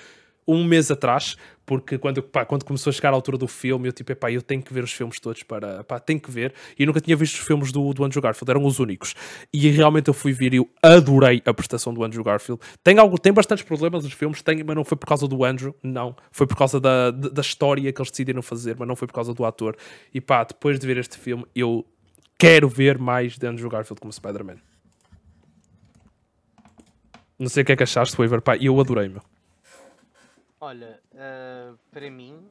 um 0.48 0.64
mês 0.64 0.92
atrás, 0.92 1.36
porque 1.66 1.98
quando, 1.98 2.22
pá, 2.22 2.46
quando 2.46 2.66
começou 2.66 2.92
a 2.92 2.94
chegar 2.94 3.10
à 3.10 3.14
altura 3.14 3.38
do 3.38 3.48
filme, 3.48 3.88
eu 3.88 3.94
tipo, 3.94 4.12
epá, 4.12 4.32
eu 4.32 4.42
tenho 4.42 4.62
que 4.62 4.74
ver 4.74 4.84
os 4.84 4.92
filmes 4.92 5.20
todos 5.20 5.44
para, 5.44 5.84
pá, 5.84 6.00
tenho 6.00 6.20
que 6.20 6.30
ver, 6.30 6.54
e 6.78 6.86
nunca 6.86 7.00
tinha 7.00 7.16
visto 7.16 7.36
os 7.36 7.46
filmes 7.46 7.72
do, 7.72 7.94
do 7.94 8.04
Andrew 8.04 8.22
Garfield, 8.22 8.52
eram 8.52 8.66
os 8.66 8.80
únicos, 8.80 9.16
e 9.54 9.70
realmente 9.70 10.08
eu 10.08 10.14
fui 10.14 10.34
ver 10.34 10.54
e 10.54 10.58
eu 10.58 10.70
adorei 10.82 11.42
a 11.46 11.54
prestação 11.54 11.94
do 11.94 12.04
Andrew 12.04 12.24
Garfield. 12.24 12.62
Tem, 12.84 12.98
algo, 12.98 13.18
tem 13.18 13.32
bastantes 13.32 13.64
problemas 13.64 14.04
os 14.06 14.14
filmes, 14.14 14.42
tem, 14.42 14.64
mas 14.64 14.76
não 14.76 14.84
foi 14.84 14.98
por 14.98 15.08
causa 15.08 15.28
do 15.28 15.44
Andrew, 15.44 15.76
não, 15.82 16.16
foi 16.32 16.46
por 16.46 16.58
causa 16.58 16.80
da, 16.80 17.12
da 17.12 17.42
história 17.42 17.92
que 17.92 18.02
eles 18.02 18.12
decidiram 18.12 18.42
fazer, 18.42 18.76
mas 18.78 18.88
não 18.88 18.96
foi 18.96 19.08
por 19.08 19.14
causa 19.14 19.34
do 19.34 19.46
ator, 19.46 19.76
e 20.14 20.20
pá, 20.20 20.44
depois 20.44 20.80
de 20.80 20.86
ver 20.86 20.98
este 20.98 21.18
filme, 21.18 21.46
eu 21.56 21.86
quero 22.38 22.68
ver 22.68 22.98
mais 22.98 23.38
de 23.38 23.48
Andrew 23.48 23.70
Garfield 23.70 24.02
como 24.02 24.12
Spider-Man. 24.12 24.58
Não 27.40 27.50
sei 27.50 27.64
o 27.64 27.66
que 27.66 27.72
é 27.72 27.76
que 27.76 27.84
achaste, 27.84 28.16
Waver, 28.18 28.42
pá, 28.42 28.58
eu 28.58 28.80
adorei, 28.80 29.10
meu. 29.10 29.22
Olha, 30.66 30.98
uh, 31.12 31.78
para 31.92 32.10
mim, 32.10 32.50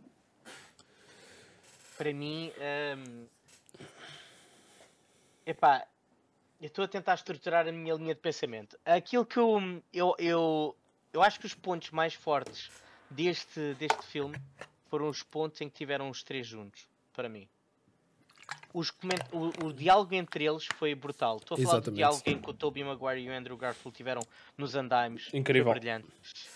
para 1.97 2.13
mim, 2.13 2.53
um, 2.99 3.27
epá, 5.47 5.87
eu 6.61 6.67
estou 6.67 6.85
a 6.85 6.89
tentar 6.89 7.15
estruturar 7.15 7.67
a 7.67 7.73
minha 7.73 7.95
linha 7.95 8.15
de 8.15 8.21
pensamento. 8.21 8.79
Aquilo 8.85 9.25
que 9.25 9.39
eu, 9.39 9.83
eu, 9.91 10.15
eu, 10.19 10.77
eu 11.11 11.23
acho 11.23 11.41
que 11.41 11.47
os 11.47 11.55
pontos 11.55 11.91
mais 11.91 12.13
fortes 12.13 12.71
deste, 13.09 13.73
deste 13.79 14.03
filme 14.03 14.37
foram 14.91 15.09
os 15.09 15.23
pontos 15.23 15.63
em 15.63 15.71
que 15.71 15.75
tiveram 15.75 16.11
os 16.11 16.23
três 16.23 16.47
juntos, 16.47 16.87
para 17.15 17.31
mim. 17.31 17.49
Os 18.73 18.91
coment... 18.91 19.21
o, 19.33 19.67
o, 19.67 19.73
diálogo 19.73 20.15
entre 20.15 20.45
eles 20.45 20.67
foi 20.77 20.95
brutal. 20.95 21.37
Estou 21.37 21.57
a 21.57 21.59
falar 21.59 21.75
Exatamente. 21.75 21.91
do 21.91 21.97
diálogo 21.97 22.23
em 22.27 22.39
que 22.39 22.51
o 22.51 22.55
Tobey 22.55 22.85
Maguire 22.85 23.21
e 23.21 23.29
o 23.29 23.33
Andrew 23.33 23.57
Garfield 23.57 23.97
tiveram 23.97 24.23
nos 24.57 24.75
andaimes. 24.75 25.29
Incrível. 25.33 25.73
brilhante. 25.73 26.07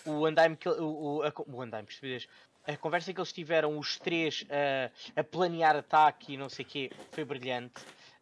O 0.04 0.24
andaime 0.26 0.56
que 0.56 0.68
o, 0.68 0.84
o, 0.84 1.22
a, 1.22 1.32
o 1.46 1.62
andaime, 1.62 1.88
a 2.66 2.76
conversa 2.76 3.12
que 3.12 3.20
eles 3.20 3.32
tiveram, 3.32 3.78
os 3.78 3.98
três, 3.98 4.44
a 5.14 5.22
planear 5.22 5.76
ataque 5.76 6.34
e 6.34 6.36
não 6.36 6.48
sei 6.48 6.64
o 6.64 6.68
quê, 6.68 6.90
foi 7.12 7.24
brilhante. 7.24 7.74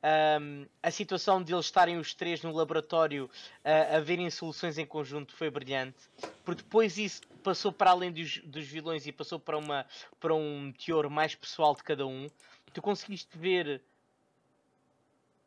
Um, 0.04 0.66
a 0.82 0.90
situação 0.90 1.42
de 1.42 1.54
eles 1.54 1.64
estarem 1.64 1.96
os 1.96 2.12
três 2.12 2.42
no 2.42 2.52
laboratório 2.52 3.24
uh, 3.24 3.96
a 3.96 4.00
verem 4.00 4.28
soluções 4.28 4.76
em 4.76 4.84
conjunto 4.84 5.34
foi 5.34 5.48
brilhante, 5.48 5.96
porque 6.44 6.62
depois 6.62 6.98
isso 6.98 7.22
passou 7.42 7.72
para 7.72 7.92
além 7.92 8.12
dos, 8.12 8.36
dos 8.44 8.66
vilões 8.66 9.06
e 9.06 9.12
passou 9.12 9.38
para, 9.38 9.56
uma, 9.56 9.86
para 10.20 10.34
um 10.34 10.70
teor 10.72 11.08
mais 11.08 11.34
pessoal 11.34 11.74
de 11.74 11.82
cada 11.82 12.06
um 12.06 12.28
tu 12.74 12.82
conseguiste 12.82 13.38
ver. 13.38 13.80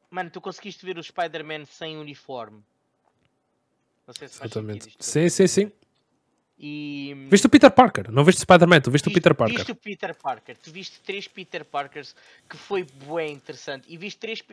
Mano, 0.09 0.29
tu 0.31 0.39
conseguiste 0.41 0.85
ver 0.85 0.97
o 0.97 1.03
Spider-Man 1.03 1.65
sem 1.65 1.97
uniforme. 1.97 2.63
Não 4.07 4.13
sei 4.13 4.27
se 4.27 4.35
Exatamente. 4.37 4.95
Sim, 4.99 5.29
sim, 5.29 5.47
sim. 5.47 5.71
E 6.59 7.13
Viste 7.29 7.45
o 7.45 7.49
Peter 7.49 7.69
Parker, 7.69 8.09
não 8.11 8.23
viste 8.23 8.39
o 8.39 8.41
Spider-Man, 8.41 8.81
tu 8.81 8.89
viste 8.89 9.07
o 9.07 9.13
Peter 9.13 9.35
Parker. 9.35 9.57
Viste 9.57 9.71
o 9.73 9.75
Peter 9.75 10.15
Parker, 10.15 10.57
tu 10.57 10.71
viste 10.71 10.99
três 11.01 11.27
Peter 11.27 11.63
Parkers 11.63 12.15
que 12.49 12.57
foi 12.57 12.83
bem 12.83 13.33
interessante. 13.33 13.85
E 13.87 13.95
viste 13.95 14.17
três. 14.17 14.43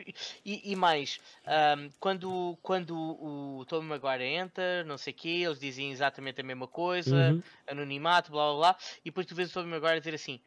E, 0.45 0.71
e 0.71 0.75
mais, 0.75 1.19
ahm, 1.47 1.89
quando, 1.99 2.55
quando 2.61 2.95
o 2.95 3.65
Tobey 3.65 3.87
Maguire 3.87 4.23
entra, 4.23 4.83
não 4.83 4.99
sei 4.99 5.13
o 5.13 5.15
quê, 5.15 5.29
eles 5.29 5.59
dizem 5.59 5.91
exatamente 5.91 6.41
a 6.41 6.43
mesma 6.43 6.67
coisa, 6.67 7.31
Uhum. 7.31 7.41
anonimato, 7.67 8.29
blá 8.29 8.51
blá 8.51 8.55
blá. 8.55 8.77
E 9.01 9.05
depois 9.05 9.25
tu 9.25 9.33
vês 9.33 9.49
o 9.49 9.53
Tobey 9.53 9.71
Maguire 9.71 9.97
dizer 9.99 10.13
assim: 10.13 10.39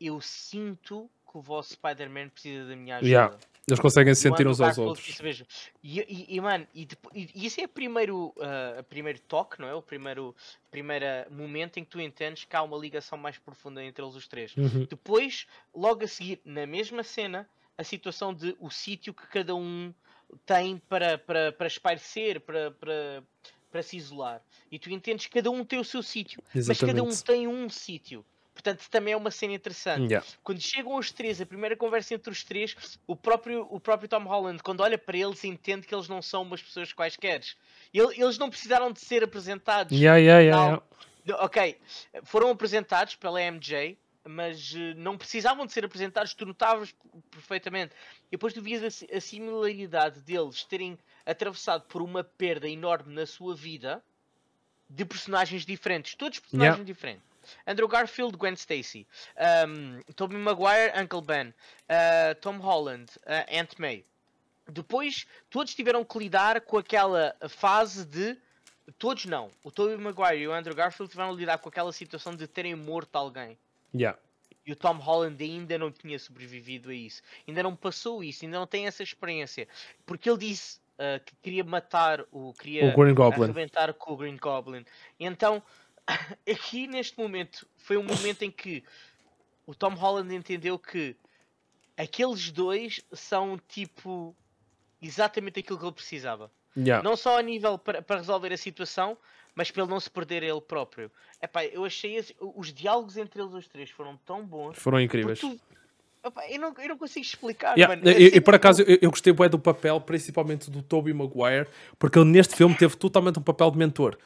Eu 0.00 0.18
sinto 0.22 1.10
que 1.32 1.38
o 1.38 1.40
vosso 1.40 1.72
Spider-Man 1.72 2.28
precisa 2.28 2.68
da 2.68 2.76
minha 2.76 2.96
ajuda. 2.96 3.08
Yeah. 3.08 3.38
Eles 3.66 3.80
conseguem 3.80 4.14
sentir 4.14 4.46
uns 4.46 4.60
aos 4.60 4.76
outros. 4.76 5.20
mesmo. 5.20 5.46
E, 5.82 6.00
e, 6.00 6.36
e, 6.36 6.40
mano, 6.40 6.66
e, 6.74 6.86
e- 7.14 7.46
isso 7.46 7.60
é 7.60 7.64
o 7.64 7.68
primeiro, 7.68 8.34
o 8.78 8.84
primeiro 8.88 9.20
toque, 9.20 9.60
não 9.60 9.68
é? 9.68 9.74
O 9.74 9.80
primeiro, 9.80 10.34
primeiro 10.70 11.06
momento 11.30 11.78
em 11.78 11.84
que 11.84 11.90
tu 11.90 12.00
entendes 12.00 12.44
que 12.44 12.56
há 12.56 12.62
uma 12.62 12.76
ligação 12.76 13.16
mais 13.16 13.38
profunda 13.38 13.82
entre 13.82 14.04
eles 14.04 14.16
os 14.16 14.26
três. 14.26 14.54
Uhum. 14.56 14.86
Depois, 14.90 15.46
logo 15.74 16.04
a 16.04 16.08
seguir, 16.08 16.40
na 16.44 16.66
mesma 16.66 17.04
cena, 17.04 17.48
a 17.78 17.84
situação 17.84 18.34
de 18.34 18.56
o 18.60 18.68
sítio 18.68 19.14
que 19.14 19.26
cada 19.28 19.54
um 19.54 19.94
tem 20.44 20.78
para, 20.88 21.16
para, 21.18 21.52
para 21.52 21.66
espairecer, 21.66 22.40
para, 22.40 22.72
para, 22.72 23.22
para 23.70 23.82
se 23.82 23.96
isolar. 23.96 24.42
E 24.70 24.78
tu 24.78 24.90
entendes 24.90 25.26
que 25.26 25.34
cada 25.34 25.50
um 25.50 25.64
tem 25.64 25.78
o 25.78 25.84
seu 25.84 26.02
sítio, 26.02 26.42
mas 26.66 26.80
cada 26.80 27.02
um 27.02 27.14
tem 27.14 27.46
um 27.46 27.68
sítio. 27.68 28.24
Portanto, 28.52 28.86
também 28.90 29.14
é 29.14 29.16
uma 29.16 29.30
cena 29.30 29.54
interessante 29.54 30.10
Yeah. 30.10 30.26
quando 30.44 30.60
chegam 30.60 30.94
os 30.96 31.10
três, 31.10 31.40
a 31.40 31.46
primeira 31.46 31.76
conversa 31.76 32.14
entre 32.14 32.30
os 32.30 32.44
três, 32.44 32.98
o 33.06 33.16
próprio, 33.16 33.66
o 33.70 33.80
próprio 33.80 34.08
Tom 34.08 34.24
Holland, 34.24 34.62
quando 34.62 34.80
olha 34.80 34.98
para 34.98 35.16
eles, 35.16 35.42
entende 35.44 35.86
que 35.86 35.94
eles 35.94 36.08
não 36.08 36.20
são 36.20 36.42
umas 36.42 36.62
pessoas 36.62 36.92
quaisquer. 36.92 37.40
Ele- 37.92 38.20
Eles 38.22 38.36
não 38.38 38.50
precisaram 38.50 38.92
de 38.92 39.00
ser 39.00 39.24
apresentados. 39.24 39.96
Yeah, 39.98 40.18
yeah, 40.18 40.82
Ok, 41.38 41.78
foram 42.24 42.50
apresentados 42.50 43.14
pela 43.14 43.40
MJ, 43.40 43.96
mas 44.24 44.74
eh, 44.74 44.94
não 44.94 45.16
precisavam 45.16 45.64
de 45.64 45.72
ser 45.72 45.84
apresentados, 45.84 46.34
tu 46.34 46.44
notavas 46.44 46.94
perfeitamente. 47.30 47.94
E 48.28 48.32
depois 48.32 48.52
tu 48.52 48.60
vias 48.60 48.82
a, 49.02 49.16
a 49.16 49.20
similaridade 49.20 50.20
deles 50.20 50.64
terem 50.64 50.98
atravessado 51.24 51.84
por 51.86 52.02
uma 52.02 52.22
perda 52.24 52.68
enorme 52.68 53.14
na 53.14 53.24
sua 53.24 53.54
vida 53.54 54.02
de 54.90 55.04
personagens 55.04 55.64
diferentes, 55.64 56.14
todos 56.14 56.38
personagens 56.40 56.84
diferentes. 56.84 57.31
Andrew 57.66 57.88
Garfield, 57.88 58.36
Gwen 58.36 58.54
Stacy, 58.54 59.06
um, 59.66 60.00
Tobey 60.14 60.38
Maguire, 60.38 60.92
Uncle 60.96 61.22
Ben, 61.22 61.48
uh, 61.48 62.34
Tom 62.40 62.58
Holland, 62.58 63.10
uh, 63.26 63.58
Aunt 63.58 63.78
May. 63.78 64.04
Depois, 64.68 65.26
todos 65.50 65.74
tiveram 65.74 66.04
que 66.04 66.18
lidar 66.18 66.60
com 66.60 66.78
aquela 66.78 67.34
fase 67.48 68.04
de. 68.04 68.36
Todos 68.98 69.24
não. 69.26 69.50
O 69.62 69.70
Tobey 69.70 69.96
Maguire 69.96 70.42
e 70.42 70.48
o 70.48 70.52
Andrew 70.52 70.74
Garfield 70.74 71.10
tiveram 71.10 71.32
que 71.34 71.40
lidar 71.40 71.58
com 71.58 71.68
aquela 71.68 71.92
situação 71.92 72.34
de 72.34 72.46
terem 72.46 72.74
morto 72.74 73.14
alguém. 73.16 73.58
Yeah. 73.94 74.18
E 74.64 74.72
o 74.72 74.76
Tom 74.76 74.94
Holland 74.94 75.42
ainda 75.42 75.76
não 75.78 75.90
tinha 75.90 76.18
sobrevivido 76.18 76.90
a 76.90 76.94
isso. 76.94 77.22
Ainda 77.46 77.62
não 77.62 77.74
passou 77.74 78.22
isso, 78.22 78.44
ainda 78.44 78.58
não 78.58 78.66
tem 78.66 78.86
essa 78.86 79.02
experiência. 79.02 79.66
Porque 80.06 80.30
ele 80.30 80.38
disse 80.38 80.80
ah, 81.02 81.18
que 81.18 81.34
queria 81.42 81.64
matar 81.64 82.24
o. 82.30 82.52
Queria 82.54 82.86
O 82.86 82.96
Green 82.96 83.14
Goblin. 83.14 83.44
arrebentar 83.44 83.92
com 83.94 84.12
o 84.12 84.16
Green 84.16 84.36
Goblin. 84.36 84.84
Então, 85.18 85.60
aqui 86.50 86.86
neste 86.86 87.18
momento, 87.18 87.66
foi 87.76 87.96
um 87.96 88.02
momento 88.02 88.42
em 88.42 88.50
que 88.50 88.82
o 89.66 89.74
Tom 89.74 89.94
Holland 89.94 90.34
entendeu 90.34 90.78
que 90.78 91.16
aqueles 91.96 92.50
dois 92.50 93.00
são 93.12 93.58
tipo 93.68 94.34
exatamente 95.00 95.60
aquilo 95.60 95.78
que 95.78 95.84
ele 95.84 95.92
precisava. 95.92 96.50
Yeah. 96.76 97.02
Não 97.08 97.16
só 97.16 97.38
a 97.38 97.42
nível 97.42 97.76
para, 97.78 98.02
resolver 98.16 98.52
a 98.52 98.56
situação, 98.56 99.16
mas 99.54 99.70
para 99.70 99.82
ele 99.82 99.90
não 99.90 100.00
se 100.00 100.08
perder 100.10 100.42
ele 100.42 100.60
próprio. 100.60 101.10
Epá, 101.40 101.64
eu 101.66 101.84
achei 101.84 102.16
esse- 102.16 102.34
os 102.40 102.72
diálogos 102.72 103.16
entre 103.16 103.40
eles 103.42 103.52
os 103.52 103.68
três 103.68 103.90
foram 103.90 104.16
tão 104.24 104.44
bons. 104.44 104.78
Foram 104.78 105.00
incríveis. 105.00 105.38
tu- 105.38 105.60
epá, 106.24 106.48
eu, 106.48 106.58
não, 106.58 106.74
eu 106.78 106.88
não 106.88 106.96
consigo 106.98 107.24
explicar, 107.26 107.76
Yeah, 107.76 107.94
mano. 107.94 108.08
e, 108.10 108.14
É 108.14 108.24
sempre 108.26 108.40
por 108.40 108.54
acaso 108.54 108.82
eu, 108.82 108.98
eu 109.02 109.10
gostei 109.10 109.32
bué 109.32 109.48
do 109.50 109.58
papel, 109.58 110.00
principalmente 110.00 110.70
do 110.70 110.82
Tobey 110.82 111.12
Maguire, 111.12 111.68
porque 111.98 112.18
ele 112.18 112.30
neste 112.30 112.56
filme 112.56 112.74
teve 112.74 112.96
totalmente 112.96 113.38
um 113.38 113.42
papel 113.42 113.70
de 113.70 113.76
mentor. 113.78 114.16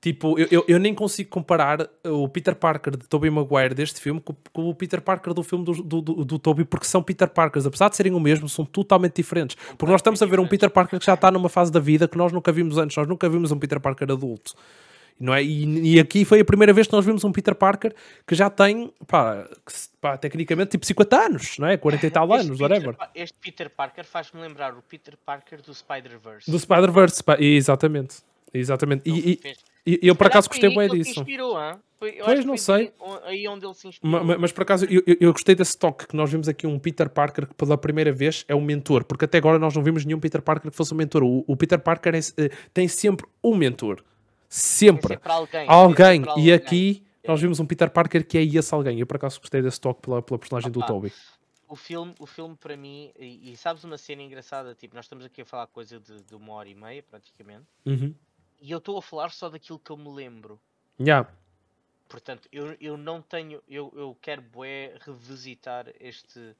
Tipo, 0.00 0.38
eu, 0.38 0.46
eu, 0.50 0.64
eu 0.68 0.78
nem 0.78 0.94
consigo 0.94 1.30
comparar 1.30 1.88
o 2.04 2.28
Peter 2.28 2.54
Parker 2.54 2.94
de 2.94 3.08
Tobey 3.08 3.30
Maguire 3.30 3.74
deste 3.74 3.98
filme 4.00 4.20
com, 4.20 4.34
com 4.52 4.68
o 4.68 4.74
Peter 4.74 5.00
Parker 5.00 5.32
do 5.32 5.42
filme 5.42 5.64
do, 5.64 5.72
do, 5.82 6.00
do, 6.02 6.24
do 6.26 6.38
Tobey, 6.38 6.64
porque 6.66 6.86
são 6.86 7.02
Peter 7.02 7.28
Parkers, 7.28 7.64
apesar 7.64 7.88
de 7.88 7.96
serem 7.96 8.12
o 8.12 8.20
mesmo, 8.20 8.46
são 8.46 8.66
totalmente 8.66 9.14
diferentes. 9.16 9.56
Porque 9.78 9.90
nós 9.90 10.00
estamos 10.00 10.20
a 10.22 10.26
ver 10.26 10.38
um 10.38 10.46
Peter 10.46 10.68
Parker 10.68 10.98
que 11.00 11.06
já 11.06 11.14
está 11.14 11.30
numa 11.30 11.48
fase 11.48 11.72
da 11.72 11.80
vida 11.80 12.06
que 12.06 12.18
nós 12.18 12.32
nunca 12.32 12.52
vimos 12.52 12.76
antes, 12.76 12.94
nós 12.96 13.08
nunca 13.08 13.28
vimos 13.30 13.50
um 13.50 13.58
Peter 13.58 13.80
Parker 13.80 14.12
adulto. 14.12 14.54
Não 15.18 15.32
é? 15.32 15.42
e, 15.42 15.94
e 15.94 16.00
aqui 16.00 16.24
foi 16.24 16.40
a 16.40 16.44
primeira 16.44 16.72
vez 16.72 16.88
que 16.88 16.92
nós 16.92 17.04
vimos 17.06 17.22
um 17.22 17.30
Peter 17.30 17.54
Parker 17.54 17.94
que 18.26 18.34
já 18.34 18.50
tem, 18.50 18.92
pá, 19.06 19.48
que 19.64 19.72
pá, 20.00 20.18
tecnicamente 20.18 20.72
tipo 20.72 20.84
50 20.84 21.16
anos, 21.16 21.58
não 21.58 21.68
é? 21.68 21.76
40 21.76 22.04
e 22.06 22.10
tal 22.10 22.24
Este 22.34 22.46
anos, 22.46 22.58
Peter 22.58 22.76
whatever. 22.76 22.96
Este 23.14 23.38
Peter 23.40 23.70
Parker 23.70 24.04
faz-me 24.04 24.40
lembrar 24.40 24.74
o 24.74 24.82
Peter 24.82 25.14
Parker 25.24 25.62
do 25.62 25.72
Spider-Verse. 25.72 26.50
Do 26.50 26.58
Spider-Verse, 26.58 27.22
exatamente. 27.38 28.16
Exatamente. 28.52 29.08
E- 29.08 29.36
Fez- 29.36 29.58
e 29.86 30.00
eu 30.02 30.14
por 30.16 30.26
acaso 30.26 30.48
gostei 30.48 30.74
bem 30.74 30.88
disso. 30.88 31.20
inspirou? 31.20 31.56
Foi- 31.98 32.12
Pois, 32.24 32.44
não 32.44 32.56
sei. 32.56 32.92
Aí 33.24 33.46
onde 33.48 33.64
ele 33.64 33.74
se 33.74 33.88
inspirou. 33.88 34.12
Ma- 34.12 34.24
ma- 34.24 34.38
Mas, 34.38 34.52
por 34.52 34.62
acaso 34.62 34.84
eu, 34.86 35.02
eu- 35.06 35.16
eu 35.20 35.32
gostei 35.32 35.54
desse 35.54 35.76
toque 35.78 36.06
que 36.06 36.16
nós 36.16 36.30
vimos 36.30 36.48
aqui 36.48 36.66
um 36.66 36.78
Peter 36.78 37.08
Parker 37.08 37.46
que 37.46 37.54
pela 37.54 37.78
primeira 37.78 38.12
vez 38.12 38.44
é 38.48 38.54
um 38.54 38.60
mentor, 38.60 39.04
porque 39.04 39.24
até 39.24 39.38
agora 39.38 39.58
nós 39.58 39.74
não 39.74 39.82
vimos 39.82 40.04
nenhum 40.04 40.20
Peter 40.20 40.42
Parker 40.42 40.70
que 40.70 40.76
fosse 40.76 40.92
um 40.92 40.96
mentor. 40.96 41.22
O, 41.22 41.44
o 41.46 41.56
Peter 41.56 41.78
Parker 41.78 42.14
é- 42.14 42.18
eh, 42.44 42.50
tem 42.74 42.88
sempre 42.88 43.26
um 43.42 43.56
mentor. 43.56 44.02
Sempre. 44.48 45.14
sempre 45.14 45.32
alguém. 45.32 45.50
tem 45.66 45.68
Alguém. 45.68 46.20
sempre 46.24 46.30
E 46.30 46.52
alguém. 46.52 46.52
aqui 46.54 47.02
nós 47.26 47.40
vimos 47.40 47.58
um 47.58 47.66
Peter 47.66 47.88
Parker 47.90 48.26
que 48.26 48.36
é 48.38 48.42
esse 48.44 48.74
alguém. 48.74 49.00
Eu 49.00 49.06
por 49.06 49.16
acaso 49.16 49.40
gostei 49.40 49.62
desse 49.62 49.80
toque 49.80 50.02
pela, 50.02 50.20
pela 50.22 50.38
personagem 50.38 50.70
do 50.70 50.78
Opa. 50.80 50.88
Toby. 50.88 51.12
O 51.66 51.76
filme, 51.76 52.14
o 52.20 52.26
filme 52.26 52.54
para 52.60 52.76
mim, 52.76 53.10
e, 53.18 53.52
e 53.52 53.56
sabes 53.56 53.82
uma 53.82 53.96
cena 53.96 54.22
engraçada, 54.22 54.74
tipo, 54.74 54.94
nós 54.94 55.06
estamos 55.06 55.24
aqui 55.24 55.40
a 55.40 55.44
falar 55.46 55.66
coisa 55.68 55.98
de, 55.98 56.22
de 56.22 56.34
uma 56.34 56.52
hora 56.52 56.68
e 56.68 56.74
meia, 56.74 57.02
praticamente, 57.02 57.64
Uhum. 57.86 58.14
E 58.64 58.70
eu 58.70 58.78
estou 58.78 58.96
a 58.96 59.02
falar 59.02 59.30
só 59.30 59.50
daquilo 59.50 59.78
que 59.78 59.90
eu 59.90 59.96
me 59.98 60.08
lembro. 60.08 60.58
Yeah. 60.98 61.30
Portanto, 62.08 62.48
eu, 62.50 62.74
eu 62.80 62.96
não 62.96 63.20
tenho, 63.20 63.62
eu, 63.68 63.92
eu 63.94 64.16
quero 64.22 64.40
bué 64.40 64.96
revisitar 65.00 65.92
este, 66.00 66.56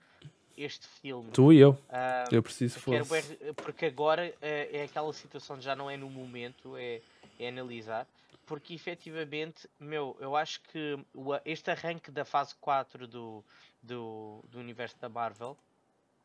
este 0.54 0.86
filme. 0.86 1.30
Tu 1.30 1.54
e 1.54 1.60
eu. 1.60 1.78
Ah, 1.88 2.26
Eu 2.30 2.42
preciso 2.42 2.78
quero 2.82 3.06
fosse. 3.06 3.34
bué 3.36 3.52
porque 3.54 3.86
agora 3.86 4.34
é, 4.42 4.80
é 4.80 4.84
aquela 4.84 5.10
situação, 5.14 5.58
já 5.58 5.74
não 5.74 5.90
é 5.90 5.96
no 5.96 6.10
momento, 6.10 6.76
é, 6.76 7.00
é 7.40 7.48
analisar. 7.48 8.06
Porque 8.44 8.74
efetivamente, 8.74 9.66
meu, 9.80 10.14
eu 10.20 10.36
acho 10.36 10.60
que 10.60 10.98
o 11.14 11.30
este 11.46 11.70
arranque 11.70 12.10
da 12.10 12.26
fase 12.26 12.54
4 12.56 13.08
do, 13.08 13.42
do, 13.82 14.44
do 14.50 14.58
universo 14.58 14.96
da 15.00 15.08
Marvel, 15.08 15.56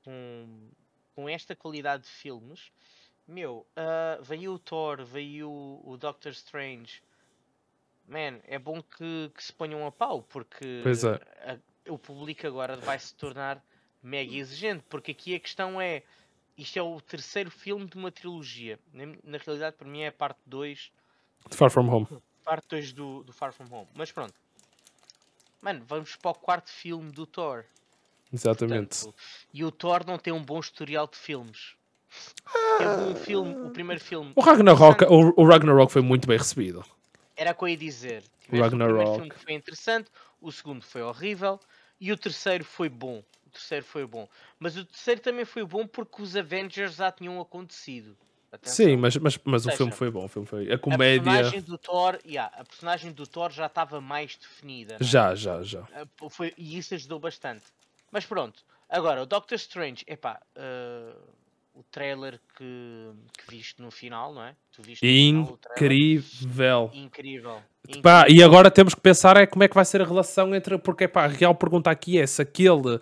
com, 0.04 0.46
com 1.16 1.30
esta 1.30 1.56
qualidade 1.56 2.04
de 2.04 2.10
filmes, 2.10 2.70
meu, 3.30 3.66
ah, 3.76 4.18
veio 4.22 4.54
o 4.54 4.60
Thor, 4.60 5.04
veio 5.06 5.50
o, 5.50 5.92
o 5.92 5.98
Doctor 5.98 6.32
Strange. 6.32 7.02
Man, 8.08 8.40
é 8.48 8.58
bom 8.58 8.82
que, 8.82 9.32
que 9.36 9.44
se 9.44 9.54
ponham 9.54 9.86
a 9.86 9.92
pau, 9.92 10.24
porque 10.24 10.82
é. 11.46 11.52
a- 11.54 11.92
o 11.92 11.98
público 11.98 12.46
agora 12.48 12.76
vai 12.76 12.98
se 13.00 13.14
tornar 13.14 13.64
mega 14.02 14.34
exigente, 14.36 14.84
porque 14.90 15.12
aqui 15.12 15.36
a 15.36 15.40
questão 15.40 15.80
é 15.80 16.04
isto 16.58 16.78
é 16.78 16.82
o 16.82 17.00
terceiro 17.00 17.50
filme 17.52 17.86
de 17.86 17.96
uma 17.98 18.12
trilogia. 18.12 18.80
Na, 18.92 19.06
na 19.24 19.38
realidade, 19.38 19.78
para 19.78 19.88
mim 19.88 20.02
é 20.02 20.08
a 20.08 20.12
parte 20.12 20.40
2 20.46 20.92
Far 21.52 21.70
From 21.72 21.88
Home. 21.90 22.08
parte 22.44 22.68
2 22.70 22.94
do, 22.94 23.24
do 23.24 23.32
Far 23.32 23.54
From 23.54 23.68
Home. 23.72 23.88
Mas 23.94 24.12
pronto. 24.12 24.34
Mano, 25.62 25.84
vamos 25.88 26.16
para 26.16 26.32
o 26.32 26.36
quarto 26.36 26.70
filme 26.70 27.12
do 27.12 27.26
Thor. 27.26 27.64
Exatamente. 28.32 29.02
Portanto, 29.04 29.16
e 29.54 29.64
o 29.64 29.72
Thor 29.72 30.06
não 30.06 30.18
tem 30.18 30.34
um 30.34 30.44
bom 30.44 30.60
historial 30.60 31.08
de 31.08 31.18
filmes. 31.18 31.76
Teve 32.78 33.02
um 33.12 33.16
filme, 33.16 33.56
o 33.68 33.70
primeiro 33.70 34.02
filme. 34.04 34.32
O 34.36 34.42
Ragnarok, 34.42 35.04
o, 35.06 35.42
o 35.42 35.46
Ragnarok 35.48 35.92
foi 35.92 36.02
muito 36.02 36.28
bem 36.28 36.38
recebido. 36.38 36.84
Era 37.36 37.52
o 37.52 37.56
que 37.56 37.64
eu 37.64 37.68
ia 37.70 37.78
dizer. 37.78 38.22
Tiveste 38.22 38.36
O 38.42 38.50
primeiro 38.50 38.64
Ragnarok. 38.64 39.14
filme 39.16 39.30
que 39.30 39.40
foi 39.40 39.54
interessante, 39.54 40.10
o 40.42 40.52
segundo 40.52 40.82
foi 40.84 41.02
horrível 41.02 41.60
e 42.00 42.12
o 42.12 42.18
terceiro 42.18 42.64
foi 42.64 42.90
bom. 42.90 43.24
O 43.46 43.50
terceiro 43.52 43.86
foi 43.86 44.06
bom. 44.06 44.28
Mas 44.60 44.76
o 44.78 44.86
terceiro 44.86 45.22
também 45.22 45.46
foi 45.46 45.64
bom 45.64 45.86
porque 45.88 46.22
os 46.22 46.36
Avengers 46.36 46.96
já 46.96 47.12
tinham 47.12 47.40
acontecido. 47.40 48.16
Atenção. 48.52 48.76
Sim, 48.88 48.96
mas, 48.98 49.16
mas, 49.18 49.40
mas 49.44 49.66
o 49.66 49.70
Ou 49.70 49.76
filme 49.78 49.92
seja, 49.92 49.98
foi 50.00 50.10
bom. 50.10 50.26
O 50.26 50.28
filme 50.28 50.48
foi... 50.48 50.72
A 50.72 50.76
A 50.76 50.78
comédia. 50.80 51.22
personagem 51.24 51.62
do 51.62 51.78
Thor, 51.78 52.20
yeah, 52.26 52.52
a 52.58 52.64
personagem 52.66 53.12
do 53.12 53.28
Thor 53.28 53.52
já 53.52 53.68
estava 53.68 54.02
mais 54.02 54.36
definida. 54.36 54.96
é? 55.00 55.04
Já, 55.04 55.36
já, 55.36 55.62
já. 55.62 55.88
Ah, 55.94 56.08
Foi, 56.30 56.52
e 56.58 56.78
isso 56.78 56.96
ajudou 56.96 57.20
bastante. 57.20 57.64
Mas 58.12 58.26
pronto, 58.26 58.64
agora 58.90 59.22
o 59.22 59.26
Doctor 59.28 59.56
Strange, 59.56 60.04
epá, 60.08 60.42
ah, 60.56 61.14
o 61.80 61.84
trailer 61.90 62.40
que, 62.58 63.10
que 63.38 63.56
viste 63.56 63.82
no 63.82 63.90
final, 63.90 64.34
não 64.34 64.44
é? 64.44 64.54
Tu 64.76 64.82
viste 64.82 65.06
no 65.06 65.42
final 65.42 65.54
o 65.54 65.58
trailer? 65.58 65.82
Incrível. 65.82 66.92
Incrível. 66.94 67.62
Pá, 68.04 68.22
incrível. 68.22 68.42
e 68.42 68.44
agora 68.44 68.70
temos 68.70 68.94
que 68.94 69.00
pensar 69.00 69.38
é 69.38 69.46
como 69.48 69.64
é 69.64 69.68
que 69.70 69.76
vai 69.76 69.86
ser 69.86 70.02
a 70.02 70.06
relação 70.06 70.54
entre. 70.54 70.78
Porque 70.78 71.08
pá, 71.08 71.24
a 71.24 71.28
real 71.28 71.56
pergunta 71.56 71.90
aqui 71.90 72.20
é 72.20 72.28
se 72.28 72.42
aquele 72.42 72.96
uh, 72.96 73.02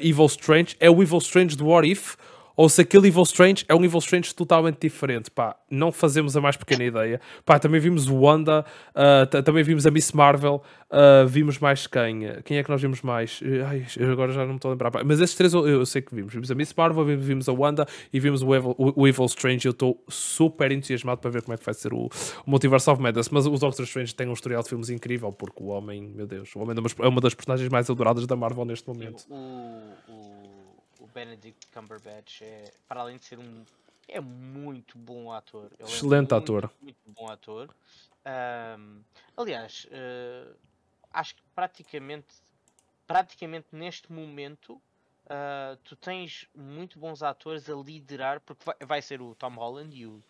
Evil 0.00 0.26
Strange 0.26 0.76
é 0.80 0.90
o 0.90 1.00
Evil 1.00 1.18
Strange 1.18 1.56
do 1.56 1.66
What 1.68 1.88
If 1.88 2.16
ou 2.58 2.68
se 2.68 2.80
aquele 2.80 3.06
Evil 3.06 3.22
Strange 3.22 3.64
é 3.68 3.74
um 3.74 3.84
Evil 3.84 4.00
Strange 4.00 4.34
totalmente 4.34 4.78
diferente. 4.80 5.30
Pá, 5.30 5.54
não 5.70 5.92
fazemos 5.92 6.36
a 6.36 6.40
mais 6.40 6.56
pequena 6.56 6.82
ideia. 6.82 7.20
Pá, 7.46 7.56
também 7.56 7.80
vimos 7.80 8.08
o 8.08 8.16
Wanda, 8.16 8.66
uh, 8.90 9.42
também 9.44 9.62
vimos 9.62 9.86
a 9.86 9.92
Miss 9.92 10.10
Marvel, 10.10 10.60
uh, 10.90 11.24
vimos 11.28 11.60
mais 11.60 11.86
quem? 11.86 12.22
Quem 12.44 12.58
é 12.58 12.64
que 12.64 12.68
nós 12.68 12.82
vimos 12.82 13.00
mais? 13.00 13.40
Ai, 13.64 13.86
agora 14.10 14.32
já 14.32 14.40
não 14.40 14.48
me 14.48 14.56
estou 14.56 14.70
a 14.70 14.72
lembrar. 14.72 14.90
Mas 15.04 15.20
esses 15.20 15.36
três 15.36 15.54
eu, 15.54 15.68
eu, 15.68 15.86
sei 15.86 16.02
que 16.02 16.12
vimos. 16.12 16.32
Vimos 16.34 16.50
a 16.50 16.54
Miss 16.56 16.74
Marvel, 16.76 17.04
vimos 17.04 17.48
a 17.48 17.52
Wanda 17.52 17.86
e 18.12 18.18
vimos 18.18 18.42
o 18.42 18.52
Evil, 18.52 18.74
o, 18.76 19.02
o 19.02 19.06
Evil 19.06 19.26
Strange. 19.26 19.64
Eu 19.64 19.70
estou 19.70 20.02
super 20.08 20.72
entusiasmado 20.72 21.20
para 21.20 21.30
ver 21.30 21.42
como 21.42 21.54
é 21.54 21.58
que 21.58 21.64
vai 21.64 21.74
ser 21.74 21.94
o, 21.94 22.06
o 22.06 22.50
Multiverse 22.50 22.90
of 22.90 23.00
Madness. 23.00 23.28
Mas 23.28 23.46
o 23.46 23.50
Doctor 23.50 23.84
Strange 23.84 24.12
tem 24.12 24.26
um 24.26 24.32
historial 24.32 24.64
de 24.64 24.68
filmes 24.68 24.90
incrível, 24.90 25.30
porque 25.30 25.62
o 25.62 25.66
homem, 25.66 26.10
meu 26.12 26.26
Deus, 26.26 26.56
o 26.56 26.58
homem 26.58 26.76
é 26.76 27.06
uma 27.06 27.20
das 27.20 27.34
personagens 27.34 27.68
mais 27.68 27.88
adoradas 27.88 28.26
da 28.26 28.34
Marvel 28.34 28.64
neste 28.64 28.88
momento. 28.88 29.24
Benedict 31.18 31.66
Cumberbatch 31.72 32.42
é, 32.42 32.72
para 32.86 33.00
além 33.00 33.16
de 33.16 33.24
ser 33.24 33.40
um 33.40 33.64
é 34.06 34.20
muito 34.20 34.96
bom 34.96 35.32
ator. 35.32 35.70
Ele 35.78 35.88
Excelente 35.88 36.32
é 36.32 36.34
muito, 36.34 36.34
ator. 36.34 36.70
Muito 36.80 36.98
bom 37.08 37.28
ator. 37.28 37.68
Um, 38.78 39.02
aliás, 39.36 39.86
uh, 39.86 40.56
acho 41.12 41.34
que 41.34 41.42
praticamente, 41.54 42.34
praticamente 43.06 43.66
neste 43.72 44.10
momento 44.10 44.74
uh, 45.26 45.76
tu 45.84 45.94
tens 45.96 46.48
muito 46.54 46.98
bons 46.98 47.22
atores 47.22 47.68
a 47.68 47.74
liderar, 47.74 48.40
porque 48.40 48.64
vai, 48.64 48.76
vai 48.80 49.02
ser 49.02 49.20
o 49.20 49.34
Tom 49.34 49.56
Holland 49.56 49.94
e 49.94 50.06
o, 50.06 50.22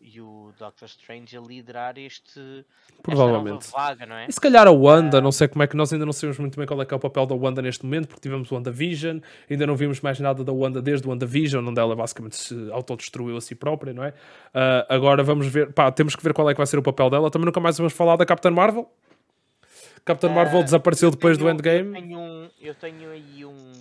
e 0.00 0.20
o 0.20 0.52
Doctor 0.58 0.86
Strange 0.86 1.36
a 1.36 1.40
liderar 1.40 1.98
este 1.98 2.64
Provavelmente. 3.02 3.70
vaga, 3.70 4.04
não 4.04 4.16
é? 4.16 4.26
E 4.28 4.32
se 4.32 4.40
calhar 4.40 4.66
a 4.66 4.70
Wanda, 4.70 5.18
uh, 5.18 5.20
não 5.20 5.32
sei 5.32 5.48
como 5.48 5.62
é 5.62 5.66
que 5.66 5.76
nós 5.76 5.92
ainda 5.92 6.04
não 6.04 6.12
sabemos 6.12 6.38
muito 6.38 6.56
bem 6.58 6.66
qual 6.66 6.80
é 6.82 6.84
que 6.84 6.92
é 6.92 6.96
o 6.96 7.00
papel 7.00 7.26
da 7.26 7.34
Wanda 7.34 7.62
neste 7.62 7.84
momento, 7.84 8.08
porque 8.08 8.20
tivemos 8.20 8.50
o 8.50 8.54
WandaVision, 8.54 9.20
ainda 9.50 9.66
não 9.66 9.76
vimos 9.76 10.00
mais 10.00 10.20
nada 10.20 10.44
da 10.44 10.52
Wanda 10.52 10.82
desde 10.82 11.06
o 11.06 11.10
WandaVision, 11.10 11.66
onde 11.66 11.80
ela 11.80 11.96
basicamente 11.96 12.36
se 12.36 12.70
autodestruiu 12.70 13.36
a 13.36 13.40
si 13.40 13.54
própria, 13.54 13.92
não 13.92 14.04
é? 14.04 14.10
Uh, 14.10 14.86
agora 14.88 15.22
vamos 15.22 15.46
ver, 15.46 15.72
pá, 15.72 15.90
temos 15.90 16.14
que 16.14 16.22
ver 16.22 16.34
qual 16.34 16.48
é 16.50 16.54
que 16.54 16.58
vai 16.58 16.66
ser 16.66 16.78
o 16.78 16.82
papel 16.82 17.08
dela. 17.10 17.30
Também 17.30 17.46
nunca 17.46 17.60
mais 17.60 17.78
vamos 17.78 17.92
falar 17.92 18.16
da 18.16 18.26
Capitã 18.26 18.50
Marvel. 18.50 18.90
Capitã 20.04 20.28
Marvel 20.28 20.60
uh, 20.60 20.64
desapareceu 20.64 21.10
depois 21.10 21.38
tenho, 21.38 21.48
do 21.48 21.54
Endgame. 21.54 21.88
Eu 21.88 22.02
tenho, 22.02 22.50
eu 22.60 22.74
tenho 22.74 23.10
aí 23.10 23.44
um 23.44 23.73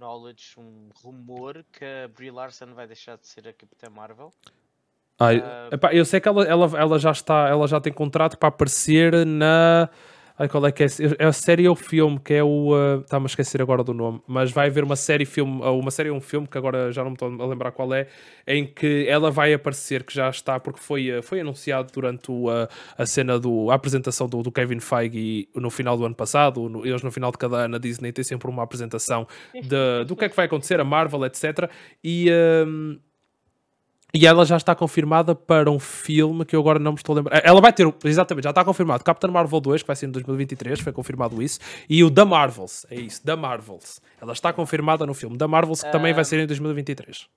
knowledge, 0.00 0.58
um 0.58 0.88
rumor 1.02 1.64
que 1.70 1.84
a 1.84 2.08
Brie 2.08 2.30
Larson 2.30 2.72
vai 2.74 2.86
deixar 2.86 3.16
de 3.18 3.26
ser 3.26 3.46
a 3.46 3.52
Capitã 3.52 3.90
Marvel. 3.90 4.32
Ai, 5.18 5.38
uh, 5.38 5.74
epá, 5.74 5.94
eu 5.94 6.04
sei 6.06 6.18
que 6.18 6.26
ela, 6.26 6.42
ela, 6.44 6.78
ela 6.78 6.98
já 6.98 7.10
está, 7.10 7.46
ela 7.46 7.68
já 7.68 7.78
tem 7.78 7.92
contrato 7.92 8.38
para 8.38 8.48
aparecer 8.48 9.26
na 9.26 9.90
Ai, 10.40 10.48
qual 10.48 10.66
é 10.66 10.72
que 10.72 10.82
é? 10.82 10.86
É 11.18 11.26
a 11.26 11.34
série 11.34 11.68
ou 11.68 11.74
o 11.74 11.76
filme 11.76 12.18
que 12.18 12.32
é 12.32 12.42
o. 12.42 12.72
Uh, 12.72 13.00
Está-me 13.00 13.24
a 13.24 13.26
esquecer 13.26 13.60
agora 13.60 13.84
do 13.84 13.92
nome, 13.92 14.22
mas 14.26 14.50
vai 14.50 14.68
haver 14.68 14.82
uma 14.82 14.96
série 14.96 15.26
filme, 15.26 15.60
uma 15.60 15.90
série 15.90 16.08
ou 16.08 16.16
um 16.16 16.20
filme 16.20 16.46
que 16.46 16.56
agora 16.56 16.90
já 16.90 17.02
não 17.02 17.10
me 17.10 17.14
estou 17.14 17.28
a 17.28 17.46
lembrar 17.46 17.72
qual 17.72 17.92
é, 17.92 18.06
em 18.46 18.66
que 18.66 19.04
ela 19.06 19.30
vai 19.30 19.52
aparecer, 19.52 20.02
que 20.02 20.14
já 20.14 20.30
está, 20.30 20.58
porque 20.58 20.80
foi, 20.80 21.18
uh, 21.18 21.22
foi 21.22 21.40
anunciado 21.40 21.92
durante 21.92 22.30
o, 22.30 22.48
uh, 22.48 22.66
a 22.96 23.04
cena 23.04 23.38
do. 23.38 23.70
a 23.70 23.74
apresentação 23.74 24.26
do, 24.26 24.42
do, 24.42 24.50
Kevin 24.50 24.80
Feige 24.80 25.46
no 25.54 25.68
final 25.68 25.94
do 25.98 26.06
ano 26.06 26.14
passado. 26.14 26.70
No, 26.70 26.86
eles 26.86 27.02
no 27.02 27.12
final 27.12 27.30
de 27.30 27.36
cada 27.36 27.58
ano 27.58 27.76
a 27.76 27.78
Disney 27.78 28.10
tem 28.10 28.24
sempre 28.24 28.48
uma 28.48 28.62
apresentação 28.62 29.26
de, 29.52 30.04
do 30.06 30.16
que 30.16 30.24
é 30.24 30.28
que 30.30 30.36
vai 30.36 30.46
acontecer, 30.46 30.80
a 30.80 30.84
Marvel, 30.84 31.22
etc. 31.26 31.70
E. 32.02 32.30
Uh, 32.30 32.98
e 34.12 34.26
ela 34.26 34.44
já 34.44 34.56
está 34.56 34.74
confirmada 34.74 35.34
para 35.34 35.70
um 35.70 35.78
filme 35.78 36.44
que 36.44 36.56
eu 36.56 36.60
agora 36.60 36.78
não 36.78 36.92
me 36.92 36.98
estou 36.98 37.14
a 37.14 37.16
lembrar. 37.16 37.40
Ela 37.44 37.60
vai 37.60 37.72
ter, 37.72 37.92
exatamente, 38.04 38.44
já 38.44 38.50
está 38.50 38.64
confirmado. 38.64 39.04
Captain 39.04 39.30
Marvel 39.30 39.60
2, 39.60 39.82
que 39.82 39.86
vai 39.86 39.96
ser 39.96 40.06
em 40.06 40.10
2023, 40.10 40.80
foi 40.80 40.92
confirmado 40.92 41.42
isso. 41.42 41.60
E 41.88 42.02
o 42.02 42.10
The 42.10 42.24
Marvels, 42.24 42.86
é 42.90 42.96
isso, 42.96 43.22
The 43.22 43.36
Marvels. 43.36 44.00
Ela 44.20 44.32
está 44.32 44.52
confirmada 44.52 45.06
no 45.06 45.14
filme 45.14 45.38
The 45.38 45.46
Marvels, 45.46 45.82
que 45.82 45.92
também 45.92 46.12
vai 46.12 46.24
ser 46.24 46.40
em 46.40 46.46
2023. 46.46 47.28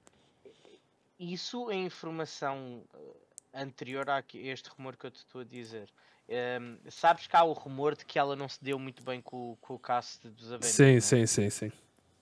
Isso 1.20 1.70
é 1.72 1.76
informação 1.76 2.82
eh, 2.94 3.62
anterior 3.62 4.10
a 4.10 4.22
este 4.34 4.70
rumor 4.70 4.98
que 4.98 5.06
eu 5.06 5.12
te 5.12 5.18
estou 5.18 5.42
a 5.42 5.44
dizer. 5.46 5.90
Um, 6.28 6.34
ehm, 6.34 6.78
sabes 6.90 7.28
que 7.28 7.36
há 7.36 7.44
o 7.44 7.54
rumor 7.54 7.96
de 7.96 8.04
que 8.06 8.20
ela 8.20 8.36
não 8.36 8.50
se 8.50 8.62
deu 8.62 8.78
muito 8.78 9.04
bem 9.04 9.22
com, 9.22 9.58
com 9.62 9.76
o 9.76 9.80
cast 9.80 10.28
dos 10.28 10.52
Avengers. 10.52 10.76
Sim, 10.76 10.96
é? 10.96 11.00
sim, 11.00 11.26
sim, 11.26 11.50
sim. 11.50 11.72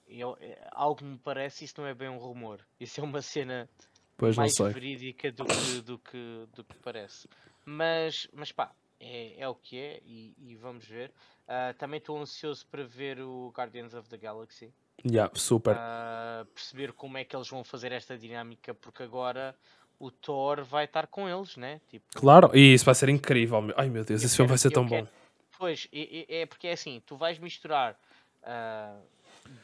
Eu, 0.07 0.38
eh, 0.40 0.68
algo 0.72 1.03
me 1.03 1.18
parece, 1.18 1.65
isso 1.65 1.76
não 1.78 1.88
é 1.88 1.94
bem 1.94 2.10
um 2.10 2.18
rumor. 2.18 2.60
Isso 2.80 2.99
é 2.99 3.03
uma 3.03 3.22
cena 3.22 3.68
Pois 4.22 4.38
mais 4.38 4.56
verídica 4.56 5.31
do 5.31 5.43
que, 5.43 5.81
do 5.81 5.98
que, 5.98 6.48
do 6.56 6.64
que 6.64 6.76
parece. 6.76 7.27
Mas, 7.65 8.27
mas 8.31 8.52
pá, 8.52 8.72
é, 8.99 9.34
é 9.39 9.48
o 9.48 9.56
que 9.56 9.80
é 9.80 9.99
e, 10.06 10.35
e 10.38 10.56
vamos 10.56 10.85
ver. 10.85 11.11
Uh, 11.48 11.73
também 11.80 11.98
estou 11.98 12.22
ansioso 12.22 12.64
para 12.68 12.84
ver 12.84 13.19
o 13.19 13.52
Guardians 13.57 13.95
of 13.95 14.07
the 14.10 14.18
Galaxy. 14.18 14.72
Yeah, 15.03 15.31
super. 15.34 15.76
Uh, 15.76 16.45
perceber 16.53 16.93
como 16.93 17.18
é 17.18 17.23
que 17.23 17.35
eles 17.35 17.49
vão 17.49 17.64
fazer 17.64 17.91
esta 17.91 18.15
dinâmica, 18.15 18.76
porque 18.76 19.02
agora 19.02 19.56
o 19.98 20.11
Thor 20.11 20.64
vai 20.64 20.85
estar 20.85 21.07
com 21.07 21.27
eles, 21.27 21.57
né? 21.57 21.81
Tipo, 21.89 22.06
claro, 22.14 22.56
e 22.56 22.76
isso 22.76 22.85
vai 22.85 22.93
ser 22.93 23.10
incrível. 23.10 23.73
Ai 23.76 23.89
meu 23.89 24.06
Deus, 24.06 24.23
esse 24.23 24.35
filme 24.35 24.49
vai 24.49 24.60
ser 24.60 24.69
tão 24.69 24.88
quero... 24.88 25.06
bom. 25.06 25.11
Pois, 25.57 25.88
é, 25.91 26.41
é, 26.41 26.45
porque 26.45 26.68
é 26.68 26.73
assim, 26.73 27.02
tu 27.07 27.15
vais 27.15 27.39
misturar 27.39 27.99
uh, 28.43 29.02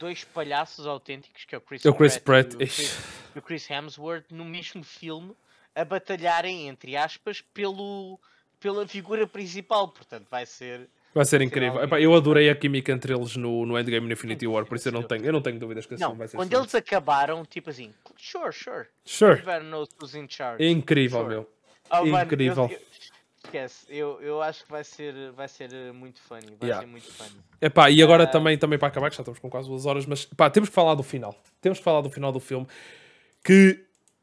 dois 0.00 0.24
palhaços 0.24 0.84
autênticos, 0.84 1.44
que 1.44 1.54
é 1.54 1.58
o 1.58 1.60
Chris, 1.60 1.84
o 1.84 1.94
Chris 1.94 2.18
Pratt, 2.18 2.56
Pratt 2.56 2.60
e, 2.60 2.64
o 2.64 2.68
Chris, 2.68 3.17
o 3.38 3.42
Chris 3.42 3.68
Hemsworth, 3.70 4.26
no 4.30 4.44
mesmo 4.44 4.82
filme, 4.82 5.34
a 5.74 5.84
batalharem, 5.84 6.68
entre 6.68 6.96
aspas, 6.96 7.40
pelo, 7.40 8.18
pela 8.60 8.86
figura 8.86 9.26
principal. 9.26 9.88
Portanto, 9.88 10.26
vai 10.30 10.44
ser. 10.44 10.88
Vai 11.14 11.24
ser 11.24 11.40
incrível. 11.40 11.82
Epá, 11.82 12.00
eu 12.00 12.14
adorei 12.14 12.50
a 12.50 12.54
química 12.54 12.92
entre 12.92 13.14
eles 13.14 13.34
no, 13.36 13.64
no 13.64 13.78
Endgame 13.78 14.06
no 14.06 14.12
Infinity 14.12 14.46
War, 14.46 14.66
por 14.66 14.76
isso 14.76 14.88
eu 14.88 14.92
não 14.92 15.02
tenho, 15.02 15.24
eu 15.24 15.32
não 15.32 15.40
tenho 15.40 15.58
dúvidas 15.58 15.86
que 15.86 15.98
não, 15.98 16.14
vai 16.14 16.28
ser 16.28 16.36
Quando 16.36 16.52
eles 16.52 16.74
acabaram, 16.74 17.44
tipo 17.44 17.70
assim, 17.70 17.92
sure, 18.16 18.52
sure. 18.52 18.86
Sure. 19.04 19.42
Who's 20.00 20.14
in 20.14 20.28
charge. 20.28 20.64
Incrível, 20.64 21.20
sure. 21.20 21.30
meu. 21.30 21.50
Oh, 21.90 22.06
incrível. 22.06 22.64
Mano, 22.64 22.74
eu, 22.74 22.78
eu, 22.78 22.86
esquece, 23.42 23.86
eu, 23.88 24.20
eu 24.20 24.42
acho 24.42 24.64
que 24.64 24.70
vai 24.70 24.84
ser, 24.84 25.32
vai 25.32 25.48
ser 25.48 25.70
muito 25.92 26.20
funny. 26.20 26.54
Vai 26.60 26.68
yeah. 26.68 26.80
ser 26.80 26.86
muito 26.86 27.10
funny. 27.10 27.40
Epá, 27.60 27.90
e 27.90 28.02
agora 28.02 28.24
uh... 28.24 28.30
também, 28.30 28.58
também 28.58 28.78
para 28.78 28.88
acabar, 28.88 29.10
que 29.10 29.16
já 29.16 29.22
estamos 29.22 29.38
com 29.40 29.48
quase 29.48 29.68
duas 29.68 29.86
horas, 29.86 30.04
mas 30.04 30.26
pá, 30.26 30.50
temos 30.50 30.68
que 30.68 30.74
falar 30.74 30.94
do 30.94 31.02
final. 31.02 31.34
Temos 31.60 31.78
que 31.78 31.84
falar 31.84 32.02
do 32.02 32.10
final 32.10 32.30
do 32.30 32.40
filme 32.40 32.66
que 33.44 33.78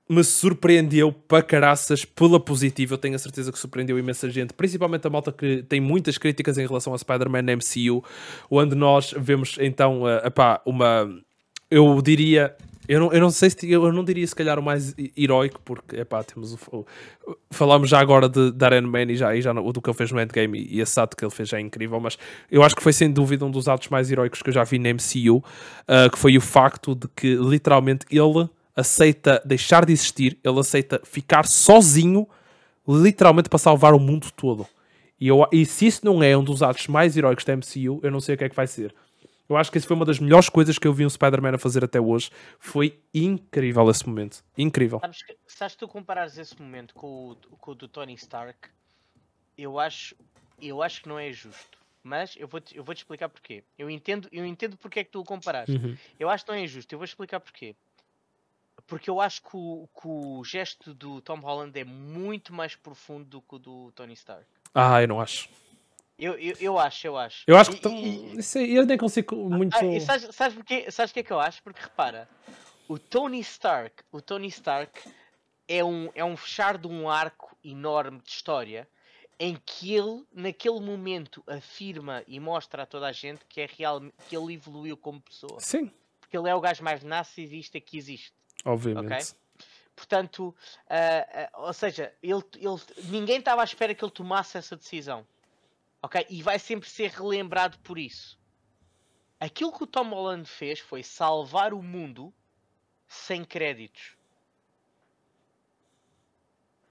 me 0.07 0.23
surpreendeu 0.23 1.11
para 1.11 1.41
caraças 1.41 2.05
pela 2.05 2.39
positiva. 2.39 2.93
Eu 2.93 2.97
tenho 2.97 3.15
a 3.15 3.19
certeza 3.19 3.51
que 3.51 3.57
surpreendeu 3.57 3.97
imensa 3.97 4.29
gente, 4.29 4.53
principalmente 4.53 5.07
a 5.07 5.09
malta 5.09 5.31
que 5.31 5.63
tem 5.63 5.81
muitas 5.81 6.17
críticas 6.17 6.57
em 6.57 6.67
relação 6.67 6.93
a 6.93 6.97
Spider-Man 6.97 7.55
MCU, 7.55 8.03
onde 8.49 8.75
nós 8.75 9.13
vemos 9.17 9.57
então 9.59 10.03
uh, 10.03 10.25
epá, 10.25 10.61
uma. 10.65 11.09
Eu 11.71 11.99
diria 12.01 12.55
eu 12.87 12.99
não, 12.99 13.11
eu 13.11 13.19
não 13.19 13.31
sei 13.31 13.49
se 13.49 13.69
eu 13.69 13.91
não 13.91 14.03
diria 14.03 14.25
se 14.25 14.35
calhar 14.35 14.59
o 14.59 14.63
mais 14.63 14.93
heróico, 15.17 15.59
porque 15.63 15.97
epá, 15.97 16.23
temos 16.23 16.53
o, 16.53 16.57
o 16.71 16.85
falámos 17.49 17.89
já 17.89 17.99
agora 17.99 18.29
de, 18.29 18.53
Iron 18.65 18.87
Man 18.87 19.03
e 19.03 19.15
já, 19.15 19.35
e 19.35 19.41
já 19.41 19.51
do 19.53 19.81
que 19.81 19.89
ele 19.89 19.97
fez 19.97 20.11
no 20.11 20.21
Endgame 20.21 20.67
e, 20.69 20.79
esse 20.79 20.99
ato 20.99 21.17
que 21.17 21.25
ele 21.25 21.31
fez 21.31 21.51
é 21.53 21.59
incrível, 21.59 21.99
mas 21.99 22.17
eu 22.51 22.63
acho 22.63 22.75
que 22.75 22.83
foi 22.83 22.93
sem 22.93 23.11
dúvida 23.11 23.45
um 23.45 23.51
dos 23.51 23.67
atos 23.67 23.89
mais 23.89 24.11
heróicos 24.11 24.41
que 24.41 24.49
eu 24.49 24.53
já 24.53 24.63
vi 24.63 24.77
na 24.77 24.89
MCU, 24.93 25.37
uh, 25.37 26.09
que 26.11 26.17
foi 26.17 26.37
o 26.37 26.41
facto 26.41 26.93
de 26.93 27.07
que 27.15 27.35
literalmente 27.35 28.05
ele 28.11 28.47
aceita 28.75 29.41
deixar 29.45 29.85
de 29.85 29.93
existir, 29.93 30.37
ele 30.43 30.59
aceita 30.59 31.01
ficar 31.03 31.45
sozinho, 31.47 32.27
literalmente 32.87 33.49
para 33.49 33.59
salvar 33.59 33.93
o 33.93 33.99
mundo 33.99 34.31
todo. 34.31 34.67
E, 35.19 35.27
eu, 35.27 35.47
e 35.51 35.65
se 35.65 35.87
isso 35.87 36.05
não 36.05 36.21
é 36.21 36.35
um 36.35 36.43
dos 36.43 36.61
atos 36.61 36.87
mais 36.87 37.15
heróicos 37.15 37.45
da 37.45 37.55
MCU, 37.55 37.99
eu 38.03 38.11
não 38.11 38.19
sei 38.19 38.35
o 38.35 38.37
que 38.37 38.43
é 38.43 38.49
que 38.49 38.55
vai 38.55 38.67
ser. 38.67 38.93
Eu 39.47 39.55
acho 39.55 39.71
que 39.71 39.77
isso 39.77 39.87
foi 39.87 39.95
uma 39.95 40.05
das 40.05 40.19
melhores 40.19 40.49
coisas 40.49 40.77
que 40.77 40.87
eu 40.87 40.93
vi 40.93 41.05
um 41.05 41.09
Spider-Man 41.09 41.55
a 41.55 41.57
fazer 41.57 41.83
até 41.83 42.01
hoje. 42.01 42.31
Foi 42.59 42.99
incrível 43.13 43.89
esse 43.89 44.07
momento. 44.07 44.43
Incrível. 44.57 44.99
Sabes 45.47 45.75
que, 45.75 45.79
tu 45.79 45.87
comparares 45.87 46.37
esse 46.37 46.59
momento 46.59 46.95
com 46.95 47.31
o, 47.31 47.35
com 47.35 47.71
o 47.71 47.75
do 47.75 47.87
Tony 47.87 48.15
Stark, 48.15 48.69
eu 49.57 49.79
acho, 49.79 50.15
eu 50.59 50.81
acho 50.81 51.03
que 51.03 51.09
não 51.09 51.19
é 51.19 51.31
justo. 51.31 51.77
Mas 52.03 52.35
eu 52.37 52.47
vou-te 52.47 52.75
eu 52.75 52.83
vou 52.83 52.93
-te 52.93 52.99
explicar 52.99 53.29
porquê. 53.29 53.63
Eu 53.77 53.89
entendo, 53.89 54.27
eu 54.31 54.45
entendo 54.45 54.77
porque 54.77 54.99
é 54.99 55.03
que 55.03 55.11
tu 55.11 55.21
o 55.21 55.23
comparaste. 55.23 55.75
Uhum. 55.75 55.95
Eu 56.19 56.29
acho 56.29 56.45
que 56.45 56.51
não 56.51 56.57
é 56.57 56.67
justo. 56.67 56.93
Eu 56.93 56.99
vou 56.99 57.05
explicar 57.05 57.39
porquê. 57.39 57.75
Porque 58.87 59.09
eu 59.09 59.19
acho 59.19 59.41
que 59.41 59.55
o, 59.55 59.87
que 59.99 60.07
o 60.07 60.43
gesto 60.43 60.93
do 60.93 61.21
Tom 61.21 61.39
Holland 61.39 61.77
é 61.79 61.83
muito 61.83 62.53
mais 62.53 62.75
profundo 62.75 63.25
do 63.25 63.41
que 63.41 63.55
o 63.55 63.59
do 63.59 63.91
Tony 63.93 64.13
Stark. 64.13 64.45
Ah, 64.73 65.01
eu 65.01 65.07
não 65.07 65.19
acho. 65.19 65.49
Eu, 66.17 66.33
eu, 66.37 66.55
eu 66.59 66.79
acho, 66.79 67.07
eu 67.07 67.17
acho. 67.17 67.43
Eu 67.47 67.57
acho 67.57 67.71
que 67.71 67.81
tão... 67.81 67.93
Isso 68.37 68.57
aí, 68.57 68.75
eu 68.75 68.85
nem 68.85 68.97
consigo 68.97 69.35
muito. 69.49 69.75
Ah, 69.75 69.99
sabes, 69.99 70.35
sabes, 70.35 70.55
porque, 70.55 70.89
sabes 70.91 71.11
que 71.11 71.19
é 71.19 71.23
que 71.23 71.33
eu 71.33 71.39
acho? 71.39 71.61
Porque 71.61 71.81
repara, 71.81 72.29
o 72.87 72.97
Tony 72.97 73.39
Stark, 73.39 74.03
o 74.11 74.21
Tony 74.21 74.47
Stark 74.47 75.01
é 75.67 75.83
um, 75.83 76.09
é 76.15 76.23
um 76.23 76.37
fechar 76.37 76.77
de 76.77 76.87
um 76.87 77.09
arco 77.09 77.57
enorme 77.63 78.21
de 78.21 78.29
história 78.29 78.87
em 79.37 79.57
que 79.65 79.93
ele, 79.93 80.23
naquele 80.31 80.79
momento, 80.79 81.43
afirma 81.47 82.23
e 82.27 82.39
mostra 82.39 82.83
a 82.83 82.85
toda 82.85 83.07
a 83.07 83.11
gente 83.11 83.43
que 83.49 83.59
é 83.59 83.65
real, 83.65 84.01
que 84.29 84.37
ele 84.37 84.53
evoluiu 84.53 84.95
como 84.95 85.19
pessoa. 85.19 85.59
Sim. 85.59 85.91
Porque 86.21 86.37
ele 86.37 86.47
é 86.47 86.55
o 86.55 86.61
gajo 86.61 86.83
mais 86.83 87.03
narcisista 87.03 87.79
que 87.79 87.97
existe. 87.97 88.33
Obviamente. 88.63 89.13
Okay? 89.13 89.25
Portanto, 89.95 90.49
uh, 90.49 91.59
uh, 91.59 91.65
ou 91.65 91.73
seja, 91.73 92.13
ele, 92.21 92.43
ele, 92.55 93.09
ninguém 93.09 93.39
estava 93.39 93.61
à 93.61 93.63
espera 93.63 93.95
que 93.95 94.03
ele 94.03 94.11
tomasse 94.11 94.57
essa 94.57 94.75
decisão 94.75 95.25
ok? 96.05 96.25
E 96.29 96.41
vai 96.41 96.57
sempre 96.59 96.89
ser 96.89 97.09
relembrado 97.09 97.77
por 97.79 97.97
isso. 97.97 98.39
Aquilo 99.39 99.71
que 99.71 99.83
o 99.83 99.87
Tom 99.87 100.09
Holland 100.09 100.47
fez 100.47 100.79
foi 100.79 101.03
salvar 101.03 101.73
o 101.73 101.81
mundo 101.81 102.33
sem 103.07 103.43
créditos. 103.43 104.15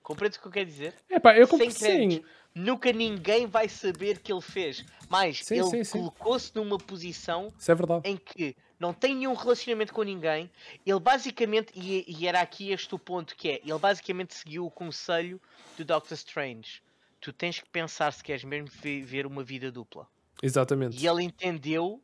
Compreende 0.02 0.36
o 0.36 0.40
que 0.42 0.48
eu 0.48 0.52
quero 0.52 0.66
dizer? 0.66 0.94
É 1.08 1.18
pá, 1.18 1.34
eu 1.34 1.46
Sem 1.46 1.58
compro 1.58 1.74
sim. 1.74 1.84
créditos. 1.84 2.30
Nunca 2.54 2.92
ninguém 2.92 3.46
vai 3.46 3.68
saber 3.68 4.20
que 4.20 4.32
ele 4.32 4.42
fez. 4.42 4.84
Mas 5.08 5.42
Sim, 5.44 5.56
ele 5.56 5.84
colocou-se 5.86 6.54
numa 6.54 6.78
posição 6.78 7.48
é 7.66 7.74
verdade. 7.74 8.08
em 8.08 8.16
que 8.16 8.54
não 8.84 8.92
tem 8.92 9.14
nenhum 9.14 9.32
relacionamento 9.32 9.94
com 9.94 10.02
ninguém. 10.02 10.50
Ele 10.84 11.00
basicamente, 11.00 11.72
e, 11.74 12.04
e 12.06 12.28
era 12.28 12.42
aqui 12.42 12.70
este 12.70 12.94
o 12.94 12.98
ponto 12.98 13.34
que 13.34 13.48
é, 13.48 13.60
ele 13.64 13.78
basicamente 13.78 14.34
seguiu 14.34 14.66
o 14.66 14.70
conselho 14.70 15.40
do 15.78 15.84
Doctor 15.86 16.12
Strange. 16.14 16.82
Tu 17.18 17.32
tens 17.32 17.58
que 17.58 17.68
pensar 17.70 18.12
se 18.12 18.22
queres 18.22 18.44
mesmo 18.44 18.68
viver 18.68 19.26
uma 19.26 19.42
vida 19.42 19.72
dupla. 19.72 20.06
Exatamente. 20.42 21.02
E 21.02 21.06
ele 21.06 21.24
entendeu 21.24 22.02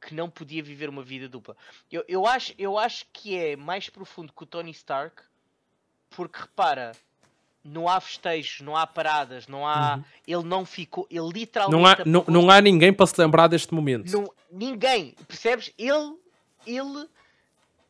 que 0.00 0.14
não 0.14 0.30
podia 0.30 0.62
viver 0.62 0.88
uma 0.88 1.02
vida 1.02 1.28
dupla. 1.28 1.56
Eu, 1.90 2.04
eu, 2.06 2.24
acho, 2.24 2.54
eu 2.56 2.78
acho 2.78 3.04
que 3.12 3.36
é 3.36 3.56
mais 3.56 3.90
profundo 3.90 4.32
que 4.32 4.42
o 4.44 4.46
Tony 4.46 4.70
Stark, 4.70 5.20
porque 6.10 6.38
repara, 6.38 6.92
não 7.64 7.88
há 7.88 8.00
festejos, 8.00 8.60
não 8.60 8.76
há 8.76 8.86
paradas, 8.86 9.46
não 9.46 9.66
há. 9.66 10.00
Ele 10.26 10.42
não 10.44 10.64
ficou. 10.64 11.06
Ele 11.10 11.28
literalmente. 11.32 11.76
Uhum. 11.76 11.82
Não 12.06 12.22
há, 12.22 12.24
não, 12.26 12.42
não 12.42 12.50
há 12.50 12.60
ninguém 12.60 12.92
para 12.92 13.06
se 13.06 13.20
lembrar 13.20 13.46
deste 13.48 13.72
momento. 13.74 14.10
não- 14.12 14.32
ninguém, 14.50 15.14
percebes? 15.26 15.72
Ele, 15.78 16.16
ele 16.66 17.08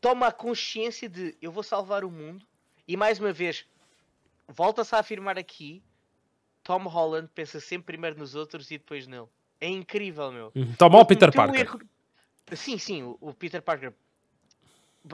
toma 0.00 0.26
a 0.28 0.32
consciência 0.32 1.08
de 1.08 1.36
eu 1.40 1.52
vou 1.52 1.62
salvar 1.62 2.04
o 2.04 2.10
mundo 2.10 2.44
e 2.86 2.96
mais 2.96 3.20
uma 3.20 3.32
vez 3.32 3.64
volta-se 4.48 4.94
a 4.94 4.98
afirmar 4.98 5.38
aqui 5.38 5.82
Tom 6.64 6.82
Holland 6.88 7.28
pensa 7.34 7.60
sempre 7.60 7.86
primeiro 7.86 8.18
nos 8.18 8.34
outros 8.34 8.70
e 8.70 8.78
depois 8.78 9.06
nele. 9.06 9.26
É 9.60 9.68
incrível, 9.68 10.30
meu. 10.32 10.52
Uhum. 10.54 10.72
Toma 10.76 10.98
o 11.00 11.04
Peter 11.04 11.28
um 11.28 11.32
Parker. 11.32 11.60
erro- 11.60 11.80
Sim, 12.54 12.78
sim, 12.78 13.02
o, 13.02 13.16
o 13.20 13.34
Peter 13.34 13.60
Parker. 13.62 13.92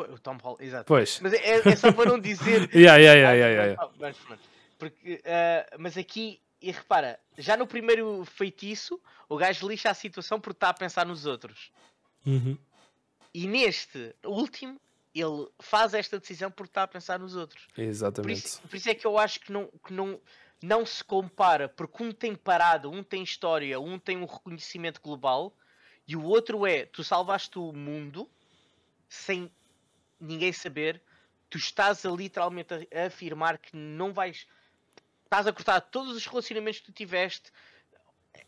O 0.03 0.19
Tom 0.19 0.37
Holland, 0.43 0.65
exato. 0.65 0.85
Pois. 0.87 1.21
Mas 1.21 1.33
é, 1.33 1.69
é 1.69 1.77
só 1.77 1.93
para 1.93 2.11
não 2.11 2.19
dizer 2.19 2.69
Yeah, 2.75 2.97
yeah, 2.97 3.15
yeah, 3.15 3.31
ah, 3.31 3.65
yeah, 3.65 3.83
ah, 3.83 3.91
mas. 3.99 4.17
Porque, 4.79 5.23
ah, 5.25 5.77
mas 5.79 5.97
aqui, 5.97 6.41
e 6.61 6.71
repara, 6.71 7.19
já 7.39 7.57
no 7.57 7.67
primeiro 7.67 8.25
feitiço, 8.25 9.01
o 9.29 9.37
gajo 9.37 9.69
lixa 9.69 9.91
a 9.91 9.95
situação 9.95 10.41
porque 10.41 10.57
está 10.57 10.71
a 10.71 10.75
pensar 10.75 11.07
nos 11.07 11.27
outros. 11.27 11.71
Uhum. 12.27 12.57
E 13.33 13.47
neste 13.47 14.15
último, 14.25 14.81
ele 15.15 15.49
faz 15.61 15.95
esta 15.95 16.19
decisão 16.19 16.51
porque 16.51 16.71
está 16.71 16.83
a 16.83 16.89
pensar 16.89 17.19
nos 17.19 17.37
outros. 17.37 17.67
Por 17.75 17.83
Exatamente. 17.83 18.45
isso, 18.45 18.63
por 18.63 18.77
isso 18.77 18.91
é 18.91 18.95
que 18.95 19.07
eu 19.07 19.19
acho 19.19 19.41
que 19.41 19.53
não, 19.53 19.69
que 19.87 19.93
não, 19.93 20.21
não 20.61 20.85
se 20.85 21.05
compara, 21.05 21.69
porque 21.69 22.03
um 22.03 22.13
tem 22.13 22.35
parada, 22.35 22.89
um 22.89 23.03
tem 23.03 23.23
história, 23.23 23.79
um 23.79 23.99
tem 23.99 24.17
um 24.17 24.27
reconhecimento 24.27 25.01
global, 25.01 25.57
e 26.07 26.17
o 26.17 26.25
outro 26.25 26.67
é 26.67 26.85
tu 26.85 27.05
salvaste 27.05 27.59
o 27.59 27.73
mundo 27.73 28.29
sem 29.09 29.51
ninguém 30.25 30.53
saber, 30.53 31.01
tu 31.51 31.59
estás 31.59 32.05
a 32.05 32.11
literalmente 32.11 32.75
a, 32.75 33.07
afirmar 33.07 33.59
que 33.59 33.77
não 33.77 34.13
vais. 34.13 34.47
Estás 35.25 35.47
a 35.47 35.53
cortar 35.53 35.81
todos 35.81 36.17
os 36.17 36.27
relacionamentos 36.27 36.81
que 36.81 36.87
tu 36.87 36.93
tiveste. 36.93 37.51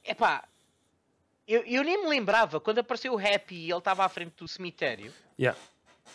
Epá, 0.05 0.47
eu, 1.47 1.63
eu 1.65 1.85
nem 1.85 2.03
me 2.03 2.09
lembrava 2.09 2.61
quando 2.61 2.79
apareceu 2.79 3.15
o 3.15 3.19
Happy 3.19 3.55
e 3.55 3.71
ele 3.71 3.79
estava 3.79 4.05
à 4.05 4.09
frente 4.09 4.35
do 4.37 4.49
cemitério. 4.49 5.13
Yeah. 5.39 5.59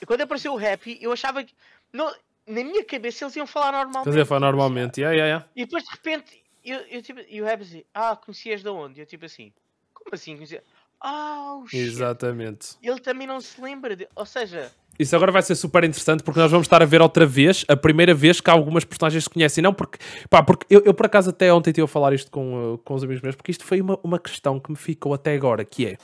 E 0.02 0.06
quando 0.06 0.22
apareceu 0.22 0.54
o 0.54 0.58
Happy, 0.58 0.98
eu 1.02 1.12
achava 1.12 1.44
que. 1.44 1.54
Não, 1.92 2.08
na 2.46 2.64
minha 2.64 2.84
cabeça 2.84 3.24
eles 3.24 3.36
iam 3.36 3.48
falar 3.48 3.72
normalmente. 3.72 4.04
Quer 4.04 4.10
dizer, 4.10 4.26
foi 4.26 4.40
normalmente. 4.40 5.00
Yeah, 5.00 5.16
yeah, 5.16 5.28
yeah. 5.28 5.52
E 5.56 5.66
depois 5.66 5.84
de 5.84 5.92
repente, 5.92 6.44
eu, 6.64 6.80
eu 6.82 7.02
tipo, 7.02 7.22
e 7.28 7.42
o 7.42 7.50
Happy 7.50 7.64
assim, 7.64 7.84
ah, 7.94 8.16
conhecias 8.16 8.62
de 8.62 8.70
onde? 8.70 9.00
Eu 9.00 9.06
tipo 9.06 9.26
assim, 9.26 9.54
como 9.94 10.14
assim 10.14 10.36
conhecia? 10.36 10.64
Ah, 11.00 11.56
oh, 11.56 11.68
shit. 11.68 11.82
Exatamente. 11.82 12.78
Ele 12.82 13.00
também 13.00 13.26
não 13.26 13.42
se 13.42 13.60
lembra 13.60 13.96
de. 13.96 14.08
Ou 14.16 14.26
seja, 14.26 14.72
Isso 15.00 15.16
agora 15.16 15.32
vai 15.32 15.42
ser 15.42 15.56
super 15.56 15.84
interessante 15.84 16.22
porque 16.22 16.40
nós 16.40 16.52
vamos 16.52 16.66
estar 16.66 16.82
a 16.82 16.86
ver 16.86 17.02
outra 17.02 17.26
vez, 17.26 17.66
a 17.68 17.76
primeira 17.76 18.14
vez 18.14 18.40
que 18.40 18.50
algumas 18.50 18.84
personagens 18.86 19.24
se 19.24 19.30
conhecem. 19.30 19.62
Não 19.64 19.74
porque, 19.74 19.98
pá, 20.30 20.44
porque 20.44 20.66
eu, 20.70 20.82
eu 20.86 20.94
por 20.94 21.06
acaso 21.08 21.32
até 21.32 21.52
ontem 21.52 21.72
estive 21.72 21.86
a 21.86 21.88
falar 21.88 22.14
isto 22.14 22.30
com, 22.30 22.74
uh, 22.74 22.78
com 22.80 22.94
os 22.94 23.04
amigos 23.04 23.22
meus, 23.22 23.36
porque 23.36 23.52
isto 23.52 23.64
foi 23.64 23.82
uma, 23.82 24.00
uma 24.04 24.20
questão 24.20 24.60
que 24.60 24.70
me 24.70 24.78
ficou 24.78 25.14
até 25.14 25.34
agora, 25.34 25.66
que 25.66 25.88
é 25.88 25.98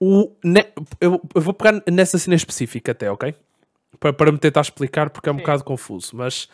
o, 0.00 0.32
ne- 0.44 0.72
eu, 1.00 1.20
eu 1.34 1.40
vou 1.40 1.52
pegar 1.52 1.82
nessa 1.90 2.18
cena 2.18 2.36
específica 2.36 2.92
até, 2.92 3.10
ok? 3.10 3.34
Para, 3.98 4.12
para 4.12 4.32
me 4.32 4.38
tentar 4.38 4.60
explicar 4.60 5.10
porque 5.10 5.28
é 5.28 5.32
um 5.32 5.36
Sim. 5.36 5.40
bocado 5.40 5.64
confuso, 5.64 6.16
mas 6.16 6.48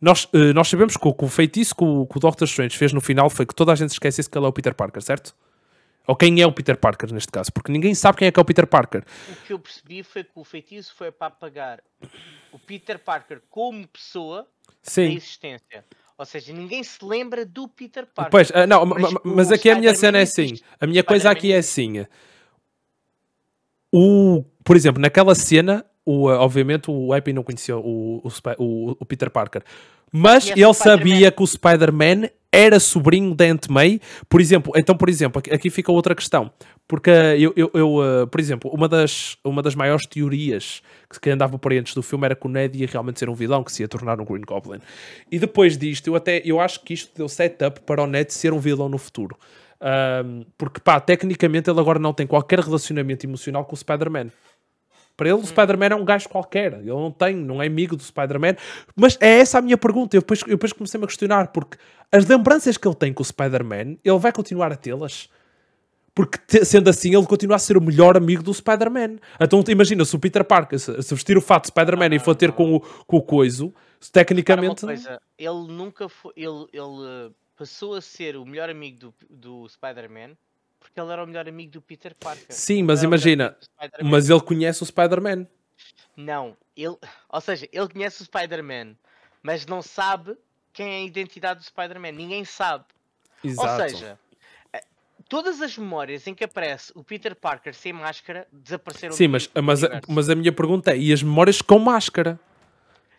nós, 0.00 0.24
uh, 0.24 0.52
nós 0.54 0.68
sabemos 0.68 0.96
que 0.96 1.08
o, 1.08 1.14
que 1.14 1.24
o 1.24 1.28
feitiço 1.28 1.74
que 1.74 1.84
o, 1.84 2.06
que 2.06 2.16
o 2.16 2.20
Doctor 2.20 2.46
Strange 2.46 2.76
fez 2.76 2.92
no 2.92 3.00
final 3.00 3.30
foi 3.30 3.46
que 3.46 3.54
toda 3.54 3.72
a 3.72 3.74
gente 3.76 3.90
esquecesse 3.90 4.28
que 4.28 4.36
ele 4.36 4.44
é 4.44 4.48
o 4.48 4.52
Peter 4.52 4.74
Parker, 4.74 5.00
certo? 5.02 5.34
Ou 6.10 6.16
quem 6.16 6.40
é 6.40 6.46
o 6.46 6.50
Peter 6.50 6.76
Parker 6.76 7.12
neste 7.12 7.30
caso, 7.30 7.52
porque 7.52 7.70
ninguém 7.70 7.94
sabe 7.94 8.18
quem 8.18 8.26
é 8.26 8.32
que 8.32 8.40
é 8.40 8.42
o 8.42 8.44
Peter 8.44 8.66
Parker. 8.66 9.04
o 9.28 9.46
que 9.46 9.52
eu 9.52 9.58
percebi 9.60 10.02
foi 10.02 10.24
que 10.24 10.32
o 10.34 10.42
feitiço 10.42 10.92
foi 10.96 11.12
para 11.12 11.28
apagar 11.28 11.80
o 12.50 12.58
Peter 12.58 12.98
Parker 12.98 13.40
como 13.48 13.86
pessoa 13.86 14.42
da 14.66 14.74
Sim. 14.82 15.12
existência. 15.14 15.84
Ou 16.18 16.26
seja, 16.26 16.52
ninguém 16.52 16.82
se 16.82 16.98
lembra 17.04 17.46
do 17.46 17.68
Peter 17.68 18.04
Parker. 18.06 18.30
Pois, 18.32 18.50
ah, 18.52 18.66
não, 18.66 18.84
ma- 18.84 18.96
Mas 18.98 19.14
mas 19.22 19.52
aqui 19.52 19.70
a 19.70 19.76
minha 19.76 19.94
cena 19.94 20.18
é 20.18 20.22
assim. 20.22 20.54
A 20.80 20.86
minha 20.86 21.04
coisa 21.04 21.30
aqui 21.30 21.52
é 21.52 21.58
assim. 21.58 22.04
O, 23.92 24.44
por 24.64 24.76
exemplo, 24.76 25.00
naquela 25.00 25.34
cena, 25.36 25.84
o, 26.04 26.28
ah, 26.28 26.40
obviamente 26.42 26.90
o 26.90 27.12
Happy 27.12 27.32
não 27.32 27.42
conhecia 27.44 27.76
o, 27.76 28.20
o, 28.58 28.96
o- 28.98 29.06
Peter 29.06 29.30
Parker. 29.30 29.62
Mas 30.12 30.44
Conhece 30.44 30.60
ele 30.60 30.74
sabia 30.74 31.30
que 31.30 31.42
o 31.42 31.46
Spider-Man 31.46 32.28
era 32.52 32.80
sobrinho 32.80 33.34
da 33.34 33.44
Aunt 33.46 33.68
May. 33.68 34.00
Por 34.28 34.40
exemplo, 34.40 34.72
então, 34.76 34.96
por 34.96 35.08
exemplo, 35.08 35.42
aqui, 35.50 35.70
fica 35.70 35.92
outra 35.92 36.14
questão. 36.14 36.50
Porque 36.88 37.10
ah, 37.10 37.36
eu, 37.36 37.52
eu, 37.56 37.70
eu, 37.72 38.00
ah, 38.00 38.26
por 38.26 38.40
exemplo, 38.40 38.70
uma 38.72 38.88
das, 38.88 39.36
uma 39.44 39.62
das 39.62 39.74
maiores 39.74 40.06
teorias 40.06 40.82
que, 41.20 41.30
andava 41.30 41.58
por 41.58 41.72
aí 41.72 41.78
antes 41.78 41.94
do 41.94 42.02
filme 42.02 42.24
era 42.24 42.34
que 42.34 42.46
o 42.46 42.50
Ned 42.50 42.76
ia 42.76 42.86
realmente 42.86 43.18
ser 43.18 43.28
um 43.28 43.34
vilão, 43.34 43.62
que 43.62 43.72
se 43.72 43.82
ia 43.82 43.88
tornar 43.88 44.20
um 44.20 44.24
Green 44.24 44.42
Goblin. 44.42 44.80
E 45.30 45.38
depois 45.38 45.78
disto, 45.78 46.08
eu 46.08 46.16
até 46.16 46.42
eu 46.44 46.60
acho 46.60 46.80
que 46.80 46.94
isto 46.94 47.12
deu 47.16 47.28
setup 47.28 47.80
para 47.80 48.02
o 48.02 48.06
Ned 48.06 48.32
ser 48.32 48.52
um 48.52 48.58
vilão 48.58 48.88
no 48.88 48.98
futuro. 48.98 49.36
Ahm, 49.80 50.42
porque, 50.58 50.80
pá, 50.80 51.00
tecnicamente 51.00 51.70
ele 51.70 51.80
agora 51.80 51.98
não 51.98 52.12
tem 52.12 52.26
qualquer 52.26 52.60
relacionamento 52.60 53.24
emocional 53.24 53.64
com 53.64 53.74
o 53.74 53.78
Spider-Man. 53.78 54.28
Para 55.16 55.28
ele, 55.28 55.38
o 55.38 55.46
Spider-Man 55.46 55.88
é 55.88 55.94
um 55.94 56.04
gajo 56.04 56.30
qualquer. 56.30 56.72
Ele 56.72 56.86
não 56.86 57.10
tem, 57.10 57.36
não 57.36 57.62
é 57.62 57.66
amigo 57.66 57.94
do 57.94 58.02
Spider-Man. 58.02 58.56
Mas 58.96 59.18
é 59.20 59.40
essa 59.40 59.58
a 59.58 59.62
minha 59.62 59.76
pergunta. 59.76 60.16
Eu 60.16 60.22
depois, 60.22 60.40
eu 60.40 60.48
depois 60.48 60.72
comecei-me 60.72 61.04
a 61.04 61.06
questionar, 61.06 61.48
porque 61.48 61.76
as 62.12 62.26
lembranças 62.26 62.76
que 62.76 62.86
ele 62.86 62.94
tem 62.94 63.12
com 63.12 63.22
o 63.22 63.26
Spider-Man, 63.26 63.96
ele 64.04 64.18
vai 64.18 64.32
continuar 64.32 64.72
a 64.72 64.76
tê-las. 64.76 65.28
Porque, 66.12 66.64
sendo 66.64 66.90
assim, 66.90 67.14
ele 67.14 67.26
continua 67.26 67.56
a 67.56 67.58
ser 67.58 67.76
o 67.76 67.80
melhor 67.80 68.16
amigo 68.16 68.42
do 68.42 68.52
Spider-Man. 68.52 69.18
Então, 69.40 69.62
imagina, 69.68 70.04
se 70.04 70.14
o 70.16 70.18
Peter 70.18 70.44
Parker 70.44 70.78
se, 70.78 70.92
vestir 71.14 71.36
o 71.36 71.40
fato 71.40 71.64
de 71.64 71.68
Spider-Man 71.68 72.14
e 72.14 72.18
for 72.18 72.34
ter 72.34 72.52
com 72.52 72.76
o, 72.76 72.80
com 72.80 73.16
o 73.16 73.22
coiso, 73.22 73.72
tecnicamente. 74.12 74.84
coisa, 74.84 75.20
ele 75.38 75.66
nunca 75.68 76.08
foi. 76.08 76.32
Ele, 76.36 76.66
ele 76.72 76.82
uh, 76.82 77.34
passou 77.56 77.94
a 77.94 78.00
ser 78.00 78.36
o 78.36 78.44
melhor 78.44 78.68
amigo 78.68 78.98
do, 78.98 79.14
do 79.30 79.68
Spider-Man 79.68 80.36
porque 80.80 80.98
ele 80.98 81.12
era 81.12 81.22
o 81.22 81.26
melhor 81.26 81.46
amigo 81.46 81.70
do 81.70 81.82
Peter 81.82 82.14
Parker. 82.14 82.46
Sim, 82.48 82.82
mas 82.82 83.02
imagina. 83.02 83.56
Mas 84.02 84.30
ele 84.30 84.40
conhece 84.40 84.82
o 84.82 84.86
Spider-Man. 84.86 85.46
Não, 86.16 86.56
ele. 86.74 86.96
Ou 87.28 87.40
seja, 87.40 87.68
ele 87.70 87.88
conhece 87.88 88.22
o 88.22 88.24
Spider-Man, 88.24 88.96
mas 89.42 89.66
não 89.66 89.82
sabe 89.82 90.36
quem 90.72 90.88
é 90.88 90.96
a 90.98 91.02
identidade 91.04 91.60
do 91.60 91.64
Spider-Man. 91.66 92.12
Ninguém 92.12 92.44
sabe. 92.44 92.84
Exato. 93.44 93.82
Ou 93.82 93.88
seja, 93.88 94.18
eh, 94.72 94.82
todas 95.28 95.60
as 95.62 95.76
memórias 95.76 96.26
em 96.26 96.34
que 96.34 96.44
aparece 96.44 96.92
o 96.94 97.02
Peter 97.02 97.34
Parker 97.34 97.74
sem 97.74 97.92
máscara 97.92 98.46
desapareceram 98.52 99.14
Sim, 99.14 99.28
mas, 99.28 99.50
mas, 99.62 99.82
a, 99.84 100.00
mas 100.08 100.28
a 100.28 100.34
minha 100.34 100.52
pergunta 100.52 100.92
é: 100.92 100.98
e 100.98 101.12
as 101.12 101.22
memórias 101.22 101.60
com 101.62 101.78
máscara? 101.78 102.38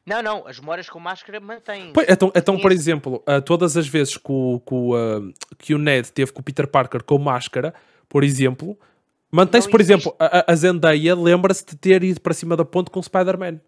Não, 0.05 0.21
não, 0.23 0.47
as 0.47 0.59
memórias 0.59 0.89
com 0.89 0.99
máscara 0.99 1.39
mantêm. 1.39 1.91
Pois, 1.93 2.07
então, 2.09 2.31
então, 2.35 2.59
por 2.59 2.71
exemplo, 2.71 3.21
ah, 3.25 3.39
todas 3.39 3.77
as 3.77 3.87
vezes 3.87 4.17
que 4.17 4.31
o, 4.31 4.59
que, 4.65 4.73
o, 4.73 4.95
ah, 4.95 5.21
que 5.59 5.75
o 5.75 5.77
Ned 5.77 6.11
teve 6.11 6.31
com 6.31 6.39
o 6.41 6.43
Peter 6.43 6.67
Parker 6.67 7.03
com 7.03 7.19
máscara, 7.19 7.73
por 8.09 8.23
exemplo, 8.23 8.77
mantém-se, 9.31 9.69
por 9.69 9.79
exemplo, 9.79 10.15
a- 10.19 10.51
a 10.51 10.55
Zendaya 10.55 11.15
lembra-se 11.15 11.63
de 11.65 11.75
ter 11.77 12.03
ido 12.03 12.19
para 12.19 12.33
cima 12.33 12.57
da 12.57 12.65
ponte 12.65 12.89
com 12.89 12.99
o 12.99 13.03
Spider-Man. 13.03 13.59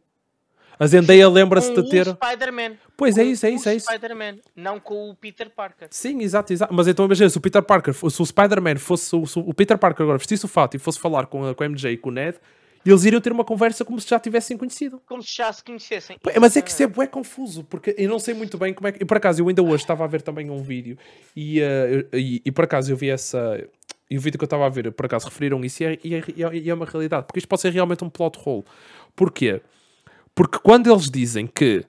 A 0.79 0.87
Zendaya 0.87 1.29
lembra-se 1.29 1.73
de 1.73 1.89
ter. 1.89 2.07
o 2.07 2.11
Spider-Man. 2.15 2.73
Pois 2.97 3.17
é 3.17 3.23
isso, 3.23 3.45
é 3.45 3.51
isso, 3.51 3.69
é 3.69 3.75
isso. 3.75 3.85
Spider-Man, 3.89 4.37
não 4.55 4.79
com 4.79 5.09
o 5.09 5.15
Peter 5.15 5.49
Parker. 5.49 5.87
Sim, 5.91 6.21
exato, 6.21 6.51
exato. 6.51 6.73
Mas 6.73 6.87
então 6.87 7.05
imagina, 7.05 7.29
se 7.29 7.37
o 7.37 7.41
Peter 7.41 7.61
Parker, 7.61 7.93
se 7.93 8.21
o 8.21 8.25
Spider-Man 8.25 8.77
fosse, 8.77 9.05
se 9.05 9.15
o- 9.15 9.23
o 9.49 9.53
Peter 9.53 9.77
Parker 9.77 10.03
agora 10.03 10.17
vestisse 10.17 10.45
o 10.45 10.47
fato 10.47 10.75
e 10.75 10.79
fosse 10.79 10.99
falar 10.99 11.27
com 11.27 11.45
a, 11.47 11.55
com 11.55 11.63
a 11.63 11.65
MJ 11.69 11.91
e 11.93 11.97
com 11.97 12.09
o 12.09 12.11
Ned, 12.11 12.37
eles 12.85 13.05
iriam 13.05 13.21
ter 13.21 13.31
uma 13.31 13.45
conversa 13.45 13.85
como 13.85 13.99
se 14.01 14.09
já 14.09 14.19
tivessem 14.19 14.57
conhecido. 14.57 15.01
Como 15.07 15.21
se 15.23 15.37
já 15.37 15.53
se 15.53 15.63
conhecessem. 15.63 16.17
Mas 16.41 16.57
é 16.57 16.61
que 16.61 16.69
isso 16.69 16.83
é 16.83 16.87
bué 16.87 17.07
confuso, 17.07 17.63
porque 17.63 17.95
eu 17.97 18.09
não 18.09 18.19
sei 18.19 18.33
muito 18.33 18.57
bem 18.57 18.73
como 18.73 18.87
é 18.87 18.91
que. 18.91 19.01
E 19.03 19.05
por 19.05 19.15
acaso, 19.17 19.41
eu 19.41 19.47
ainda 19.47 19.61
hoje 19.63 19.83
estava 19.83 20.03
a 20.03 20.07
ver 20.07 20.21
também 20.21 20.49
um 20.49 20.61
vídeo 20.61 20.97
e, 21.35 21.59
eu- 21.59 22.07
e, 22.19 22.41
e 22.43 22.51
por 22.51 22.65
acaso 22.65 22.91
eu 22.91 22.97
vi 22.97 23.09
essa. 23.09 23.63
E 24.09 24.17
o 24.17 24.21
vídeo 24.21 24.37
que 24.37 24.43
eu 24.43 24.47
estava 24.47 24.65
a 24.65 24.69
ver, 24.69 24.91
por 24.91 25.05
acaso 25.05 25.25
referiram 25.27 25.63
isso 25.63 25.81
e 25.81 25.85
é, 25.85 25.99
e 26.03 26.15
é- 26.15 26.23
e 26.35 26.43
é- 26.43 26.55
e 26.57 26.69
é 26.69 26.73
uma 26.73 26.85
realidade, 26.85 27.25
porque 27.25 27.39
isto 27.39 27.47
pode 27.47 27.61
ser 27.61 27.71
realmente 27.71 28.03
um 28.03 28.09
plot 28.09 28.37
hole. 28.45 28.63
Porquê? 29.15 29.61
Porque 30.35 30.57
quando 30.60 30.91
eles 30.91 31.10
dizem 31.10 31.45
que 31.47 31.85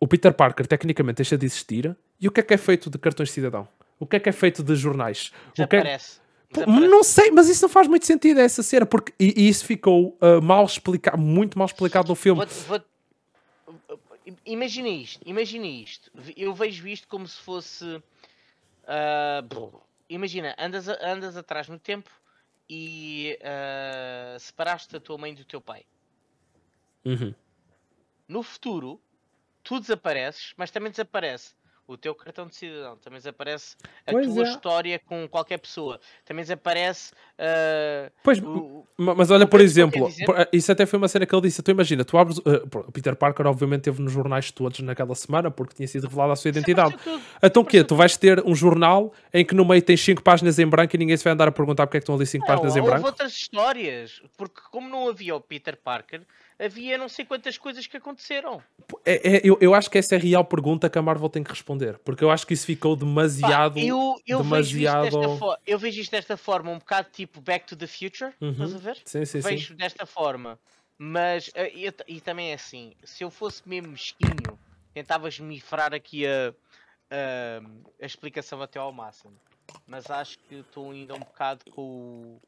o 0.00 0.06
Peter 0.06 0.32
Parker 0.32 0.66
tecnicamente 0.66 1.16
deixa 1.16 1.36
de 1.36 1.44
existir, 1.46 1.96
e 2.20 2.28
o 2.28 2.30
que 2.32 2.40
é 2.40 2.42
que 2.42 2.54
é 2.54 2.58
feito 2.58 2.88
de 2.90 2.98
cartões 2.98 3.28
de 3.30 3.34
cidadão? 3.34 3.66
O 3.98 4.06
que 4.06 4.16
é 4.16 4.20
que 4.20 4.28
é 4.28 4.32
feito 4.32 4.62
de 4.62 4.74
jornais? 4.76 5.32
O 5.48 5.52
que 5.54 5.62
é- 5.62 5.66
Desaparece. 5.66 6.24
Não 6.68 7.02
sei, 7.02 7.32
mas 7.32 7.48
isso 7.48 7.62
não 7.62 7.68
faz 7.68 7.88
muito 7.88 8.06
sentido, 8.06 8.38
essa 8.38 8.62
cena, 8.62 8.86
porque 8.86 9.12
e, 9.18 9.42
e 9.42 9.48
isso 9.48 9.64
ficou 9.66 10.16
uh, 10.20 10.40
mal 10.40 10.64
explicado, 10.64 11.18
muito 11.18 11.58
mal 11.58 11.66
explicado 11.66 12.08
no 12.08 12.14
filme. 12.14 12.44
Vou- 12.46 12.78
vou- 12.78 12.84
Imagina 14.46 14.88
isto, 14.88 15.20
imagina 15.26 15.66
isto. 15.66 16.10
Eu 16.36 16.54
vejo 16.54 16.86
isto 16.88 17.06
como 17.08 17.26
se 17.28 17.38
fosse. 17.40 17.84
brr. 19.48 19.68
imagina, 20.08 20.54
andas, 20.58 20.88
andas 20.88 21.36
atrás 21.36 21.68
no 21.68 21.78
tempo 21.78 22.08
e 22.70 23.38
ah, 23.42 24.36
separaste 24.38 24.96
a 24.96 25.00
tua 25.00 25.18
mãe 25.18 25.34
do 25.34 25.44
teu 25.44 25.60
pai. 25.60 25.82
Uhum. 27.04 27.34
No 28.28 28.42
futuro, 28.42 29.00
tu 29.62 29.78
desapareces, 29.80 30.52
mas 30.56 30.70
também 30.70 30.90
desaparece 30.90 31.52
o 31.86 31.98
teu 31.98 32.14
cartão 32.14 32.46
de 32.46 32.56
cidadão, 32.56 32.96
também 32.96 33.18
desaparece 33.18 33.76
a 34.06 34.10
Pois 34.12 34.26
tua 34.26 34.42
é. 34.42 34.48
história 34.48 34.98
com 34.98 35.28
qualquer 35.28 35.58
pessoa, 35.58 36.00
também 36.24 36.42
desaparece. 36.42 37.12
ah, 37.38 38.10
Pois, 38.22 38.38
o- 38.38 38.86
Ma- 38.96 39.14
Mas 39.14 39.30
olha, 39.30 39.44
por 39.46 39.58
quero 39.58 39.64
exemplo, 39.64 40.08
isso 40.50 40.72
até 40.72 40.86
foi 40.86 40.96
uma 40.96 41.08
cena 41.08 41.26
que 41.26 41.34
ele 41.34 41.42
disse. 41.42 41.62
Tu 41.62 41.70
imagina, 41.72 42.02
tu 42.02 42.16
abres. 42.16 42.38
uh, 42.38 42.90
Peter 42.90 43.14
Parker, 43.14 43.46
obviamente, 43.46 43.82
teve 43.82 44.00
nos 44.00 44.10
jornais 44.12 44.50
todos 44.50 44.80
naquela 44.80 45.14
semana 45.14 45.50
porque 45.50 45.74
tinha 45.74 45.86
sido 45.86 46.04
revelada 46.04 46.32
a 46.32 46.36
sua 46.36 46.48
identidade. 46.48 46.94
Apareceu 46.94 47.18
tudo. 47.20 47.24
Então 47.42 47.62
o 47.62 47.66
quê? 47.66 47.84
Tu 47.84 47.94
vais 47.94 48.16
ter 48.16 48.42
um 48.46 48.54
jornal 48.54 49.12
em 49.30 49.44
que 49.44 49.54
no 49.54 49.62
meio 49.66 49.82
tens 49.82 50.00
5 50.02 50.22
páginas 50.22 50.58
em 50.58 50.66
branco 50.66 50.96
e 50.96 50.98
ninguém 50.98 51.16
se 51.18 51.24
vai 51.24 51.34
andar 51.34 51.48
a 51.48 51.52
perguntar 51.52 51.86
porque 51.86 51.98
é 51.98 52.00
que 52.00 52.04
estão 52.04 52.14
ali 52.14 52.24
5 52.24 52.40
Não, 52.46 52.54
páginas 52.54 52.76
em 52.76 52.80
houve 52.80 52.92
branco? 52.92 53.06
outras 53.06 53.32
histórias, 53.32 54.22
porque 54.38 54.60
como 54.70 54.88
não 54.88 55.06
havia 55.08 55.36
o 55.36 55.40
Peter 55.40 55.76
Parker, 55.76 56.22
havia 56.58 56.96
não 56.98 57.08
sei 57.08 57.24
quantas 57.24 57.58
coisas 57.58 57.86
que 57.86 57.96
aconteceram. 57.96 58.62
É, 59.04 59.36
é- 59.36 59.40
eu, 59.44 59.58
eu 59.60 59.74
acho 59.74 59.90
que 59.90 59.98
essa 59.98 60.14
é 60.14 60.18
a 60.18 60.20
real 60.20 60.44
pergunta 60.44 60.88
que 60.90 60.98
a 60.98 61.02
Marvel 61.02 61.28
tem 61.28 61.42
que 61.42 61.50
responder. 61.50 61.98
Porque 61.98 62.22
eu 62.24 62.30
acho 62.30 62.46
que 62.46 62.54
isso 62.54 62.66
ficou 62.66 62.96
Pá, 62.96 63.04
demasiado. 63.04 63.78
eu, 63.78 64.16
eu, 64.26 64.42
vejo 64.42 64.78
isto 64.78 64.92
demasiado- 64.92 65.18
desta 65.20 65.28
fo- 65.38 65.56
eu 65.66 65.78
vejo 65.78 66.00
isto 66.00 66.10
desta 66.10 66.36
forma, 66.36 66.70
um 66.70 66.78
bocado 66.78 67.08
tipo 67.12 67.40
Back 67.40 67.66
to 67.66 67.76
the 67.76 67.86
Future, 67.86 68.32
estás 68.40 68.74
a 68.74 68.78
ver? 68.78 68.96
Sim, 69.04 69.24
sim, 69.24 69.40
sim. 69.40 69.48
vejo 69.48 69.74
desta 69.74 70.06
forma. 70.06 70.58
Mas, 70.96 71.50
eh, 71.54 71.72
eu 71.74 71.92
e 72.06 72.20
também 72.20 72.50
é 72.52 72.54
assim, 72.54 72.94
se 73.02 73.24
eu 73.24 73.30
fosse 73.30 73.68
mesmo 73.68 73.88
mesquinho, 73.90 74.58
tentavas 74.92 75.38
me 75.40 75.58
furar 75.60 75.92
aqui 75.92 76.24
a, 76.26 76.54
a, 77.10 77.60
a 78.00 78.06
explicação 78.06 78.62
até 78.62 78.78
ao 78.78 78.92
máximo. 78.92 79.34
Mas 79.88 80.08
acho 80.10 80.38
que 80.38 80.56
estou 80.56 80.92
ainda 80.92 81.14
um 81.14 81.18
bocado 81.18 81.64
com 81.72 81.82
o, 81.82 82.40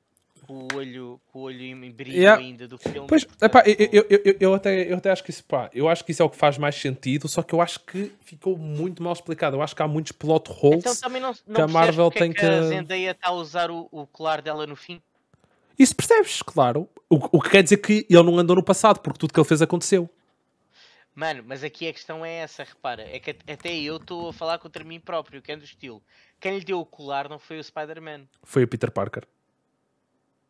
com 0.47 0.55
o 0.73 0.77
olho, 0.77 1.21
com 1.33 1.39
o 1.41 1.43
olho 1.43 1.61
em 1.63 1.91
brilho 1.91 2.17
Yeah. 2.17 2.43
ainda 2.43 2.67
do 2.69 2.77
filme. 2.79 3.07
Pois, 3.09 3.25
portanto, 3.25 3.51
epá, 3.51 3.63
eu, 3.67 3.89
eu, 3.93 4.21
eu, 4.25 4.37
eu- 4.41 4.55
até, 4.55 4.93
eu 4.93 4.97
até 4.97 5.11
acho 5.11 5.23
que 5.25 5.31
isso, 5.31 5.45
pá, 5.45 5.71
eu 5.73 5.89
acho 5.89 6.05
que 6.05 6.13
isso 6.13 6.23
é 6.23 6.25
o 6.25 6.31
que 6.31 6.37
faz 6.37 6.59
mais 6.59 6.75
sentido, 6.77 7.29
só 7.29 7.43
que 7.43 7.55
eu 7.55 7.61
acho 7.61 7.81
que 7.81 8.13
ficou 8.25 8.57
muito 8.57 9.03
mal 9.03 9.13
explicado. 9.13 9.57
Eu 9.57 9.63
acho 9.63 9.75
que 9.75 9.83
há 9.83 9.89
muitos 9.89 10.13
plot 10.13 10.51
holes. 10.51 10.81
Então 10.81 10.97
também 10.97 11.21
não, 11.21 11.35
não 11.47 11.55
que 11.55 11.61
a 11.61 11.67
Marvel 11.69 12.09
é 12.09 12.19
tem 12.19 12.33
que, 12.33 12.41
que- 12.41 12.47
a 12.47 12.63
Zendaya 12.63 13.11
está 13.13 13.29
a 13.29 13.33
usar 13.33 13.71
o, 13.71 13.89
o 13.91 14.07
colar 14.07 14.41
dela 14.43 14.67
no 14.67 14.77
fim. 14.77 15.01
Isso 15.79 15.95
percebes, 15.95 16.41
claro. 16.43 16.89
O, 17.09 17.17
o 17.39 17.41
que 17.41 17.51
quer 17.51 17.63
dizer 17.63 17.77
que 17.77 18.07
ele 18.09 18.23
não 18.23 18.39
andou 18.39 18.57
no 18.57 18.63
passado, 18.63 19.01
porque 19.01 19.19
tudo 19.19 19.33
que 19.33 19.39
ele 19.39 19.47
fez 19.49 19.61
aconteceu. 19.63 20.09
Mano, 21.15 21.43
mas 21.47 21.65
aqui 21.65 21.89
a 21.89 21.93
questão 21.95 22.25
é 22.27 22.31
essa, 22.41 22.63
repara, 22.63 23.03
é 23.03 23.19
que 23.19 23.31
at- 23.31 23.51
até 23.51 23.75
eu 23.75 23.97
estou 23.97 24.29
a 24.29 24.33
falar 24.35 24.59
contra 24.59 24.85
mim 24.85 25.01
próprio, 25.01 25.41
que 25.41 25.51
é 25.51 25.57
do 25.57 25.65
estilo. 25.65 26.03
Quem 26.39 26.59
lhe 26.59 26.65
deu 26.65 26.79
o 26.79 26.85
colar 26.85 27.27
não 27.29 27.39
foi 27.39 27.59
o 27.59 27.65
Spider-Man. 27.65 28.25
Foi 28.43 28.65
o 28.65 28.69
Peter 28.69 28.91
Parker. 28.91 29.25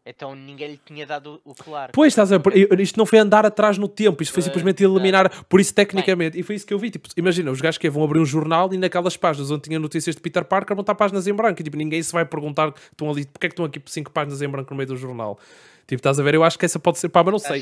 Então 0.07 0.37
ninguém 0.37 0.71
lhe 0.71 0.81
tinha 0.85 1.05
dado 1.05 1.41
o, 1.45 1.53
colar. 1.53 1.91
Pois, 1.93 2.13
estás 2.13 2.31
a 2.31 2.39
ver? 2.39 2.81
Isto 2.81 2.97
não 2.97 3.05
foi 3.05 3.19
andar 3.19 3.45
atrás 3.45 3.77
no 3.77 3.89
tempo, 3.89 4.23
isto 4.23 4.33
foi 4.33 4.41
Pois, 4.41 4.45
simplesmente 4.45 4.85
eliminar. 4.85 5.45
Por 5.47 5.61
isso, 5.61 5.75
tecnicamente, 5.75 6.39
e 6.39 6.45
foi 6.45 6.55
isso 6.55 6.65
que 6.65 6.73
eu 6.73 6.79
vi. 6.79 6.91
Tipo, 6.91 7.09
imagina, 7.17 7.51
os 7.51 7.61
gajos 7.61 7.77
que 7.77 7.91
vão 7.91 8.05
abrir 8.05 8.21
um 8.21 8.25
jornal 8.25 8.73
e 8.73 8.79
naquelas 8.79 9.17
páginas 9.17 9.51
onde 9.51 9.63
tinha 9.63 9.81
notícias 9.81 10.15
de 10.15 10.23
Peter 10.23 10.45
Parker 10.45 10.77
vão 10.77 10.83
estar 10.83 10.95
páginas 10.95 11.27
em 11.27 11.35
branco. 11.35 11.61
E 11.61 11.65
tipo, 11.65 11.77
ninguém 11.77 12.01
se 12.01 12.13
vai 12.13 12.25
perguntar, 12.25 12.73
estão 12.93 13.11
ali, 13.11 13.27
porque 13.27 13.47
é 13.47 13.49
que 13.49 13.55
estão 13.55 13.65
aqui 13.65 13.83
cinco 13.87 14.13
páginas 14.13 14.41
em 14.41 14.49
branco 14.49 14.71
no 14.71 14.77
meio 14.77 14.87
do 14.87 14.97
jornal? 14.97 15.39
Tipo, 15.87 16.01
estás 16.01 16.19
a 16.19 16.23
ver? 16.23 16.35
Eu 16.35 16.43
acho 16.43 16.59
que 16.59 16.65
essa 16.65 16.79
pode 16.79 16.99
ser, 16.99 17.09
pá, 17.09 17.23
mas 17.23 17.33
não 17.33 17.39
Tá 17.41 17.49
sei. 17.49 17.61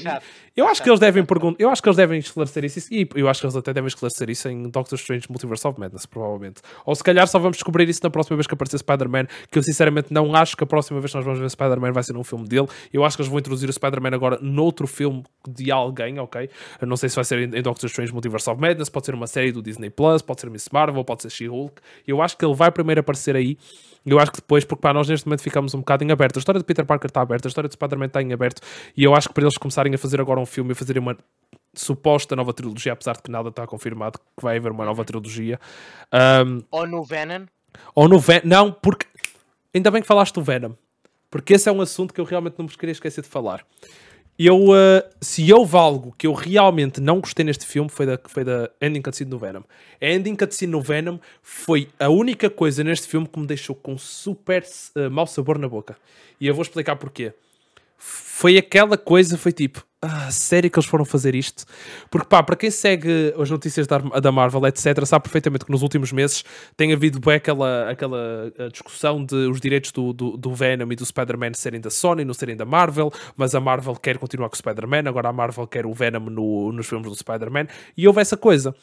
Eu 0.57 0.65
Tá 0.65 0.71
acho 0.71 0.81
que 0.83 0.87
chato, 0.87 0.89
eles 0.89 1.01
devem 1.01 1.23
tá 1.23 1.27
perguntar, 1.27 1.63
eu 1.63 1.69
acho 1.69 1.83
que 1.83 1.89
eles 1.89 1.97
devem 1.97 2.19
esclarecer 2.19 2.65
isso 2.65 2.89
e 2.91 3.07
eu 3.17 3.29
acho 3.29 3.41
que 3.41 3.47
eles 3.47 3.57
até 3.57 3.73
devem 3.73 3.89
esclarecer 3.89 4.31
isso 4.31 4.49
em 4.49 4.63
Doctor 4.71 4.97
Strange 4.99 5.27
Multiverse 5.29 5.67
of 5.67 5.79
Madness, 5.79 6.07
provavelmente. 6.07 6.63
Ou 6.87 6.95
se 6.95 7.05
calhar 7.05 7.27
só 7.29 7.39
vamos 7.39 7.57
descobrir 7.57 7.89
isso 7.89 8.01
na 8.03 8.09
próxima 8.11 8.37
vez 8.37 8.47
que 8.47 8.55
aparecer 8.55 8.79
Spider-Man, 8.79 9.27
que 9.51 9.59
eu 9.59 9.63
sinceramente 9.63 10.13
não 10.13 10.35
acho 10.35 10.57
que 10.57 10.65
a 10.65 10.67
próxima 10.67 11.01
vez 11.01 11.11
que 11.13 11.17
nós 11.19 11.25
vamos 11.25 11.39
ver 11.41 11.51
Spider-Man 11.51 11.93
vai 11.93 12.03
ser 12.03 12.15
num 12.15 12.25
filme 12.25 12.49
dele. 12.49 12.67
Eu 12.93 13.05
acho 13.05 13.17
que 13.17 13.23
eles 13.23 13.31
vão 13.31 13.39
introduzir 13.39 13.69
o 13.69 13.73
Spider-Man 13.73 14.15
agora 14.15 14.39
noutro 14.41 14.87
filme 14.87 15.23
de 15.47 15.71
alguém, 15.71 16.19
ok? 16.19 16.49
Eu 16.81 16.87
não 16.87 16.97
sei 16.97 17.09
se 17.11 17.17
vai 17.17 17.25
ser 17.25 17.39
em, 17.41 17.59
em 17.59 17.63
Doctor 17.63 17.87
Strange 17.89 18.13
Multiverse 18.13 18.49
of 18.49 18.61
Madness, 18.61 18.89
pode 18.89 19.07
ser 19.07 19.15
uma 19.15 19.27
série 19.27 19.53
do 19.53 19.61
Disney 19.63 19.91
Plus, 19.91 20.23
pode 20.23 20.41
ser 20.41 20.49
Miss 20.49 20.69
Marvel, 20.73 21.05
pode 21.05 21.23
ser 21.23 21.31
She-Hulk. 21.31 21.75
Eu 22.07 22.23
acho 22.23 22.37
que 22.39 22.45
ele 22.45 22.55
vai 22.55 22.71
primeiro 22.71 23.01
aparecer 23.01 23.37
aí. 23.37 23.59
Eu 24.07 24.19
acho 24.19 24.33
que 24.33 24.39
depois, 24.39 24.65
porque 24.65 24.93
nós 24.93 25.09
neste 25.09 25.27
momento 25.27 25.41
ficamos 25.43 25.73
um 25.75 25.79
bocado 25.79 26.05
em 26.05 26.11
aberto. 26.13 26.37
A 26.37 26.39
história 26.39 26.59
de 26.59 26.65
Peter 26.65 26.85
Parker 26.85 27.09
está 27.09 27.23
aberta, 27.23 27.49
a 27.49 27.51
história 27.51 27.69
de 27.69 27.75
Spider-Man 27.75 28.07
está 28.07 28.21
em 28.21 28.33
aberto. 28.33 28.61
E 28.97 29.03
eu 29.03 29.15
acho 29.15 29.29
que 29.29 29.35
para 29.35 29.45
eles 29.45 29.57
começarem 29.57 29.95
a 29.95 29.99
fazer 29.99 30.21
agora 30.21 30.39
um 30.39 30.47
filme 30.47 30.73
e 30.73 30.75
fazerem 30.75 31.01
uma 31.03 31.17
suposta 31.73 32.37
nova 32.37 32.53
trilogia, 32.53 32.93
apesar 32.93 33.15
de 33.17 33.23
que 33.23 33.31
nada 33.31 33.49
está 33.49 33.67
confirmado 33.67 34.19
que 34.19 34.43
vai 34.43 34.57
haver 34.59 34.73
uma 34.73 34.85
nova 34.85 35.05
trilogia. 35.05 35.59
ahm, 36.13 36.61
Ou 36.71 36.87
no 36.87 37.03
Venom. 37.03 37.47
ou 37.95 38.09
no 38.09 38.19
Venom. 38.19 38.43
Não, 38.45 38.73
porque. 38.73 39.07
Ainda 39.75 39.91
bem 39.91 40.03
que 40.03 40.07
falaste 40.07 40.35
do 40.35 40.43
Venom. 40.43 40.73
Porque 41.31 41.55
esse 41.55 41.69
é 41.69 41.73
um 41.73 41.81
assunto 41.81 42.15
que 42.15 42.21
eu 42.21 42.25
realmente 42.25 42.55
não 42.59 42.67
me 42.67 42.71
queria 42.71 42.93
esquecer 42.93 43.23
de 43.23 43.29
falar. 43.29 43.67
Eu, 44.37 44.73
ah, 44.73 45.05
se 45.21 45.53
houve 45.53 45.77
algo 45.77 46.15
que 46.19 46.27
eu 46.27 46.33
realmente 46.33 47.01
não 47.01 47.21
gostei 47.21 47.45
neste 47.45 47.65
filme 47.67 47.89
foi 47.89 48.05
da, 48.05 48.19
foi 48.27 48.43
da 48.43 48.69
ending 48.81 49.01
cutscene 49.01 49.31
do 49.31 49.39
Venom. 49.39 49.63
A 50.01 50.07
ending 50.07 50.35
cutscene 50.35 50.73
no 50.73 50.81
Venom 50.81 51.19
foi 51.43 51.89
a 52.01 52.09
única 52.09 52.51
coisa 52.51 52.83
neste 52.83 53.07
filme 53.07 53.29
que 53.29 53.39
me 53.39 53.47
deixou 53.47 53.77
com 53.77 53.97
super 53.97 54.65
ah, 54.97 55.09
mau 55.09 55.27
sabor 55.27 55.59
na 55.59 55.69
boca. 55.69 55.97
E 56.41 56.47
eu 56.47 56.55
vou 56.55 56.63
explicar 56.63 56.97
porquê. 56.97 57.33
Foi 57.97 58.59
aquela 58.59 58.99
coisa, 58.99 59.39
foi 59.39 59.53
tipo, 59.53 59.87
ah, 60.05 60.31
sério 60.31 60.71
que 60.71 60.79
eles 60.79 60.89
foram 60.89 61.05
fazer 61.05 61.35
isto? 61.35 61.65
Porque 62.11 62.27
pá, 62.29 62.43
para 62.43 62.57
quem 62.57 62.71
segue 62.71 63.35
as 63.39 63.51
notícias 63.51 63.87
da, 63.87 63.99
da 63.99 64.31
Marvel, 64.33 64.67
etc., 64.67 65.05
sabe 65.05 65.23
perfeitamente 65.25 65.65
que 65.65 65.71
nos 65.71 65.83
últimos 65.83 66.13
meses 66.13 66.45
tem 66.77 66.93
havido 66.93 67.21
bem 67.21 67.35
aquela, 67.35 67.91
aquela 67.91 68.53
ah, 68.59 68.69
discussão 68.69 69.25
de 69.25 69.35
os 69.35 69.61
direitos 69.61 69.93
do, 69.93 70.13
do, 70.13 70.37
do 70.37 70.55
Venom 70.55 70.91
e 70.93 70.97
do 70.97 71.05
Spider-Man 71.05 71.55
serem 71.55 71.81
da 71.81 71.91
Sony, 71.91 72.25
não 72.25 72.35
serem 72.35 72.57
da 72.57 72.65
Marvel, 72.65 73.13
mas 73.37 73.55
a 73.55 73.61
Marvel 73.61 73.95
quer 73.97 74.19
continuar 74.19 74.49
com 74.49 74.55
o 74.55 74.59
Spider-Man, 74.59 75.09
agora 75.09 75.29
a 75.29 75.33
Marvel 75.33 75.67
quer 75.67 75.87
o 75.87 75.93
Venom 75.93 76.31
no, 76.31 76.73
nos 76.73 76.87
filmes 76.87 77.09
do 77.09 77.17
Spider-Man, 77.17 77.67
e 77.97 78.07
houve 78.07 78.21
essa 78.21 78.37
coisa. 78.37 78.75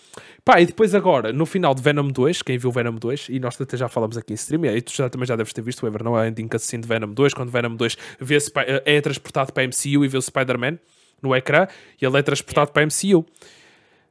Pá, 0.44 0.60
e 0.60 0.66
depois 0.66 0.96
agora, 0.96 1.32
no 1.32 1.46
final 1.46 1.76
de 1.76 1.82
Venom 1.82 2.08
2, 2.08 2.42
quem 2.42 2.58
viu 2.58 2.72
Venom 2.72 2.96
2, 2.96 3.28
e 3.30 3.40
nós 3.40 3.60
até 3.60 3.78
já 3.78 3.88
falamos 3.88 4.18
aqui 4.18 4.34
em 4.34 4.36
stream, 4.36 4.66
e 4.66 4.82
tu 4.82 4.92
já, 4.94 5.10
também 5.10 5.28
já 5.28 5.36
deves 5.36 5.54
ter 5.54 5.62
visto, 5.62 5.86
Ever, 5.86 6.04
não 6.04 6.18
é? 6.18 6.24
A 6.24 6.28
ending 6.28 6.48
cutscene 6.48 6.82
de 6.82 6.88
Venom 6.88 7.12
2, 7.14 7.34
quando 7.34 7.50
Venom 7.50 7.76
2 7.76 7.98
vê 8.20 8.40
Spi- 8.40 8.82
é 8.86 9.02
transportado 9.02 9.52
para 9.54 9.64
a 9.64 9.68
MCU 9.68 10.04
e 10.06 10.08
vê 10.08 10.18
o 10.18 10.22
Spider-Man 10.22 10.78
no 11.22 11.36
ecrã, 11.36 11.68
e 12.02 12.06
ele 12.06 12.18
é 12.18 12.22
transportado 12.22 12.72
para 12.72 12.84
a 12.84 12.86
MCU. 12.86 13.26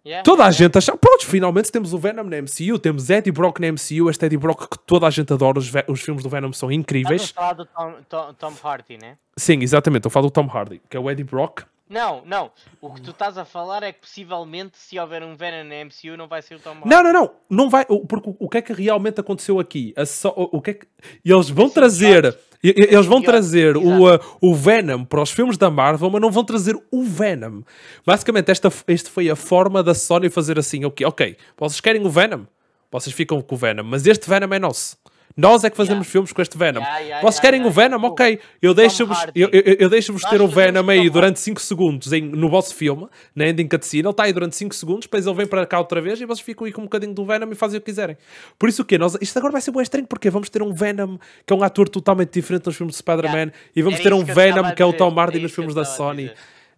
Yeah, 0.04 0.22
Toda 0.22 0.44
a 0.44 0.46
yeah. 0.46 0.56
gente 0.56 0.78
acha, 0.78 0.96
pronto, 0.96 1.26
finalmente 1.26 1.70
temos 1.70 1.92
o 1.92 1.98
Venom 1.98 2.24
na 2.24 2.40
MCU, 2.40 2.78
temos 2.78 3.10
Eddie 3.10 3.30
Brock 3.30 3.60
na 3.60 3.70
MCU, 3.72 4.08
este 4.08 4.24
Eddie 4.24 4.38
Brock 4.38 4.66
que 4.66 4.78
toda 4.78 5.06
a 5.06 5.10
gente 5.10 5.30
adora, 5.30 5.58
os, 5.58 5.70
os 5.88 6.00
filmes 6.00 6.22
do 6.22 6.30
Venom 6.30 6.52
são 6.54 6.72
incríveis. 6.72 7.22
Estás 7.22 7.36
a 7.36 7.40
falar 7.40 7.52
do 7.52 7.66
Tom, 7.66 8.02
Tom, 8.08 8.34
Tom 8.34 8.54
Hardy, 8.66 8.96
né? 8.96 9.18
Sim, 9.36 9.60
exatamente, 9.60 10.06
eu 10.06 10.10
falo 10.10 10.28
do 10.28 10.30
Tom 10.30 10.46
Hardy, 10.46 10.80
que 10.88 10.96
é 10.96 11.00
o 11.00 11.10
Eddie 11.10 11.24
Brock. 11.24 11.64
Não, 11.90 12.22
não. 12.24 12.52
O 12.80 12.94
que 12.94 13.02
tu 13.02 13.10
estás 13.10 13.36
a 13.36 13.44
falar 13.44 13.82
é 13.82 13.92
que 13.92 14.00
possivelmente 14.00 14.78
se 14.78 14.96
houver 14.96 15.24
um 15.24 15.34
Venom 15.34 15.68
na 15.68 15.84
MCU 15.84 16.16
não 16.16 16.28
vai 16.28 16.40
ser 16.40 16.54
o 16.54 16.58
Tom 16.60 16.70
Hardy. 16.70 16.88
Não, 16.88 17.02
não, 17.02 17.12
não, 17.12 17.30
não 17.50 17.68
vai, 17.68 17.84
porque 17.84 18.32
o- 18.38 18.48
que 18.48 18.58
é 18.58 18.62
que 18.62 18.72
realmente 18.72 19.20
aconteceu 19.20 19.58
aqui? 19.58 19.92
Só- 20.06 20.32
o, 20.36 20.62
que 20.62 20.70
é 20.70 20.74
que, 20.74 20.86
eles 21.24 21.50
vão 21.50 21.66
Esse 21.66 21.74
trazer, 21.74 22.38
eles 22.62 23.06
vão 23.06 23.18
episódio, 23.18 23.24
trazer 23.24 23.76
o, 23.76 24.14
uh, 24.14 24.20
o 24.40 24.54
Venom 24.54 25.04
para 25.04 25.20
os 25.20 25.32
filmes 25.32 25.58
da 25.58 25.68
Marvel, 25.68 26.08
mas 26.10 26.22
não 26.22 26.30
vão 26.30 26.44
trazer 26.44 26.76
o 26.92 27.02
Venom. 27.02 27.62
Basicamente, 28.06 28.50
esta, 28.52 28.72
esta 28.86 29.10
foi 29.10 29.28
a 29.28 29.34
forma 29.34 29.82
da 29.82 29.92
Sony 29.92 30.30
fazer 30.30 30.60
assim, 30.60 30.84
ok, 30.84 31.04
ok, 31.04 31.36
vocês 31.58 31.80
querem 31.80 32.06
o 32.06 32.08
Venom? 32.10 32.44
Vocês 32.92 33.14
ficam 33.14 33.42
com 33.42 33.54
o 33.56 33.58
Venom, 33.58 33.82
mas 33.84 34.06
este 34.06 34.28
Venom 34.28 34.52
é 34.54 34.58
nosso. 34.60 34.96
Nós 35.36 35.64
é 35.64 35.70
que 35.70 35.76
fazemos 35.76 36.00
Yeah. 36.06 36.10
filmes 36.12 36.32
com 36.32 36.42
este 36.42 36.58
Venom. 36.58 36.80
Yeah, 36.80 36.98
yeah, 36.98 37.22
Vocês 37.22 37.40
querem 37.40 37.64
o 37.64 37.70
Venom? 37.70 38.02
Ok. 38.04 38.40
Eu 38.60 38.74
deixo-vos 38.74 39.16
eu, 39.34 39.48
eu, 39.52 39.76
eu 39.78 39.88
Nós 39.88 40.22
ter 40.24 40.40
o 40.42 40.48
Venom 40.48 40.88
aí 40.90 41.08
durante 41.08 41.38
5 41.40 41.60
segundos 41.60 42.12
em- 42.12 42.20
no 42.22 42.48
vosso 42.50 42.74
filme, 42.74 43.06
na 43.34 43.48
ending 43.48 43.68
cutscene. 43.68 44.02
Ele 44.02 44.10
está 44.10 44.24
aí 44.24 44.32
durante 44.32 44.56
5 44.56 44.74
segundos, 44.74 45.02
depois 45.06 45.26
ele 45.26 45.34
vem 45.36 45.46
para 45.46 45.64
cá 45.66 45.78
outra 45.78 46.00
vez 46.00 46.20
e 46.20 46.26
vocês 46.26 46.40
ficam 46.40 46.66
aí 46.66 46.72
com 46.72 46.80
um 46.82 46.84
bocadinho 46.84 47.14
do 47.14 47.24
Venom 47.24 47.50
e 47.50 47.54
fazem 47.54 47.78
o 47.78 47.80
que 47.80 47.86
quiserem. 47.86 48.16
Por 48.58 48.68
isso 48.68 48.82
o 48.82 48.84
quê? 48.84 48.98
Nós, 48.98 49.16
isto 49.20 49.36
agora 49.38 49.52
vai 49.52 49.60
ser 49.60 49.70
bem 49.70 49.82
estranho, 49.82 50.06
porque 50.06 50.28
vamos 50.30 50.50
ter 50.50 50.62
um 50.62 50.72
Venom 50.72 51.16
que 51.46 51.52
é 51.52 51.56
um 51.56 51.62
ator 51.62 51.88
totalmente 51.88 52.30
diferente 52.32 52.66
nos 52.66 52.76
filmes 52.76 52.94
de 52.94 52.98
Spider-Man 52.98 53.52
e 53.74 53.82
vamos 53.82 54.00
Era 54.00 54.08
ter 54.10 54.14
um 54.14 54.24
que 54.24 54.32
Venom 54.32 54.74
que 54.74 54.82
é 54.82 54.84
o 54.84 54.92
Tom 54.92 55.18
Hardy 55.18 55.36
era 55.36 55.42
nos 55.44 55.52
filmes 55.52 55.74
da 55.74 55.84
Sony. 55.84 56.30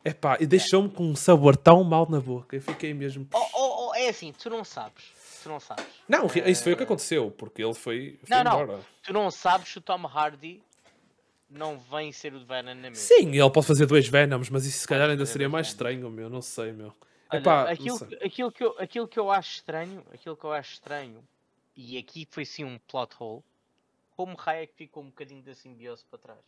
Epá, 0.04 0.36
e 0.40 0.46
deixou-me 0.46 0.88
com 0.88 1.04
um 1.04 1.14
sabor 1.14 1.56
tão 1.56 1.82
mal 1.84 2.08
na 2.10 2.20
boca. 2.20 2.56
Eu 2.56 2.60
fiquei 2.60 2.92
mesmo. 2.92 3.26
Oh, 3.32 3.38
oh, 3.54 3.88
oh, 3.90 3.94
é 3.94 4.08
assim, 4.08 4.32
tu 4.36 4.50
não 4.50 4.64
sabes. 4.64 5.04
Tu 5.42 5.48
não 5.48 5.58
sabes. 5.60 5.84
Não, 6.08 6.26
isso 6.46 6.62
foi 6.62 6.72
o 6.72 6.76
que 6.76 6.82
aconteceu, 6.84 7.30
porque 7.30 7.62
ele 7.62 7.74
foi, 7.74 8.18
foi 8.24 8.36
Não, 8.36 8.44
não. 8.44 8.62
embora. 8.62 8.80
Tu 9.02 9.12
não 9.12 9.30
sabes 9.30 9.68
se 9.68 9.78
o 9.78 9.80
Tom 9.80 10.06
Hardy 10.06 10.62
não 11.50 11.78
vem 11.78 12.12
ser 12.12 12.32
o 12.34 12.38
de 12.38 12.44
Venom 12.44 12.74
na 12.74 12.74
mesma. 12.74 12.94
Sim, 12.96 13.28
ele 13.30 13.50
pode 13.50 13.66
fazer 13.66 13.86
dois 13.86 14.06
Venoms, 14.08 14.48
mas 14.50 14.64
isso 14.64 14.78
se 14.80 14.88
calhar 14.88 15.08
ainda 15.10 15.26
seria 15.26 15.48
mais 15.48 15.68
estranho, 15.68 16.08
meu. 16.10 16.30
Não 16.30 16.40
sei, 16.42 16.72
meu. 16.72 16.94
Olha, 17.30 17.40
Epá, 17.40 17.64
não 17.64 17.70
aquilo, 17.72 17.98
sei. 17.98 18.08
que- 18.08 18.24
aquilo, 18.24 18.52
que 18.52 18.64
eu, 18.64 18.76
aquilo 18.78 19.08
que 19.08 19.18
eu 19.18 19.30
acho 19.30 19.54
estranho, 19.56 20.04
aquilo 20.12 20.36
que 20.36 20.44
eu 20.44 20.52
acho 20.52 20.72
estranho, 20.74 21.26
e 21.76 21.96
aqui 21.98 22.26
foi 22.30 22.44
sim 22.44 22.64
um 22.64 22.78
plot 22.78 23.14
hole, 23.18 23.42
como 24.16 24.36
raio 24.36 24.64
é 24.64 24.66
ficou 24.66 25.02
um 25.02 25.06
bocadinho 25.06 25.42
da 25.42 25.54
simbiose 25.54 26.04
para 26.10 26.18
trás? 26.18 26.38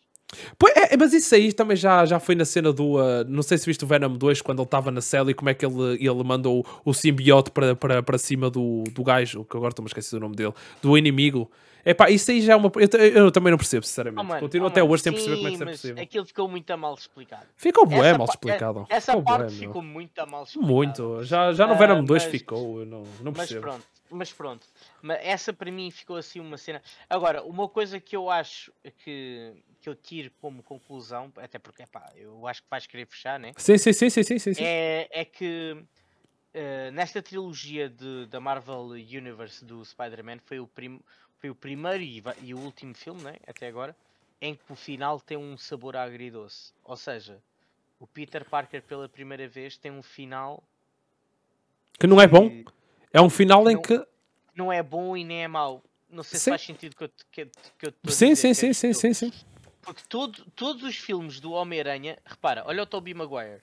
Pois, 0.59 0.73
é, 0.77 0.97
mas 0.97 1.13
isso 1.13 1.35
aí 1.35 1.53
também 1.53 1.77
já, 1.77 2.05
já 2.05 2.19
foi 2.19 2.35
na 2.35 2.45
cena 2.45 2.73
do. 2.73 2.97
Uh, 2.97 3.25
não 3.29 3.43
sei 3.43 3.59
se 3.59 3.67
viste 3.67 3.85
o 3.85 3.87
Venom 3.87 4.13
2 4.17 4.43
quando 4.43 4.59
ele 4.61 4.67
estava 4.67 4.91
na 4.91 5.01
cela 5.01 5.31
e 5.31 5.35
como 5.35 5.51
é 5.51 5.55
que 5.55 5.65
ele, 5.65 5.95
ele 5.95 6.25
mandou 6.25 6.65
o, 6.85 6.91
o 6.91 6.95
simbiote 6.95 7.51
para, 7.51 7.75
para, 7.75 8.03
para 8.03 8.19
cima 8.19 8.51
do, 8.51 8.85
do 8.91 9.03
gajo, 9.03 9.45
que 9.45 9.57
agora 9.57 9.71
estou-me 9.71 9.89
a 9.89 9.91
esquecer 9.91 10.17
o 10.17 10.21
nome 10.21 10.37
dele, 10.37 10.53
do 10.83 10.97
inimigo. 10.97 11.51
É 11.85 11.93
pá, 11.93 12.09
isso 12.09 12.31
aí 12.31 12.41
já 12.41 12.55
é 12.55 12.57
uma. 12.57 12.73
Eu, 12.77 13.25
eu 13.25 13.31
também 13.31 13.51
não 13.51 13.59
percebo, 13.59 13.85
sinceramente. 13.85 14.27
Oh, 14.27 14.39
Continuo 14.41 14.67
oh, 14.67 14.71
até 14.71 14.83
hoje 14.83 15.03
sem 15.03 15.13
perceber 15.13 15.37
como 15.37 15.47
é 15.47 15.51
que 15.51 15.55
isso 15.55 15.63
é 15.63 15.67
possível. 15.67 16.03
Aquilo 16.03 16.25
ficou 16.25 16.49
muito 16.49 16.79
mal 16.79 16.95
explicado. 16.95 17.47
Ficou 17.57 17.87
bué 17.87 18.17
mal 18.17 18.27
explicado. 18.27 18.87
Essa 18.89 19.13
ficou 19.13 19.25
parte 19.25 19.55
bué, 19.55 19.67
ficou 19.67 19.83
muito 19.83 20.27
mal 20.27 20.45
explicado. 20.45 20.73
Muito. 20.73 21.23
Já, 21.25 21.53
já 21.53 21.67
no 21.67 21.77
Venom 21.77 22.01
uh, 22.01 22.05
2 22.05 22.23
mas, 22.23 22.31
ficou, 22.31 22.81
eu 22.81 22.87
não, 22.87 23.03
não 23.23 23.33
percebo. 23.35 23.67
Mas 23.67 23.75
pronto, 23.75 23.87
mas 24.15 24.33
pronto. 24.33 24.67
Mas 25.03 25.19
essa 25.23 25.53
para 25.53 25.71
mim 25.71 25.91
ficou 25.91 26.17
assim 26.17 26.41
uma 26.41 26.57
cena. 26.57 26.83
Agora, 27.09 27.43
uma 27.43 27.69
coisa 27.69 28.01
que 28.01 28.17
eu 28.17 28.31
acho 28.31 28.73
que, 28.99 29.53
que 29.81 29.89
eu 29.89 29.95
tiro 29.95 30.31
como 30.41 30.63
conclusão, 30.63 31.33
até 31.37 31.59
porque 31.59 31.87
pá, 31.87 32.13
eu 32.17 32.47
acho 32.47 32.63
que 32.63 32.69
vais 32.71 32.87
querer 32.87 33.07
fechar, 33.07 33.39
né? 33.39 33.53
Sim, 33.57 33.77
sim, 33.79 33.93
sim, 33.93 34.11
sim, 34.11 34.23
sim, 34.23 34.39
sim. 34.39 34.55
É, 34.59 35.09
é 35.11 35.25
que 35.25 35.77
uh, 36.55 36.91
nesta 36.93 37.23
trilogia 37.23 37.89
de, 37.89 38.27
da 38.27 38.41
Marvel 38.41 38.91
Universe 38.91 39.65
do 39.65 39.85
Spider-Man 39.85 40.39
foi 40.45 40.61
o, 40.61 40.67
prim, 40.67 41.01
foi 41.39 41.51
o 41.51 41.55
primeiro 41.55 42.03
e, 42.03 42.23
e, 42.43 42.55
o 42.55 42.59
último 42.59 42.95
filme, 42.95 43.23
né? 43.23 43.37
Até 43.47 43.67
agora, 43.67 43.97
em 44.41 44.55
que 44.55 44.73
o 44.73 44.77
final 44.77 45.21
tem 45.21 45.37
um 45.37 45.57
sabor 45.57 45.97
agridoce. 45.97 46.73
Ou 46.85 46.97
seja, 46.97 47.39
o 47.99 48.07
Peter 48.07 48.45
Parker 48.45 48.83
pela 48.83 49.09
primeira 49.09 49.49
vez 49.49 49.77
tem 49.77 49.91
um 49.91 50.03
final 50.03 50.63
que 51.99 52.07
não 52.07 52.21
é 52.21 52.27
bom. 52.27 52.51
É 53.15 53.21
um 53.21 53.31
final 53.31 53.71
em 53.71 53.81
que 53.81 54.05
não 54.57 54.73
é 54.73 54.83
bom 54.83 55.17
e 55.17 55.23
nem 55.23 55.45
é 55.45 55.49
mau. 55.49 55.81
Não 56.11 56.25
sei 56.25 56.37
sim. 56.37 56.45
se 56.45 56.51
faz 56.51 56.63
sentido 56.63 56.97
que 56.97 57.05
eu, 57.05 57.11
que, 57.31 57.47
que 57.79 57.87
eu 57.87 57.95
sim, 58.13 58.35
sim, 58.35 58.53
sim, 58.53 58.73
sim, 58.73 58.93
sim, 58.93 59.15
sim. 59.15 59.33
Porque 59.81 60.03
todo, 60.09 60.45
todos 60.57 60.83
os 60.83 60.97
filmes 60.97 61.39
do 61.39 61.53
Homem-Aranha, 61.53 62.19
repara, 62.25 62.65
olha 62.67 62.83
o 62.83 62.87
Tobey 62.87 63.15
Maguire. 63.15 63.63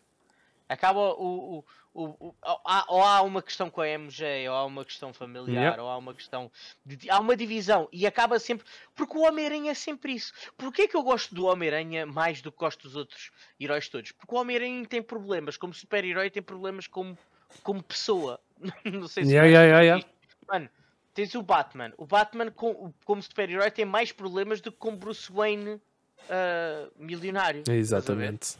Acaba 0.70 1.00
o. 1.16 1.58
o, 1.58 1.66
o, 1.94 2.04
o 2.30 2.36
há, 2.42 2.86
ou 2.88 3.04
há 3.04 3.22
uma 3.24 3.42
questão 3.42 3.70
com 3.70 3.82
a 3.82 3.88
MJ, 3.88 4.48
ou 4.48 4.56
há 4.56 4.66
uma 4.66 4.86
questão 4.86 5.14
familiar, 5.14 5.64
yeah. 5.64 5.84
ou 5.84 5.90
há 5.90 5.98
uma 5.98 6.14
questão. 6.14 6.50
De, 6.86 7.10
há 7.10 7.20
uma 7.20 7.36
divisão 7.36 7.90
e 7.92 8.08
acaba 8.08 8.40
sempre. 8.40 8.66
Porque 8.96 9.18
o 9.18 9.22
Homem-Aranha 9.22 9.72
é 9.72 9.74
sempre 9.74 10.14
isso. 10.14 10.32
Porquê 10.58 10.88
que 10.88 10.96
eu 10.96 11.04
gosto 11.04 11.36
do 11.36 11.46
Homem-Aranha 11.46 12.06
mais 12.06 12.42
do 12.42 12.54
que 12.54 12.58
gosto 12.58 12.84
dos 12.84 12.96
outros 12.96 13.32
heróis 13.60 13.90
todos? 13.90 14.14
Porque 14.14 14.34
o 14.34 14.38
Homem-Aranha 14.38 14.86
tem 14.86 15.02
problemas 15.02 15.58
como 15.58 15.74
super-herói, 15.74 16.30
tem 16.30 16.42
problemas 16.42 16.88
como, 16.88 17.18
como 17.64 17.84
pessoa. 17.84 18.40
Não 18.86 19.08
sei 19.08 19.26
se. 19.26 19.32
Yeah, 19.32 19.48
yeah, 19.50 19.82
yeah. 19.82 20.06
Mano, 20.48 20.70
Tens 21.14 21.36
o 21.36 21.42
Batman. 21.42 21.92
O 21.98 22.06
Batman, 22.06 22.52
com, 22.52 22.94
como 23.04 23.22
super-herói, 23.22 23.70
tem 23.70 23.86
mais 23.86 24.12
problemas 24.12 24.62
do 24.62 24.72
que 24.72 24.78
como 24.78 24.96
Bruce 24.96 25.32
Wayne 25.32 25.72
uh, 25.74 25.82
milionário. 26.96 27.64
Exatamente. 27.70 28.56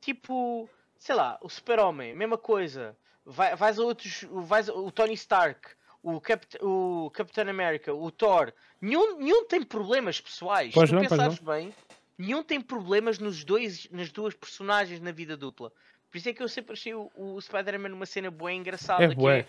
Tipo, 0.00 0.68
sei 0.98 1.14
lá, 1.14 1.38
o 1.42 1.48
Super-Homem, 1.48 2.14
mesma 2.14 2.38
coisa. 2.38 2.96
Vai, 3.24 3.54
vais 3.54 3.78
a 3.78 3.82
outros. 3.82 4.24
Vais, 4.30 4.68
o 4.68 4.90
Tony 4.90 5.12
Stark, 5.14 5.70
o, 6.02 6.20
Cap, 6.20 6.46
o 6.62 7.10
Capitão 7.12 7.48
América, 7.48 7.92
o 7.92 8.10
Thor. 8.10 8.52
Nenhum, 8.80 9.18
nenhum 9.18 9.46
tem 9.46 9.62
problemas 9.62 10.20
pessoais. 10.20 10.72
Pois 10.72 10.88
Se 10.88 10.94
não, 10.94 11.02
pensares 11.02 11.38
bem, 11.38 11.74
nenhum 12.16 12.42
tem 12.42 12.62
problemas 12.62 13.18
nos 13.18 13.44
dois, 13.44 13.88
nas 13.90 14.10
duas 14.10 14.34
personagens 14.34 15.00
na 15.00 15.12
vida 15.12 15.36
dupla. 15.36 15.70
Por 16.14 16.18
isso 16.18 16.28
é 16.28 16.32
que 16.32 16.40
eu 16.44 16.48
sempre 16.48 16.74
achei 16.74 16.94
o, 16.94 17.10
o 17.16 17.40
Spider-Man 17.40 17.92
uma 17.92 18.06
cena 18.06 18.30
boa 18.30 18.52
e 18.52 18.54
engraçada. 18.54 19.02
É, 19.02 19.12
que 19.12 19.26
é, 19.26 19.44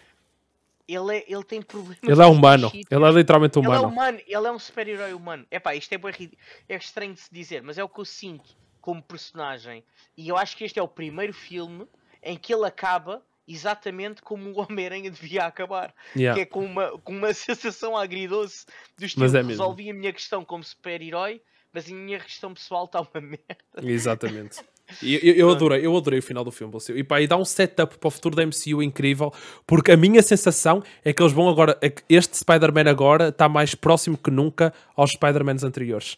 ele, 0.88 1.18
é, 1.18 1.26
ele 1.28 1.44
tem 1.44 1.62
problemas. 1.62 2.00
Ele 2.02 2.20
é 2.20 2.26
humano. 2.26 2.72
Ele 2.74 3.06
é 3.06 3.12
literalmente 3.12 3.60
humano. 3.60 3.76
Ele 3.76 3.84
é 3.84 3.88
humano. 3.88 4.20
Ele 4.26 4.48
é 4.48 4.52
um 4.52 4.58
super-herói 4.58 5.14
humano. 5.14 5.46
Epá, 5.52 5.76
isto 5.76 5.94
é, 5.94 6.00
bem, 6.00 6.32
é 6.68 6.76
estranho 6.76 7.14
de 7.14 7.20
se 7.20 7.32
dizer, 7.32 7.62
mas 7.62 7.78
é 7.78 7.84
o 7.84 7.88
que 7.88 8.00
eu 8.00 8.06
sinto 8.06 8.50
como 8.82 9.00
personagem. 9.00 9.84
E 10.18 10.28
eu 10.28 10.36
acho 10.36 10.58
que 10.58 10.64
este 10.64 10.80
é 10.80 10.82
o 10.82 10.88
primeiro 10.88 11.34
filme 11.34 11.88
em 12.24 12.36
que 12.36 12.52
ele 12.52 12.66
acaba 12.66 13.22
exatamente 13.48 14.24
como 14.24 14.50
o 14.50 14.60
Homem-Aranha 14.60 15.12
devia 15.12 15.46
acabar. 15.46 15.94
Yeah. 16.16 16.34
Que 16.34 16.42
é 16.42 16.46
com 16.48 16.66
uma, 16.66 16.98
com 16.98 17.12
uma 17.12 17.32
sensação 17.38 17.96
agridoce 17.96 18.66
do 18.98 19.06
estilo. 19.06 19.38
É 19.38 19.44
resolvi 19.44 19.92
a 19.92 19.94
minha 19.94 20.12
questão 20.12 20.44
como 20.44 20.64
super-herói, 20.64 21.44
mas 21.72 21.88
a 21.88 21.94
minha 21.94 22.20
questão 22.20 22.56
pessoal 22.56 22.86
está 22.86 23.02
uma 23.02 23.22
merda. 23.22 23.84
Exatamente. 23.84 24.64
Eu, 25.02 25.20
eu, 25.20 25.36
eu, 25.36 25.49
adorei, 25.49 25.86
eu 25.86 25.98
adorei 25.98 26.20
o 26.20 26.24
final 26.24 26.44
do 26.44 26.52
filme. 26.52 26.74
E 26.95 27.03
pá, 27.03 27.20
e 27.20 27.28
dá 27.28 27.38
um 27.38 27.45
setup 27.45 27.98
para 27.98 28.07
o 28.07 28.12
futuro 28.12 28.36
da 28.36 28.45
MCU 28.45 28.84
incrível, 28.84 29.34
porque 29.66 29.91
a 29.91 29.98
minha 29.98 30.22
sensação 30.22 30.84
é 31.03 31.12
que 31.12 31.22
eles 31.22 31.34
vão 31.34 31.49
agora. 31.49 31.78
É 31.82 31.91
este 32.07 32.38
Spider-Man 32.38 32.90
agora 32.90 33.30
está 33.30 33.49
mais 33.49 33.74
próximo 33.74 34.18
que 34.18 34.30
nunca 34.30 34.74
aos 34.95 35.12
Spider-Mans 35.12 35.64
anteriores. 35.64 36.18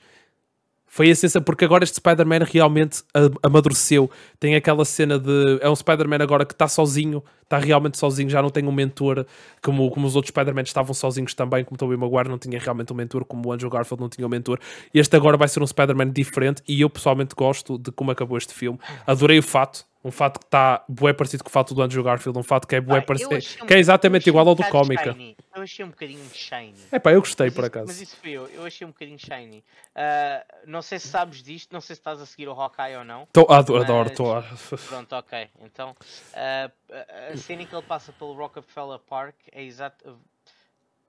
Foi 0.85 1.11
a 1.11 1.15
sensação, 1.15 1.43
porque 1.43 1.65
agora 1.65 1.83
este 1.83 1.97
Spider-Man 1.97 2.45
realmente 2.45 3.03
amadureceu. 3.43 4.09
Tem 4.39 4.55
aquela 4.55 4.83
cena 4.83 5.19
de. 5.19 5.59
É 5.61 5.69
um 5.69 5.75
Spider-Man 5.75 6.23
agora 6.23 6.45
que 6.45 6.53
está 6.53 6.67
sozinho, 6.67 7.23
está 7.47 7.57
realmente 7.57 7.97
sozinho, 7.97 8.29
já 8.29 8.41
não 8.41 8.49
tem 8.49 8.65
um 8.67 8.71
mentor 8.71 9.25
como, 9.61 9.89
como 9.89 10.05
os 10.05 10.15
outros 10.15 10.29
Spider-Man 10.29 10.63
estavam 10.63 10.93
sozinhos 10.93 11.33
também, 11.33 11.63
como 11.63 11.75
o 11.75 11.77
Tobey 11.77 11.97
Maguire 11.97 12.29
não 12.29 12.37
tinha 12.37 12.59
realmente 12.59 12.91
um 12.91 12.95
mentor, 12.95 13.23
como 13.23 13.47
o 13.47 13.51
Andrew 13.51 13.69
Garfield 13.69 14.01
não 14.01 14.09
tinha 14.09 14.27
um 14.27 14.29
mentor. 14.29 14.59
Este 14.93 15.15
agora 15.15 15.37
vai 15.37 15.47
ser 15.47 15.63
um 15.63 15.67
Spider-Man 15.67 16.11
diferente 16.11 16.61
e 16.67 16.81
eu 16.81 16.89
pessoalmente 16.89 17.33
gosto 17.33 17.77
de 17.77 17.91
como 17.91 18.11
acabou 18.11 18.37
este 18.37 18.53
filme. 18.53 18.77
Adorei 19.05 19.39
o 19.39 19.43
fato 19.43 19.85
um 20.07 20.11
fato 20.11 20.39
que 20.39 20.45
está 20.45 20.83
bué 20.87 21.11
parecido 21.11 21.43
com 21.43 21.49
o 21.49 21.51
fato 21.51 21.73
do 21.73 21.81
Andrew 21.81 22.03
Garfield, 22.03 22.37
um 22.39 22.43
fato 22.43 22.67
que 22.67 22.75
é 22.75 22.81
bué 22.81 23.01
parecido, 23.01 23.35
um, 23.35 23.65
que 23.65 23.73
é 23.73 23.79
exatamente 23.79 24.29
igual 24.29 24.47
ao 24.47 24.55
do 24.55 24.63
cómica. 24.63 25.15
Eu 25.53 25.63
achei 25.63 25.83
um 25.83 25.89
bocadinho 25.89 26.23
shiny. 26.33 26.75
É 26.91 26.99
pá, 26.99 27.11
eu 27.11 27.19
gostei 27.19 27.47
mas 27.47 27.55
por 27.55 27.61
isso, 27.61 27.67
acaso. 27.67 27.87
Mas 27.87 28.01
isso 28.01 28.15
foi 28.15 28.31
eu, 28.31 28.47
eu 28.47 28.65
achei 28.65 28.85
um 28.85 28.91
bocadinho 28.91 29.19
shiny. 29.19 29.57
Uh, 29.57 30.63
não 30.65 30.81
sei 30.81 30.99
se 30.99 31.07
sabes 31.07 31.43
disto, 31.43 31.73
não 31.73 31.81
sei 31.81 31.95
se 31.95 31.99
estás 31.99 32.21
a 32.21 32.25
seguir 32.25 32.47
o 32.47 32.51
Hawkeye 32.51 32.95
ou 32.95 33.03
não. 33.03 33.27
Tô, 33.33 33.51
adoro, 33.51 33.83
adoro, 33.83 34.09
estou 34.09 34.37
a... 34.37 34.43
Pronto, 34.87 35.13
ok. 35.13 35.49
Então, 35.61 35.91
uh, 35.91 37.36
a 37.37 37.41
cena 37.41 37.61
em 37.63 37.65
que 37.65 37.75
ele 37.75 37.85
passa 37.85 38.11
pelo 38.13 38.33
Rockefeller 38.33 38.99
Park 38.99 39.35
é 39.51 39.63
exato. 39.63 40.17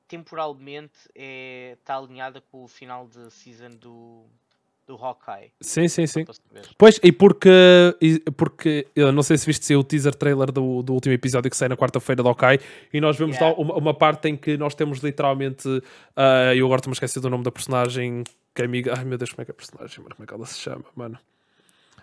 Temporalmente 0.06 0.94
está 1.08 1.12
é, 1.16 1.76
tá 1.84 1.96
alinhada 1.96 2.40
com 2.40 2.64
o 2.64 2.68
final 2.68 3.06
de 3.06 3.30
season 3.30 3.70
do, 3.70 4.24
do 4.86 4.96
Hawkeye. 4.96 5.52
Sim, 5.60 5.86
sim, 5.86 6.06
sim. 6.06 6.24
Pois, 6.78 6.98
e 7.02 7.12
porque, 7.12 7.50
e 8.00 8.18
porque 8.30 8.86
eu 8.96 9.12
não 9.12 9.22
sei 9.22 9.36
se 9.36 9.44
viste 9.44 9.74
o 9.76 9.84
teaser 9.84 10.14
trailer 10.14 10.50
do, 10.50 10.82
do 10.82 10.94
último 10.94 11.12
episódio 11.14 11.50
que 11.50 11.56
sai 11.56 11.68
na 11.68 11.76
quarta-feira 11.76 12.22
do 12.22 12.28
Hawkeye 12.30 12.58
e 12.92 13.00
nós 13.00 13.18
vemos 13.18 13.36
yeah. 13.36 13.54
uma, 13.60 13.74
uma, 13.74 13.94
parte 13.94 14.28
em 14.28 14.36
que 14.36 14.56
nós 14.56 14.74
temos 14.74 15.00
literalmente. 15.00 15.68
Uh, 15.68 16.54
eu 16.56 16.64
agora 16.64 16.80
estou-me 16.80 16.94
esquecido 16.94 17.22
do 17.24 17.30
nome 17.30 17.44
da 17.44 17.52
personagem 17.52 18.24
que 18.54 18.62
é 18.62 18.64
amiga. 18.64 18.94
Ai 18.96 19.04
meu 19.04 19.18
Deus, 19.18 19.30
como 19.30 19.42
é 19.42 19.44
que 19.44 19.50
é 19.50 19.52
a 19.52 19.54
personagem, 19.54 19.98
mano? 19.98 20.14
Como 20.16 20.24
é 20.24 20.26
que 20.26 20.34
ela 20.34 20.46
se 20.46 20.58
chama, 20.58 20.84
mano? 20.96 21.18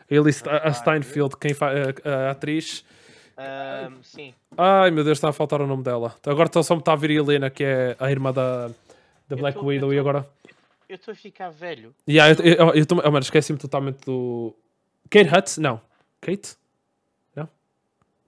Ele, 0.08 0.30
a 0.30 0.72
Steinfeld, 0.72 1.36
quem 1.38 1.56
faz 1.56 1.76
a, 2.06 2.10
a 2.10 2.32
atriz. 2.32 2.86
Um, 3.38 4.02
sim. 4.02 4.34
Ai 4.58 4.92
meu 4.92 5.04
Deus, 5.04 5.18
está 5.18 5.30
a 5.30 5.34
faltar 5.34 5.62
o 5.62 5.68
nome 5.68 5.84
dela. 5.84 6.16
Agora 6.26 6.50
só 6.64 6.76
me 6.76 6.80
está 6.80 6.94
a 6.94 6.96
vir 6.96 7.12
a 7.12 7.14
Helena, 7.14 7.50
que 7.50 7.64
é 7.64 7.96
a 8.00 8.10
irmã 8.10 8.32
da, 8.32 8.70
da 9.28 9.36
Black 9.36 9.60
tô, 9.60 9.66
Widow, 9.66 9.90
tô... 9.90 9.94
e 9.94 10.00
agora. 10.00 10.26
Eu 10.88 10.96
estou 10.96 11.12
a 11.12 11.16
ficar 11.16 11.50
velho. 11.50 11.94
Yeah, 12.08 12.34
eu, 12.40 12.46
eu, 12.46 12.54
eu, 12.54 12.74
eu, 12.76 12.86
oh, 12.92 13.12
mano, 13.12 13.20
esqueci-me 13.20 13.60
totalmente 13.60 14.06
do. 14.06 14.56
Kate 15.10 15.30
Hutz? 15.36 15.58
Não. 15.58 15.82
Kate? 16.22 16.56
Não? 17.36 17.50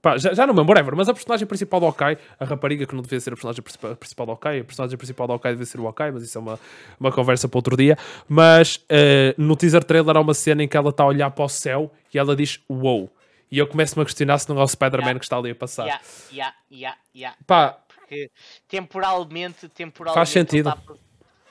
Pá, 0.02 0.18
já, 0.18 0.34
já 0.34 0.46
não 0.46 0.54
me 0.54 0.74
lembro. 0.74 0.98
Mas 0.98 1.08
a 1.08 1.14
personagem 1.14 1.48
principal 1.48 1.80
do 1.80 1.86
Okai, 1.86 2.18
a 2.40 2.46
rapariga 2.46 2.86
que 2.86 2.94
não 2.94 3.02
devia 3.02 3.20
ser 3.20 3.32
a 3.32 3.36
personagem 3.36 3.64
principal 3.64 4.26
do 4.26 4.32
Okai, 4.34 4.60
a 4.60 4.64
personagem 4.64 4.98
principal 4.98 5.28
do 5.28 5.34
Okai 5.34 5.54
devia 5.54 5.66
ser 5.66 5.80
o 5.80 5.86
Okai, 5.86 6.12
mas 6.12 6.24
isso 6.24 6.38
é 6.38 6.42
uma, 6.42 6.60
uma 7.00 7.12
conversa 7.12 7.48
para 7.48 7.58
outro 7.58 7.78
dia. 7.78 7.98
Mas 8.28 8.76
uh, 8.76 9.42
no 9.42 9.56
teaser 9.56 9.84
trailer 9.84 10.18
há 10.18 10.20
uma 10.20 10.34
cena 10.34 10.64
em 10.64 10.68
que 10.68 10.76
ela 10.76 10.90
está 10.90 11.04
a 11.04 11.08
olhar 11.08 11.30
para 11.32 11.46
o 11.46 11.50
céu 11.50 11.92
e 12.14 12.20
ela 12.20 12.36
diz 12.36 12.60
wow. 12.68 13.10
E 13.50 13.58
eu 13.58 13.68
começo-me 13.68 14.02
a 14.02 14.06
questionar 14.06 14.38
se 14.40 14.50
não 14.50 14.60
é 14.60 14.64
o 14.64 14.68
Spider-Man 14.68 15.06
yeah. 15.06 15.20
que 15.20 15.26
está 15.26 15.38
ali 15.38 15.52
a 15.52 15.56
passar. 15.56 15.86
Yeah, 15.86 16.04
yeah, 16.32 16.56
yeah, 16.72 16.98
yeah. 17.16 17.38
Pá, 17.46 17.80
porque 17.88 18.30
temporalmente, 18.68 19.70
temporalmente 19.70 20.16
faz 20.16 20.30
sentido. 20.30 20.66
Tá 20.66 20.78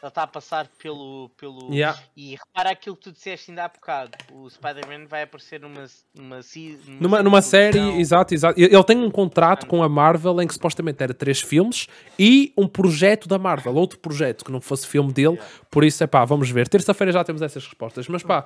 ele 0.07 0.11
está 0.11 0.23
a 0.23 0.27
passar 0.27 0.69
pelo. 0.81 1.31
pelo... 1.37 1.73
Yeah. 1.73 2.01
E 2.17 2.37
repara 2.37 2.71
aquilo 2.71 2.97
que 2.97 3.03
tu 3.03 3.13
disseste 3.13 3.51
ainda 3.51 3.65
há 3.65 3.69
bocado: 3.69 4.13
o 4.33 4.49
Spider-Man 4.49 5.07
vai 5.07 5.23
aparecer 5.23 5.61
numa, 5.61 5.87
numa, 6.15 6.41
numa, 6.41 7.01
numa, 7.01 7.23
numa 7.23 7.43
série, 7.43 7.79
exato, 7.99 8.33
exato. 8.33 8.59
Ele 8.59 8.85
tem 8.85 8.97
um 8.99 9.11
contrato 9.11 9.67
com 9.67 9.83
a 9.83 9.89
Marvel 9.89 10.41
em 10.41 10.47
que 10.47 10.55
supostamente 10.55 11.03
era 11.03 11.13
três 11.13 11.41
filmes 11.41 11.89
e 12.19 12.53
um 12.57 12.69
projeto 12.69 13.29
da 13.29 13.39
Marvel, 13.39 13.75
outro 13.75 13.99
projeto 13.99 14.45
que 14.45 14.53
não 14.53 14.61
fosse 14.61 14.87
filme 14.87 15.13
dele. 15.13 15.35
Yeah. 15.35 15.53
Por 15.71 15.85
isso 15.85 16.03
é 16.03 16.07
pá, 16.07 16.25
vamos 16.25 16.51
ver. 16.51 16.69
Terça-feira 16.69 17.13
já 17.13 17.25
temos 17.25 17.43
essas 17.43 17.65
respostas. 17.65 18.09
Mas 18.09 18.23
pá, 18.23 18.45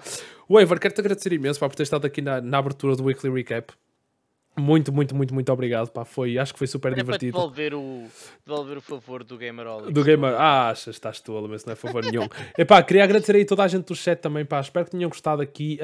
Waver, 0.49 0.81
quero-te 0.81 1.01
agradecer 1.01 1.33
imenso 1.33 1.61
pá, 1.61 1.69
por 1.69 1.77
ter 1.77 1.83
estado 1.83 2.07
aqui 2.07 2.23
na, 2.23 2.41
na 2.41 2.59
abertura 2.59 2.97
do 2.97 3.05
Weekly 3.05 3.31
Recap. 3.31 3.73
Muito, 4.59 4.93
muito, 4.93 5.15
muito, 5.15 5.33
muito 5.33 5.53
obrigado. 5.53 5.91
Pá. 5.91 6.05
Foi, 6.05 6.37
acho 6.37 6.53
que 6.53 6.59
foi 6.59 6.67
super 6.67 6.93
Era 6.93 7.03
divertido. 7.03 7.33
Para 7.33 7.41
devolver 7.41 7.75
o, 7.75 8.07
devolver 8.47 8.79
o 8.79 8.81
favor 8.81 9.25
do 9.25 9.39
Gamerolics. 9.39 9.93
Do 9.93 10.05
Gamer. 10.05 10.35
Ah, 10.35 10.71
achas, 10.71 10.97
estás 10.97 11.21
tolo, 11.21 11.49
mas 11.49 11.65
não 11.65 11.73
é 11.73 11.77
favor 11.77 12.05
nenhum. 12.05 12.29
Epá, 12.59 12.83
queria 12.83 13.05
agradecer 13.05 13.37
aí 13.37 13.45
toda 13.45 13.63
a 13.63 13.69
gente 13.69 13.87
do 13.87 13.95
chat 13.95 14.21
também. 14.21 14.45
Pá. 14.45 14.61
Espero 14.61 14.85
que 14.85 14.93
tenham 14.93 15.09
gostado 15.09 15.41
aqui. 15.41 15.79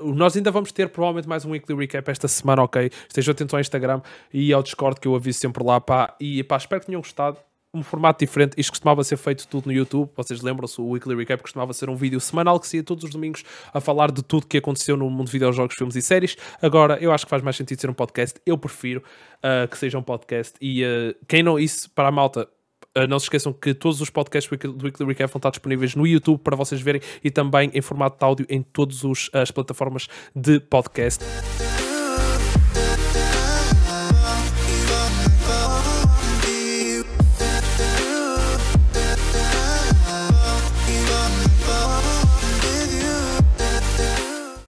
Uh, 0.00 0.12
nós 0.12 0.36
ainda 0.36 0.50
vamos 0.50 0.70
ter 0.72 0.88
provavelmente 0.88 1.28
mais 1.28 1.44
um 1.44 1.50
weekly 1.50 1.76
recap 1.76 2.10
esta 2.10 2.28
semana, 2.28 2.62
ok? 2.62 2.90
Estejam 3.08 3.32
atentos 3.32 3.54
ao 3.54 3.60
Instagram 3.60 4.00
e 4.32 4.52
ao 4.52 4.62
Discord 4.62 5.00
que 5.00 5.08
eu 5.08 5.14
aviso 5.14 5.38
sempre 5.38 5.64
lá. 5.64 5.80
Pá. 5.80 6.14
E 6.20 6.44
pá, 6.44 6.56
espero 6.56 6.80
que 6.80 6.86
tenham 6.86 7.00
gostado. 7.00 7.38
Um 7.74 7.82
formato 7.82 8.24
diferente. 8.24 8.54
Isto 8.58 8.72
costumava 8.72 9.02
ser 9.02 9.16
feito 9.16 9.46
tudo 9.48 9.66
no 9.66 9.72
YouTube. 9.72 10.10
Vocês 10.14 10.42
lembram-se, 10.42 10.80
o 10.80 10.90
Weekly 10.90 11.14
Recap 11.16 11.42
costumava 11.42 11.72
ser 11.72 11.88
um 11.88 11.96
vídeo 11.96 12.20
semanal 12.20 12.60
que 12.60 12.66
saía 12.66 12.82
todos 12.82 13.04
os 13.04 13.10
domingos 13.10 13.44
a 13.72 13.80
falar 13.80 14.10
de 14.10 14.22
tudo 14.22 14.46
que 14.46 14.58
aconteceu 14.58 14.96
no 14.96 15.08
mundo 15.08 15.26
de 15.26 15.32
videojogos, 15.32 15.74
filmes 15.74 15.96
e 15.96 16.02
séries. 16.02 16.36
Agora, 16.60 16.98
eu 17.00 17.12
acho 17.12 17.24
que 17.24 17.30
faz 17.30 17.42
mais 17.42 17.56
sentido 17.56 17.80
ser 17.80 17.88
um 17.88 17.94
podcast. 17.94 18.38
Eu 18.44 18.58
prefiro 18.58 19.02
uh, 19.38 19.66
que 19.68 19.78
seja 19.78 19.98
um 19.98 20.02
podcast. 20.02 20.54
E 20.60 20.84
uh, 20.84 21.14
quem 21.26 21.42
não, 21.42 21.58
isso 21.58 21.90
para 21.90 22.08
a 22.08 22.12
malta. 22.12 22.48
Uh, 22.96 23.06
não 23.08 23.18
se 23.18 23.24
esqueçam 23.24 23.54
que 23.54 23.72
todos 23.72 24.02
os 24.02 24.10
podcasts 24.10 24.50
do 24.58 24.84
Weekly 24.84 25.06
Recap 25.06 25.32
vão 25.32 25.38
estar 25.38 25.50
disponíveis 25.50 25.94
no 25.94 26.06
YouTube 26.06 26.40
para 26.40 26.54
vocês 26.54 26.78
verem 26.78 27.00
e 27.24 27.30
também 27.30 27.70
em 27.72 27.80
formato 27.80 28.18
de 28.18 28.24
áudio 28.24 28.46
em 28.50 28.60
todas 28.60 29.00
as 29.32 29.50
plataformas 29.50 30.08
de 30.36 30.60
podcast. 30.60 31.24